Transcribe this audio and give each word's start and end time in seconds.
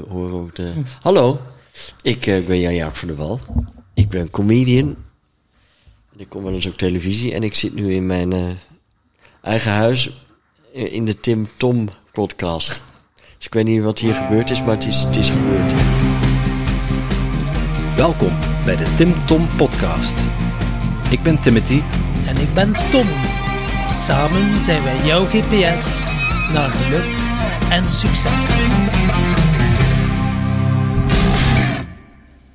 het... 0.00 0.58
eh, 0.58 0.66
Hallo, 1.00 1.40
ik 2.02 2.20
ben 2.46 2.60
Jan-Jaap 2.60 2.96
van 2.96 3.08
der 3.08 3.16
Wal. 3.16 3.40
Ik 3.94 4.08
ben 4.08 4.30
comedian. 4.30 4.96
En 6.12 6.20
ik 6.20 6.28
kom 6.28 6.42
wel 6.42 6.52
eens 6.52 6.66
op 6.66 6.76
televisie. 6.76 7.34
En 7.34 7.42
ik 7.42 7.54
zit 7.54 7.74
nu 7.74 7.92
in 7.92 8.06
mijn 8.06 8.32
eh, 8.32 8.44
eigen 9.42 9.72
huis 9.72 10.22
in 10.72 11.04
de 11.04 11.20
Tim 11.20 11.48
Tom 11.56 11.88
podcast. 12.12 12.84
Dus 13.36 13.46
ik 13.46 13.54
weet 13.54 13.64
niet 13.64 13.82
wat 13.82 13.98
hier 13.98 14.14
gebeurd 14.14 14.50
is, 14.50 14.62
maar 14.62 14.74
het 14.74 14.86
is, 14.86 15.02
het 15.02 15.16
is 15.16 15.30
gebeurd. 15.30 15.72
Welkom 17.96 18.38
bij 18.64 18.76
de 18.76 18.94
Tim 18.96 19.26
Tom 19.26 19.48
Podcast. 19.56 20.18
Ik 21.10 21.22
ben 21.22 21.40
Timothy 21.40 21.82
En 22.26 22.36
ik 22.36 22.54
ben 22.54 22.72
Tom. 22.90 23.08
Samen 23.90 24.60
zijn 24.60 24.82
wij 24.82 25.04
jouw 25.06 25.24
GPS 25.26 26.06
naar 26.52 26.70
geluk 26.70 27.16
en 27.70 27.88
succes. 27.88 28.44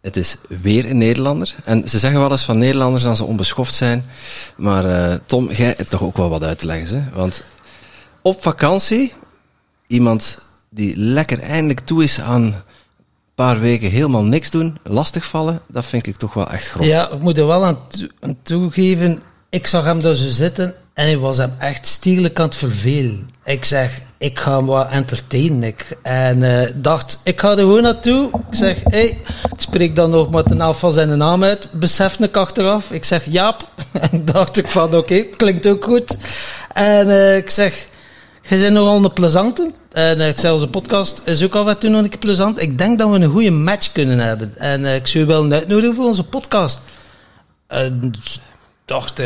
het 0.00 0.16
is 0.16 0.36
weer 0.62 0.90
een 0.90 0.98
Nederlander. 0.98 1.54
En 1.64 1.88
ze 1.88 1.98
zeggen 1.98 2.20
wel 2.20 2.30
eens 2.30 2.44
van 2.44 2.58
Nederlanders 2.58 3.02
dat 3.02 3.16
ze 3.16 3.24
onbeschoft 3.24 3.74
zijn. 3.74 4.04
Maar 4.56 4.84
eh, 4.84 5.18
Tom, 5.26 5.50
jij 5.52 5.74
hebt 5.76 5.90
toch 5.90 6.02
ook 6.02 6.16
wel 6.16 6.28
wat 6.28 6.42
uit 6.42 6.58
te 6.58 6.66
leggen. 6.66 7.02
Hè? 7.02 7.18
Want 7.18 7.42
op 8.22 8.42
vakantie, 8.42 9.12
iemand 9.86 10.38
die 10.70 10.96
lekker 10.96 11.38
eindelijk 11.38 11.80
toe 11.80 12.02
is 12.02 12.20
aan 12.20 12.42
een 12.42 12.54
paar 13.34 13.60
weken 13.60 13.90
helemaal 13.90 14.24
niks 14.24 14.50
doen, 14.50 14.78
lastigvallen, 14.82 15.60
dat 15.68 15.84
vind 15.84 16.06
ik 16.06 16.16
toch 16.16 16.34
wel 16.34 16.50
echt 16.50 16.68
grof. 16.68 16.86
Ja, 16.86 17.10
ik 17.10 17.20
moet 17.20 17.38
er 17.38 17.46
wel 17.46 17.64
aan, 17.64 17.78
aan 18.20 18.36
toegeven. 18.42 19.22
Ik 19.50 19.66
zag 19.66 19.84
hem 19.84 20.00
daar 20.00 20.14
zo 20.14 20.28
zitten 20.28 20.74
en 20.94 21.04
hij 21.04 21.18
was 21.18 21.36
hem 21.36 21.52
echt 21.58 21.86
stierlijk 21.86 22.38
aan 22.38 22.46
het 22.46 22.56
vervelen. 22.56 23.30
Ik 23.44 23.64
zeg, 23.64 24.00
ik 24.20 24.38
ga 24.38 24.56
hem 24.56 24.66
wat 24.66 24.90
entertainen. 24.90 25.62
Ik. 25.62 25.98
En 26.02 26.42
eh, 26.42 26.70
dacht, 26.74 27.20
ik 27.24 27.40
ga 27.40 27.50
er 27.50 27.56
gewoon 27.56 27.82
naartoe. 27.82 28.30
Ik 28.50 28.56
zeg, 28.56 28.78
hey, 28.84 29.06
ik 29.52 29.56
spreek 29.56 29.96
dan 29.96 30.10
nog 30.10 30.30
met 30.30 30.48
de 30.48 30.54
naam 30.54 30.74
van 30.74 30.92
zijn 30.92 31.18
naam 31.18 31.44
uit. 31.44 31.68
Besefte 31.72 32.24
ik 32.24 32.36
achteraf. 32.36 32.90
Ik 32.90 33.04
zeg, 33.04 33.24
Jaap. 33.24 33.68
En 34.10 34.24
dacht 34.24 34.56
ik 34.56 34.66
van, 34.66 34.96
oké, 34.96 35.22
klinkt 35.22 35.66
ook 35.66 35.84
goed. 35.84 36.16
En 36.72 37.10
eh, 37.10 37.36
ik 37.36 37.50
zeg, 37.50 37.86
je 38.42 38.58
bent 38.58 38.72
nogal 38.72 39.04
een 39.04 39.12
plezante. 39.12 39.70
En 39.92 40.20
eh, 40.20 40.28
ik 40.28 40.38
zei, 40.38 40.52
onze 40.52 40.68
podcast 40.68 41.22
is 41.24 41.44
ook 41.44 41.54
af 41.54 41.66
en 41.66 41.78
toe 41.78 41.90
nog 41.90 42.02
een 42.02 42.08
keer 42.08 42.18
plezant. 42.18 42.62
Ik 42.62 42.78
denk 42.78 42.98
dat 42.98 43.10
we 43.10 43.16
een 43.16 43.30
goede 43.30 43.50
match 43.50 43.92
kunnen 43.92 44.18
hebben. 44.18 44.56
En 44.56 44.84
ik 44.84 45.06
zou 45.06 45.24
je 45.24 45.30
wel 45.30 45.50
uitnodigen 45.50 45.94
voor 45.94 46.06
onze 46.06 46.24
podcast. 46.24 46.80
En 47.66 48.12
dacht 48.84 49.20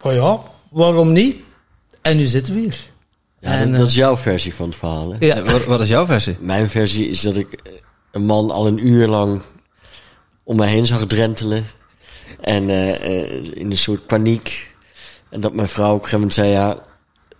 oh 0.00 0.12
ja, 0.12 0.38
waarom 0.70 1.12
niet? 1.12 1.36
En 2.02 2.16
nu 2.16 2.26
zitten 2.26 2.54
we 2.54 2.60
hier. 2.60 2.94
Ja, 3.46 3.52
En, 3.52 3.64
dat, 3.64 3.72
eh, 3.72 3.78
dat 3.78 3.88
is 3.88 3.94
jouw 3.94 4.16
versie 4.16 4.54
van 4.54 4.68
het 4.68 4.76
verhaal. 4.78 5.10
Hè? 5.10 5.26
Ja. 5.26 5.36
Eh, 5.36 5.50
Wat, 5.50 5.64
wat 5.64 5.80
is 5.80 5.88
jouw 5.88 6.06
versie? 6.06 6.36
Mijn 6.40 6.68
versie 6.70 7.08
is 7.08 7.20
dat 7.20 7.36
ik 7.36 7.52
eh, 7.52 7.72
een 8.12 8.24
man 8.26 8.50
al 8.50 8.66
een 8.66 8.86
uur 8.86 9.06
lang 9.08 9.40
om 10.44 10.56
mij 10.56 10.68
heen 10.68 10.86
zag 10.86 11.06
drentelen. 11.06 11.66
En 12.40 12.70
eh, 12.70 12.94
eh, 13.22 13.44
in 13.54 13.70
een 13.70 13.78
soort 13.78 14.06
paniek. 14.06 14.68
En 15.30 15.40
dat 15.40 15.54
mijn 15.54 15.68
vrouw 15.68 15.94
op 15.94 16.02
een 16.02 16.08
gegeven 16.08 16.18
moment 16.18 16.34
zei, 16.34 16.48
ja, 16.50 16.76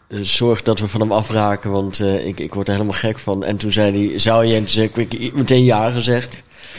eh, 0.09 0.19
zorg 0.23 0.63
dat 0.63 0.79
we 0.79 0.89
van 0.89 1.01
hem 1.01 1.13
afraken, 1.13 1.71
want 1.71 2.01
eh, 2.01 2.27
ik, 2.27 2.41
ik 2.41 2.55
word 2.55 2.67
er 2.67 2.73
helemaal 2.73 2.95
gek 2.99 3.19
van. 3.19 3.45
En 3.45 3.57
toen 3.57 3.73
zei 3.73 4.09
hij, 4.09 4.19
zou 4.19 4.45
je? 4.45 4.53
En 4.55 4.59
toen 4.61 4.69
zei 4.69 4.91
ik, 4.95 5.15
ik 5.15 5.35
meteen 5.35 5.65
ja 5.65 5.91
gezegd. 5.91 6.37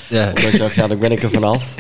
Ja. 0.10 0.28
Omdat 0.28 0.44
ik 0.44 0.58
dacht, 0.58 0.76
ja, 0.76 0.88
dan 0.88 1.00
ben 1.00 1.12
ik 1.12 1.24
er 1.24 1.30
vanaf. 1.32 1.66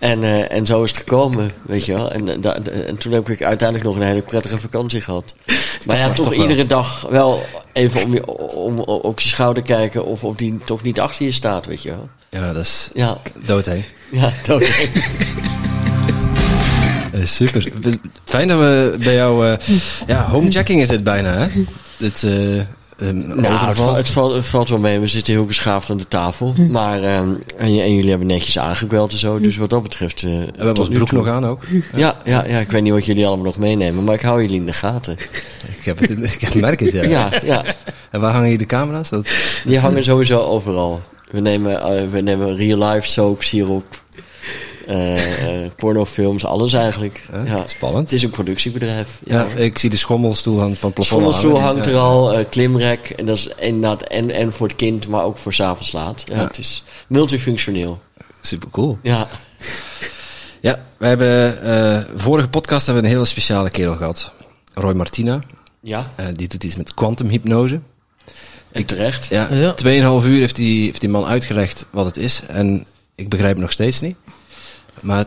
En, 0.00 0.22
eh, 0.22 0.52
en 0.56 0.66
zo 0.66 0.82
is 0.82 0.90
het 0.90 0.98
gekomen, 0.98 1.50
weet 1.62 1.84
je 1.84 1.92
wel. 1.94 2.10
En, 2.12 2.28
eh, 2.28 2.34
da- 2.40 2.58
en 2.86 2.96
toen 2.96 3.12
heb 3.12 3.30
ik 3.30 3.42
uiteindelijk 3.42 3.88
nog 3.88 3.96
een 3.96 4.06
hele 4.08 4.22
prettige 4.22 4.58
vakantie 4.58 5.00
gehad. 5.00 5.34
Maar 5.86 5.96
ja, 5.96 6.10
toch, 6.10 6.28
wel. 6.28 6.40
iedere 6.42 6.66
dag 6.66 7.06
wel 7.10 7.44
even 7.72 8.02
om 8.04 8.12
je, 8.14 8.26
om, 8.36 8.78
om- 8.78 8.98
op 9.00 9.20
je 9.20 9.28
schouder 9.28 9.62
kijken 9.62 10.04
of, 10.04 10.24
of 10.24 10.34
die 10.34 10.58
toch 10.64 10.82
niet 10.82 11.00
achter 11.00 11.24
je 11.24 11.32
staat, 11.32 11.66
weet 11.66 11.82
je 11.82 11.88
wel. 11.88 12.08
Ja, 12.28 12.52
dat 12.52 12.62
is 12.62 12.90
Ja, 12.94 13.18
dood, 13.44 13.66
hè? 13.66 13.84
ja, 14.10 14.32
dat 14.42 14.62
Eh, 17.12 17.24
super. 17.26 17.72
Fijn 18.24 18.48
dat 18.48 18.58
we 18.58 18.96
bij 19.02 19.14
jou... 19.14 19.56
ja, 20.06 20.26
homechecking 20.28 20.80
is 20.80 20.88
dit 20.88 21.04
bijna, 21.04 21.32
hè? 21.38 21.48
Dit, 21.96 22.26
eh, 22.98 23.08
Nou, 23.10 23.66
het, 23.96 24.08
valt, 24.08 24.34
het 24.34 24.46
valt 24.46 24.68
wel 24.68 24.78
mee. 24.78 24.98
We 25.00 25.06
zitten 25.06 25.32
heel 25.32 25.44
beschaafd 25.44 25.90
aan 25.90 25.96
de 25.96 26.08
tafel. 26.08 26.54
Maar, 26.68 27.02
ehm, 27.02 27.34
en, 27.56 27.74
jullie 27.74 28.08
hebben 28.10 28.26
netjes 28.26 28.58
aangebeld 28.58 29.12
en 29.12 29.18
zo. 29.18 29.40
Dus 29.40 29.56
wat 29.56 29.70
dat 29.70 29.82
betreft... 29.82 30.22
eh, 30.22 30.30
we 30.30 30.52
hebben 30.56 30.78
ons 30.78 30.88
broek 30.88 31.08
toe- 31.08 31.18
nog 31.18 31.28
aan 31.28 31.46
ook. 31.46 31.62
Ja, 31.94 32.16
ja, 32.24 32.44
ja, 32.46 32.58
ik 32.58 32.70
weet 32.70 32.82
niet 32.82 32.92
wat 32.92 33.04
jullie 33.06 33.26
allemaal 33.26 33.44
nog 33.44 33.58
meenemen. 33.58 34.04
Maar 34.04 34.14
ik 34.14 34.20
hou 34.20 34.42
jullie 34.42 34.56
in 34.60 34.66
de 34.66 34.72
gaten. 34.72 35.12
Ik, 35.78 35.84
heb 35.84 35.98
het 35.98 36.10
in, 36.10 36.22
ik 36.40 36.54
merk 36.54 36.80
het, 36.80 36.92
ja. 36.92 37.02
Ja, 37.02 37.32
ja. 37.44 37.64
En 38.10 38.20
waar 38.20 38.32
hangen 38.32 38.48
hier 38.48 38.58
de 38.58 38.66
camera's? 38.66 39.08
Dat, 39.08 39.26
Die 39.64 39.78
hangen 39.78 40.04
sowieso 40.04 40.40
overal. 40.40 41.02
We 41.30 41.40
nemen, 41.40 41.80
eh, 41.80 42.02
we 42.10 42.20
nemen 42.20 42.56
real 42.56 42.88
life 42.88 43.08
soaps 43.08 43.50
hierop. 43.50 43.84
Eh 44.86 45.64
eh, 45.64 45.70
pornofilms, 45.76 46.44
alles 46.44 46.72
eigenlijk. 46.72 47.22
Ja, 47.32 47.42
Ja. 47.44 47.62
spannend. 47.66 48.02
Het 48.04 48.12
is 48.12 48.22
een 48.22 48.30
productiebedrijf. 48.30 49.20
ja, 49.24 49.44
ik 49.56 49.78
zie 49.78 49.90
de 49.90 49.96
schommelstoel 49.96 50.54
aan 50.62 50.76
van 50.76 50.90
het 50.90 50.94
plafond 50.94 51.06
Schommelstoel 51.06 51.60
hangt 51.60 51.76
dus, 51.76 51.86
er 51.86 51.92
ja. 51.92 51.98
al, 52.04 52.32
eh, 52.32 52.44
klimrek. 52.50 53.10
En 53.16 53.26
dat 53.26 53.36
is 53.36 53.48
inderdaad 53.58 54.02
en, 54.02 54.30
en 54.30 54.52
voor 54.52 54.66
het 54.68 54.76
kind, 54.76 55.08
maar 55.08 55.22
ook 55.24 55.38
voor 55.38 55.52
s'avonds 55.54 55.92
laat. 55.92 56.22
Ja, 56.26 56.34
Ja. 56.36 56.42
Het 56.46 56.58
is 56.58 56.84
multifunctioneel. 57.08 58.00
Super 58.40 58.68
cool. 58.70 58.98
Ja, 59.02 59.26
Ja, 60.60 60.78
we 60.98 61.06
hebben... 61.06 61.62
eh 61.62 62.04
vorige 62.14 62.48
podcast 62.48 62.84
hebben 62.86 63.02
we 63.02 63.08
een 63.08 63.14
hele 63.14 63.26
speciale 63.28 63.70
kerel 63.70 63.94
gehad. 63.96 64.32
Roy 64.74 64.92
Martina. 64.94 65.40
ja. 65.80 66.06
Eh, 66.14 66.26
die 66.34 66.48
doet 66.48 66.64
iets 66.64 66.76
met 66.76 66.94
kwantumhypnose. 66.94 67.80
En 68.72 68.84
terecht. 68.84 69.26
Ja, 69.26 69.48
Ja. 69.52 69.74
2,5 69.74 70.26
uur 70.26 70.38
heeft 70.40 70.56
die, 70.56 70.84
heeft 70.84 71.00
die 71.00 71.08
man 71.10 71.24
uitgelegd 71.24 71.86
wat 71.90 72.04
het 72.04 72.16
is. 72.16 72.40
En 72.48 72.86
ik 73.14 73.28
begrijp 73.28 73.52
het 73.52 73.62
nog 73.62 73.72
steeds 73.72 74.00
niet. 74.00 74.16
Maar 75.02 75.24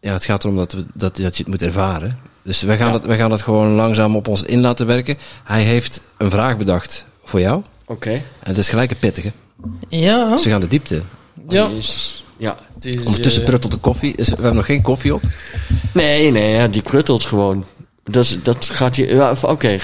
ja, 0.00 0.12
het 0.12 0.24
gaat 0.24 0.44
erom 0.44 0.56
dat, 0.56 0.72
we, 0.72 0.84
dat, 0.94 1.16
dat 1.16 1.36
je 1.36 1.42
het 1.42 1.46
moet 1.52 1.62
ervaren. 1.62 2.18
Dus 2.42 2.62
wij 2.62 2.76
gaan, 2.76 2.86
Ja. 2.86 2.92
dat, 2.92 3.04
wij 3.04 3.16
gaan 3.16 3.30
dat 3.30 3.42
gewoon 3.42 3.68
langzaam 3.74 4.16
op 4.16 4.28
ons 4.28 4.42
in 4.42 4.60
laten 4.60 4.86
werken. 4.86 5.16
Hij 5.44 5.62
heeft 5.62 6.00
een 6.18 6.30
vraag 6.30 6.56
bedacht 6.56 7.04
voor 7.24 7.40
jou. 7.40 7.62
Oké. 7.86 8.10
En 8.10 8.22
het 8.42 8.58
is 8.58 8.68
gelijk 8.68 8.90
een 8.90 8.98
pittige. 8.98 9.32
Ja, 9.88 10.28
Dus 10.30 10.44
we 10.44 10.50
gaan 10.50 10.60
de 10.60 10.68
diepte 10.68 10.94
in. 10.94 11.02
ja. 11.48 11.68
Jezus. 11.68 12.24
Ja. 12.36 12.56
Het 12.74 12.84
is, 12.84 13.04
Ondertussen 13.04 13.42
eh, 13.42 13.48
pruttelt 13.48 13.72
de 13.72 13.78
koffie. 13.78 14.16
Is, 14.16 14.28
we 14.28 14.34
hebben 14.34 14.54
nog 14.54 14.66
geen 14.66 14.82
koffie 14.82 15.14
op. 15.14 15.22
Nee, 15.94 16.30
nee, 16.30 16.52
ja, 16.54 16.68
die 16.68 16.82
pruttelt 16.82 17.24
gewoon. 17.24 17.64
Dat, 18.04 18.24
is- 18.24 18.42
dat 18.42 18.64
gaat 18.64 18.96
hier... 18.96 19.14
Ja, 19.14 19.34
Oké, 19.42 19.78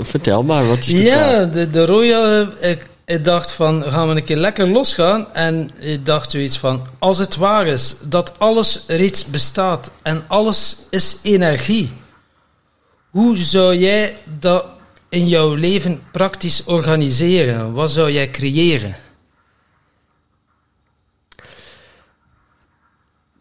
vertel 0.00 0.42
maar. 0.42 0.66
Wat 0.66 0.78
is 0.78 0.86
de 0.86 0.96
vraag? 1.04 1.30
Ja, 1.32 1.44
de, 1.44 1.70
de 1.70 1.86
Royal, 1.86 2.46
eh, 2.60 2.76
ik, 3.08 3.24
dacht 3.24 3.52
van, 3.52 3.82
gaan 3.82 4.08
we 4.08 4.14
een 4.14 4.24
keer 4.24 4.36
lekker 4.36 4.68
losgaan? 4.68 5.34
En 5.34 5.70
ik 5.78 6.06
dacht 6.06 6.30
zoiets 6.30 6.58
van, 6.58 6.86
als 6.98 7.18
het 7.18 7.36
waar 7.36 7.66
is 7.66 7.94
dat 8.02 8.38
alles 8.38 8.84
reeds 8.86 9.24
bestaat 9.24 9.92
en 10.02 10.24
alles 10.26 10.76
is 10.90 11.18
energie, 11.22 11.92
hoe 13.10 13.36
zou 13.36 13.76
jij 13.76 14.16
dat 14.38 14.66
in 15.08 15.28
jouw 15.28 15.54
leven 15.54 16.02
praktisch 16.12 16.64
organiseren? 16.64 17.72
Wat 17.72 17.90
zou 17.90 18.10
jij 18.10 18.30
creëren? 18.30 18.96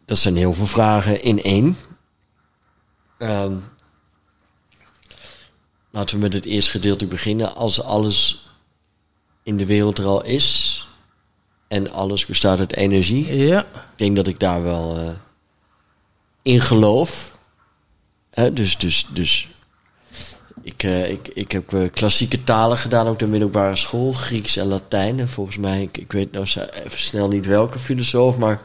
Dat 0.06 0.18
zijn 0.18 0.36
heel 0.36 0.54
veel 0.54 0.66
vragen 0.66 1.22
in 1.24 1.44
één. 1.44 1.78
Ehm, 3.18 3.56
laten 5.90 6.16
we 6.16 6.22
met 6.22 6.34
het 6.34 6.46
eerste 6.46 6.72
gedeelte 6.72 7.06
beginnen. 7.06 7.56
Als 7.56 7.82
alles 7.82 8.47
in 9.48 9.58
de 9.58 9.66
wereld 9.66 9.98
er 9.98 10.06
al 10.06 10.24
is 10.24 10.88
en 11.68 11.92
alles 11.92 12.26
bestaat 12.26 12.60
uit 12.60 12.76
energie, 12.76 13.36
Ja. 13.36 13.60
ik 13.60 13.80
denk 13.96 14.16
dat 14.16 14.28
ik 14.28 14.40
daar 14.40 14.64
wel 14.64 14.98
eh, 14.98 15.10
in 16.42 16.62
geloof. 16.62 17.38
Hè, 18.30 18.54
dus, 18.54 18.78
dus, 18.78 19.08
dus 19.14 19.48
ik, 20.62 20.84
eh, 20.84 21.10
ik, 21.10 21.28
ik 21.28 21.52
heb 21.52 21.74
eh, 21.74 21.92
klassieke 21.92 22.44
talen 22.44 22.78
gedaan, 22.78 23.08
ook 23.08 23.20
de 23.20 23.28
middelbare 23.28 23.76
school. 23.76 24.12
Grieks 24.14 24.58
en 24.58 24.68
Latijn. 24.68 25.20
En 25.20 25.30
volgens 25.30 25.58
mij, 25.58 25.82
ik, 25.82 25.98
ik 25.98 26.12
weet 26.12 26.32
nou 26.32 26.46
even 26.84 27.00
snel 27.00 27.28
niet 27.28 27.46
welke 27.46 27.80
filosoof, 27.80 28.38
maar 28.38 28.62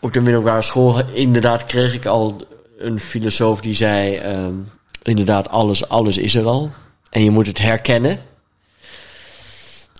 op 0.00 0.12
de 0.12 0.20
middelbare 0.20 0.62
school 0.62 1.02
inderdaad 1.12 1.64
kreeg 1.64 1.94
ik 1.94 2.06
al 2.06 2.46
een 2.78 3.00
filosoof 3.00 3.60
die 3.60 3.74
zei... 3.74 4.16
ehm, 4.16 4.54
inderdaad, 5.02 5.48
alles, 5.48 5.88
alles 5.88 6.18
is 6.18 6.34
er 6.34 6.46
al. 6.46 6.70
En 7.10 7.24
je 7.24 7.30
moet 7.30 7.46
het 7.46 7.58
herkennen. 7.58 8.27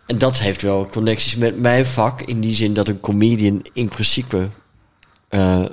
En 0.08 0.18
dat 0.18 0.38
heeft 0.38 0.62
wel 0.62 0.86
connecties 0.86 1.36
met 1.36 1.58
mijn 1.58 1.86
vak. 1.86 2.20
In 2.22 2.40
die 2.40 2.54
zin 2.54 2.74
dat 2.74 2.88
een 2.88 3.00
comedian 3.00 3.62
in 3.72 3.88
principe 3.88 4.48
eh, 5.28 5.64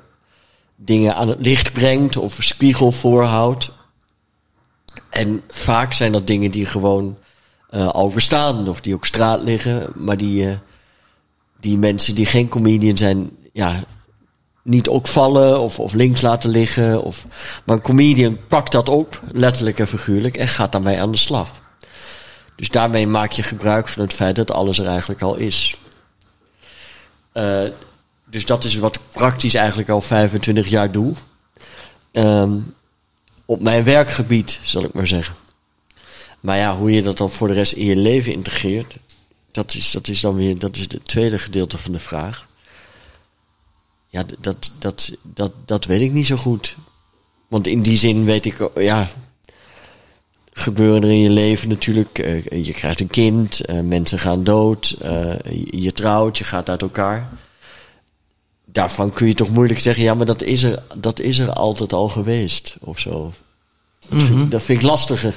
dingen 0.75 1.15
aan 1.15 1.27
het 1.27 1.39
licht 1.39 1.73
brengt 1.73 2.17
of 2.17 2.37
een 2.37 2.43
spiegel 2.43 2.91
voorhoudt. 2.91 3.71
En 5.09 5.41
vaak 5.47 5.93
zijn 5.93 6.11
dat 6.11 6.27
dingen 6.27 6.51
die 6.51 6.65
gewoon 6.65 7.17
eh, 7.69 7.87
al 7.87 8.13
of 8.67 8.81
die 8.81 8.95
op 8.95 9.05
straat 9.05 9.41
liggen. 9.41 9.91
Maar 9.95 10.17
die, 10.17 10.49
eh, 10.49 10.57
die 11.59 11.77
mensen 11.77 12.15
die 12.15 12.25
geen 12.25 12.47
comedian 12.47 12.97
zijn, 12.97 13.29
ja, 13.53 13.83
niet 14.63 14.87
ook 14.87 15.07
vallen 15.07 15.59
of, 15.59 15.79
of 15.79 15.93
links 15.93 16.21
laten 16.21 16.49
liggen. 16.49 17.03
Of, 17.03 17.25
maar 17.63 17.75
een 17.75 17.81
comedian 17.81 18.37
pakt 18.47 18.71
dat 18.71 18.89
op, 18.89 19.21
letterlijk 19.31 19.79
en 19.79 19.87
figuurlijk, 19.87 20.37
en 20.37 20.47
gaat 20.47 20.71
daarmee 20.71 21.01
aan 21.01 21.11
de 21.11 21.17
slag. 21.17 21.64
Dus 22.55 22.69
daarmee 22.69 23.07
maak 23.07 23.31
je 23.31 23.43
gebruik 23.43 23.87
van 23.87 24.03
het 24.03 24.13
feit 24.13 24.35
dat 24.35 24.51
alles 24.51 24.79
er 24.79 24.87
eigenlijk 24.87 25.21
al 25.21 25.35
is. 25.35 25.77
Eh, 27.31 27.63
dus 28.25 28.45
dat 28.45 28.63
is 28.63 28.75
wat 28.75 28.95
ik 28.95 29.01
praktisch 29.11 29.53
eigenlijk 29.53 29.89
al 29.89 30.01
25 30.01 30.67
jaar 30.67 30.91
doe. 30.91 31.13
Ehm, 32.11 32.57
op 33.45 33.61
mijn 33.61 33.83
werkgebied, 33.83 34.59
zal 34.63 34.83
ik 34.83 34.93
maar 34.93 35.07
zeggen. 35.07 35.35
Maar 36.39 36.57
ja, 36.57 36.75
hoe 36.75 36.91
je 36.91 37.01
dat 37.01 37.17
dan 37.17 37.31
voor 37.31 37.47
de 37.47 37.53
rest 37.53 37.73
in 37.73 37.85
je 37.85 37.95
leven 37.95 38.31
integreert, 38.31 38.95
dat 39.51 39.73
is, 39.73 39.91
dat 39.91 40.07
is 40.07 40.21
dan 40.21 40.35
weer 40.35 40.59
dat 40.59 40.75
is 40.75 40.81
het 40.81 40.99
tweede 41.05 41.39
gedeelte 41.39 41.77
van 41.77 41.91
de 41.91 41.99
vraag. 41.99 42.47
Ja, 44.07 44.23
dat, 44.39 44.71
dat, 44.79 45.11
dat, 45.21 45.51
dat 45.65 45.85
weet 45.85 46.01
ik 46.01 46.11
niet 46.11 46.27
zo 46.27 46.35
goed. 46.35 46.75
Want 47.47 47.67
in 47.67 47.81
die 47.81 47.97
zin 47.97 48.23
weet 48.23 48.45
ik, 48.45 48.69
ja, 48.75 49.07
gebeuren 50.57 51.03
er 51.03 51.09
in 51.09 51.19
je 51.19 51.29
leven 51.29 51.69
natuurlijk. 51.69 52.19
eh, 52.19 52.65
je 52.65 52.73
krijgt 52.73 52.99
een 52.99 53.07
kind, 53.07 53.59
eh, 53.65 53.79
mensen 53.79 54.19
gaan 54.19 54.43
dood, 54.43 54.95
eh, 55.01 55.33
je, 55.69 55.91
trouwt, 55.93 56.37
je 56.37 56.43
gaat 56.43 56.69
uit 56.69 56.81
elkaar. 56.81 57.29
Daarvan 58.65 59.13
kun 59.13 59.27
je 59.27 59.33
toch 59.33 59.49
moeilijk 59.49 59.79
zeggen, 59.79 60.03
ja, 60.03 60.13
maar 60.13 60.25
dat 60.25 60.41
is 60.41 60.63
er, 60.63 60.83
dat 60.97 61.19
is 61.19 61.39
er 61.39 61.51
altijd 61.53 61.93
al 61.93 62.07
geweest, 62.07 62.75
of 62.79 62.99
zo. 62.99 63.33
Dat, 64.09 64.23
vind, 64.23 64.39
ik- 64.41 64.51
dat 64.51 64.63
vind 64.63 64.79
ik 64.81 64.85
lastiger. 64.85 65.33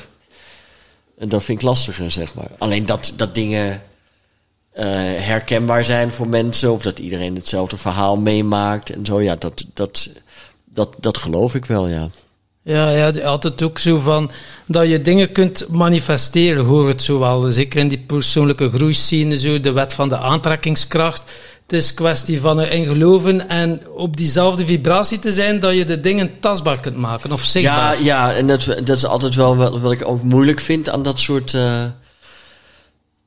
En 1.19 1.29
dat 1.29 1.44
vind 1.44 1.59
ik 1.59 1.65
lastiger, 1.67 2.11
zeg 2.11 2.35
maar. 2.35 2.50
Alleen 2.59 2.87
dat, 2.87 3.12
dat 3.17 3.35
dingen 3.35 3.82
herkenbaar 5.20 5.85
zijn 5.85 6.11
voor 6.11 6.29
mensen, 6.29 6.73
of 6.73 6.82
dat 6.82 6.99
iedereen 6.99 7.35
hetzelfde 7.35 7.76
verhaal 7.76 8.17
meemaakt 8.17 8.91
en 8.91 9.06
zo, 9.06 9.20
ja, 9.20 9.37
dat, 9.37 9.65
dat, 9.75 10.09
dat, 10.65 10.94
dat 10.99 11.19
geloof 11.19 11.55
ik 11.55 11.65
wel, 11.65 11.87
ja. 11.88 12.09
Ja, 12.69 12.91
ja, 12.91 13.11
het 13.43 13.62
ook 13.62 13.79
zo 13.79 13.99
van 13.99 14.31
dat 14.67 14.88
je 14.88 15.00
dingen 15.03 15.32
kunt 15.32 15.67
manifesteren, 15.69 16.65
hoor 16.65 16.88
het 16.88 17.03
zo 17.03 17.19
wel. 17.19 17.50
Zeker 17.53 17.79
in 17.81 17.88
die 17.88 17.99
persoonlijke 18.06 18.70
groeiscene, 18.70 19.38
zo 19.38 19.61
de 19.61 19.73
wet 19.73 19.94
van 19.94 20.09
de 20.09 20.19
aantrekkingskracht. 20.19 21.23
Het 21.62 21.73
is 21.79 21.94
kwestie 21.94 22.41
van 22.41 22.61
erin 22.61 22.87
geloven 22.87 23.49
en 23.49 23.81
op 23.94 24.17
diezelfde 24.17 24.65
vibratie 24.67 25.19
te 25.19 25.32
zijn 25.32 25.61
dat 25.61 25.75
je 25.75 25.85
de 25.85 26.00
dingen 26.00 26.41
tastbaar 26.41 26.81
kunt 26.81 26.97
maken 26.97 27.32
of 27.32 27.43
Ja, 27.43 27.49
zichtbaar. 27.50 28.03
ja, 28.03 28.35
en 28.35 28.47
dat, 28.47 28.65
dat 28.85 28.97
is 28.97 29.05
altijd 29.05 29.35
wel 29.35 29.56
wat, 29.56 29.79
wat 29.81 29.93
ik 29.93 30.09
ook 30.09 30.23
moeilijk 30.23 30.61
vind 30.61 30.88
aan 30.88 31.03
dat 31.03 31.19
soort. 31.19 31.55
eh, 31.55 31.85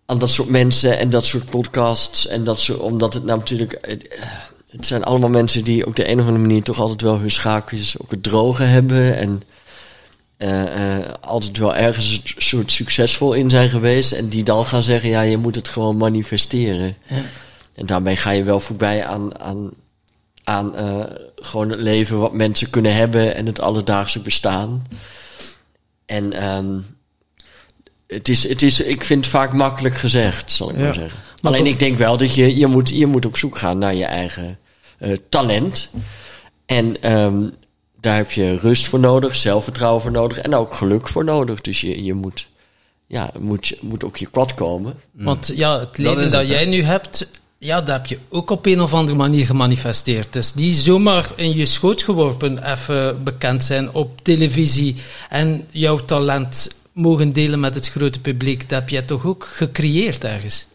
aan 0.06 0.20
dat 0.20 0.30
soort 0.32 0.50
mensen 0.50 0.98
en 0.98 1.10
dat 1.10 1.26
soort 1.26 1.50
podcasts. 1.50 2.28
En 2.28 2.44
dat 2.44 2.60
soort, 2.60 2.80
omdat 2.80 3.14
het 3.14 3.24
nou 3.24 3.40
natuurlijk. 3.40 3.74
Eh, 3.74 3.96
het 4.72 4.86
zijn 4.88 5.04
allemaal 5.04 5.30
mensen 5.30 5.64
die 5.64 5.86
op 5.88 5.96
de 5.96 6.10
een 6.10 6.20
of 6.20 6.26
andere 6.26 6.46
manier 6.48 6.64
toch 6.64 6.80
altijd 6.80 7.02
wel 7.02 7.20
hun 7.20 7.32
schaapjes 7.32 7.98
op 7.98 8.10
het 8.10 8.24
droge 8.24 8.64
hebben. 8.64 9.18
En 9.18 9.42
eh, 10.38 10.98
eh, 10.98 11.06
altijd 11.22 11.58
wel 11.58 11.76
ergens 11.76 12.12
een 12.36 12.42
soort 12.42 12.72
succesvol 12.72 13.34
in 13.34 13.50
zijn 13.50 13.70
geweest. 13.70 14.12
En 14.12 14.28
die 14.30 14.44
dan 14.44 14.66
gaan 14.66 14.84
zeggen: 14.84 15.10
ja, 15.10 15.22
je 15.22 15.38
moet 15.38 15.56
het 15.56 15.68
gewoon 15.68 15.98
manifesteren. 15.98 16.96
Ja. 17.08 17.16
En 17.76 17.86
daarmee 17.86 18.16
ga 18.16 18.30
je 18.32 18.44
wel 18.44 18.60
voorbij 18.60 19.06
aan, 19.06 19.40
aan, 19.40 19.70
aan 20.44 20.76
eh, 20.76 21.04
gewoon 21.36 21.70
het 21.70 21.80
leven 21.80 22.20
wat 22.20 22.34
mensen 22.34 22.70
kunnen 22.70 22.96
hebben 22.96 23.36
en 23.36 23.46
het 23.46 23.60
alledaagse 23.62 24.20
bestaan. 24.20 24.84
En 26.06 26.34
ehm, 26.34 26.78
het 28.08 28.30
is, 28.30 28.48
het 28.50 28.62
is, 28.62 28.82
ik 28.82 29.04
vind 29.04 29.24
het 29.26 29.34
vaak 29.34 29.54
makkelijk 29.54 29.96
gezegd, 29.96 30.52
zal 30.52 30.70
ik 30.70 30.76
Ja. 30.78 30.84
maar 30.84 30.94
zeggen. 30.94 31.20
Maar 31.42 31.52
Alleen 31.52 31.64
toch- 31.64 31.74
ik 31.74 31.80
denk 31.80 31.98
wel 31.98 32.18
dat 32.18 32.36
je, 32.36 32.58
je, 32.58 32.68
moet, 32.68 32.90
je 32.90 33.06
moet 33.06 33.26
op 33.26 33.38
zoek 33.38 33.58
gaan 33.58 33.78
naar 33.78 33.96
je 33.96 34.06
eigen 34.06 34.60
eh, 35.02 35.18
talent. 35.30 35.90
En 36.66 37.02
ehm, 37.02 37.50
daar 38.00 38.16
heb 38.16 38.32
je 38.32 38.58
rust 38.58 38.88
voor 38.88 39.00
nodig, 39.00 39.36
zelfvertrouwen 39.36 40.02
voor 40.02 40.12
nodig 40.12 40.38
en 40.38 40.56
ook 40.56 40.74
geluk 40.74 41.10
voor 41.10 41.24
nodig. 41.24 41.62
Dus 41.62 41.82
je, 41.82 42.04
je 42.04 42.14
moet, 42.14 42.50
ja, 43.08 43.32
moet, 43.40 43.76
moet 43.82 44.04
op 44.04 44.18
je 44.18 44.26
kwad 44.26 44.54
komen. 44.54 45.00
Want 45.14 45.52
ja, 45.56 45.80
het 45.80 45.98
leven 45.98 46.30
dat, 46.30 46.32
het, 46.32 46.48
jij 46.48 46.66
nu 46.66 46.84
hebt, 46.84 47.30
ja, 47.58 47.82
dat 47.82 47.96
heb 47.96 48.06
je 48.06 48.18
ook 48.30 48.50
op 48.50 48.66
een 48.66 48.82
of 48.82 48.94
andere 48.94 49.18
manier 49.18 49.46
gemanifesteerd. 49.46 50.26
Het 50.26 50.36
is 50.36 50.54
niet 50.54 50.76
zomaar 50.76 51.32
in 51.36 51.56
je 51.56 51.66
schoot 51.66 52.04
geworpen, 52.04 52.72
even 52.72 53.24
bekend 53.24 53.64
zijn 53.64 53.94
op 53.94 54.24
televisie 54.24 54.96
en 55.30 55.66
jouw 55.72 55.98
talent 55.98 56.70
mogen 56.92 57.34
delen 57.34 57.60
met 57.60 57.76
het 57.76 57.90
grote 57.90 58.20
publiek. 58.20 58.70
Dat 58.70 58.80
heb 58.80 58.90
jij 58.90 59.02
toch 59.02 59.26
ook 59.26 59.46
gecreëerd 59.54 60.24
ergens? 60.24 60.68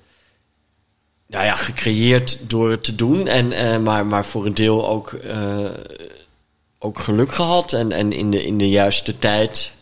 Nou 1.26 1.44
ja, 1.44 1.54
gecreëerd 1.54 2.50
door 2.50 2.70
het 2.70 2.84
te 2.84 2.94
doen. 2.94 3.26
En, 3.26 3.52
eh, 3.52 3.78
maar, 3.78 4.06
maar 4.06 4.24
voor 4.24 4.46
een 4.46 4.54
deel 4.54 4.88
ook, 4.88 5.12
eh, 5.12 5.70
ook 6.78 6.98
geluk 6.98 7.32
gehad. 7.32 7.72
En, 7.72 7.92
en 7.92 8.12
in, 8.12 8.30
de, 8.30 8.44
in 8.44 8.58
de 8.58 8.68
juiste 8.68 9.18
tijd 9.18 9.72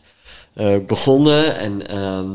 eh, 0.53 0.77
begonnen. 0.87 1.57
En 1.57 1.89
ehm, 1.89 2.31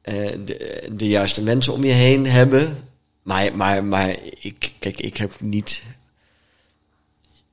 eh, 0.00 0.38
de, 0.44 0.88
de 0.92 1.08
juiste 1.08 1.42
mensen 1.42 1.72
om 1.72 1.84
je 1.84 1.92
heen 1.92 2.26
hebben. 2.26 2.78
Maar, 3.22 3.56
maar, 3.56 3.84
maar 3.84 4.16
ik, 4.40 4.72
kijk, 4.78 5.00
ik 5.00 5.16
heb 5.16 5.40
niet. 5.40 5.82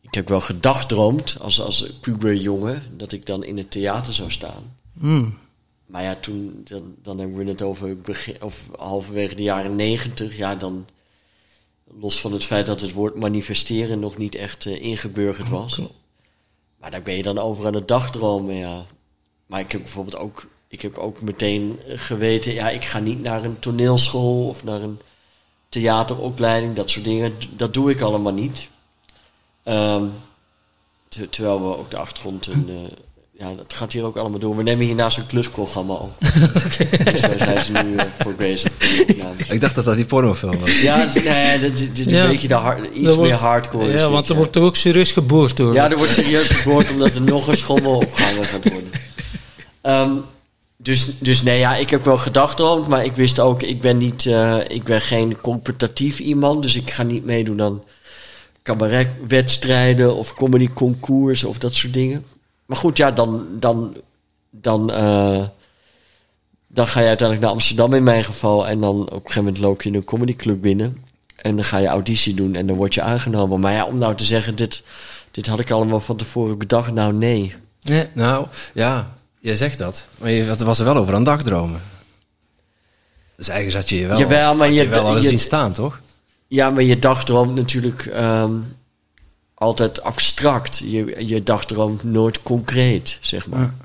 Ik 0.02 0.14
heb 0.14 0.28
wel 0.28 0.40
gedagdroomd 0.40 1.38
als, 1.40 1.62
als 1.62 1.94
puberjongen 2.02 2.84
dat 2.92 3.12
ik 3.12 3.26
dan 3.26 3.44
in 3.44 3.58
het 3.58 3.72
theater 3.72 4.14
zou 4.14 4.32
staan. 4.32 4.76
Hmm. 5.00 5.38
Maar 5.96 6.04
ja, 6.04 6.16
toen, 6.16 6.62
dan, 6.64 6.96
dan 7.02 7.20
hebben 7.20 7.38
we 7.38 7.46
het 7.46 7.62
over 7.62 7.98
begin, 8.02 8.42
of 8.44 8.70
halverwege 8.78 9.36
de 9.36 9.44
jaren 9.44 9.76
negentig. 9.76 10.38
Ja, 10.38 10.56
dan, 10.56 10.88
los 12.00 12.22
van 12.22 12.32
het 12.32 12.44
feit 12.44 12.66
dat 12.66 12.82
het 12.82 12.92
woord 12.92 13.16
manifesteren 13.16 14.00
nog 14.00 14.18
niet 14.18 14.36
echt 14.36 14.66
eh, 14.66 14.82
ingeburgerd 14.82 15.50
was. 15.50 15.82
Maar 16.80 16.92
daar 16.92 17.02
ben 17.02 17.16
je 17.16 17.24
dan 17.24 17.38
over 17.38 17.66
aan 17.66 17.74
het 17.74 17.88
dagdromen, 17.88 18.56
ja. 18.56 18.86
Maar 19.46 19.60
ik 19.60 19.72
heb 19.72 19.82
bijvoorbeeld 19.82 20.18
ook, 20.18 20.48
ik 20.68 20.82
heb 20.82 20.98
ook 20.98 21.22
meteen 21.22 21.80
eh, 21.88 22.00
geweten, 22.00 22.54
ja, 22.54 22.70
ik 22.70 22.86
ga 22.86 23.00
niet 23.00 23.22
naar 23.22 23.44
een 23.44 23.60
toneelschool 23.60 24.48
of 24.48 24.64
naar 24.64 24.82
een 24.82 25.00
theateropleiding, 25.70 26.76
dat 26.76 26.90
soort 26.90 27.06
dingen. 27.06 27.34
Dat 27.56 27.74
doe 27.74 27.92
ik 27.92 28.02
allemaal 28.02 28.34
niet. 28.34 28.70
Ehm, 29.64 30.06
te- 31.08 31.30
terwijl 31.30 31.62
we 31.70 31.78
ook 31.78 31.92
de 31.92 31.98
achtergrond 31.98 32.48
een, 32.48 32.70
eh, 32.70 32.98
ja, 33.38 33.54
dat 33.54 33.74
gaat 33.74 33.92
hier 33.92 34.04
ook 34.04 34.18
allemaal 34.18 34.40
door. 34.40 34.58
We 34.58 34.64
nemen 34.64 34.86
hiernaast 34.86 35.18
een 35.18 35.26
klusprogramma 35.26 35.94
op. 35.94 36.12
dus 37.12 37.22
daar 37.22 37.36
zijn 37.38 37.62
ze 37.62 37.72
nu 37.72 37.96
eh, 37.96 38.06
voor 38.20 38.34
bezig. 38.34 38.72
Ik 39.50 39.62
dacht 39.62 39.76
dat 39.76 39.86
dat 39.86 39.96
die 39.96 40.06
pornofilm 40.06 40.60
was. 40.60 40.82
Ja, 40.82 40.98
nee, 40.98 41.60
dat 41.60 41.80
is 41.80 42.04
Ja. 42.06 42.24
een 42.24 42.30
beetje 42.30 42.48
de 42.48 42.54
hard, 42.54 42.80
iets 42.94 43.06
Dat 43.06 43.16
wordt- 43.16 43.32
meer 43.32 43.40
hardcore. 43.40 43.94
is 43.94 44.02
Ja, 44.02 44.10
want 44.10 44.26
er 44.28 44.32
ja. 44.34 44.38
wordt 44.40 44.56
er 44.56 44.62
ook 44.62 44.76
serieus 44.76 45.12
geboord 45.12 45.58
door. 45.58 45.74
Ja, 45.74 45.92
er 45.92 45.98
wordt 45.98 46.12
serieus 46.12 46.48
geboord 46.48 46.92
omdat 46.92 47.16
er 47.16 47.22
nog 47.22 47.48
een 47.48 47.58
schommel 47.58 47.96
opgehangen 47.96 48.46
gaat 48.46 48.70
worden. 48.72 48.90
Ehm, 49.82 50.12
dus, 50.78 51.06
dus 51.20 51.42
nee, 51.42 51.60
ja, 51.60 51.76
ik 51.76 51.90
heb 51.90 52.06
wel 52.06 52.18
gedacht 52.18 52.60
erom, 52.60 52.88
maar 52.90 53.06
ik 53.06 53.16
wist 53.16 53.40
ook, 53.40 53.62
ik 53.64 53.82
ben 53.82 53.98
niet, 53.98 54.26
eh, 54.26 54.58
ik 54.68 54.84
ben 54.84 55.02
geen 55.02 55.42
competitief 55.42 56.20
iemand, 56.20 56.64
dus 56.64 56.76
ik 56.76 56.92
ga 56.92 57.04
niet 57.04 57.26
meedoen 57.26 57.62
aan 57.62 57.84
cabaretwedstrijden 58.64 60.16
of 60.16 60.34
comedyconcours 60.36 61.44
of 61.44 61.58
dat 61.58 61.74
soort 61.74 61.94
dingen. 61.94 62.24
Maar 62.66 62.78
goed, 62.78 62.98
ja, 62.98 63.12
dan, 63.12 63.48
dan, 63.52 63.96
dan, 64.50 64.92
eh, 64.92 65.44
dan 66.68 66.88
ga 66.88 67.00
je 67.00 67.08
uiteindelijk 67.08 67.42
naar 67.48 67.56
Amsterdam 67.56 67.94
in 67.94 68.04
mijn 68.04 68.24
geval 68.24 68.68
en 68.68 68.80
dan 68.82 69.00
op 69.02 69.10
een 69.12 69.18
gegeven 69.20 69.44
moment 69.44 69.62
loop 69.62 69.82
je 69.82 69.90
in 69.90 69.96
een 69.96 70.04
comedyclub 70.04 70.62
binnen 70.62 70.98
en 71.36 71.56
dan 71.56 71.66
ga 71.66 71.78
je 71.78 71.88
auditie 71.88 72.34
doen 72.34 72.56
en 72.56 72.68
dan 72.68 72.76
word 72.76 72.94
je 72.94 73.02
aangenomen. 73.02 73.60
Maar 73.60 73.74
ja, 73.74 73.86
om 73.86 73.98
nou 73.98 74.16
te 74.16 74.24
zeggen, 74.24 74.56
dit, 74.56 74.84
dit 75.32 75.48
had 75.48 75.60
ik 75.60 75.72
allemaal 75.72 76.00
van 76.00 76.16
tevoren 76.16 76.58
bedacht, 76.58 76.92
nou 76.92 77.14
nee. 77.14 77.56
Nee. 77.82 78.08
Nou, 78.14 78.48
ja, 78.74 79.16
je 79.40 79.56
zegt 79.56 79.78
dat. 79.78 80.08
Maar 80.18 80.32
je 80.32 80.44
het 80.44 80.62
was 80.62 80.80
er 80.80 80.86
wel 80.86 80.98
over 80.98 81.14
aan 81.16 81.24
dagdromen. 81.24 81.82
Dus 83.36 83.48
eigenlijk 83.50 83.80
zat 83.80 83.90
je 83.90 84.00
je 84.00 84.08
wel, 84.08 84.18
Jawel, 84.18 84.56
maar 84.56 84.68
had 84.68 84.78
je, 84.78 84.84
je- 84.84 84.90
wel 84.90 85.14
eens 85.16 85.24
je- 85.24 85.30
zien 85.30 85.40
staan, 85.40 85.72
toch? 85.74 86.00
Ja, 86.48 86.70
maar 86.70 86.84
je 86.84 87.00
dag 87.00 87.24
droomt 87.26 87.56
natuurlijk 87.56 88.06
ehm, 88.06 88.52
altijd 89.56 90.02
abstract. 90.02 90.78
Je, 90.78 91.28
je 91.28 91.44
droomt 91.44 92.04
nooit 92.04 92.44
concreet, 92.44 93.18
zeg 93.22 93.48
maar. 93.48 93.60
Ja. 93.60 93.76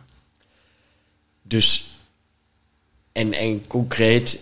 dus, 1.42 1.90
en, 3.12 3.32
en 3.32 3.66
concreet 3.66 4.40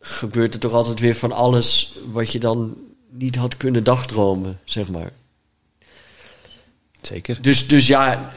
gebeurt 0.00 0.54
er 0.54 0.60
toch 0.60 0.72
altijd 0.72 1.00
weer 1.00 1.14
van 1.14 1.32
alles 1.32 1.94
wat 2.10 2.32
je 2.32 2.38
dan 2.38 2.76
niet 3.10 3.36
had 3.36 3.56
kunnen 3.56 3.84
dagdromen, 3.84 4.60
zeg 4.64 4.88
maar. 4.88 5.12
Zeker. 7.00 7.42
Dus, 7.42 7.68
dus 7.68 7.86
ja, 7.86 8.32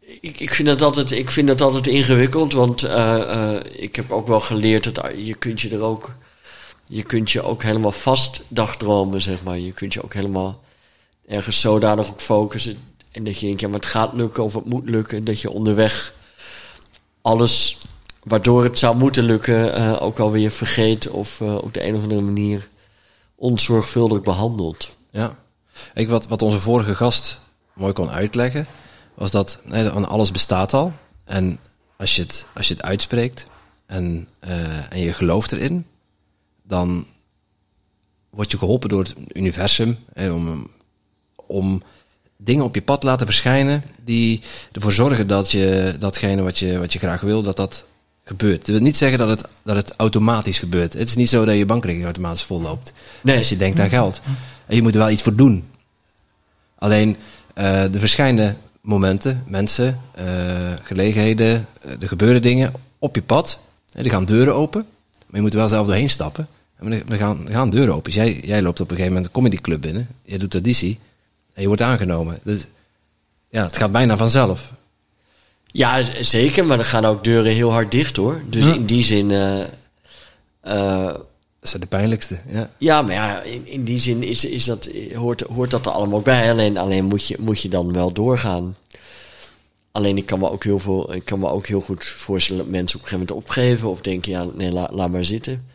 ik, 0.00 0.40
ik, 0.40 0.54
vind 0.54 0.68
dat 0.68 0.82
altijd, 0.82 1.10
ik 1.10 1.30
vind 1.30 1.48
dat 1.48 1.60
altijd 1.60 1.86
ingewikkeld, 1.86 2.52
want 2.52 2.82
eh, 2.82 3.54
eh, 3.54 3.60
ik 3.72 3.96
heb 3.96 4.10
ook 4.10 4.26
wel 4.26 4.40
geleerd 4.40 4.94
dat 4.94 5.10
je 5.16 5.34
kunt 5.34 5.60
je 5.60 5.70
er 5.70 5.82
ook, 5.82 6.14
je 6.86 7.02
kunt 7.02 7.30
je 7.30 7.42
ook 7.42 7.62
helemaal 7.62 7.92
vast 7.92 8.42
dagdromen, 8.48 9.22
zeg 9.22 9.42
maar. 9.42 9.58
Je 9.58 9.72
kunt 9.72 9.92
je 9.92 10.02
ook 10.02 10.14
helemaal 10.14 10.62
ergens 11.26 11.60
zodanig 11.60 12.10
op 12.10 12.20
focussen 12.20 12.78
en 13.14 13.24
dat 13.24 13.38
je 13.38 13.46
denkt, 13.46 13.60
ja, 13.60 13.68
maar 13.68 13.80
het 13.80 13.88
gaat 13.88 14.12
lukken 14.12 14.44
of 14.44 14.54
het 14.54 14.64
moet 14.64 14.88
lukken, 14.88 15.24
dat 15.24 15.40
je 15.40 15.50
onderweg 15.50 16.14
alles 17.22 17.78
waardoor 18.22 18.64
het 18.64 18.78
zou 18.78 18.96
moeten 18.96 19.24
lukken 19.24 19.80
uh, 19.80 20.02
ook 20.02 20.18
alweer 20.18 20.50
vergeet 20.50 21.08
of 21.08 21.40
op 21.40 21.74
de 21.74 21.86
een 21.86 21.94
of 21.94 22.02
andere 22.02 22.20
manier 22.20 22.68
onzorgvuldig 23.34 24.22
behandeld. 24.22 24.96
Ja, 25.10 25.36
ik, 25.94 26.08
wat, 26.08 26.26
wat 26.26 26.42
onze 26.42 26.60
vorige 26.60 26.94
gast 26.94 27.40
mooi 27.72 27.92
kon 27.92 28.10
uitleggen, 28.10 28.66
was 29.14 29.30
dat 29.30 29.60
nee, 29.64 29.88
alles 29.88 30.30
bestaat 30.30 30.72
al. 30.72 30.92
En 31.24 31.58
als 31.96 32.16
je 32.16 32.22
het, 32.22 32.46
als 32.54 32.68
je 32.68 32.74
het 32.74 32.82
uitspreekt 32.82 33.46
en, 33.86 34.28
uh, 34.44 34.92
en 34.92 34.98
je 34.98 35.12
gelooft 35.12 35.52
erin, 35.52 35.86
dan 36.62 37.06
word 38.30 38.50
je 38.50 38.58
geholpen 38.58 38.88
door 38.88 39.02
het 39.02 39.14
universum 39.32 39.98
hè, 40.12 40.30
om, 40.30 40.70
om 41.46 41.82
dingen 42.36 42.64
op 42.64 42.74
je 42.74 42.82
pad 42.82 43.00
te 43.00 43.06
laten 43.06 43.26
verschijnen 43.26 43.82
die 44.04 44.40
ervoor 44.72 44.92
zorgen 44.92 45.26
dat 45.26 45.50
je 45.50 45.94
datgene 45.98 46.42
wat 46.42 46.58
je, 46.58 46.78
wat 46.78 46.92
je 46.92 46.98
graag 46.98 47.20
wil, 47.20 47.42
dat 47.42 47.56
dat 47.56 47.84
gebeurt. 48.24 48.58
Dat 48.58 48.68
wil 48.74 48.80
niet 48.80 48.96
zeggen 48.96 49.18
dat 49.18 49.28
het, 49.28 49.48
dat 49.64 49.76
het 49.76 49.94
automatisch 49.96 50.58
gebeurt. 50.58 50.92
Het 50.92 51.08
is 51.08 51.14
niet 51.14 51.28
zo 51.28 51.44
dat 51.44 51.56
je 51.56 51.66
bankrekening 51.66 52.04
automatisch 52.04 52.42
volloopt. 52.42 52.92
Nee. 53.22 53.38
Als 53.38 53.48
je 53.48 53.56
denkt 53.56 53.80
aan 53.80 53.88
geld. 53.88 54.20
En 54.66 54.76
je 54.76 54.82
moet 54.82 54.92
er 54.92 54.98
wel 54.98 55.10
iets 55.10 55.22
voor 55.22 55.34
doen. 55.34 55.68
Alleen, 56.78 57.16
uh, 57.58 57.94
er 57.94 57.98
verschijnen 57.98 58.56
momenten, 58.80 59.42
mensen, 59.46 60.00
uh, 60.18 60.24
gelegenheden, 60.82 61.66
er 62.00 62.08
gebeuren 62.08 62.42
dingen 62.42 62.72
op 62.98 63.14
je 63.14 63.22
pad. 63.22 63.58
Er 63.92 64.10
gaan 64.10 64.24
deuren 64.24 64.54
open, 64.54 64.86
maar 65.26 65.36
je 65.36 65.40
moet 65.40 65.52
er 65.52 65.58
wel 65.58 65.68
zelf 65.68 65.86
doorheen 65.86 66.10
stappen. 66.10 66.48
En 66.76 66.92
er 66.92 67.18
gaan, 67.18 67.46
er 67.46 67.54
gaan 67.54 67.70
deuren 67.70 67.94
open. 67.94 68.12
Jij, 68.12 68.40
jij 68.44 68.62
loopt 68.62 68.80
op 68.80 68.90
een 68.90 68.96
gegeven 68.96 69.14
moment 69.14 69.26
een 69.26 69.40
comedyclub 69.40 69.80
binnen, 69.80 70.08
je 70.24 70.38
doet 70.38 70.52
auditie 70.52 70.98
en 71.54 71.62
je 71.62 71.66
wordt 71.66 71.82
aangenomen. 71.82 72.38
Dus 72.42 72.66
ja, 73.48 73.64
het 73.64 73.76
gaat 73.76 73.92
bijna 73.92 74.16
vanzelf. 74.16 74.72
Ja, 75.66 76.22
zeker, 76.22 76.66
maar 76.66 76.78
er 76.78 76.84
gaan 76.84 77.04
ook 77.04 77.24
deuren 77.24 77.52
heel 77.52 77.72
hard 77.72 77.90
dicht 77.90 78.16
hoor. 78.16 78.42
Dus 78.48 78.66
in 78.66 78.86
die 78.86 79.04
zin. 79.04 79.30
Uh, 79.30 79.64
uh, 80.64 81.14
dat 81.60 81.72
zijn 81.72 81.82
de 81.82 81.88
pijnlijkste, 81.88 82.38
ja. 82.48 82.70
Ja, 82.78 83.02
maar 83.02 83.14
ja, 83.14 83.42
in, 83.42 83.66
in 83.66 83.84
die 83.84 84.00
zin 84.00 84.22
is, 84.22 84.44
is 84.44 84.64
dat, 84.64 84.88
hoort, 85.14 85.40
hoort 85.40 85.70
dat 85.70 85.86
er 85.86 85.92
allemaal 85.92 86.20
bij. 86.20 86.50
Alleen, 86.50 86.76
alleen 86.76 87.04
moet, 87.04 87.26
je, 87.26 87.36
moet 87.38 87.60
je 87.60 87.68
dan 87.68 87.92
wel 87.92 88.12
doorgaan. 88.12 88.76
Alleen 89.92 90.16
ik 90.16 90.26
kan 90.26 90.38
me 90.38 90.50
ook 90.50 90.64
heel, 90.64 90.78
veel, 90.78 91.14
ik 91.14 91.24
kan 91.24 91.38
me 91.38 91.48
ook 91.48 91.66
heel 91.66 91.80
goed 91.80 92.04
voorstellen 92.04 92.62
dat 92.62 92.72
mensen 92.72 92.98
op 92.98 93.02
een 93.02 93.08
gegeven 93.08 93.34
moment 93.34 93.48
opgeven. 93.48 93.88
Of 93.88 94.00
denken, 94.00 94.32
ja, 94.32 94.46
nee, 94.54 94.72
la, 94.72 94.88
laat 94.92 95.10
maar 95.10 95.24
zitten. 95.24 95.66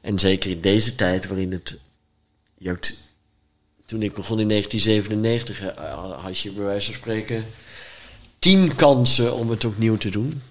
En 0.00 0.18
zeker 0.18 0.50
in 0.50 0.60
deze 0.60 0.94
tijd 0.94 1.26
waarin 1.26 1.52
het... 1.52 1.78
Je 2.58 2.76
toen 3.92 4.02
ik 4.02 4.14
begon 4.14 4.40
in 4.40 4.48
1997 4.48 5.60
had 6.22 6.38
je 6.38 6.50
bij 6.50 6.64
wijze 6.64 6.86
van 6.86 6.94
spreken 6.94 7.44
tien 8.38 8.74
kansen 8.74 9.34
om 9.34 9.50
het 9.50 9.64
opnieuw 9.64 9.96
te 9.96 10.10
doen. 10.10 10.42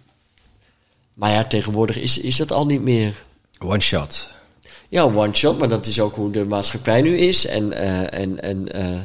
Maar 1.13 1.31
ja, 1.31 1.43
tegenwoordig 1.43 1.97
is, 1.97 2.17
is 2.17 2.35
dat 2.35 2.51
al 2.51 2.65
niet 2.65 2.81
meer. 2.81 3.23
One 3.59 3.79
shot. 3.79 4.27
Ja, 4.89 5.03
one 5.03 5.33
shot, 5.35 5.57
maar 5.57 5.69
dat 5.69 5.85
is 5.85 5.99
ook 5.99 6.15
hoe 6.15 6.31
de 6.31 6.45
maatschappij 6.45 7.01
nu 7.01 7.17
is. 7.17 7.45
En, 7.45 7.71
uh, 7.71 8.13
en, 8.13 8.41
en 8.41 8.67
uh, 8.75 9.01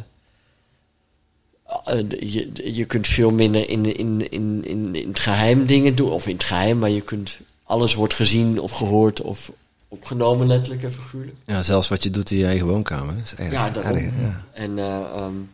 je, 2.21 2.50
je 2.75 2.85
kunt 2.85 3.07
veel 3.07 3.31
minder 3.31 3.69
in, 3.69 3.97
in, 3.97 4.31
in, 4.31 4.64
in, 4.64 4.95
in 4.95 5.09
het 5.09 5.21
geheim 5.21 5.66
dingen 5.66 5.95
doen. 5.95 6.11
Of 6.11 6.26
in 6.26 6.35
het 6.35 6.45
geheim, 6.45 6.78
maar 6.78 6.90
je 6.90 7.02
kunt... 7.02 7.38
Alles 7.64 7.95
wordt 7.95 8.14
gezien 8.14 8.61
of 8.61 8.73
gehoord 8.73 9.21
of 9.21 9.52
opgenomen, 9.88 10.47
letterlijk 10.47 10.83
en 10.83 10.93
figuurlijk. 10.93 11.37
Ja, 11.47 11.62
zelfs 11.62 11.88
wat 11.88 12.02
je 12.02 12.11
doet 12.11 12.31
in 12.31 12.38
je 12.38 12.47
eigen 12.47 12.66
woonkamer. 12.66 13.14
Dat 13.14 13.25
is 13.25 13.35
erg, 13.35 13.52
ja, 13.52 13.71
daarom. 13.71 13.97
erg, 13.97 14.05
ja. 14.21 14.45
En 14.52 14.78
uh, 14.78 15.25
um, 15.25 15.50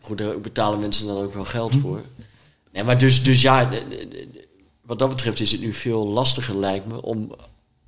goed, 0.00 0.18
daar 0.18 0.40
betalen 0.40 0.78
mensen 0.78 1.06
dan 1.06 1.16
ook 1.16 1.34
wel 1.34 1.44
geld 1.44 1.76
voor. 1.76 2.02
Nee, 2.72 2.84
maar 2.84 2.98
dus, 2.98 3.24
dus 3.24 3.42
ja, 3.42 3.70
wat 4.82 4.98
dat 4.98 5.08
betreft 5.08 5.40
is 5.40 5.52
het 5.52 5.60
nu 5.60 5.72
veel 5.72 6.06
lastiger, 6.06 6.56
lijkt 6.56 6.86
me, 6.86 7.02
om, 7.02 7.34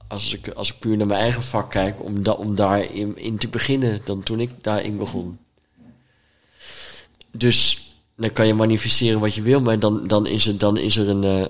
als 0.08 0.34
ik, 0.34 0.48
als 0.48 0.72
ik 0.72 0.78
puur 0.78 0.96
naar 0.96 1.06
mijn 1.06 1.20
eigen 1.20 1.42
vak 1.42 1.70
kijk, 1.70 2.02
om, 2.02 2.22
da, 2.22 2.32
om 2.32 2.54
daarin 2.54 3.18
in 3.18 3.36
te 3.36 3.48
beginnen 3.48 4.00
dan 4.04 4.22
toen 4.22 4.40
ik 4.40 4.50
daarin 4.60 4.96
begon. 4.96 5.38
Dus 7.30 7.88
dan 8.16 8.32
kan 8.32 8.46
je 8.46 8.54
manifesteren 8.54 9.20
wat 9.20 9.34
je 9.34 9.42
wil, 9.42 9.60
maar 9.60 9.78
dan, 9.78 10.06
dan, 10.06 10.26
is, 10.26 10.46
er, 10.46 10.58
dan, 10.58 10.78
is, 10.78 10.96
er 10.96 11.08
een, 11.08 11.22
uh, 11.22 11.44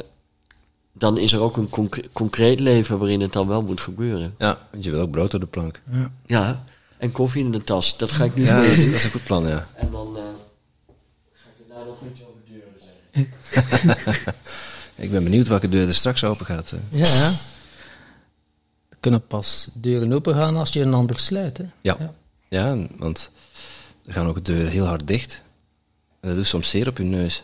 dan 0.97 1.19
is 1.19 1.33
er 1.33 1.41
ook 1.41 1.57
een 1.57 1.69
concre 1.69 2.05
concreet 2.13 2.61
leven 2.61 2.99
waarin 2.99 3.21
het 3.21 3.33
dan 3.33 3.49
wel 3.49 3.63
moet 3.63 3.81
gebeuren. 3.81 4.35
Ja, 4.39 4.59
want 4.71 4.85
je 4.85 4.91
wil 4.91 5.01
ook 5.01 5.11
brood 5.11 5.35
op 5.35 5.41
de 5.41 5.47
plank. 5.47 5.81
Ja, 5.91 6.11
ja 6.27 6.65
en 7.05 7.13
koffie 7.13 7.45
in 7.45 7.53
de 7.53 7.65
tas. 7.65 7.97
Dat 7.97 8.11
ga 8.11 8.25
ik 8.25 8.35
nu 8.35 8.45
ja, 8.45 8.55
voor 8.57 8.63
dat 8.63 8.73
is, 8.73 8.85
dat 8.85 8.95
is 8.95 9.05
een 9.05 9.11
goed 9.11 9.25
plan, 9.25 9.47
ja. 9.47 9.67
En 9.75 9.91
dan 9.91 10.17
uh, 10.17 10.23
ga 11.33 11.49
ik 11.49 11.69
er 11.69 11.75
daar 11.75 11.87
nog 11.87 11.99
iets 12.13 12.21
over 12.23 12.41
deuren 12.49 12.73
zeggen. 13.41 14.35
ik 15.05 15.11
ben 15.11 15.25
benieuwd 15.25 15.49
welke 15.49 15.69
deur 15.69 15.87
er 15.87 15.95
straks 15.95 16.25
open 16.25 16.47
gaat. 16.47 16.73
Ja, 16.89 17.07
ja. 17.07 17.33
Er 18.89 18.97
kunnen 19.01 19.27
pas 19.27 19.69
deuren 19.75 20.13
open 20.13 20.35
gaan 20.35 20.57
als 20.57 20.73
je 20.73 20.81
een 20.81 20.95
ander 20.95 21.19
sluit. 21.19 21.59
Hè? 21.59 21.65
Ja. 21.81 21.97
ja. 21.99 22.15
ja, 22.49 22.87
want 22.97 23.31
er 24.07 24.13
gaan 24.13 24.27
ook 24.27 24.45
deuren 24.45 24.71
heel 24.71 24.87
hard 24.87 25.07
dicht. 25.09 25.43
En 26.21 26.29
dat 26.29 26.37
doet 26.37 26.47
soms 26.47 26.71
zeer 26.71 26.89
op 26.89 26.99
je 26.99 27.05
neus. 27.05 27.43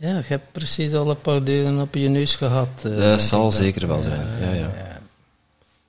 Ja, 0.00 0.16
je 0.16 0.22
hebt 0.26 0.52
precies 0.52 0.92
al 0.92 1.10
een 1.10 1.20
paar 1.20 1.44
deuren 1.44 1.80
op 1.80 1.94
je 1.94 2.08
neus 2.08 2.34
gehad. 2.34 2.68
Uh, 2.86 2.96
dat 2.96 3.20
zal 3.20 3.50
zeker 3.50 3.86
wel 3.86 4.02
zijn, 4.02 4.26
ja, 4.40 4.52
ja. 4.52 4.54
ja. 4.54 5.00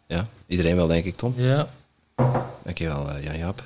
Ja, 0.07 0.27
iedereen 0.47 0.75
wel, 0.75 0.87
denk 0.87 1.05
ik, 1.05 1.15
Tom. 1.15 1.33
Ja. 1.37 1.69
Dankjewel, 2.63 3.09
uh, 3.09 3.23
Jan-Jaap. 3.23 3.63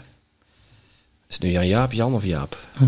Is 1.28 1.36
het 1.36 1.44
nu 1.44 1.50
Jan-Jaap, 1.50 1.92
Jan 1.92 2.14
of 2.14 2.24
Jaap? 2.24 2.58
Hm. 2.78 2.84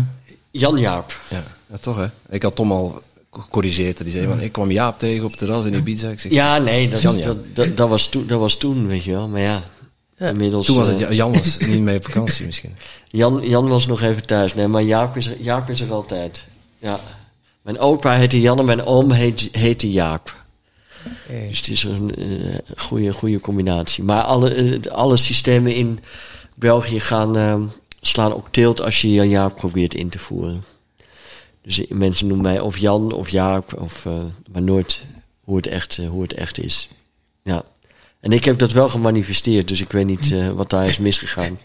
Jan-Jaap. 0.50 1.20
Ja. 1.30 1.42
ja, 1.70 1.76
toch 1.76 1.96
hè. 1.96 2.06
Ik 2.28 2.42
had 2.42 2.56
Tom 2.56 2.72
al 2.72 3.02
gecorrigeerd. 3.32 4.02
Die 4.02 4.10
zei, 4.10 4.26
van, 4.26 4.40
ik 4.40 4.52
kwam 4.52 4.70
Jaap 4.70 4.98
tegen 4.98 5.24
op 5.24 5.30
het 5.30 5.38
terras 5.38 5.64
in 5.64 5.74
Ibiza. 5.74 6.08
Ik 6.08 6.20
zeg, 6.20 6.32
ja, 6.32 6.58
nee, 6.58 6.88
dat, 6.88 7.02
dat, 7.02 7.36
dat, 7.54 7.76
dat, 7.76 7.88
was 7.88 8.08
toen, 8.08 8.26
dat 8.26 8.40
was 8.40 8.56
toen, 8.56 8.86
weet 8.86 9.04
je 9.04 9.12
wel. 9.12 9.28
Maar 9.28 9.40
ja, 9.40 9.62
ja. 10.16 10.28
inmiddels... 10.28 10.66
Toen 10.66 10.76
was 10.76 10.88
het, 10.88 11.12
Jan 11.14 11.32
was 11.32 11.58
niet 11.58 11.80
mee 11.80 11.96
op 11.96 12.04
vakantie 12.10 12.46
misschien. 12.46 12.76
Jan, 13.08 13.40
Jan 13.42 13.68
was 13.68 13.86
nog 13.86 14.02
even 14.02 14.26
thuis. 14.26 14.54
Nee, 14.54 14.68
maar 14.68 14.82
Jaap 14.82 15.16
is 15.16 15.30
Jaap 15.38 15.70
is 15.70 15.80
er 15.80 15.92
altijd. 15.92 16.44
Ja. 16.78 17.00
Mijn 17.62 17.78
opa 17.78 18.12
heette 18.12 18.40
Jan 18.40 18.58
en 18.58 18.64
mijn 18.64 18.84
oom 18.84 19.10
heet, 19.10 19.48
heette 19.52 19.90
Jaap. 19.90 20.36
Dus 21.48 21.56
het 21.56 21.68
is 21.68 21.82
een 21.82 22.20
uh, 22.20 22.54
goede, 22.76 23.12
goede 23.12 23.40
combinatie. 23.40 24.04
Maar 24.04 24.22
alle, 24.22 24.54
uh, 24.54 24.92
alle 24.92 25.16
systemen 25.16 25.74
in 25.74 26.00
België 26.54 27.00
gaan, 27.00 27.36
uh, 27.36 27.62
slaan 28.00 28.34
ook 28.34 28.48
teelt 28.50 28.80
als 28.80 29.00
je 29.00 29.12
Jan 29.12 29.28
Jaap 29.28 29.56
probeert 29.56 29.94
in 29.94 30.08
te 30.08 30.18
voeren. 30.18 30.64
Dus 31.62 31.86
mensen 31.88 32.26
noemen 32.26 32.46
mij 32.46 32.60
of 32.60 32.78
Jan 32.78 33.12
of 33.12 33.28
Jaap, 33.28 33.80
of, 33.80 34.04
uh, 34.04 34.24
maar 34.52 34.62
nooit 34.62 35.04
hoe 35.40 35.56
het, 35.56 35.66
echt, 35.66 35.96
hoe 35.96 36.22
het 36.22 36.34
echt 36.34 36.58
is. 36.58 36.88
Ja. 37.42 37.62
En 38.20 38.32
ik 38.32 38.44
heb 38.44 38.58
dat 38.58 38.72
wel 38.72 38.88
gemanifesteerd, 38.88 39.68
dus 39.68 39.80
ik 39.80 39.92
weet 39.92 40.06
niet 40.06 40.30
uh, 40.30 40.50
wat 40.50 40.70
daar 40.70 40.86
is 40.86 40.98
misgegaan. 40.98 41.58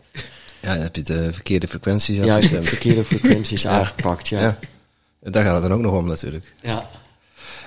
Ja, 0.61 0.73
dan 0.73 0.83
heb 0.83 0.95
je 0.95 1.03
de 1.03 1.33
verkeerde 1.33 1.67
frequenties 1.67 2.17
Juist, 2.17 2.49
de 2.49 2.63
verkeerde 2.63 3.03
frequenties 3.03 3.61
ja. 3.67 3.69
aangepakt, 3.69 4.27
ja. 4.27 4.41
ja. 4.41 4.59
Daar 5.23 5.43
gaat 5.43 5.53
het 5.53 5.63
dan 5.63 5.73
ook 5.73 5.81
nog 5.81 5.93
om 5.93 6.07
natuurlijk. 6.07 6.53
Ja. 6.61 6.87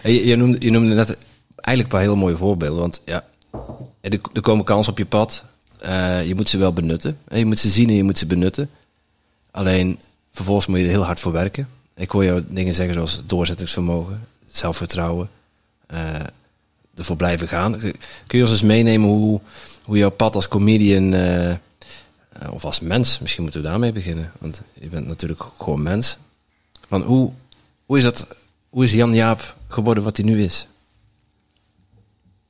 Je, 0.03 0.27
je, 0.27 0.37
noemde, 0.37 0.57
je 0.61 0.71
noemde 0.71 0.95
net 0.95 1.19
eigenlijk 1.55 1.79
een 1.79 1.99
paar 1.99 2.01
heel 2.01 2.17
mooie 2.17 2.37
voorbeelden. 2.37 2.81
Want 2.81 3.03
ja, 3.05 3.25
er, 4.01 4.19
er 4.33 4.41
komen 4.41 4.65
kansen 4.65 4.93
op 4.93 4.99
je 4.99 5.07
pad. 5.07 5.45
Uh, 5.85 6.27
je 6.27 6.35
moet 6.35 6.49
ze 6.49 6.59
wel 6.59 6.73
benutten. 6.73 7.19
Je 7.29 7.47
moet 7.47 7.59
ze 7.59 7.69
zien 7.69 7.89
en 7.89 7.95
je 7.95 8.05
moet 8.05 8.19
ze 8.19 8.27
benutten. 8.27 8.71
Alleen, 9.51 9.99
vervolgens 10.33 10.67
moet 10.67 10.79
je 10.79 10.85
er 10.85 10.91
heel 10.91 11.05
hard 11.05 11.21
voor 11.21 11.33
werken. 11.33 11.69
Ik 11.95 12.11
hoor 12.11 12.25
jou 12.25 12.45
dingen 12.49 12.75
zeggen 12.75 12.95
zoals 12.95 13.23
doorzettingsvermogen, 13.27 14.27
zelfvertrouwen, 14.47 15.31
uh, 15.93 15.99
ervoor 16.95 17.17
blijven 17.17 17.49
gaan. 17.49 17.79
Kun 18.27 18.39
je 18.39 18.41
ons 18.41 18.51
eens 18.51 18.63
meenemen 18.63 19.09
hoe, 19.09 19.41
hoe 19.85 19.97
jouw 19.97 20.11
pad 20.11 20.35
als 20.35 20.49
comedian, 20.49 21.13
uh, 21.15 21.55
of 22.51 22.65
als 22.65 22.81
mens, 22.81 23.19
misschien 23.19 23.43
moeten 23.43 23.63
we 23.63 23.69
daarmee 23.69 23.93
beginnen. 23.93 24.33
Want 24.39 24.63
je 24.81 24.89
bent 24.89 25.07
natuurlijk 25.07 25.43
gewoon 25.59 25.83
mens. 25.83 26.19
Van 26.89 27.03
hoe, 27.03 27.33
hoe 27.87 27.97
is 27.99 28.03
dat, 28.05 28.27
hoe 28.69 28.85
is 28.85 28.93
Jan 28.93 29.15
Jaap 29.15 29.57
geworden 29.69 30.05
wat 30.05 30.17
hij 30.17 30.27
nu 30.27 30.43
is? 30.43 30.67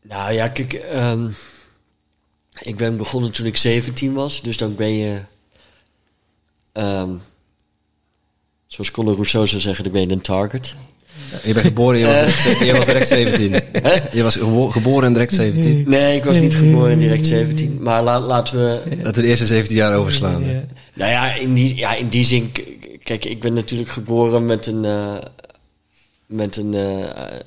Nou 0.02 0.33
ja, 0.33 0.49
kijk, 0.49 0.85
um, 0.95 1.35
ik 2.61 2.76
ben 2.76 2.97
begonnen 2.97 3.31
toen 3.31 3.47
ik 3.47 3.57
17 3.57 4.12
was, 4.12 4.40
dus 4.43 4.57
dan 4.57 4.75
ben 4.75 4.93
je, 4.93 5.21
um, 6.73 7.21
zoals 8.66 8.90
Conor 8.90 9.14
Rousseau 9.14 9.47
zou 9.47 9.61
zeggen, 9.61 9.85
dan 9.85 9.93
ben 9.93 10.02
je 10.02 10.09
een 10.12 10.21
target. 10.21 10.75
Je 11.45 11.52
bent 11.52 11.66
geboren, 11.66 11.99
je 11.99 12.07
was 12.07 12.43
direct, 12.43 12.64
je 12.66 12.73
was 12.73 12.87
direct 12.87 13.09
17. 13.09 13.50
Je 14.12 14.23
was 14.23 14.37
gebo- 14.37 14.71
geboren 14.71 15.07
en 15.07 15.12
direct 15.12 15.35
17. 15.35 15.85
Nee, 15.87 16.16
ik 16.16 16.25
was 16.25 16.38
niet 16.38 16.55
geboren 16.55 16.99
direct 16.99 17.26
17. 17.26 17.83
Maar 17.83 18.02
la- 18.02 18.21
laten 18.21 18.57
we... 18.57 18.83
Laten 18.97 19.05
we 19.14 19.21
de 19.23 19.26
eerste 19.26 19.47
17 19.47 19.76
jaar 19.76 19.95
overslaan. 19.97 20.43
Nou 20.95 21.11
ja, 21.11 21.35
in 21.35 21.55
die, 21.55 21.76
ja, 21.76 21.95
in 21.95 22.09
die 22.09 22.25
zin... 22.25 22.52
Kijk, 23.06 23.25
ik 23.25 23.40
ben 23.40 23.54
natuurlijk 23.54 23.90
geboren 23.90 24.44
met 24.44 24.66
een... 24.66 24.84
eh, 24.84 25.18
met 26.26 26.56
een 26.56 26.75
eh 26.75 27.38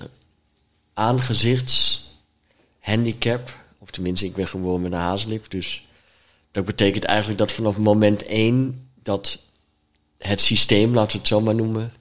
aangezichtshandicap. 0.93 3.53
Of 3.79 3.91
tenminste, 3.91 4.25
ik 4.25 4.35
ben 4.35 4.47
geboren 4.47 4.81
met 4.81 4.91
een 4.91 4.97
hazellip. 4.97 5.49
Dus 5.49 5.87
dat 6.51 6.65
betekent 6.65 7.03
eigenlijk 7.03 7.39
dat 7.39 7.51
vanaf 7.51 7.77
moment 7.77 8.23
één... 8.23 8.89
dat 9.03 9.39
het 10.17 10.41
systeem, 10.41 10.93
laten 10.93 11.11
we 11.11 11.17
het 11.17 11.27
zo 11.27 11.41
maar 11.41 11.55
noemen... 11.55 11.93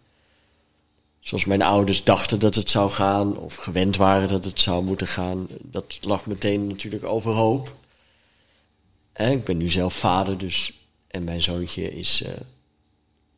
zoals 1.21 1.45
mijn 1.45 1.63
ouders 1.63 2.05
dachten 2.05 2.39
dat 2.39 2.55
het 2.55 2.71
zou 2.71 2.91
gaan... 2.91 3.39
of 3.39 3.55
gewend 3.55 3.97
waren 3.97 4.29
dat 4.29 4.45
het 4.45 4.61
zou 4.61 4.85
moeten 4.85 5.07
gaan... 5.07 5.47
dat 5.63 5.99
lag 6.01 6.27
meteen 6.27 6.67
natuurlijk 6.67 7.05
overhoop. 7.05 7.75
Hè, 9.13 9.31
ik 9.31 9.45
ben 9.45 9.57
nu 9.57 9.69
zelf 9.69 9.95
vader, 9.95 10.39
dus... 10.39 10.73
en 11.09 11.25
mijn 11.25 11.43
zoontje 11.43 11.93
is... 11.93 12.23
eh, 12.23 12.33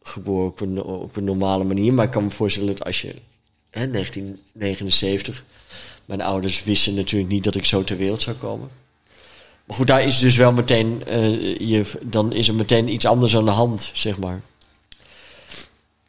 geboren 0.02 0.84
op 0.84 1.16
een, 1.16 1.24
normale 1.24 1.64
manier. 1.64 1.92
Maar 1.92 2.04
ik 2.04 2.10
kan 2.10 2.24
me 2.24 2.30
voorstellen 2.30 2.76
dat 2.76 2.84
als 2.84 3.00
je... 3.00 3.14
Hè, 3.70 3.90
1979... 3.90 5.44
Mijn 6.04 6.22
ouders 6.22 6.64
wisten 6.64 6.94
natuurlijk 6.94 7.30
niet 7.30 7.44
dat 7.44 7.54
ik 7.54 7.64
zo 7.64 7.84
ter 7.84 7.96
wereld 7.96 8.22
zou 8.22 8.36
komen. 8.36 8.70
Maar 9.64 9.76
goed, 9.76 9.86
daar 9.86 10.02
is 10.02 10.18
dus 10.18 10.36
wel 10.36 10.52
meteen... 10.52 11.04
eh, 11.06 11.56
je, 11.56 11.92
dan 12.02 12.32
is 12.32 12.48
er 12.48 12.54
meteen 12.54 12.88
iets 12.88 13.06
anders 13.06 13.36
aan 13.36 13.44
de 13.44 13.50
hand, 13.50 13.90
zeg 13.94 14.18
maar. 14.18 14.42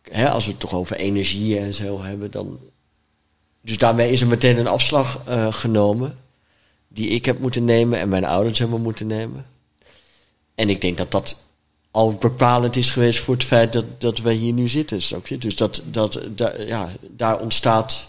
Hè, 0.01 0.29
als 0.29 0.45
we 0.45 0.51
het 0.51 0.59
toch 0.59 0.73
over 0.73 0.95
energie 0.95 1.59
en 1.59 1.73
zo 1.73 2.01
hebben, 2.01 2.31
dan... 2.31 2.59
Dus 3.61 3.77
daarmee 3.77 4.11
is 4.11 4.21
er 4.21 4.27
meteen 4.27 4.57
een 4.57 4.67
afslag 4.67 5.21
eh, 5.25 5.53
genomen... 5.53 6.17
die 6.87 7.07
ik 7.07 7.25
heb 7.25 7.39
moeten 7.39 7.65
nemen 7.65 7.99
en 7.99 8.09
mijn 8.09 8.25
ouders 8.25 8.59
hebben 8.59 8.81
moeten 8.81 9.07
nemen. 9.07 9.45
En 10.55 10.69
ik 10.69 10.81
denk 10.81 10.97
dat 10.97 11.11
dat 11.11 11.37
al 11.91 12.13
bepalend 12.13 12.75
is 12.75 12.91
geweest 12.91 13.19
voor 13.19 13.33
het 13.33 13.43
feit 13.43 13.73
dat, 13.73 13.85
dat 13.97 14.19
wij 14.19 14.33
hier 14.33 14.53
nu 14.53 14.67
zitten, 14.67 15.01
snap 15.01 15.27
je? 15.27 15.37
Dus 15.37 15.55
dat, 15.55 15.83
dat, 15.85 16.21
daar 16.35 16.65
ja, 16.65 16.89
daar 17.09 17.39
ontstaat, 17.39 18.07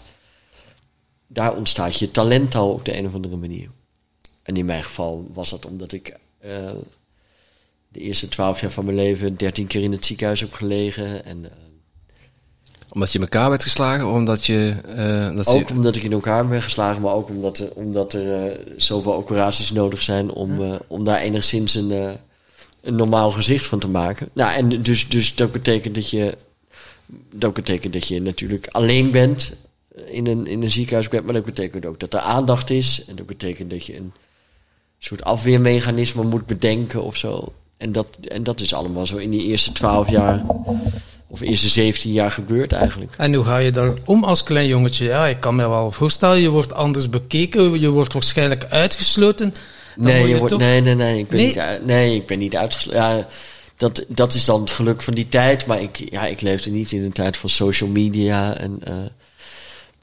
daar 1.27 1.55
ontstaat 1.55 1.99
je 1.99 2.11
talent 2.11 2.55
al 2.55 2.69
op 2.71 2.85
de 2.85 2.97
een 2.97 3.05
of 3.07 3.13
andere 3.13 3.37
manier. 3.37 3.69
En 4.43 4.57
in 4.57 4.65
mijn 4.65 4.83
geval 4.83 5.27
was 5.33 5.49
dat 5.49 5.65
omdat 5.65 5.91
ik 5.91 6.17
eh, 6.39 6.49
de 7.89 7.99
eerste 7.99 8.27
twaalf 8.27 8.61
jaar 8.61 8.71
van 8.71 8.85
mijn 8.85 8.97
leven 8.97 9.35
dertien 9.37 9.67
keer 9.67 9.81
in 9.81 9.91
het 9.91 10.05
ziekenhuis 10.05 10.39
heb 10.39 10.53
gelegen. 10.53 11.25
En 11.25 11.45
eh, 11.45 11.51
Omdat 12.89 13.11
je 13.11 13.17
in 13.17 13.23
elkaar 13.23 13.49
werd 13.49 13.63
geslagen, 13.63 14.07
omdat 14.07 14.45
je... 14.45 14.75
eh, 14.95 15.35
dat 15.35 15.47
ook 15.47 15.67
je 15.67 15.73
omdat 15.73 15.95
ik 15.95 16.03
in 16.03 16.11
elkaar 16.11 16.47
ben 16.47 16.61
geslagen, 16.61 17.01
maar 17.01 17.13
ook 17.13 17.29
omdat 17.29 17.57
er, 17.57 17.71
omdat 17.73 18.13
er 18.13 18.59
zoveel 18.77 19.13
operaties 19.13 19.71
nodig 19.71 20.01
zijn 20.01 20.31
om, 20.31 20.61
eh, 20.61 20.75
om 20.87 21.03
daar 21.03 21.19
enigszins 21.19 21.73
een, 21.75 22.17
een 22.83 22.95
normaal 22.95 23.31
gezicht 23.31 23.65
van 23.65 23.79
te 23.79 23.87
maken. 23.87 24.29
Nou, 24.33 24.53
en 24.53 24.81
dus, 24.81 25.09
dus 25.09 25.35
dat 25.35 25.51
betekent 25.51 25.95
dat 25.95 26.09
je, 26.09 26.37
dat 27.35 27.53
betekent 27.53 27.93
dat 27.93 28.07
je 28.07 28.21
natuurlijk 28.21 28.67
alleen 28.67 29.11
bent 29.11 29.53
in 30.05 30.27
een, 30.27 30.47
in 30.47 30.63
een 30.63 30.71
ziekenhuisbed, 30.71 31.23
maar 31.23 31.33
dat 31.33 31.45
betekent 31.45 31.85
ook 31.85 31.99
dat 31.99 32.13
er 32.13 32.19
aandacht 32.19 32.69
is. 32.69 33.05
En 33.07 33.15
dat 33.15 33.25
betekent 33.25 33.69
dat 33.69 33.85
je 33.85 33.95
een 33.95 34.13
soort 34.99 35.23
afweermechanisme 35.23 36.23
moet 36.23 36.45
bedenken 36.45 37.03
of 37.03 37.17
zo. 37.17 37.53
En 37.77 37.91
dat, 37.91 38.17
en 38.27 38.43
dat 38.43 38.59
is 38.59 38.73
allemaal 38.73 39.07
zo 39.07 39.17
in 39.17 39.29
die 39.29 39.43
eerste 39.43 39.71
twaalf 39.71 40.09
jaar, 40.09 40.43
of 41.27 41.41
eerste 41.41 41.69
17 41.69 42.11
jaar 42.11 42.31
gebeurd 42.31 42.71
eigenlijk. 42.71 43.13
En 43.17 43.33
hoe 43.33 43.45
ga 43.45 43.57
je 43.57 43.71
daar 43.71 43.93
om 44.05 44.23
als 44.23 44.43
klein 44.43 44.67
jongetje? 44.67 45.05
Ja, 45.05 45.27
ik 45.27 45.39
kan 45.39 45.55
me 45.55 45.67
wel 45.67 45.91
voorstellen, 45.91 46.41
je 46.41 46.49
wordt 46.49 46.73
anders 46.73 47.09
bekeken, 47.09 47.79
je 47.79 47.89
wordt 47.89 48.13
waarschijnlijk 48.13 48.65
uitgesloten. 48.69 49.53
Nee, 49.97 50.17
word 50.17 50.29
je 50.29 50.37
wordt, 50.37 50.51
toch- 50.51 50.59
nee, 50.61 50.81
nee, 50.81 50.95
nee, 50.95 51.19
ik 51.19 51.27
ben 51.27 51.37
Nee? 51.37 51.45
niet, 51.45 51.85
nee, 51.85 52.15
ik 52.15 52.25
ben 52.25 52.39
niet 52.39 52.55
uitgesloten. 52.55 53.01
Ja, 53.01 53.27
dat, 53.77 54.05
dat 54.07 54.33
is 54.33 54.45
dan 54.45 54.61
het 54.61 54.69
geluk 54.71 55.01
van 55.01 55.13
die 55.13 55.27
tijd, 55.29 55.65
maar 55.65 55.81
ik, 55.81 56.11
ja, 56.11 56.25
ik 56.25 56.41
leefde 56.41 56.69
niet 56.69 56.91
in 56.91 57.03
een 57.03 57.11
tijd 57.11 57.37
van 57.37 57.49
social 57.49 57.89
media. 57.89 58.57
En, 58.57 58.79
eh, 58.83 58.93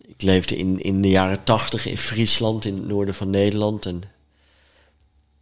ik 0.07 0.22
leefde 0.22 0.57
in, 0.57 0.81
in 0.83 1.03
de 1.03 1.09
jaren 1.09 1.44
tachtig 1.44 1.87
in 1.87 1.98
Friesland, 1.98 2.64
in 2.64 2.74
het 2.74 2.87
noorden 2.88 3.14
van 3.14 3.31
Nederland. 3.31 3.87
En 3.87 4.03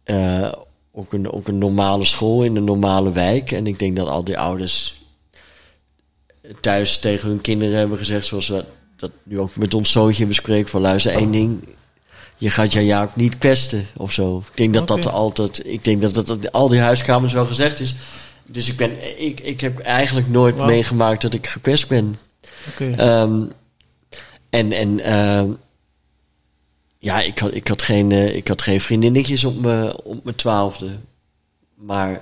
eh, 0.03 0.51
ook, 0.91 1.13
een, 1.13 1.31
ook 1.31 1.47
een 1.47 1.57
normale 1.57 2.05
school 2.05 2.43
in 2.43 2.55
een 2.55 2.63
normale 2.63 3.11
wijk. 3.11 3.51
En 3.51 3.67
ik 3.67 3.79
denk 3.79 3.95
dat 3.95 4.07
al 4.07 4.23
die 4.23 4.37
ouders 4.37 5.01
thuis 6.61 6.99
tegen 6.99 7.29
hun 7.29 7.41
kinderen 7.41 7.77
hebben 7.77 7.97
gezegd, 7.97 8.25
zoals 8.25 8.47
we 8.47 8.65
dat 8.95 9.11
nu 9.23 9.39
ook 9.39 9.55
met 9.55 9.73
ons 9.73 9.91
zoontje 9.91 10.25
bespreken, 10.25 10.69
van 10.69 10.81
luister 10.81 11.11
één 11.11 11.31
ding, 11.31 11.67
je 12.39 12.49
gaat 12.49 12.73
je 12.73 12.85
Jaap 12.85 13.15
niet 13.15 13.39
pesten 13.39 13.87
of 13.97 14.11
zo. 14.11 14.37
Ik 14.37 14.57
denk 14.57 14.73
dat 14.73 14.87
dat 14.87 15.05
er 15.05 15.11
altijd, 15.11 15.61
ik 15.65 15.83
denk 15.83 16.01
dat 16.01 16.25
dat 16.25 16.51
al 16.51 16.69
die 16.69 16.79
huiskamers 16.79 17.33
wel 17.33 17.45
gezegd 17.45 17.79
is. 17.79 17.95
Dus 18.51 18.69
ik 18.69 18.77
ben, 18.77 19.21
ik, 19.21 19.39
ik 19.39 19.61
heb 19.61 19.79
eigenlijk 19.79 20.29
nooit 20.29 20.55
meegemaakt 20.55 21.21
dat 21.21 21.33
ik 21.33 21.47
gepest 21.47 21.87
ben. 21.87 22.19
Oké. 22.69 22.93
Ehm, 22.97 23.43
en 24.49 24.71
en 24.71 24.99
ehm, 24.99 25.51
ja, 26.99 27.21
ik 27.21 27.39
had, 27.39 27.53
ik, 27.53 27.67
had 27.67 27.81
geen, 27.81 28.11
eh, 28.11 28.35
ik 28.35 28.47
had 28.47 28.61
geen 28.61 28.81
vriendinnetjes 28.81 29.43
op 29.43 29.59
mijn 29.59 30.03
op 30.03 30.23
mijn 30.23 30.35
twaalfde. 30.35 30.89
Maar 31.75 32.21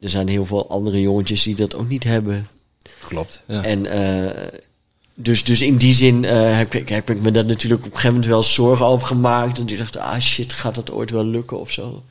er 0.00 0.10
zijn 0.10 0.28
heel 0.28 0.46
veel 0.46 0.68
andere 0.68 1.00
jongetjes 1.00 1.42
die 1.42 1.54
dat 1.54 1.74
ook 1.74 1.88
niet 1.88 2.04
hebben. 2.04 2.48
Klopt. 3.04 3.42
Ja. 3.46 3.64
En 3.64 3.86
eh, 3.86 4.58
dus, 5.22 5.44
dus 5.44 5.62
in 5.62 5.76
die 5.76 5.94
zin 5.94 6.24
eh, 6.24 6.56
heb, 6.56 6.74
ik, 6.74 6.88
heb 6.88 7.10
ik 7.10 7.20
me 7.20 7.30
daar 7.30 7.44
natuurlijk 7.44 7.80
op 7.80 7.86
een 7.86 7.94
gegeven 7.94 8.14
moment 8.14 8.30
wel 8.30 8.42
zorgen 8.42 8.86
over 8.86 9.06
gemaakt. 9.06 9.58
En 9.58 9.66
die 9.66 9.76
dacht, 9.76 9.96
ah 9.96 10.20
shit, 10.20 10.52
gaat 10.52 10.74
dat 10.74 10.90
ooit 10.90 11.10
wel 11.10 11.24
lukken 11.24 11.60
of 11.60 11.70
zo. 11.70 12.02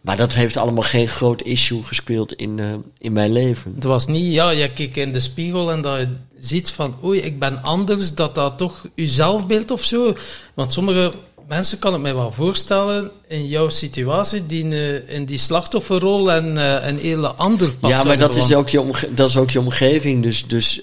Maar 0.00 0.16
dat 0.16 0.34
heeft 0.34 0.56
allemaal 0.56 0.82
geen 0.82 1.08
groot 1.08 1.42
issue 1.42 1.82
gespeeld 1.82 2.32
in, 2.32 2.58
eh, 2.58 2.72
in 2.98 3.12
mijn 3.12 3.32
leven. 3.32 3.72
Het 3.74 3.84
was 3.84 4.06
niet, 4.06 4.32
ja, 4.32 4.50
je 4.50 4.70
kijkt 4.70 4.96
in 4.96 5.12
de 5.12 5.20
spiegel 5.20 5.70
en 5.72 5.82
dat 5.82 5.98
je 5.98 6.08
ziet 6.38 6.70
van, 6.70 6.94
oei, 7.04 7.20
ik 7.20 7.38
ben 7.38 7.62
anders, 7.62 8.14
dat 8.14 8.34
dat 8.34 8.58
toch 8.58 8.86
je 8.94 9.08
zelfbeeld 9.08 9.70
of 9.70 9.84
zo. 9.84 10.16
Want 10.54 10.72
sommige 10.72 11.12
mensen 11.48 11.78
kan 11.78 11.94
ik 11.94 12.00
mij 12.00 12.14
wel 12.14 12.32
voorstellen, 12.32 13.10
in 13.28 13.46
jouw 13.46 13.68
situatie, 13.68 14.46
die 14.46 14.68
eh, 14.68 15.14
in 15.14 15.24
die 15.24 15.38
slachtofferrol 15.38 16.32
en 16.32 16.58
eh, 16.58 16.88
een 16.88 16.98
hele 16.98 17.28
ander 17.28 17.74
pad 17.74 17.90
Ja, 17.90 18.04
maar 18.04 18.18
dat 18.18 18.36
is, 18.36 18.54
ook 18.54 18.68
je 18.68 19.08
dat 19.14 19.28
is 19.28 19.36
ook 19.36 19.50
je 19.50 19.60
omgeving. 19.60 20.22
Dus, 20.22 20.46
dus 20.46 20.82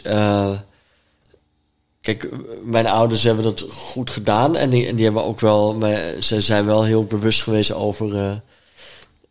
kijk, 2.04 2.30
mijn 2.64 2.88
ouders 2.88 3.24
hebben 3.24 3.44
dat 3.44 3.66
goed 3.70 4.10
gedaan. 4.10 4.56
En 4.56 4.70
die, 4.70 4.88
en 4.88 4.96
die 4.96 5.04
hebben 5.04 5.24
ook 5.24 5.40
wel, 5.40 5.80
ze 6.20 6.42
zijn 6.42 6.66
wel 6.66 6.84
heel 6.84 7.06
bewust 7.06 7.42
geweest 7.42 7.74
over 7.74 8.18
eh, 8.18 8.36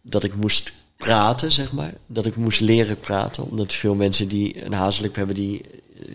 dat 0.02 0.24
ik 0.24 0.34
moest 0.34 0.72
praten, 0.96 1.52
zeg 1.52 1.72
maar. 1.72 1.94
Dat 2.06 2.26
ik 2.26 2.36
moest 2.36 2.60
leren 2.60 3.00
praten. 3.00 3.44
Omdat 3.44 3.72
veel 3.72 3.94
mensen 3.94 4.28
die 4.28 4.64
een 4.64 4.72
hazellip 4.72 5.14
hebben, 5.14 5.34
die 5.34 5.60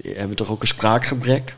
eh, 0.03 0.17
hebben 0.17 0.35
toch 0.35 0.49
ook 0.49 0.61
een 0.61 0.67
spraakgebrek. 0.67 1.55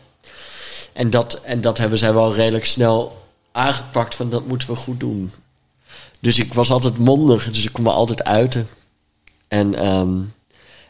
En 0.93 1.09
dat, 1.09 1.41
en 1.41 1.61
dat 1.61 1.77
hebben 1.77 1.99
zij 1.99 2.13
wel 2.13 2.33
redelijk 2.33 2.65
snel 2.65 3.25
aangepakt 3.51 4.15
van 4.15 4.29
dat 4.29 4.47
moeten 4.47 4.69
we 4.69 4.75
goed 4.75 4.99
doen. 4.99 5.31
Dus 6.19 6.39
ik 6.39 6.53
was 6.53 6.71
altijd 6.71 6.97
mondig, 6.97 7.51
dus 7.51 7.65
ik 7.65 7.73
kon 7.73 7.83
me 7.83 7.91
altijd 7.91 8.23
uiten. 8.23 8.67
En, 9.47 9.75
ehm, 9.75 10.21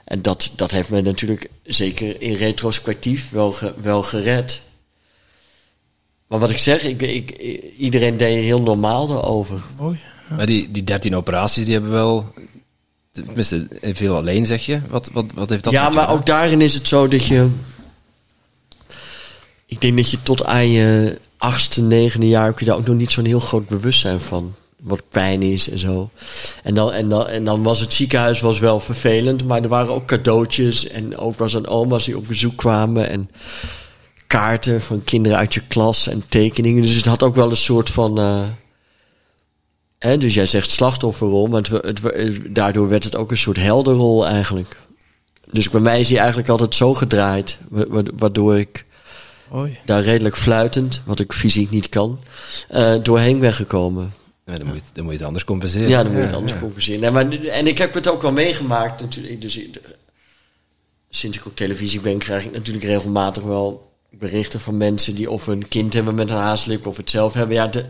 en 0.10 0.22
dat, 0.22 0.52
dat 0.56 0.72
heeft 0.72 0.89
me 0.89 1.02
natuurlijk 1.02 1.50
zeker 1.63 2.22
in 2.22 2.34
retrospectief 2.34 3.30
wel, 3.30 3.52
ge- 3.52 3.74
wel 3.82 4.04
gered. 4.04 4.62
Maar 6.28 6.39
wat 6.39 6.50
ik 6.50 6.58
zeg, 6.58 6.84
ik, 6.84 7.02
ik, 7.02 7.32
iedereen 7.78 8.17
deed 8.17 8.43
heel 8.43 8.62
normaal 8.62 9.08
daarover. 9.08 9.62
Mooi. 9.78 10.00
Maar 10.38 10.45
die, 10.45 10.72
die 10.72 10.84
13 10.84 11.15
operaties, 11.15 11.63
die 11.63 11.74
hebben 11.74 11.91
wel... 11.91 12.34
Tenminste, 13.12 13.67
veel 13.82 14.15
alleen 14.15 14.45
zeg 14.45 14.65
je. 14.65 14.80
Wat, 14.89 15.10
wat, 15.13 15.26
wat 15.36 15.50
heeft 15.50 15.63
dat 15.63 15.74
ja, 15.74 15.89
maar 15.89 16.10
ook 16.12 16.26
daarin 16.26 16.62
is 16.62 16.74
het 16.74 16.88
zo 16.88 17.08
dat 17.08 17.26
je. 17.26 17.50
Ik 19.65 19.82
denk 19.82 19.98
dat 19.98 20.12
je 20.12 20.24
tot 20.24 20.43
aan 20.45 20.67
je 20.67 21.19
achtste, 21.38 21.82
negende 21.82 22.28
jaar 22.28 22.45
heb 22.45 22.60
je 22.60 22.65
daar 22.65 22.76
ook 22.76 22.86
nog 22.88 22.95
niet 22.95 23.12
zo'n 23.12 23.26
heel 23.26 23.39
groot 23.39 23.67
bewustzijn 23.67 24.19
van. 24.22 24.56
Wat 24.83 25.03
pijn 25.09 25.41
is 25.43 25.69
en 25.69 25.77
zo. 25.77 26.09
En 26.63 26.73
dan, 26.73 26.91
en, 26.93 27.09
dan, 27.09 27.27
en 27.27 27.45
dan 27.45 27.63
was 27.63 27.79
het 27.79 27.93
ziekenhuis 27.93 28.39
was 28.39 28.59
wel 28.59 28.79
vervelend, 28.79 29.43
maar 29.45 29.61
er 29.63 29.67
waren 29.67 29.93
ook 29.93 30.05
cadeautjes 30.05 30.87
en 30.87 31.17
opa's 31.17 31.53
en 31.53 31.67
oma's 31.67 32.05
die 32.05 32.17
op 32.17 32.27
bezoek 32.27 32.55
kwamen. 32.57 33.09
En 33.09 33.29
kaarten 34.27 34.81
van 34.81 35.03
kinderen 35.03 35.37
uit 35.37 35.53
je 35.53 35.61
klas 35.67 36.07
en 36.07 36.23
tekeningen. 36.29 36.81
Dus 36.81 36.95
het 36.95 37.05
had 37.05 37.23
ook 37.23 37.35
wel 37.35 37.49
een 37.49 37.57
soort 37.57 37.89
van. 37.89 38.17
eh, 38.19 38.41
hè, 39.99 40.17
dus 40.17 40.33
jij 40.33 40.45
zegt 40.45 40.71
slachtofferrol, 40.71 41.47
maar 41.47 41.61
het, 41.61 41.83
het, 41.85 42.01
het- 42.03 42.55
daardoor 42.55 42.89
werd 42.89 43.03
het 43.03 43.15
ook 43.15 43.31
een 43.31 43.37
soort 43.37 43.57
helderrol 43.57 44.27
eigenlijk. 44.27 44.77
Dus 45.51 45.69
bij 45.69 45.81
mij 45.81 45.99
is 45.99 46.09
hij 46.09 46.17
eigenlijk 46.17 46.49
altijd 46.49 46.75
zo 46.75 46.93
gedraaid, 46.93 47.57
wa- 47.69 47.87
wa- 47.87 48.03
waardoor 48.17 48.57
ik 48.59 48.85
daar 49.85 50.01
redelijk 50.03 50.37
fluitend, 50.37 51.01
wat 51.05 51.19
ik 51.19 51.33
fysiek 51.33 51.69
niet 51.69 51.89
kan, 51.89 52.19
eh, 52.69 52.93
doorheen 53.03 53.39
ben 53.39 53.53
gekomen. 53.53 54.13
Ja, 54.51 54.57
dan, 54.57 54.67
moet 54.67 54.75
je, 54.75 54.81
het- 54.85 54.95
dan 54.95 55.03
moet 55.03 55.12
je 55.13 55.17
het 55.17 55.27
anders 55.27 55.45
compenseren. 55.45 55.89
Ja, 55.89 56.03
dan 56.03 56.12
moet 56.12 56.21
je 56.21 56.27
het 56.27 56.35
anders 56.35 56.59
compenseren. 56.59 56.99
Nee, 56.99 57.12
maar, 57.12 57.29
en 57.31 57.67
ik 57.67 57.77
heb 57.77 57.93
het 57.93 58.07
ook 58.07 58.21
wel 58.21 58.31
meegemaakt 58.31 59.01
natuurlijk. 59.01 59.41
Dus, 59.41 59.59
sinds 61.09 61.38
ik 61.38 61.45
op 61.45 61.55
televisie 61.55 61.99
ben, 62.01 62.17
krijg 62.17 62.43
ik 62.45 62.51
natuurlijk 62.51 62.85
regelmatig 62.85 63.43
wel 63.43 63.91
berichten 64.12 64.59
van 64.59 64.77
mensen 64.77 65.15
die 65.15 65.31
of 65.31 65.47
een 65.47 65.67
kind 65.67 65.93
hebben 65.93 66.15
met 66.15 66.29
een 66.29 66.35
haaslip 66.38 66.88
of 66.88 66.97
het 66.97 67.09
zelf 67.09 67.33
hebben. 67.33 67.55
Ja, 67.55 67.67
de, 67.67 67.85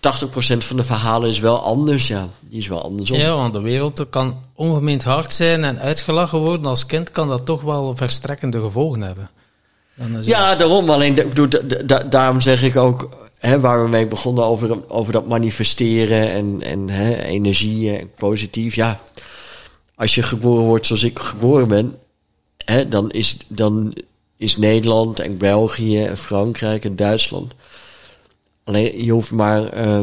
80% 0.00 0.58
van 0.58 0.76
de 0.76 0.82
verhalen 0.82 1.28
is 1.28 1.38
wel 1.38 1.58
anders, 1.62 2.08
ja. 2.08 2.28
Die 2.40 2.58
is 2.60 2.68
wel 2.68 2.82
andersom. 2.82 3.18
Ja, 3.18 3.34
want 3.36 3.52
de 3.52 3.60
wereld 3.60 4.06
kan 4.10 4.42
ongemeend 4.54 5.04
hard 5.04 5.32
zijn 5.32 5.64
en 5.64 5.78
uitgelachen 5.78 6.38
worden. 6.38 6.66
Als 6.66 6.86
kind 6.86 7.10
kan 7.10 7.28
dat 7.28 7.46
toch 7.46 7.62
wel 7.62 7.96
verstrekkende 7.96 8.60
gevolgen 8.60 9.00
hebben. 9.00 9.30
Dan 10.08 10.18
is 10.18 10.26
Ja, 10.26 10.54
daarom. 10.56 10.90
Alleen, 10.90 11.18
ik 11.18 11.28
bedoel, 11.28 11.48
da- 11.48 11.82
da- 11.84 12.02
daarom 12.02 12.40
zeg 12.40 12.62
ik 12.62 12.76
ook, 12.76 13.08
hè, 13.38 13.60
waar 13.60 13.82
we 13.82 13.88
mee 13.88 14.06
begonnen 14.06 14.44
over, 14.44 14.88
over 14.90 15.12
dat 15.12 15.26
manifesteren 15.28 16.30
en, 16.30 16.62
en 16.62 16.88
hè, 16.88 17.16
energie 17.22 17.96
en 17.98 18.10
positief. 18.14 18.74
Ja, 18.74 19.00
als 19.94 20.14
je 20.14 20.22
geboren 20.22 20.64
wordt 20.64 20.86
zoals 20.86 21.02
ik 21.02 21.18
geboren 21.18 21.68
ben, 21.68 21.94
hè, 22.64 22.88
dan, 22.88 23.10
is, 23.10 23.36
dan 23.48 23.94
is 24.36 24.56
Nederland 24.56 25.20
en 25.20 25.38
België 25.38 26.04
en 26.04 26.16
Frankrijk 26.16 26.84
en 26.84 26.96
Duitsland. 26.96 27.52
Alleen, 28.64 29.04
je 29.04 29.12
hoeft 29.12 29.30
maar 29.30 29.68
eh, 29.68 30.00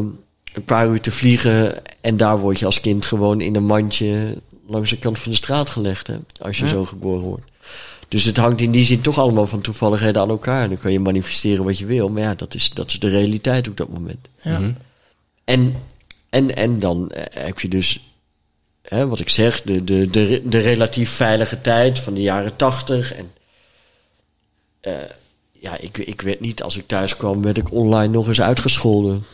een 0.53 0.63
paar 0.65 0.87
uur 0.87 1.01
te 1.01 1.11
vliegen 1.11 1.81
en 2.01 2.17
daar 2.17 2.39
word 2.39 2.59
je 2.59 2.65
als 2.65 2.79
kind 2.79 3.05
gewoon 3.05 3.41
in 3.41 3.55
een 3.55 3.65
mandje 3.65 4.37
langs 4.67 4.89
de 4.89 4.97
kant 4.99 5.19
van 5.19 5.31
de 5.31 5.37
straat 5.37 5.69
gelegd, 5.69 6.07
hè, 6.07 6.15
als 6.41 6.57
je 6.57 6.63
Ja. 6.65 6.69
zo 6.69 6.85
geboren 6.85 7.21
wordt. 7.23 7.43
Dus 8.07 8.23
het 8.23 8.37
hangt 8.37 8.61
in 8.61 8.71
die 8.71 8.85
zin 8.85 9.01
toch 9.01 9.17
allemaal 9.17 9.47
van 9.47 9.61
toevalligheden 9.61 10.21
aan 10.21 10.29
elkaar. 10.29 10.63
En 10.63 10.69
dan 10.69 10.77
kan 10.77 10.91
je 10.91 10.99
manifesteren 10.99 11.63
wat 11.63 11.77
je 11.77 11.85
wil. 11.85 12.09
Maar 12.09 12.21
ja, 12.21 12.35
dat 12.35 12.53
is, 12.53 12.69
dat 12.69 12.87
is 12.87 12.99
de 12.99 13.09
realiteit 13.09 13.67
op 13.67 13.77
dat 13.77 13.89
moment. 13.89 14.27
Ja. 14.41 14.73
En, 15.43 15.75
en, 16.29 16.55
en 16.55 16.79
dan 16.79 17.11
eh, 17.11 17.43
heb 17.43 17.59
je 17.59 17.67
dus, 17.67 18.13
hè, 18.81 19.07
wat 19.07 19.19
ik 19.19 19.29
zeg, 19.29 19.61
de, 19.61 19.83
de, 19.83 20.09
de, 20.09 20.41
de 20.45 20.59
relatief 20.59 21.09
veilige 21.09 21.61
tijd 21.61 21.99
van 21.99 22.13
de 22.13 22.21
jaren 22.21 22.55
tachtig. 22.55 23.13
En 23.13 23.31
eh, 24.79 24.93
ja, 25.51 25.77
ik, 25.77 25.97
ik 25.97 26.21
weet 26.21 26.39
niet, 26.39 26.63
als 26.63 26.77
ik 26.77 26.87
thuis 26.87 27.17
kwam, 27.17 27.41
werd 27.41 27.57
ik 27.57 27.71
online 27.71 28.13
nog 28.13 28.27
eens 28.27 28.41
uitgescholden. 28.41 29.25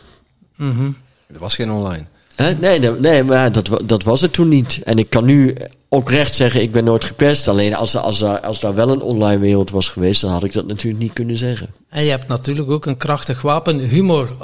Mhm. 0.56 0.92
Er 1.26 1.38
was 1.38 1.54
geen 1.54 1.70
online. 1.70 2.06
Hè? 2.36 2.54
Nee, 2.54 2.78
nee, 2.78 2.90
nee, 2.90 3.22
maar 3.22 3.52
dat, 3.52 3.70
dat 3.84 4.02
was 4.02 4.20
het 4.20 4.32
toen 4.32 4.48
niet. 4.48 4.80
En 4.84 4.98
ik 4.98 5.10
kan 5.10 5.24
nu 5.24 5.54
ook 5.88 6.10
recht 6.10 6.34
zeggen, 6.34 6.62
ik 6.62 6.72
ben 6.72 6.84
nooit 6.84 7.04
gepest. 7.04 7.48
Alleen 7.48 7.74
als, 7.74 7.96
als, 7.96 8.22
er, 8.22 8.40
als 8.40 8.60
daar 8.60 8.74
wel 8.74 8.88
een 8.88 9.00
online 9.00 9.40
wereld 9.40 9.70
was 9.70 9.88
geweest, 9.88 10.20
dan 10.20 10.30
had 10.30 10.44
ik 10.44 10.52
dat 10.52 10.66
natuurlijk 10.66 11.02
niet 11.02 11.12
kunnen 11.12 11.36
zeggen. 11.36 11.68
En 11.88 12.04
je 12.04 12.10
hebt 12.10 12.28
natuurlijk 12.28 12.70
ook 12.70 12.86
een 12.86 12.96
krachtig 12.96 13.42
wapen, 13.42 13.78
humor. 13.78 14.36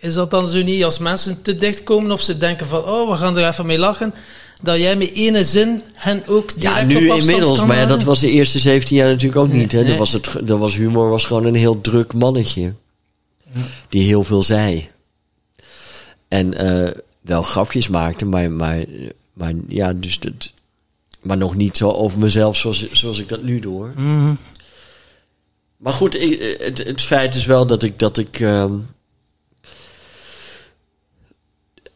Is 0.00 0.14
dat 0.14 0.30
dan 0.30 0.48
zo 0.48 0.62
niet 0.62 0.84
als 0.84 0.98
mensen 0.98 1.42
te 1.42 1.56
dicht 1.56 1.82
komen 1.82 2.10
of 2.10 2.22
ze 2.22 2.38
denken 2.38 2.66
van, 2.66 2.84
oh, 2.84 3.10
we 3.10 3.16
gaan 3.16 3.36
er 3.38 3.48
even 3.48 3.66
mee 3.66 3.78
lachen, 3.78 4.14
dat 4.62 4.78
jij 4.78 4.96
met 4.96 5.12
ene 5.12 5.44
zin 5.44 5.82
hen 5.92 6.22
ook 6.26 6.60
direct 6.60 6.76
Ja, 6.76 6.82
nu 6.82 7.10
inmiddels. 7.12 7.64
Maar 7.64 7.76
ja, 7.76 7.86
dat 7.86 8.02
was 8.02 8.20
de 8.20 8.30
eerste 8.30 8.58
17 8.58 8.96
jaar 8.96 9.08
natuurlijk 9.08 9.40
ook 9.40 9.48
Nee, 9.48 9.60
niet. 9.60 9.72
Hè? 9.72 9.78
nee. 9.78 9.88
Dat, 9.88 9.98
was 9.98 10.12
het, 10.12 10.36
dat 10.42 10.58
was 10.58 10.76
humor, 10.76 11.08
was 11.08 11.24
gewoon 11.24 11.44
een 11.44 11.54
heel 11.54 11.80
druk 11.80 12.12
mannetje. 12.12 12.74
Die 13.88 14.06
heel 14.06 14.24
veel 14.24 14.42
zei. 14.42 14.88
En 16.28 16.54
eh, 16.54 16.90
wel 17.28 17.42
grapjes 17.42 17.88
maakte, 17.88 18.24
maar, 18.24 18.52
maar, 18.52 18.84
maar 19.32 19.52
ja, 19.68 19.92
dus 19.92 20.18
dat, 20.18 20.52
maar 21.22 21.36
nog 21.36 21.54
niet 21.54 21.76
zo 21.76 21.90
over 21.90 22.18
mezelf 22.18 22.56
zoals, 22.56 22.92
zoals 22.92 23.18
ik 23.18 23.28
dat 23.28 23.42
nu 23.42 23.60
doe. 23.60 23.74
hoor. 23.74 23.92
Mhm. 23.96 24.34
Maar 25.76 25.92
goed, 25.92 26.14
ik, 26.20 26.58
het, 26.60 26.78
het 26.78 27.02
feit 27.02 27.34
is 27.34 27.46
wel 27.46 27.66
dat 27.66 27.82
ik 27.82 27.98
dat 27.98 28.18
ik 28.18 28.40
ehm, 28.40 28.74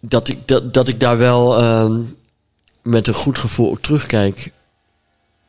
dat 0.01 0.29
ik 0.29 0.49
dat, 0.49 0.75
dat 0.75 0.89
ik 0.89 1.01
daar 1.01 1.19
wel 1.19 1.59
ehm, 1.59 2.01
met 2.83 3.09
een 3.09 3.15
goed 3.15 3.39
gevoel 3.39 3.69
op 3.69 3.83
terugkijk 3.83 4.53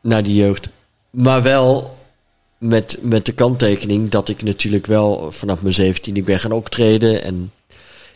naar 0.00 0.22
die 0.22 0.34
jeugd, 0.34 0.68
maar 1.10 1.42
wel 1.42 1.98
met 2.58 2.98
met 3.00 3.26
de 3.26 3.32
kanttekening 3.32 4.10
dat 4.10 4.28
ik 4.28 4.42
natuurlijk 4.42 4.86
wel 4.86 5.32
vanaf 5.32 5.62
mijn 5.62 5.74
17 5.74 6.16
ik 6.16 6.24
ben 6.24 6.40
gaan 6.40 6.52
optreden 6.52 7.22
en 7.22 7.52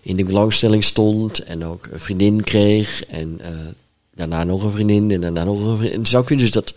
in 0.03 0.17
de 0.17 0.25
belangstelling 0.25 0.85
stond 0.85 1.39
en 1.39 1.65
ook 1.65 1.89
een 1.91 2.01
vriendin 2.01 2.43
kreeg 2.43 3.05
en 3.05 3.41
eh, 3.41 3.67
daarna 4.15 4.45
nog 4.45 4.63
een 4.63 4.71
vriendin 4.71 5.11
en 5.11 5.21
daarna 5.21 5.45
nog 5.45 5.65
een 5.65 5.77
vriendin. 5.77 6.17
Ook 6.19 6.29
weer 6.29 6.39
dus 6.39 6.51
dat 6.51 6.75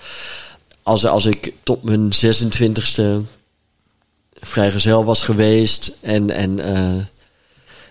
als, 0.83 1.05
als 1.05 1.25
ik 1.25 1.53
tot 1.63 1.83
mijn 1.83 2.11
26e 2.13 3.27
vrijgezel 4.33 5.03
was 5.05 5.23
geweest 5.23 5.97
en, 5.99 6.29
en 6.29 6.59
eh, 6.59 7.03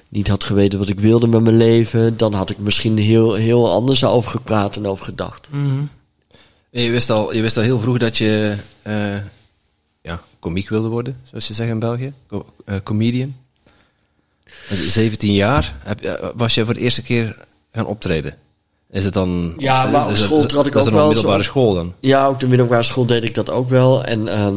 niet 0.09 0.29
had 0.29 0.45
geweten 0.45 0.79
wat 0.79 0.89
ik 0.89 1.01
wilde 1.01 1.27
met 1.27 1.43
mijn 1.43 1.57
leven, 1.57 2.17
dan 2.17 2.35
had 2.35 2.51
ik 2.51 2.59
misschien 2.59 2.99
heel, 2.99 3.35
heel 3.35 3.73
anders 3.73 4.05
over 4.05 4.31
gepraat 4.31 4.77
en 4.77 4.87
over 4.87 5.05
gedacht. 5.05 5.47
Mhm. 5.51 5.85
Je 6.71 6.91
wist 6.91 7.11
al, 7.11 7.35
je 7.35 7.43
wist 7.43 7.57
al 7.57 7.63
heel 7.63 7.81
vroeg 7.81 7.99
dat 7.99 8.17
je 8.17 8.57
eh 8.83 9.17
ja, 10.03 10.23
komiek 10.39 10.69
wilde 10.69 10.89
worden, 10.89 11.21
zoals 11.23 11.47
je 11.47 11.55
zegt 11.55 11.71
in 11.71 11.79
België. 11.79 12.13
Co- 12.27 12.47
comedian. 12.83 13.37
Met 14.71 14.79
17 14.79 15.33
jaar 15.33 15.75
heb, 15.79 16.33
was 16.37 16.55
je 16.55 16.65
voor 16.65 16.75
de 16.75 16.81
eerste 16.81 17.03
keer 17.03 17.45
gaan 17.73 17.87
optreden. 17.87 18.39
Is 18.91 19.05
het 19.05 19.13
dan... 19.13 19.55
Ja, 19.59 19.87
maar 19.87 20.09
op 20.09 20.17
school 20.17 20.47
trad 20.47 20.67
ik 20.67 20.77
ook 20.77 20.91
wel 20.91 21.07
middelbare 21.07 21.43
zo- 21.43 21.49
school 21.51 21.75
dan? 21.75 21.95
Ja, 22.01 22.29
op 22.29 22.41
de 22.41 22.47
middelbare 22.47 22.83
school 22.83 23.07
deed 23.07 23.25
ik 23.25 23.35
dat 23.35 23.51
ook 23.51 23.69
wel. 23.69 24.05
En 24.05 24.29
ehm, 24.29 24.57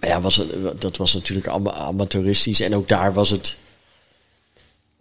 maar 0.00 0.08
ja, 0.08 0.20
was 0.20 0.42
dat 0.78 0.96
was 0.96 1.14
natuurlijk 1.14 1.48
ama- 1.48 1.72
amateuristisch. 1.72 2.60
En 2.60 2.74
ook 2.74 2.88
daar 2.88 3.12
was 3.12 3.30
het. 3.30 3.56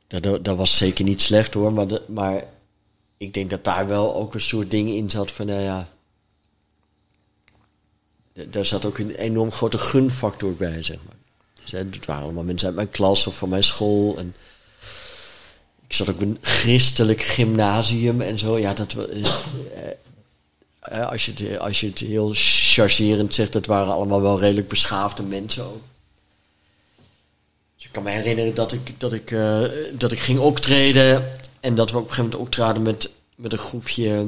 Dat, 0.07 0.45
dat 0.45 0.57
was 0.57 0.77
zeker 0.77 1.05
niet 1.05 1.21
slecht 1.21 1.53
hoor. 1.53 1.73
Maar, 1.73 1.87
de, 1.87 2.01
maar 2.07 2.43
ik 3.17 3.33
denk 3.33 3.49
dat 3.49 3.63
daar 3.63 3.87
wel 3.87 4.15
ook 4.15 4.33
een 4.33 4.41
soort 4.41 4.71
ding 4.71 4.89
in 4.89 5.09
zat 5.09 5.31
van, 5.31 5.45
nou 5.45 5.61
ja. 5.61 5.87
Daar 8.49 8.65
zat 8.65 8.85
ook 8.85 8.97
een 8.97 9.15
enorm 9.15 9.51
grote 9.51 9.77
gunfactor 9.77 10.55
bij, 10.55 10.83
zeg 10.83 10.97
maar. 11.05 11.15
Het 11.69 12.05
waren 12.05 12.23
allemaal 12.23 12.43
mensen 12.43 12.67
uit 12.67 12.75
mijn 12.75 12.89
klas 12.91 13.27
of 13.27 13.35
van 13.37 13.49
mijn 13.49 13.63
school. 13.63 14.17
En 14.17 14.35
ik 15.87 15.93
zat 15.93 16.09
ook 16.09 16.21
een 16.21 16.37
christelijk 16.41 17.21
gymnasium 17.21 18.21
en 18.21 18.39
zo. 18.39 18.57
Ja, 18.59 18.73
dat 18.73 18.93
wa- 18.93 19.03
eh, 19.05 19.91
eh, 20.79 21.09
als, 21.09 21.25
je 21.25 21.33
het, 21.37 21.59
als 21.59 21.79
je 21.79 21.87
het 21.87 21.99
heel 21.99 22.31
chargerend 22.33 23.33
zegt, 23.33 23.53
dat 23.53 23.65
waren 23.65 23.93
allemaal 23.93 24.21
wel 24.21 24.39
redelijk 24.39 24.67
beschaafde 24.67 25.23
mensen 25.23 25.63
ook. 25.63 25.81
Dus 27.75 27.85
ik 27.85 27.91
kan 27.91 28.03
me 28.03 28.09
herinneren 28.09 28.55
dat 28.55 28.71
ik, 28.71 28.99
dat 28.99 29.13
ik, 29.13 29.31
eh, 29.31 29.63
dat 29.93 30.11
ik 30.11 30.19
ging 30.19 30.39
optreden 30.39 31.31
en 31.59 31.75
dat 31.75 31.91
we 31.91 31.97
op 31.97 32.03
een 32.03 32.09
gegeven 32.09 32.29
moment 32.31 32.47
optraden 32.47 32.81
met, 32.81 33.09
met 33.35 33.51
een 33.51 33.57
groepje 33.57 34.27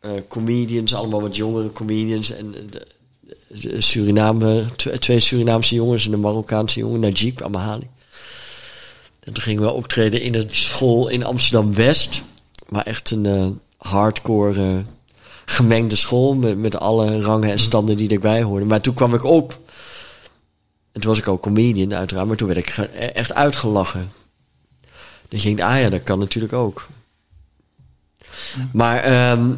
eh, 0.00 0.12
comedians, 0.28 0.94
allemaal 0.94 1.20
wat 1.20 1.36
jongere 1.36 1.72
comedians. 1.72 2.30
En 2.30 2.54
Suriname, 3.78 4.64
tw- 4.76 4.88
twee 4.88 5.20
Surinaamse 5.20 5.74
jongens 5.74 6.06
en 6.06 6.12
een 6.12 6.20
Marokkaanse 6.20 6.78
jongen, 6.78 7.00
Najib 7.00 7.42
Amahali. 7.42 7.88
En 9.20 9.32
toen 9.32 9.42
gingen 9.42 9.62
we 9.62 9.70
optreden 9.70 10.20
in 10.22 10.34
een 10.34 10.50
school 10.50 11.08
in 11.08 11.24
Amsterdam-West. 11.24 12.22
Maar 12.68 12.84
echt 12.86 13.10
een 13.10 13.26
eh, 13.26 13.46
hardcore 13.76 14.66
eh, 14.66 14.78
gemengde 15.44 15.96
school 15.96 16.34
met, 16.34 16.58
met 16.58 16.78
alle 16.78 17.20
rangen 17.20 17.50
en 17.50 17.58
standen 17.60 17.96
die 17.96 18.10
erbij 18.10 18.42
hoorden. 18.42 18.68
Maar 18.68 18.80
toen 18.80 18.94
kwam 18.94 19.14
ik 19.14 19.24
op. 19.24 19.58
En 20.92 21.00
toen 21.00 21.10
was 21.10 21.18
ik 21.18 21.28
ook 21.28 21.42
comedian 21.42 21.94
uiteraard, 21.94 22.26
maar 22.28 22.36
toen 22.36 22.46
werd 22.46 22.58
ik 22.60 22.70
ge- 22.70 22.86
echt 22.88 23.32
uitgelachen. 23.34 24.10
Dan 25.28 25.40
ging 25.40 25.58
ik, 25.58 25.64
ah 25.64 25.80
ja, 25.80 25.88
dat 25.88 26.02
kan 26.02 26.18
natuurlijk 26.18 26.52
ook. 26.52 26.86
Maar, 28.72 28.96
ehm, 28.98 29.54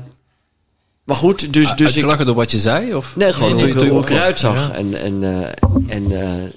maar 1.11 1.19
goed, 1.19 1.53
dus, 1.53 1.69
dus 1.69 1.71
ik... 1.71 1.81
Uitgelachen 1.81 2.27
door 2.27 2.35
wat 2.35 2.51
je 2.51 2.59
zei? 2.59 2.95
Of? 2.95 3.17
Nee, 3.17 3.33
gewoon 3.33 3.57
Nee, 3.57 3.73
hoe, 3.75 3.89
hoe 3.89 4.03
ik 4.03 4.11
eruit 4.11 4.39
zag. 4.39 4.69
Ja. 4.69 4.75
En, 4.75 4.95
en, 4.95 5.23
eh, 5.23 5.97
en 5.97 6.21
eh, 6.21 6.51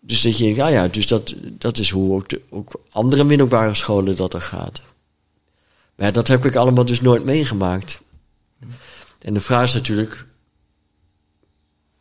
dus 0.00 0.22
dat 0.22 0.38
je 0.38 0.44
denkt, 0.44 0.58
nou 0.58 0.72
ja, 0.72 0.88
dus 0.88 1.06
dat, 1.06 1.34
dat 1.42 1.78
is 1.78 1.90
hoe 1.90 2.14
ook, 2.14 2.28
de, 2.28 2.40
ook 2.50 2.80
andere 2.90 3.24
middelbare 3.24 3.74
scholen 3.74 4.16
dat 4.16 4.34
er 4.34 4.40
gaat. 4.40 4.82
Maar 5.94 6.06
ja, 6.06 6.12
dat 6.12 6.28
heb 6.28 6.44
ik 6.44 6.56
allemaal 6.56 6.84
dus 6.84 7.00
nooit 7.00 7.24
meegemaakt. 7.24 8.00
En 9.18 9.34
de 9.34 9.40
vraag 9.40 9.64
is 9.64 9.74
natuurlijk, 9.74 10.26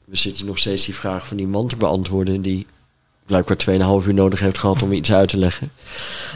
we 0.05 0.17
zitten 0.17 0.45
nog 0.45 0.57
steeds 0.57 0.85
die 0.85 0.95
vraag 0.95 1.27
van 1.27 1.37
die 1.37 1.47
man 1.47 1.67
te 1.67 1.75
beantwoorden, 1.75 2.41
die 2.41 2.65
blijkbaar 3.25 3.57
2,5 4.01 4.07
uur 4.07 4.13
nodig 4.13 4.39
heeft 4.39 4.57
gehad 4.57 4.81
om 4.81 4.91
iets 4.91 5.13
uit 5.13 5.29
te 5.29 5.37
leggen. 5.37 5.71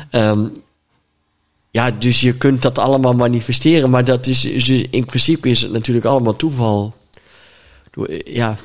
Ehm, 0.10 0.48
ja, 1.72 1.92
dus 1.92 2.22
je 2.22 2.34
kunt 2.34 2.62
dat 2.62 2.80
allemaal 2.80 3.14
manifesteren, 3.14 3.90
maar 3.90 4.06
dat 4.06 4.28
is, 4.28 4.46
in 4.90 5.06
principe 5.06 5.50
is 5.50 5.62
het 5.62 5.72
natuurlijk 5.72 6.06
allemaal 6.06 6.36
toeval. 6.36 6.94
Door- 7.92 8.10
Ja, 8.30 8.58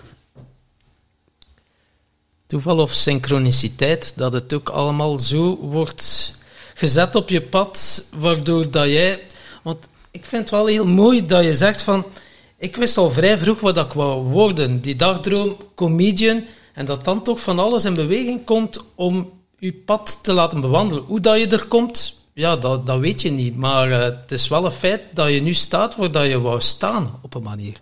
Toeval 2.46 2.78
of 2.78 2.92
synchroniciteit, 2.92 4.12
dat 4.16 4.32
het 4.32 4.52
ook 4.54 4.68
allemaal 4.68 5.18
zo 5.18 5.56
wordt 5.56 6.34
gezet 6.74 7.14
op 7.14 7.28
je 7.28 7.42
pad, 7.42 8.04
waardoor 8.16 8.70
dat 8.70 8.86
jij... 8.86 9.20
Want 9.62 9.86
ik 10.10 10.24
vind 10.24 10.42
het 10.42 10.50
wel 10.50 10.66
heel 10.66 10.86
mooi 10.86 11.26
dat 11.26 11.44
je 11.44 11.54
zegt 11.54 11.82
van... 11.82 12.04
Ik 12.58 12.76
wist 12.76 12.96
al 12.96 13.10
vrij 13.10 13.38
vroeg 13.38 13.60
wat 13.60 13.76
ik 13.76 13.92
wou 13.92 14.22
worden. 14.22 14.80
Die 14.80 14.96
dagdroom, 14.96 15.56
comedian. 15.74 16.44
En 16.72 16.86
dat 16.86 17.04
dan 17.04 17.22
toch 17.22 17.40
van 17.40 17.58
alles 17.58 17.84
in 17.84 17.94
beweging 17.94 18.44
komt 18.44 18.84
om 18.94 19.30
je 19.58 19.72
pad 19.72 20.18
te 20.22 20.32
laten 20.32 20.60
bewandelen. 20.60 21.04
Hoe 21.04 21.20
dat 21.20 21.40
je 21.40 21.46
er 21.46 21.66
komt, 21.66 22.15
ja, 22.36 22.56
dat, 22.56 22.86
dat 22.86 22.98
weet 22.98 23.22
je 23.22 23.30
niet. 23.30 23.56
Maar 23.56 23.90
eh, 23.90 24.02
het 24.02 24.32
is 24.32 24.48
wel 24.48 24.64
een 24.64 24.70
feit 24.70 25.00
dat 25.12 25.30
je 25.30 25.40
nu 25.42 25.54
staat 25.54 25.96
waar 25.96 26.10
dat 26.10 26.26
je 26.26 26.40
wou 26.40 26.60
staan, 26.60 27.18
op 27.22 27.34
een 27.34 27.42
manier. 27.42 27.76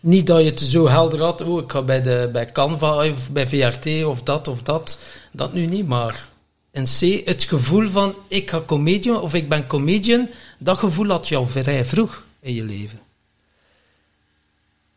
Niet 0.00 0.26
dat 0.26 0.38
je 0.40 0.44
het 0.50 0.60
zo 0.60 0.88
helder 0.88 1.22
had, 1.22 1.40
oh, 1.40 1.62
ik 1.62 1.70
ga 1.70 1.82
bij, 1.82 2.02
de, 2.02 2.28
bij 2.32 2.52
Canva 2.52 3.08
of 3.10 3.30
bij 3.30 3.46
VRT 3.48 4.04
of 4.04 4.22
dat 4.22 4.48
of 4.48 4.62
dat. 4.62 4.98
Dat 5.32 5.52
nu 5.52 5.66
niet, 5.66 5.86
maar 5.86 6.28
in 6.72 6.84
C, 6.84 7.26
het 7.26 7.44
gevoel 7.44 7.88
van 7.88 8.14
ik 8.28 8.50
ga 8.50 8.62
comedian 8.66 9.20
of 9.20 9.34
ik 9.34 9.48
ben 9.48 9.66
comedian, 9.66 10.28
dat 10.58 10.78
gevoel 10.78 11.08
had 11.08 11.28
je 11.28 11.36
al 11.36 11.46
vrij 11.46 11.84
vroeg 11.84 12.22
in 12.40 12.54
je 12.54 12.64
leven. 12.64 13.00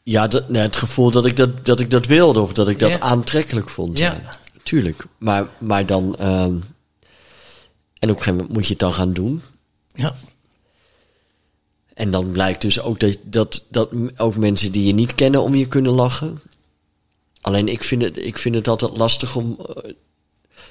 Ja, 0.04 0.28
dat, 0.28 0.50
nee, 0.50 0.62
het 0.62 0.76
gevoel 0.76 1.12
dat 1.12 1.26
ik 1.26 1.36
dat, 1.36 1.66
dat 1.66 1.80
ik 1.80 1.92
dat 1.92 2.06
wilde 2.06 2.40
of 2.40 2.54
dat 2.54 2.68
ik 2.70 2.80
dat 2.80 2.90
Ja. 2.90 3.00
aantrekkelijk 3.00 3.70
vond. 3.70 3.98
Ja. 3.98 4.20
Tuurlijk. 4.64 5.04
Maar, 5.18 5.48
maar 5.58 5.86
dan... 5.86 6.16
ehm, 6.16 6.56
en 8.00 8.10
op 8.10 8.16
een 8.16 8.22
gegeven 8.24 8.34
moment 8.36 8.54
moet 8.54 8.64
je 8.66 8.70
het 8.70 8.80
dan 8.80 8.94
gaan 8.94 9.14
doen. 9.14 9.42
Ja. 9.94 10.16
En 11.94 12.12
dan 12.12 12.32
blijkt 12.32 12.62
dus 12.62 12.80
ook 12.82 13.00
dat, 13.00 13.18
dat, 13.24 13.66
dat 13.70 13.90
ook 14.18 14.36
mensen 14.36 14.72
die 14.72 14.88
je 14.88 14.94
niet 14.94 15.16
kennen 15.16 15.42
om 15.42 15.56
je 15.56 15.68
kunnen 15.68 15.92
lachen. 15.92 16.40
Alleen 17.42 17.68
ik 17.68 17.84
vind 17.84 18.02
het, 18.02 18.18
ik 18.18 18.38
vind 18.38 18.56
het 18.56 18.68
altijd 18.68 18.98
lastig 18.98 19.36
om. 19.36 19.58
eh, 19.76 19.92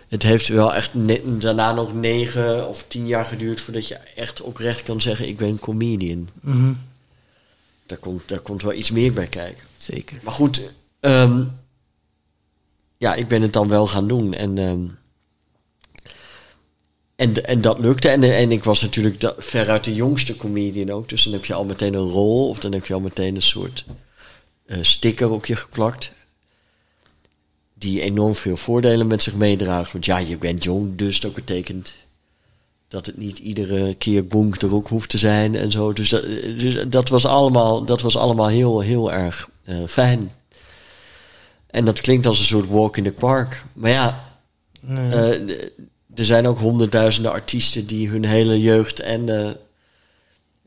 Het 0.09 0.23
heeft 0.23 0.49
wel 0.49 0.75
echt 0.75 0.95
ne- 0.95 1.39
daarna 1.39 1.73
nog 1.73 1.95
negen 1.95 2.69
of 2.69 2.85
tien 2.89 3.07
jaar 3.07 3.25
geduurd 3.25 3.61
voordat 3.61 3.89
je 3.89 3.95
echt 3.95 4.41
oprecht 4.41 4.83
kan 4.83 5.01
zeggen: 5.01 5.29
Ik 5.29 5.37
ben 5.37 5.49
een 5.49 5.59
comedian. 5.59 6.29
Mhm. 6.41 6.73
Daar 7.87 7.99
komt, 7.99 8.29
daar 8.29 8.41
komt 8.41 8.63
wel 8.63 8.73
iets 8.73 8.91
meer 8.91 9.13
bij 9.13 9.27
kijken. 9.27 9.67
Zeker. 9.77 10.19
Maar 10.23 10.33
goed, 10.33 10.75
ehm, 11.01 11.45
ja, 12.99 13.15
ik 13.15 13.29
ben 13.29 13.43
het 13.43 13.53
dan 13.53 13.69
wel 13.69 13.87
gaan 13.87 14.09
doen. 14.09 14.33
En, 14.35 14.59
ehm, 14.59 14.85
en, 17.17 17.45
en 17.47 17.61
dat 17.61 17.79
lukte. 17.79 18.09
En, 18.09 18.23
en 18.23 18.53
ik 18.53 18.65
was 18.65 18.83
natuurlijk 18.83 19.21
da- 19.21 19.35
veruit 19.39 19.85
de 19.85 19.95
jongste 19.95 20.37
comedian 20.37 20.91
ook. 20.91 21.09
Dus 21.09 21.23
dan 21.23 21.33
heb 21.33 21.45
je 21.45 21.55
al 21.55 21.65
meteen 21.65 21.95
een 21.95 22.09
rol. 22.09 22.49
Of 22.49 22.59
dan 22.59 22.73
heb 22.73 22.87
je 22.87 22.95
al 22.95 23.01
meteen 23.01 23.35
een 23.37 23.43
soort 23.43 23.85
eh, 24.67 24.79
sticker 24.83 25.31
op 25.31 25.47
je 25.47 25.57
geplakt. 25.57 26.13
Die 27.75 28.01
enorm 28.01 28.35
veel 28.35 28.57
voordelen 28.57 29.07
met 29.07 29.23
zich 29.23 29.35
meedraagt. 29.35 29.93
Want 29.93 30.05
ja, 30.05 30.19
je 30.19 30.37
bent 30.37 30.65
jong, 30.65 30.97
dus 30.97 31.21
dat 31.21 31.35
betekent 31.35 31.95
dat 32.89 33.07
het 33.07 33.17
niet 33.17 33.39
iedere 33.39 33.95
keer 33.95 34.27
bonk 34.27 34.63
er 34.63 34.75
ook 34.75 34.89
hoeft 34.89 35.09
te 35.11 35.19
zijn 35.19 35.55
en 35.57 35.71
zo. 35.71 35.93
Dus 35.93 36.09
dat, 36.09 36.23
dus 36.43 36.85
dat 36.89 37.09
was 37.09 37.25
allemaal, 37.25 37.85
dat 37.85 38.01
was 38.01 38.17
allemaal 38.17 38.49
heel, 38.49 38.81
heel 38.81 39.13
erg 39.13 39.49
eh, 39.65 39.77
fijn. 39.87 40.33
En 41.67 41.85
dat 41.85 42.01
klinkt 42.01 42.27
als 42.27 42.39
een 42.39 42.45
soort 42.45 42.69
walk 42.69 42.97
in 42.97 43.05
the 43.05 43.13
park. 43.13 43.65
Maar 43.73 43.91
ja, 43.91 44.29
Nee. 44.81 45.11
eh, 45.11 45.69
er 46.17 46.25
zijn 46.25 46.47
ook 46.47 46.59
honderdduizenden 46.59 47.33
artiesten 47.33 47.87
die 47.87 48.09
hun 48.09 48.25
hele 48.25 48.61
jeugd 48.61 49.01
en... 49.01 49.29
eh, 49.29 49.51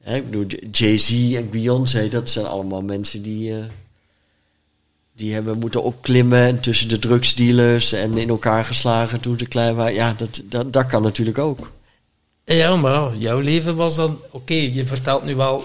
hè, 0.01 0.15
ik 0.15 0.29
bedoel, 0.29 0.59
Jay-Z 0.71 1.33
en 1.35 1.49
Beyoncé, 1.49 2.09
dat 2.09 2.29
zijn 2.29 2.45
allemaal 2.45 2.81
mensen 2.81 3.21
die... 3.21 3.55
eh, 3.55 3.63
die 5.19 5.33
hebben 5.33 5.57
moeten 5.57 5.83
opklimmen 5.83 6.39
en 6.39 6.59
tussen 6.59 6.87
de 6.87 6.99
drugsdealers 6.99 7.91
en 7.91 8.17
in 8.17 8.29
elkaar 8.29 8.65
geslagen 8.65 9.19
toen 9.19 9.39
ze 9.39 9.45
klein 9.45 9.75
waren. 9.75 9.93
Ja, 9.93 10.13
dat, 10.17 10.41
dat, 10.45 10.73
dat 10.73 10.85
kan 10.85 11.01
natuurlijk 11.01 11.37
ook. 11.37 11.71
Ja, 12.45 12.75
maar 12.75 13.15
jouw 13.17 13.39
leven 13.39 13.75
was 13.75 13.95
dan... 13.95 14.19
Oké, 14.31 14.53
je 14.53 14.85
vertelt 14.87 15.23
nu 15.23 15.35
wel... 15.35 15.63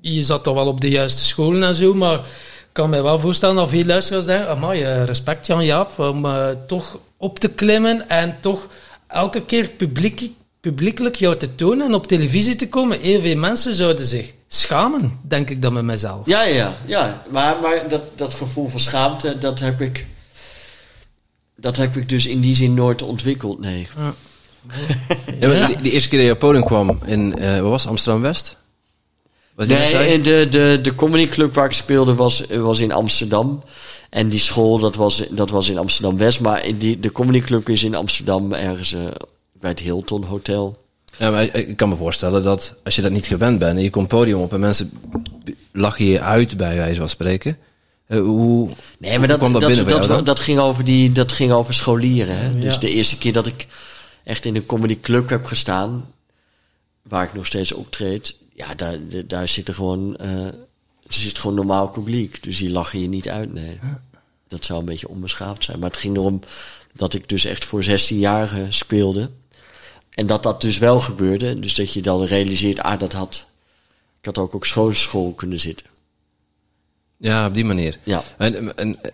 Je 0.00 0.22
zat 0.22 0.44
toch 0.44 0.54
wel 0.54 0.66
op 0.66 0.80
de 0.80 0.90
juiste 0.90 1.24
scholen 1.24 1.62
en 1.62 1.74
zo, 1.74 1.94
maar 1.94 2.14
ik 2.18 2.24
kan 2.72 2.90
me 2.90 3.02
wel 3.02 3.18
voorstellen 3.18 3.56
dat 3.56 3.68
veel 3.68 3.84
luisteraars 3.84 4.26
denken... 4.26 4.48
Amai, 4.48 4.82
eh, 4.82 5.04
respect 5.04 5.46
Jan-Jaap, 5.46 5.98
om 5.98 6.24
eh, 6.24 6.48
toch 6.66 6.98
op 7.16 7.38
te 7.38 7.48
klimmen 7.48 8.08
en 8.08 8.36
toch 8.40 8.68
elke 9.08 9.42
keer 9.42 9.68
publiek, 9.68 10.30
publiekelijk 10.60 11.16
jou 11.16 11.36
te 11.36 11.54
tonen 11.54 11.86
en 11.86 11.94
op 11.94 12.06
televisie 12.06 12.56
te 12.56 12.68
komen. 12.68 13.00
Heel 13.00 13.20
veel 13.20 13.36
mensen 13.36 13.74
zouden 13.74 14.06
zich 14.06 14.32
schamen, 14.48 15.18
denk 15.22 15.50
ik 15.50 15.62
dan 15.62 15.72
met 15.72 15.84
mezelf. 15.84 16.26
Ja, 16.26 16.42
ja, 16.42 16.76
ja. 16.86 17.22
Maar, 17.30 17.60
maar 17.60 17.88
dat, 17.88 18.18
dat 18.18 18.34
gevoel 18.34 18.68
van 18.68 18.80
schaamte, 18.80 19.38
dat 19.38 19.60
heb 19.60 19.80
ik. 19.80 20.06
Dat 21.56 21.76
heb 21.76 21.96
ik 21.96 22.08
dus 22.08 22.26
in 22.26 22.40
die 22.40 22.54
zin 22.54 22.74
nooit 22.74 23.02
ontwikkeld, 23.02 23.60
nee. 23.60 23.88
Ja, 25.40 25.48
maar 25.48 25.82
die 25.82 25.92
eerste 25.92 26.08
keer 26.08 26.18
dat 26.18 26.26
je 26.26 26.32
op 26.32 26.38
podium 26.38 26.64
kwam 26.64 27.00
in, 27.04 27.38
eh, 27.38 27.60
wat 27.60 27.70
was 27.70 27.82
het, 27.82 27.90
Amsterdam-West? 27.90 28.56
Nee, 29.66 30.20
de, 30.20 30.46
de, 30.50 30.78
de 30.82 30.94
comedyclub 30.94 31.54
waar 31.54 31.64
ik 31.66 31.72
speelde 31.72 32.14
was, 32.14 32.42
was 32.50 32.80
in 32.80 32.92
Amsterdam. 32.92 33.62
En 34.10 34.28
die 34.28 34.38
school, 34.40 34.78
dat 34.78 34.94
was, 34.96 35.22
dat 35.30 35.50
was 35.50 35.68
in 35.68 35.78
Amsterdam-West. 35.78 36.40
Maar 36.40 36.64
in 36.64 36.78
die, 36.78 37.00
de 37.00 37.12
comedyclub 37.12 37.68
is 37.68 37.82
in 37.84 37.94
Amsterdam 37.94 38.52
ergens 38.52 38.92
eh, 38.92 39.00
bij 39.60 39.70
het 39.70 39.80
Hilton 39.80 40.22
Hotel. 40.24 40.76
Ja, 41.16 41.30
maar 41.30 41.56
ik- 41.56 41.76
kan 41.76 41.88
me 41.88 41.96
voorstellen 41.96 42.42
dat 42.42 42.74
als 42.84 42.96
je 42.96 43.02
dat 43.02 43.10
niet 43.12 43.26
gewend 43.26 43.58
bent 43.58 43.76
en 43.76 43.82
je 43.82 43.90
komt 43.90 44.08
podium 44.08 44.40
op 44.40 44.52
en 44.52 44.60
mensen 44.60 44.90
lachen 45.72 46.04
je 46.04 46.20
uit 46.20 46.56
bij 46.56 46.76
wijze 46.76 47.00
van 47.00 47.08
spreken. 47.08 47.58
eh, 48.06 48.20
hoe, 48.20 48.68
Nee, 48.98 49.10
maar 49.10 49.18
hoe 49.18 49.26
dat, 49.26 49.38
kwam 49.38 49.52
dat, 49.52 49.60
dat, 49.60 49.70
dat, 49.70 49.84
binnen 49.84 49.84
bij 49.98 50.08
jou 50.08 50.24
dat, 50.24 50.40
ging 50.40 50.58
over 50.58 50.84
die, 50.84 51.12
dat 51.12 51.32
ging 51.32 51.52
over 51.52 51.74
scholieren. 51.74 52.36
Hè? 52.38 52.58
Dus 52.58 52.78
de 52.78 52.90
eerste 52.90 53.18
keer 53.18 53.32
dat 53.32 53.46
ik 53.46 53.66
echt 54.24 54.44
in 54.44 54.56
een 54.56 54.66
comedyclub 54.66 55.28
heb 55.28 55.44
gestaan, 55.44 56.10
waar 57.02 57.24
ik 57.24 57.34
nog 57.34 57.46
steeds 57.46 57.72
optreed, 57.72 58.36
ja, 58.58 58.74
daar, 58.74 58.98
daar 59.26 59.48
zit 59.48 59.68
er 59.68 59.74
gewoon, 59.74 60.16
eh, 60.16 60.46
er 60.46 60.54
zit 61.08 61.38
gewoon 61.38 61.56
normaal 61.56 61.88
publiek. 61.88 62.42
Dus 62.42 62.58
die 62.58 62.70
lachen 62.70 63.00
je 63.00 63.08
niet 63.08 63.28
uit, 63.28 63.52
nee. 63.52 63.78
Dat 64.48 64.64
zou 64.64 64.78
een 64.78 64.84
beetje 64.84 65.08
onbeschaafd 65.08 65.64
zijn. 65.64 65.78
Maar 65.78 65.90
het 65.90 65.98
ging 65.98 66.16
erom 66.16 66.40
dat 66.92 67.14
ik 67.14 67.28
dus 67.28 67.44
echt 67.44 67.64
voor 67.64 67.84
16-jarigen 67.84 68.72
speelde. 68.72 69.30
En 70.10 70.26
dat 70.26 70.42
dat 70.42 70.60
dus 70.60 70.78
wel 70.78 71.00
gebeurde. 71.00 71.58
Dus 71.58 71.74
dat 71.74 71.92
je 71.92 72.02
dan 72.02 72.24
realiseert, 72.24 72.80
ah, 72.80 72.98
dat 72.98 73.12
had, 73.12 73.46
ik 74.20 74.24
had 74.24 74.38
ook 74.38 74.54
op 74.54 74.64
schoolschool 74.64 75.32
kunnen 75.32 75.60
zitten. 75.60 75.86
Ja, 77.16 77.46
op 77.46 77.54
die 77.54 77.64
manier. 77.64 77.98
Ja. 78.02 78.22
En, 78.38 78.76
en 78.76 79.02
eh, 79.02 79.10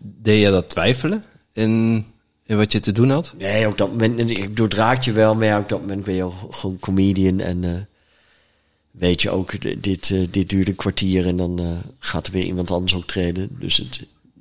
deed 0.00 0.40
je 0.40 0.50
dat 0.50 0.68
twijfelen 0.68 1.24
in, 1.52 2.04
in 2.46 2.56
wat 2.56 2.72
je 2.72 2.80
te 2.80 2.92
doen 2.92 3.10
had? 3.10 3.32
Nee, 3.38 3.68
op 3.68 3.78
dat 3.78 3.90
moment, 3.90 4.18
en 4.18 4.30
ik 4.30 4.56
doordraak 4.56 5.02
je 5.02 5.12
wel, 5.12 5.34
maar 5.34 5.46
ja, 5.46 5.58
op 5.58 5.68
dat 5.68 5.80
moment 5.80 6.04
ben 6.04 6.14
je 6.14 6.22
ook 6.22 6.54
gewoon 6.54 6.78
comedian 6.78 7.40
en 7.40 7.64
eh, 7.64 7.80
weet 8.90 9.22
je 9.22 9.30
ook, 9.30 9.82
dit, 9.82 10.10
eh, 10.10 10.26
dit 10.30 10.48
duurt 10.48 10.68
een 10.68 10.74
kwartier 10.74 11.26
en 11.26 11.36
dan 11.36 11.58
eh, 11.60 11.78
gaat 11.98 12.26
er 12.26 12.32
weer 12.32 12.44
iemand 12.44 12.70
anders 12.70 12.92
optreden. 12.92 13.48
Dus 13.58 13.76
het, 13.76 14.00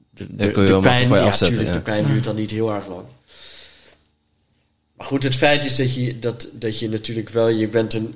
de, 0.10 0.36
de, 0.36 0.52
kun 0.52 0.62
je 0.62 0.68
de 0.68 0.72
wel 0.74 0.82
pijn, 0.82 0.82
makkelijk 0.82 1.08
van 1.08 1.18
je 1.18 1.24
ja, 1.24 1.30
afzetten, 1.30 1.58
tuurlijk, 1.58 1.74
ja. 1.74 1.78
de 1.78 1.92
pijn 1.92 2.06
duurt 2.14 2.24
dan 2.24 2.36
niet 2.36 2.52
heel 2.52 2.74
erg 2.74 2.88
lang. 2.88 3.06
Maar 4.94 5.08
goed, 5.08 5.24
het 5.24 5.36
feit 5.36 5.66
is 5.66 5.76
dat 5.76 5.94
je, 5.96 6.20
dat, 6.20 6.48
dat 6.54 6.80
je 6.80 6.90
natuurlijk 6.90 7.30
wel, 7.30 7.48
je 7.50 7.68
bent 7.68 7.94
een, 7.94 8.16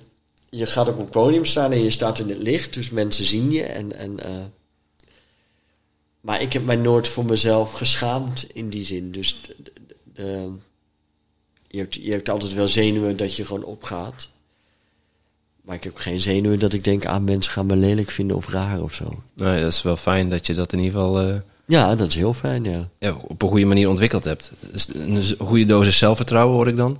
je 0.49 0.65
gaat 0.65 0.87
op 0.87 0.99
een 0.99 1.09
podium 1.09 1.45
staan 1.45 1.71
en 1.71 1.83
je 1.83 1.91
staat 1.91 2.19
in 2.19 2.29
het 2.29 2.37
licht, 2.37 2.73
dus 2.73 2.89
mensen 2.89 3.25
zien 3.25 3.51
je 3.51 3.63
en, 3.63 3.97
en 3.97 4.19
eh, 4.19 4.43
maar 6.21 6.41
ik 6.41 6.53
heb 6.53 6.65
mij 6.65 6.75
nooit 6.75 7.07
voor 7.07 7.25
mezelf 7.25 7.71
geschaamd 7.73 8.45
in 8.53 8.69
die 8.69 8.85
zin. 8.85 9.11
Dus 9.11 9.41
de, 9.47 9.55
de- 9.63 9.71
de- 10.05 10.51
je, 11.67 11.77
hebt, 11.79 11.93
je 11.93 12.11
hebt 12.11 12.29
altijd 12.29 12.53
wel 12.53 12.67
zenuwen 12.67 13.17
dat 13.17 13.35
je 13.35 13.45
gewoon 13.45 13.63
opgaat. 13.63 14.29
Maar 15.63 15.75
ik 15.75 15.83
heb 15.83 15.97
geen 15.97 16.19
zenuwen 16.19 16.59
dat 16.59 16.73
ik 16.73 16.83
denk, 16.83 17.05
aan 17.05 17.23
mensen 17.23 17.51
gaan 17.51 17.65
me 17.65 17.75
lelijk 17.75 18.11
vinden 18.11 18.37
of 18.37 18.47
raar 18.47 18.81
of 18.81 18.93
zo. 18.93 19.23
Nee, 19.35 19.61
dat 19.61 19.71
is 19.71 19.81
wel 19.81 19.95
fijn 19.95 20.29
dat 20.29 20.47
je 20.47 20.53
dat 20.53 20.73
in 20.73 20.77
ieder 20.79 20.91
geval 20.93 21.21
eh, 21.21 21.35
Ja, 21.65 21.95
dat 21.95 22.07
is 22.07 22.15
heel 22.15 22.33
fijn, 22.33 22.63
ja. 22.63 22.89
ja, 22.99 23.15
op 23.27 23.41
een 23.41 23.49
goede 23.49 23.65
manier 23.65 23.89
ontwikkeld 23.89 24.23
hebt. 24.23 24.51
Dus 24.71 24.87
een 24.93 25.23
goede 25.39 25.65
dosis 25.65 25.97
zelfvertrouwen 25.97 26.55
hoor 26.55 26.67
ik 26.67 26.75
dan. 26.75 26.97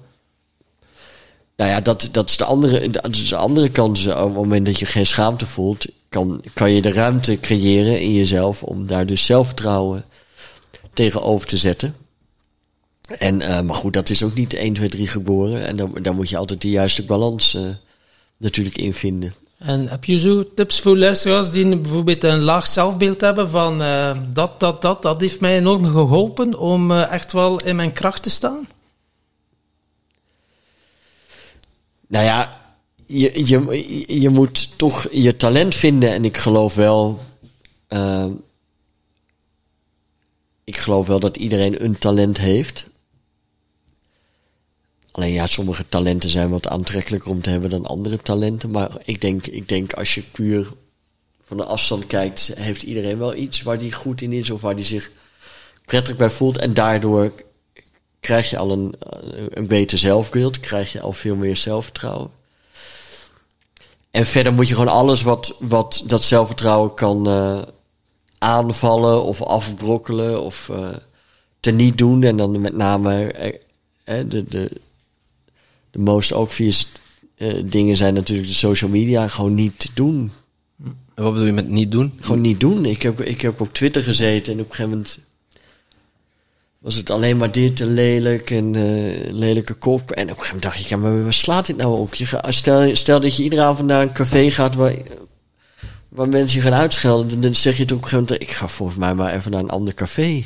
Nou 1.55 1.69
ja, 1.69 1.81
dat, 1.81 2.09
dat, 2.11 2.29
is 2.29 2.37
de 2.37 2.43
andere, 2.43 2.89
dat 2.89 3.15
is 3.15 3.29
de 3.29 3.35
andere 3.35 3.69
kant. 3.69 4.07
Op 4.07 4.25
het 4.25 4.33
moment 4.33 4.65
dat 4.65 4.79
je 4.79 4.85
geen 4.85 5.05
schaamte 5.05 5.45
voelt, 5.45 5.85
kan, 6.09 6.43
kan 6.53 6.71
je 6.71 6.81
de 6.81 6.93
ruimte 6.93 7.39
creëren 7.39 8.01
in 8.01 8.13
jezelf 8.13 8.63
om 8.63 8.87
daar 8.87 9.05
dus 9.05 9.25
zelfvertrouwen 9.25 10.05
tegenover 10.93 11.47
te 11.47 11.57
zetten. 11.57 11.95
En, 13.07 13.41
eh, 13.41 13.61
maar 13.61 13.75
goed, 13.75 13.93
dat 13.93 14.09
is 14.09 14.23
ook 14.23 14.33
niet 14.33 14.53
1, 14.53 14.73
2, 14.73 14.89
3 14.89 15.07
geboren. 15.07 15.65
En 15.65 15.75
dan, 15.75 15.97
daar 16.01 16.15
moet 16.15 16.29
je 16.29 16.37
altijd 16.37 16.61
de 16.61 16.69
juiste 16.69 17.03
balans 17.03 17.55
eh, 17.55 17.61
natuurlijk 18.37 18.77
in 18.77 18.93
vinden. 18.93 19.33
En 19.57 19.87
heb 19.87 20.05
je 20.05 20.19
zo 20.19 20.53
tips 20.53 20.79
voor 20.79 20.97
luisteraars 20.97 21.51
die 21.51 21.77
bijvoorbeeld 21.77 22.23
een 22.23 22.39
laag 22.39 22.67
zelfbeeld 22.67 23.21
hebben 23.21 23.49
van 23.49 23.81
eh, 23.81 24.17
dat, 24.33 24.59
dat, 24.59 24.81
dat, 24.81 25.01
dat 25.01 25.21
heeft 25.21 25.39
mij 25.39 25.57
enorm 25.57 25.85
geholpen 25.85 26.59
om 26.59 26.91
eh, 26.91 27.11
echt 27.11 27.31
wel 27.31 27.63
in 27.63 27.75
mijn 27.75 27.91
kracht 27.91 28.23
te 28.23 28.29
staan? 28.29 28.67
Nou 32.07 32.25
ja, 32.25 32.59
je, 33.05 33.47
je, 33.47 34.19
je 34.19 34.29
moet 34.29 34.77
toch 34.77 35.07
je 35.11 35.35
talent 35.35 35.75
vinden. 35.75 36.11
En 36.11 36.25
ik 36.25 36.37
geloof 36.37 36.75
wel. 36.75 37.19
eh, 37.87 38.25
ik 40.63 40.77
geloof 40.77 41.07
wel 41.07 41.19
dat 41.19 41.37
iedereen 41.37 41.83
een 41.83 41.97
talent 41.97 42.37
heeft. 42.37 42.85
Alleen 45.13 45.33
ja, 45.33 45.47
sommige 45.47 45.85
talenten 45.89 46.29
zijn 46.29 46.49
wat 46.49 46.67
aantrekkelijker 46.67 47.29
om 47.29 47.41
te 47.41 47.49
hebben 47.49 47.69
dan 47.69 47.85
andere 47.85 48.17
talenten. 48.17 48.71
Maar 48.71 48.91
ik 49.03 49.21
denk, 49.21 49.47
ik 49.47 49.69
denk 49.69 49.93
als 49.93 50.15
je 50.15 50.21
puur 50.21 50.67
van 51.43 51.57
de 51.57 51.63
afstand 51.63 52.07
kijkt, 52.07 52.51
heeft 52.55 52.83
iedereen 52.83 53.17
wel 53.17 53.35
iets 53.35 53.61
waar 53.61 53.77
die 53.77 53.91
goed 53.91 54.21
in 54.21 54.31
is 54.31 54.49
of 54.49 54.61
waar 54.61 54.75
die 54.75 54.85
zich 54.85 55.11
prettig 55.85 56.15
bij 56.15 56.29
voelt. 56.29 56.57
En 56.57 56.73
daardoor 56.73 57.31
krijg 58.19 58.49
je 58.49 58.57
al 58.57 58.71
een, 58.71 58.95
eh, 58.99 59.43
een 59.49 59.67
beter 59.67 59.97
zelfbeeld, 59.97 60.59
krijg 60.59 60.91
je 60.91 61.01
al 61.01 61.13
veel 61.13 61.35
meer 61.35 61.55
zelfvertrouwen. 61.55 62.31
En 64.11 64.25
verder 64.25 64.53
moet 64.53 64.67
je 64.67 64.75
gewoon 64.75 64.93
alles 64.93 65.21
wat, 65.21 65.55
wat 65.59 66.03
dat 66.05 66.23
zelfvertrouwen 66.23 66.93
kan 66.93 67.27
eh, 67.27 67.61
aanvallen 68.37 69.23
of 69.23 69.41
afbrokkelen 69.41 70.41
of 70.41 70.69
uh, 70.71 70.89
teniet 71.59 71.97
doen. 71.97 72.23
En 72.23 72.37
dan 72.37 72.61
met 72.61 72.75
name 72.75 73.31
eh, 74.03 74.19
de, 74.27 74.45
de, 74.45 74.71
de 75.93 75.99
most 75.99 76.31
obvious 76.31 76.87
dingen 77.63 77.97
zijn 77.97 78.13
natuurlijk 78.13 78.47
de 78.47 78.53
social 78.53 78.89
media 78.89 79.27
gewoon 79.27 79.53
niet 79.53 79.89
doen. 79.93 80.31
En 81.13 81.23
wat 81.23 81.31
bedoel 81.31 81.47
je 81.47 81.53
met 81.53 81.69
niet 81.69 81.91
doen? 81.91 82.13
Gewoon 82.19 82.41
niet 82.41 82.59
doen. 82.59 82.85
Ik 82.85 83.01
heb, 83.01 83.21
ik 83.21 83.41
heb 83.41 83.61
op 83.61 83.73
Twitter 83.73 84.03
gezeten 84.03 84.53
en 84.53 84.59
op 84.59 84.65
een 84.65 84.75
gegeven 84.75 84.89
moment 84.89 85.19
was 86.81 86.95
het 86.95 87.09
alleen 87.09 87.37
maar 87.37 87.51
dit 87.51 87.81
en 87.81 87.93
lelijk 87.93 88.51
en 88.51 88.73
uh, 88.73 89.31
lelijke 89.31 89.73
kop. 89.73 90.11
En 90.11 90.23
op 90.23 90.29
een 90.29 90.35
gegeven 90.35 90.55
moment 90.55 90.61
dacht 90.61 90.79
ik, 90.79 90.85
ja, 90.85 90.97
maar 90.97 91.23
waar 91.23 91.33
slaat 91.33 91.65
dit 91.65 91.77
nou 91.77 91.99
op? 91.99 92.15
Je 92.15 92.39
stel, 92.47 92.95
stel 92.95 93.19
dat 93.19 93.35
je 93.35 93.43
iedere 93.43 93.61
avond 93.61 93.87
naar 93.87 94.01
een 94.01 94.13
café 94.13 94.51
gaat 94.51 94.75
waar, 94.75 94.95
waar 96.09 96.29
mensen 96.29 96.57
je 96.57 96.63
gaan 96.63 96.79
uitschelden. 96.79 97.41
Dan 97.41 97.55
zeg 97.55 97.77
je 97.77 97.85
toch 97.85 97.97
op 97.97 98.03
een 98.03 98.09
gegeven 98.09 98.31
moment, 98.31 98.49
ik 98.49 98.55
ga 98.55 98.67
volgens 98.67 98.97
mij 98.97 99.13
maar 99.13 99.33
even 99.33 99.51
naar 99.51 99.59
een 99.59 99.69
ander 99.69 99.93
café. 99.93 100.45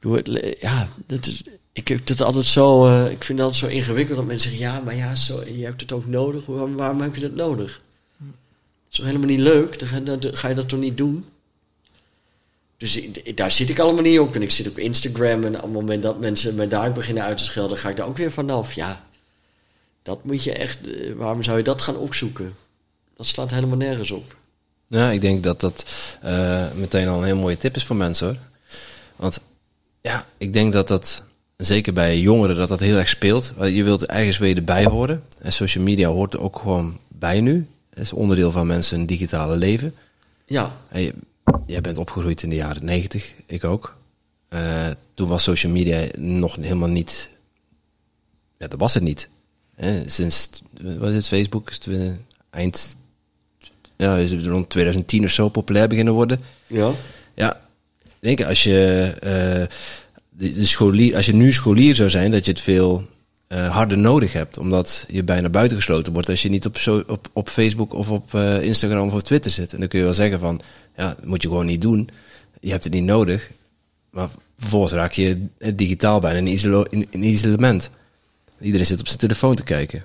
Doe 0.00 0.16
het, 0.16 0.56
ja, 0.60 0.88
dat 1.06 1.26
is, 1.26 1.42
ik 1.72 1.88
heb 1.88 2.08
het 2.08 2.20
altijd 2.22 2.44
zo, 2.44 2.86
uh, 2.86 3.10
ik 3.10 3.24
vind 3.24 3.38
het 3.38 3.48
altijd 3.48 3.70
zo 3.70 3.76
ingewikkeld 3.78 4.16
dat 4.16 4.26
mensen 4.26 4.50
zeggen, 4.50 4.68
ja, 4.68 4.80
maar 4.80 4.94
ja, 4.94 5.14
zo, 5.14 5.44
je 5.44 5.64
hebt 5.64 5.80
het 5.80 5.92
ook 5.92 6.06
nodig. 6.06 6.46
Waarom, 6.46 6.76
waarom 6.76 7.00
heb 7.00 7.14
je 7.14 7.20
dat 7.20 7.34
nodig? 7.34 7.80
Dat 8.18 9.00
is 9.00 9.04
helemaal 9.06 9.28
niet 9.28 9.38
leuk? 9.38 9.78
Dan 9.78 9.88
ga, 10.34 10.48
je 10.48 10.54
dat 10.54 10.68
toch 10.68 10.78
niet 10.78 10.96
doen? 10.96 11.24
Dus 12.76 13.00
daar 13.34 13.50
zit 13.50 13.68
ik 13.68 13.78
allemaal 13.78 14.02
niet 14.02 14.18
op. 14.18 14.34
En 14.34 14.42
ik 14.42 14.50
zit 14.50 14.68
op 14.68 14.78
Instagram 14.78 15.44
en 15.44 15.56
op 15.56 15.62
het 15.62 15.72
moment 15.72 16.02
dat 16.02 16.20
mensen 16.20 16.54
mij 16.54 16.68
daar 16.68 16.92
beginnen 16.92 17.22
uit 17.22 17.38
te 17.38 17.44
schelden, 17.44 17.76
ga 17.78 17.88
ik 17.88 17.96
daar 17.96 18.06
ook 18.06 18.16
weer 18.16 18.32
vanaf. 18.32 18.72
Ja, 18.72 19.04
dat 20.02 20.24
moet 20.24 20.44
je 20.44 20.52
echt. 20.52 20.86
eh, 20.86 21.12
Waarom 21.12 21.42
zou 21.42 21.56
je 21.58 21.64
dat 21.64 21.82
gaan 21.82 21.96
opzoeken? 21.96 22.54
Dat 23.16 23.26
slaat 23.26 23.50
helemaal 23.50 23.76
nergens 23.76 24.10
op. 24.10 24.36
Ja, 24.86 25.10
ik 25.10 25.20
denk 25.20 25.42
dat 25.42 25.60
dat 25.60 25.84
uh, 26.24 26.72
meteen 26.72 27.08
al 27.08 27.18
een 27.18 27.24
heel 27.24 27.36
mooie 27.36 27.56
tip 27.56 27.76
is 27.76 27.84
voor 27.84 27.96
mensen 27.96 28.26
hoor. 28.26 28.36
Want 29.16 29.40
ja, 30.00 30.26
ik 30.38 30.52
denk 30.52 30.72
dat 30.72 30.88
dat, 30.88 31.22
zeker 31.60 31.92
bij 31.92 32.18
jongeren, 32.18 32.56
dat 32.56 32.68
dat 32.68 32.80
heel 32.80 32.96
erg 32.96 33.08
speelt. 33.08 33.52
Je 33.58 33.82
wilt 33.82 34.06
ergens 34.06 34.38
weer 34.38 34.56
erbij 34.56 34.84
horen. 34.84 35.22
En 35.38 35.52
social 35.52 35.84
media 35.84 36.08
hoort 36.08 36.34
er 36.34 36.40
ook 36.40 36.58
gewoon 36.58 36.98
bij 37.08 37.40
nu. 37.40 37.66
Het 37.90 37.98
is 37.98 38.12
onderdeel 38.12 38.50
van 38.50 38.66
mensen 38.66 38.96
hun 38.96 39.06
digitale 39.06 39.56
leven. 39.56 39.94
Ja. 40.46 40.76
En 40.88 41.00
je, 41.00 41.14
jij 41.66 41.80
bent 41.80 41.98
opgegroeid 41.98 42.42
in 42.42 42.50
de 42.50 42.56
jaren 42.56 42.84
90, 42.84 43.32
ik 43.46 43.64
ook. 43.64 43.96
Uh, 44.54 44.86
toen 45.14 45.28
was 45.28 45.42
social 45.42 45.72
media 45.72 46.06
nog 46.16 46.56
helemaal 46.56 46.88
niet. 46.88 47.28
Ja, 48.58 48.68
dat 48.68 48.78
was 48.78 48.94
het 48.94 49.02
niet. 49.02 49.28
Hè? 49.74 50.08
Sinds, 50.08 50.50
wat 50.98 51.08
is 51.08 51.16
het, 51.16 51.26
Facebook? 51.26 51.70
Is 51.70 51.78
het 51.84 52.18
eind. 52.50 52.96
Ja, 53.96 54.16
is 54.16 54.30
het 54.30 54.44
rond 54.44 54.68
2010 54.68 55.24
of 55.24 55.30
zo 55.30 55.48
populair 55.48 55.88
beginnen 55.88 56.14
worden. 56.14 56.40
Ja. 56.66 56.92
Ja, 57.34 57.60
denk 58.18 58.42
als 58.42 58.62
je. 58.62 59.14
Uh, 59.24 59.76
de, 60.40 60.66
scholier, 60.66 61.16
als 61.16 61.26
je 61.26 61.34
nu 61.34 61.52
scholier 61.52 61.94
zou 61.94 62.10
zijn, 62.10 62.30
dat 62.30 62.44
je 62.44 62.50
het 62.50 62.60
veel 62.60 63.06
uh, 63.48 63.68
harder 63.68 63.98
nodig 63.98 64.32
hebt. 64.32 64.58
Omdat 64.58 65.04
je 65.08 65.24
bijna 65.24 65.48
buitengesloten 65.48 66.12
wordt 66.12 66.28
als 66.28 66.42
je 66.42 66.48
niet 66.48 66.66
op, 66.66 66.78
zo, 66.78 67.02
op, 67.06 67.28
op 67.32 67.48
Facebook 67.48 67.92
of 67.92 68.10
op 68.10 68.32
uh, 68.34 68.62
Instagram 68.62 69.06
of 69.06 69.12
op 69.12 69.22
Twitter 69.22 69.50
zit. 69.50 69.72
En 69.72 69.78
dan 69.78 69.88
kun 69.88 69.98
je 69.98 70.04
wel 70.04 70.14
zeggen 70.14 70.40
van, 70.40 70.60
ja, 70.96 71.06
dat 71.06 71.24
moet 71.24 71.42
je 71.42 71.48
gewoon 71.48 71.66
niet 71.66 71.80
doen. 71.80 72.08
Je 72.60 72.70
hebt 72.70 72.84
het 72.84 72.92
niet 72.92 73.04
nodig. 73.04 73.50
Maar 74.10 74.28
vervolgens 74.58 74.92
raak 74.92 75.12
je 75.12 75.46
digitaal 75.74 76.20
bijna 76.20 76.38
in, 76.38 76.46
isolo, 76.46 76.82
in, 76.82 77.06
in 77.10 77.22
isolement. 77.22 77.90
Iedereen 78.60 78.86
zit 78.86 79.00
op 79.00 79.06
zijn 79.06 79.18
telefoon 79.18 79.54
te 79.54 79.62
kijken. 79.62 80.04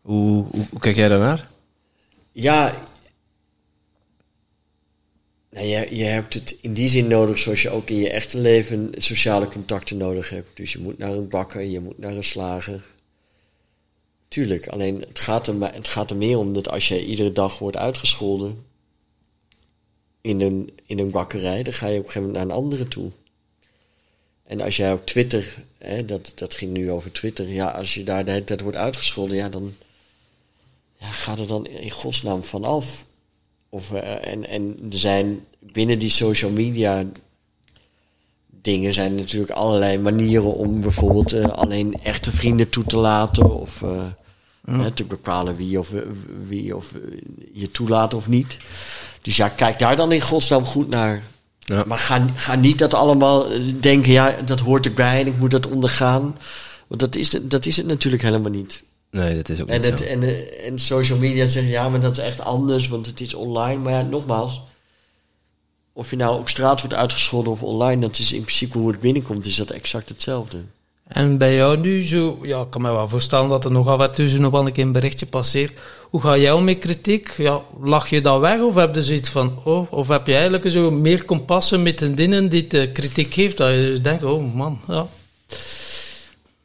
Hoe, 0.00 0.44
hoe, 0.50 0.66
hoe 0.70 0.80
kijk 0.80 0.96
jij 0.96 1.08
daarnaar? 1.08 1.48
Ja, 2.32 2.74
nou, 5.50 5.66
je, 5.66 5.96
je 5.96 6.04
hebt 6.04 6.34
het 6.34 6.56
in 6.60 6.74
die 6.74 6.88
zin 6.88 7.06
nodig 7.06 7.38
zoals 7.38 7.62
je 7.62 7.70
ook 7.70 7.90
in 7.90 7.96
je 7.96 8.10
echte 8.10 8.38
leven 8.38 8.92
sociale 8.96 9.48
contacten 9.48 9.96
nodig 9.96 10.30
hebt. 10.30 10.56
Dus 10.56 10.72
je 10.72 10.78
moet 10.78 10.98
naar 10.98 11.12
een 11.12 11.28
bakker, 11.28 11.62
je 11.62 11.80
moet 11.80 11.98
naar 11.98 12.16
een 12.16 12.24
slager. 12.24 12.84
Tuurlijk, 14.28 14.68
alleen 14.68 15.00
het 15.00 15.18
gaat, 15.18 15.46
er, 15.46 15.74
het 15.74 15.88
gaat 15.88 16.10
er 16.10 16.16
meer 16.16 16.38
om 16.38 16.52
dat 16.52 16.68
als 16.68 16.88
je 16.88 17.04
iedere 17.04 17.32
dag 17.32 17.58
wordt 17.58 17.76
uitgescholden 17.76 18.64
in 20.20 20.40
een, 20.40 20.70
in 20.86 20.98
een 20.98 21.10
bakkerij, 21.10 21.62
dan 21.62 21.72
ga 21.72 21.86
je 21.86 21.98
op 21.98 22.04
een 22.04 22.10
gegeven 22.10 22.28
moment 22.28 22.46
naar 22.48 22.56
een 22.56 22.62
andere 22.62 22.88
toe. 22.88 23.10
En 24.42 24.60
als 24.60 24.76
jij 24.76 24.92
op 24.92 25.06
Twitter, 25.06 25.64
hè, 25.78 26.04
dat, 26.04 26.32
dat 26.34 26.54
ging 26.54 26.72
nu 26.72 26.90
over 26.90 27.12
Twitter, 27.12 27.48
ja, 27.48 27.70
als 27.70 27.94
je 27.94 28.04
daar 28.04 28.24
de 28.24 28.58
wordt 28.62 28.76
uitgescholden, 28.78 29.36
ja, 29.36 29.48
dan 29.48 29.74
ja, 30.98 31.06
ga 31.06 31.38
er 31.38 31.46
dan 31.46 31.66
in 31.66 31.90
godsnaam 31.90 32.44
van 32.44 32.64
af. 32.64 33.04
Of, 33.70 33.90
uh, 33.92 34.26
en, 34.26 34.48
en 34.48 34.76
er 34.92 34.98
zijn 34.98 35.44
binnen 35.58 35.98
die 35.98 36.10
social 36.10 36.50
media 36.50 37.04
dingen 38.62 38.94
zijn 38.94 39.14
natuurlijk 39.14 39.50
allerlei 39.50 39.98
manieren 39.98 40.54
om 40.54 40.80
bijvoorbeeld 40.80 41.34
uh, 41.34 41.44
alleen 41.44 41.94
echte 42.02 42.32
vrienden 42.32 42.68
toe 42.68 42.84
te 42.84 42.96
laten. 42.96 43.60
Of 43.60 43.80
uh, 43.80 44.02
hè, 44.70 44.90
te 44.90 45.04
bepalen 45.04 45.56
wie 45.56 45.78
of, 45.78 45.92
wie 46.46 46.76
of 46.76 46.94
je 47.52 47.70
toelaat 47.70 48.14
of 48.14 48.28
niet. 48.28 48.58
Dus 49.22 49.36
ja, 49.36 49.48
kijk 49.48 49.78
daar 49.78 49.96
dan 49.96 50.12
in 50.12 50.20
godsnaam 50.20 50.64
goed 50.64 50.88
naar. 50.88 51.22
Ja. 51.58 51.84
Maar 51.86 51.98
ga, 51.98 52.26
ga 52.34 52.54
niet 52.54 52.78
dat 52.78 52.94
allemaal 52.94 53.46
denken, 53.80 54.12
ja, 54.12 54.36
dat 54.44 54.60
hoort 54.60 54.86
erbij 54.86 55.20
en 55.20 55.26
ik 55.26 55.38
moet 55.38 55.50
dat 55.50 55.66
ondergaan. 55.66 56.36
Want 56.86 57.00
dat 57.00 57.14
is, 57.14 57.30
dat 57.30 57.66
is 57.66 57.76
het 57.76 57.86
natuurlijk 57.86 58.22
helemaal 58.22 58.50
niet. 58.50 58.82
Nee, 59.10 59.36
dat 59.36 59.48
is 59.48 59.60
ook 59.60 59.68
en 59.68 59.80
niet 59.80 59.90
het, 59.90 59.98
zo. 59.98 60.04
En, 60.04 60.20
de, 60.20 60.44
en 60.44 60.78
social 60.78 61.18
media 61.18 61.46
zeggen, 61.46 61.72
ja, 61.72 61.88
maar 61.88 62.00
dat 62.00 62.12
is 62.12 62.24
echt 62.24 62.40
anders, 62.40 62.88
want 62.88 63.06
het 63.06 63.20
is 63.20 63.34
online. 63.34 63.80
Maar 63.80 63.92
ja, 63.92 64.02
nogmaals, 64.02 64.60
of 65.92 66.10
je 66.10 66.16
nou 66.16 66.38
op 66.38 66.48
straat 66.48 66.80
wordt 66.80 66.96
uitgescholden 66.96 67.52
of 67.52 67.62
online, 67.62 68.00
dat 68.00 68.18
is 68.18 68.32
in 68.32 68.42
principe 68.42 68.78
hoe 68.78 68.90
het 68.90 69.00
binnenkomt, 69.00 69.46
is 69.46 69.56
dat 69.56 69.70
exact 69.70 70.08
hetzelfde. 70.08 70.58
En 71.06 71.38
bij 71.38 71.54
jou 71.54 71.78
nu 71.78 72.06
zo, 72.06 72.38
ja, 72.42 72.60
ik 72.60 72.70
kan 72.70 72.82
me 72.82 72.92
wel 72.92 73.08
voorstellen 73.08 73.48
dat 73.48 73.64
er 73.64 73.70
nogal 73.70 73.96
wat 73.96 74.14
tussen 74.14 74.40
nog 74.40 74.52
wel 74.52 74.66
een 74.66 74.72
keer 74.72 74.84
een 74.84 74.92
berichtje 74.92 75.26
passeert. 75.26 75.72
Hoe 76.10 76.20
ga 76.20 76.36
jij 76.36 76.52
om 76.52 76.64
met 76.64 76.78
kritiek? 76.78 77.34
Ja, 77.36 77.62
lach 77.80 78.08
je 78.08 78.20
dat 78.20 78.40
weg 78.40 78.60
of 78.60 78.74
heb 78.74 78.94
je 78.94 79.02
zoiets 79.02 79.28
van, 79.28 79.60
oh, 79.64 79.92
of 79.92 80.08
heb 80.08 80.26
je 80.26 80.32
eigenlijk 80.32 80.70
zo 80.70 80.90
meer 80.90 81.24
kompassen 81.24 81.82
met 81.82 82.00
een 82.00 82.14
dingen 82.14 82.48
die 82.48 82.66
de 82.66 82.90
kritiek 82.92 83.34
geeft, 83.34 83.56
dat 83.56 83.70
je 83.70 83.98
denkt, 84.02 84.24
oh 84.24 84.54
man, 84.54 84.80
ja. 84.86 85.06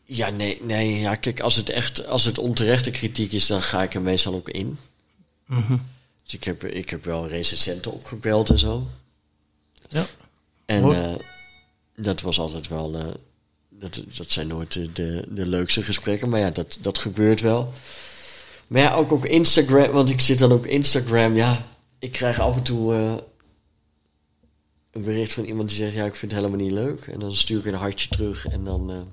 Ja, 0.06 0.30
nee, 0.30 0.60
nee, 0.62 1.00
ja, 1.00 1.16
kijk, 1.16 1.40
als 1.40 1.56
het 1.56 1.70
echt, 1.70 2.08
als 2.08 2.24
het 2.24 2.38
onterechte 2.38 2.92
kritiek 2.92 3.32
is, 3.32 3.48
dan 3.48 3.62
ga 3.62 3.84
ik 3.84 3.94
er 3.94 4.02
meestal 4.02 4.34
ook 4.34 4.50
in. 4.50 4.78
Mm 5.46 5.64
-hmm. 5.68 5.82
Dus 6.24 6.34
ik 6.34 6.44
heb, 6.44 6.64
ik 6.64 6.90
heb 6.90 7.04
wel 7.04 7.28
recensenten 7.28 7.92
opgebeld 7.92 8.50
en 8.50 8.60
zo. 8.60 8.88
Ja. 9.90 10.06
En 10.66 10.86
uh, 10.86 11.16
dat 11.96 12.22
was 12.22 12.40
altijd 12.40 12.68
wel, 12.68 12.96
uh, 12.96 13.14
dat, 13.70 14.04
dat 14.18 14.30
zijn 14.30 14.48
nooit 14.48 14.74
de, 14.74 14.92
de, 14.92 15.26
de, 15.30 15.46
leukste 15.46 15.84
gesprekken, 15.84 16.30
maar 16.30 16.40
ja, 16.40 16.50
dat, 16.50 16.78
dat 16.82 16.98
gebeurt 16.98 17.42
wel. 17.42 17.74
Maar 18.68 18.82
ja, 18.82 18.94
ook 18.94 19.12
op 19.12 19.26
Instagram, 19.26 19.92
want 19.92 20.10
ik 20.10 20.22
zit 20.22 20.40
dan 20.40 20.52
op 20.52 20.66
Instagram, 20.66 21.36
ja, 21.36 21.66
ik 22.00 22.12
krijg 22.12 22.40
af 22.40 22.56
en 22.56 22.64
toe 22.64 22.94
uh, 22.94 23.16
een 24.92 25.04
bericht 25.04 25.34
van 25.34 25.44
iemand 25.44 25.70
die 25.70 25.78
zegt, 25.78 25.94
ja, 25.94 26.06
ik 26.06 26.16
vind 26.16 26.32
het 26.32 26.42
helemaal 26.42 26.66
niet 26.66 26.76
leuk. 26.76 27.08
En 27.08 27.20
dan 27.20 27.36
stuur 27.36 27.60
ik 27.60 27.66
een 27.66 27.74
hartje 27.74 28.08
terug 28.08 28.48
en 28.48 28.64
dan 28.64 29.08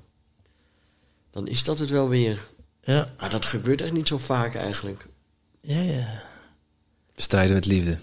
dan 1.33 1.47
is 1.47 1.63
dat 1.63 1.79
het 1.79 1.89
wel 1.89 2.09
weer. 2.09 2.45
Ja. 2.83 3.13
Maar 3.19 3.29
dat 3.29 3.45
gebeurt 3.45 3.81
echt 3.81 3.91
niet 3.91 4.07
zo 4.07 4.17
vaak 4.17 4.55
eigenlijk. 4.55 5.05
Ja, 5.61 5.81
ja. 5.81 6.23
Bestrijden 7.15 7.53
met 7.53 7.65
liefde. 7.65 7.97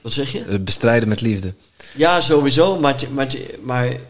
Wat 0.00 0.12
zeg 0.12 0.32
je? 0.32 0.58
Bestrijden 0.58 1.08
met 1.08 1.20
liefde. 1.20 1.54
Ja, 1.96 2.20
sowieso. 2.20 2.78
Maar, 2.78 3.04
maar, 3.12 3.34
maar 3.62 4.00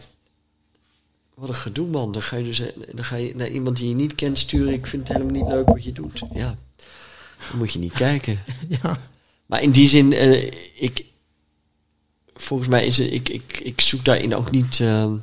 wat 1.33 1.49
een 1.49 1.55
gedoe, 1.55 1.87
man. 1.87 2.11
Dan 2.11 2.21
ga, 2.21 2.35
je 2.35 2.43
dus, 2.43 2.61
dan 2.91 3.03
ga 3.03 3.15
je 3.15 3.35
naar 3.35 3.49
iemand 3.49 3.77
die 3.77 3.89
je 3.89 3.95
niet 3.95 4.15
kent 4.15 4.39
sturen. 4.39 4.73
Ik 4.73 4.87
vind 4.87 5.07
het 5.07 5.17
helemaal 5.17 5.41
niet 5.41 5.53
leuk 5.53 5.67
wat 5.67 5.83
je 5.83 5.91
doet. 5.91 6.23
Ja, 6.33 6.55
dan 7.49 7.57
moet 7.57 7.73
je 7.73 7.79
niet 7.79 7.93
kijken. 7.93 8.39
Ja. 8.81 8.97
Maar 9.45 9.61
in 9.61 9.71
die 9.71 9.89
zin, 9.89 10.11
uh, 10.11 10.51
ik, 10.75 11.05
volgens 12.33 12.69
mij 12.69 12.85
is 12.85 12.97
het, 12.97 13.11
ik, 13.11 13.29
ik, 13.29 13.59
ik 13.59 13.81
zoek 13.81 14.05
daarin 14.05 14.35
ook 14.35 14.51
niet... 14.51 14.79
Uh, 14.79 15.13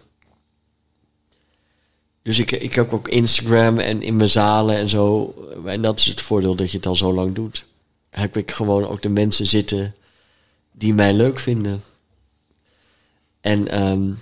dus 2.24 2.38
ik, 2.38 2.50
ik 2.50 2.74
heb 2.74 2.92
ook 2.92 3.08
Instagram 3.08 3.78
en 3.78 4.02
in 4.02 4.16
mijn 4.16 4.28
zalen 4.28 4.76
en 4.76 4.88
zo. 4.88 5.34
En 5.64 5.82
dat 5.82 5.98
is 5.98 6.06
het 6.06 6.20
voordeel 6.20 6.54
dat 6.54 6.70
je 6.70 6.76
het 6.76 6.86
al 6.86 6.96
zo 6.96 7.14
lang 7.14 7.34
doet. 7.34 7.66
Heb 8.10 8.36
ik 8.36 8.50
gewoon 8.50 8.86
ook 8.86 9.02
de 9.02 9.08
mensen 9.08 9.46
zitten 9.46 9.94
die 10.72 10.94
mij 10.94 11.12
leuk 11.12 11.38
vinden. 11.38 11.82
En 13.40 13.82
um, 13.82 14.18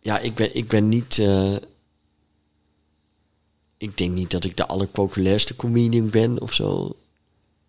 ja, 0.00 0.18
ik 0.18 0.34
ben, 0.34 0.56
ik 0.56 0.68
ben 0.68 0.88
niet. 0.88 1.16
Uh, 1.16 1.56
ik 3.76 3.96
denk 3.96 4.12
niet 4.12 4.30
dat 4.30 4.44
ik 4.44 4.56
de 4.56 4.66
allerpopulairste 4.66 5.56
comedian 5.56 6.10
ben 6.10 6.40
of 6.40 6.52
zo 6.52 6.96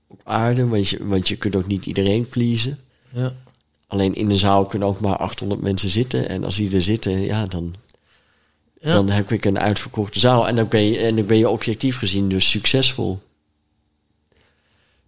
op 0.07 0.21
aarde. 0.23 0.67
Want 0.67 0.89
je, 0.89 1.07
want 1.07 1.27
je 1.27 1.35
kunt 1.35 1.55
ook 1.55 1.67
niet 1.67 1.85
iedereen 1.85 2.29
pleasen. 2.29 2.79
Ja. 3.09 3.35
Alleen 3.87 4.15
in 4.15 4.29
de 4.29 4.37
zaal 4.37 4.65
kunnen 4.65 4.87
ook 4.87 4.99
maar 4.99 5.17
800 5.17 5.61
mensen 5.61 5.89
zitten. 5.89 6.29
En 6.29 6.43
als 6.43 6.55
die 6.55 6.75
er 6.75 6.81
zitten, 6.81 7.21
ja, 7.21 7.45
dan, 7.45 7.75
Ja. 8.81 8.93
dan 8.93 9.09
heb 9.09 9.31
ik 9.31 9.45
een 9.45 9.59
uitverkochte 9.59 10.19
zaal. 10.19 10.47
En 10.47 10.55
dan 10.55 10.67
ben 10.67 10.83
je, 10.83 10.97
en 10.97 11.15
dan 11.15 11.25
ben 11.25 11.37
je 11.37 11.49
objectief 11.49 11.97
gezien 11.97 12.29
dus 12.29 12.49
succesvol. 12.49 13.19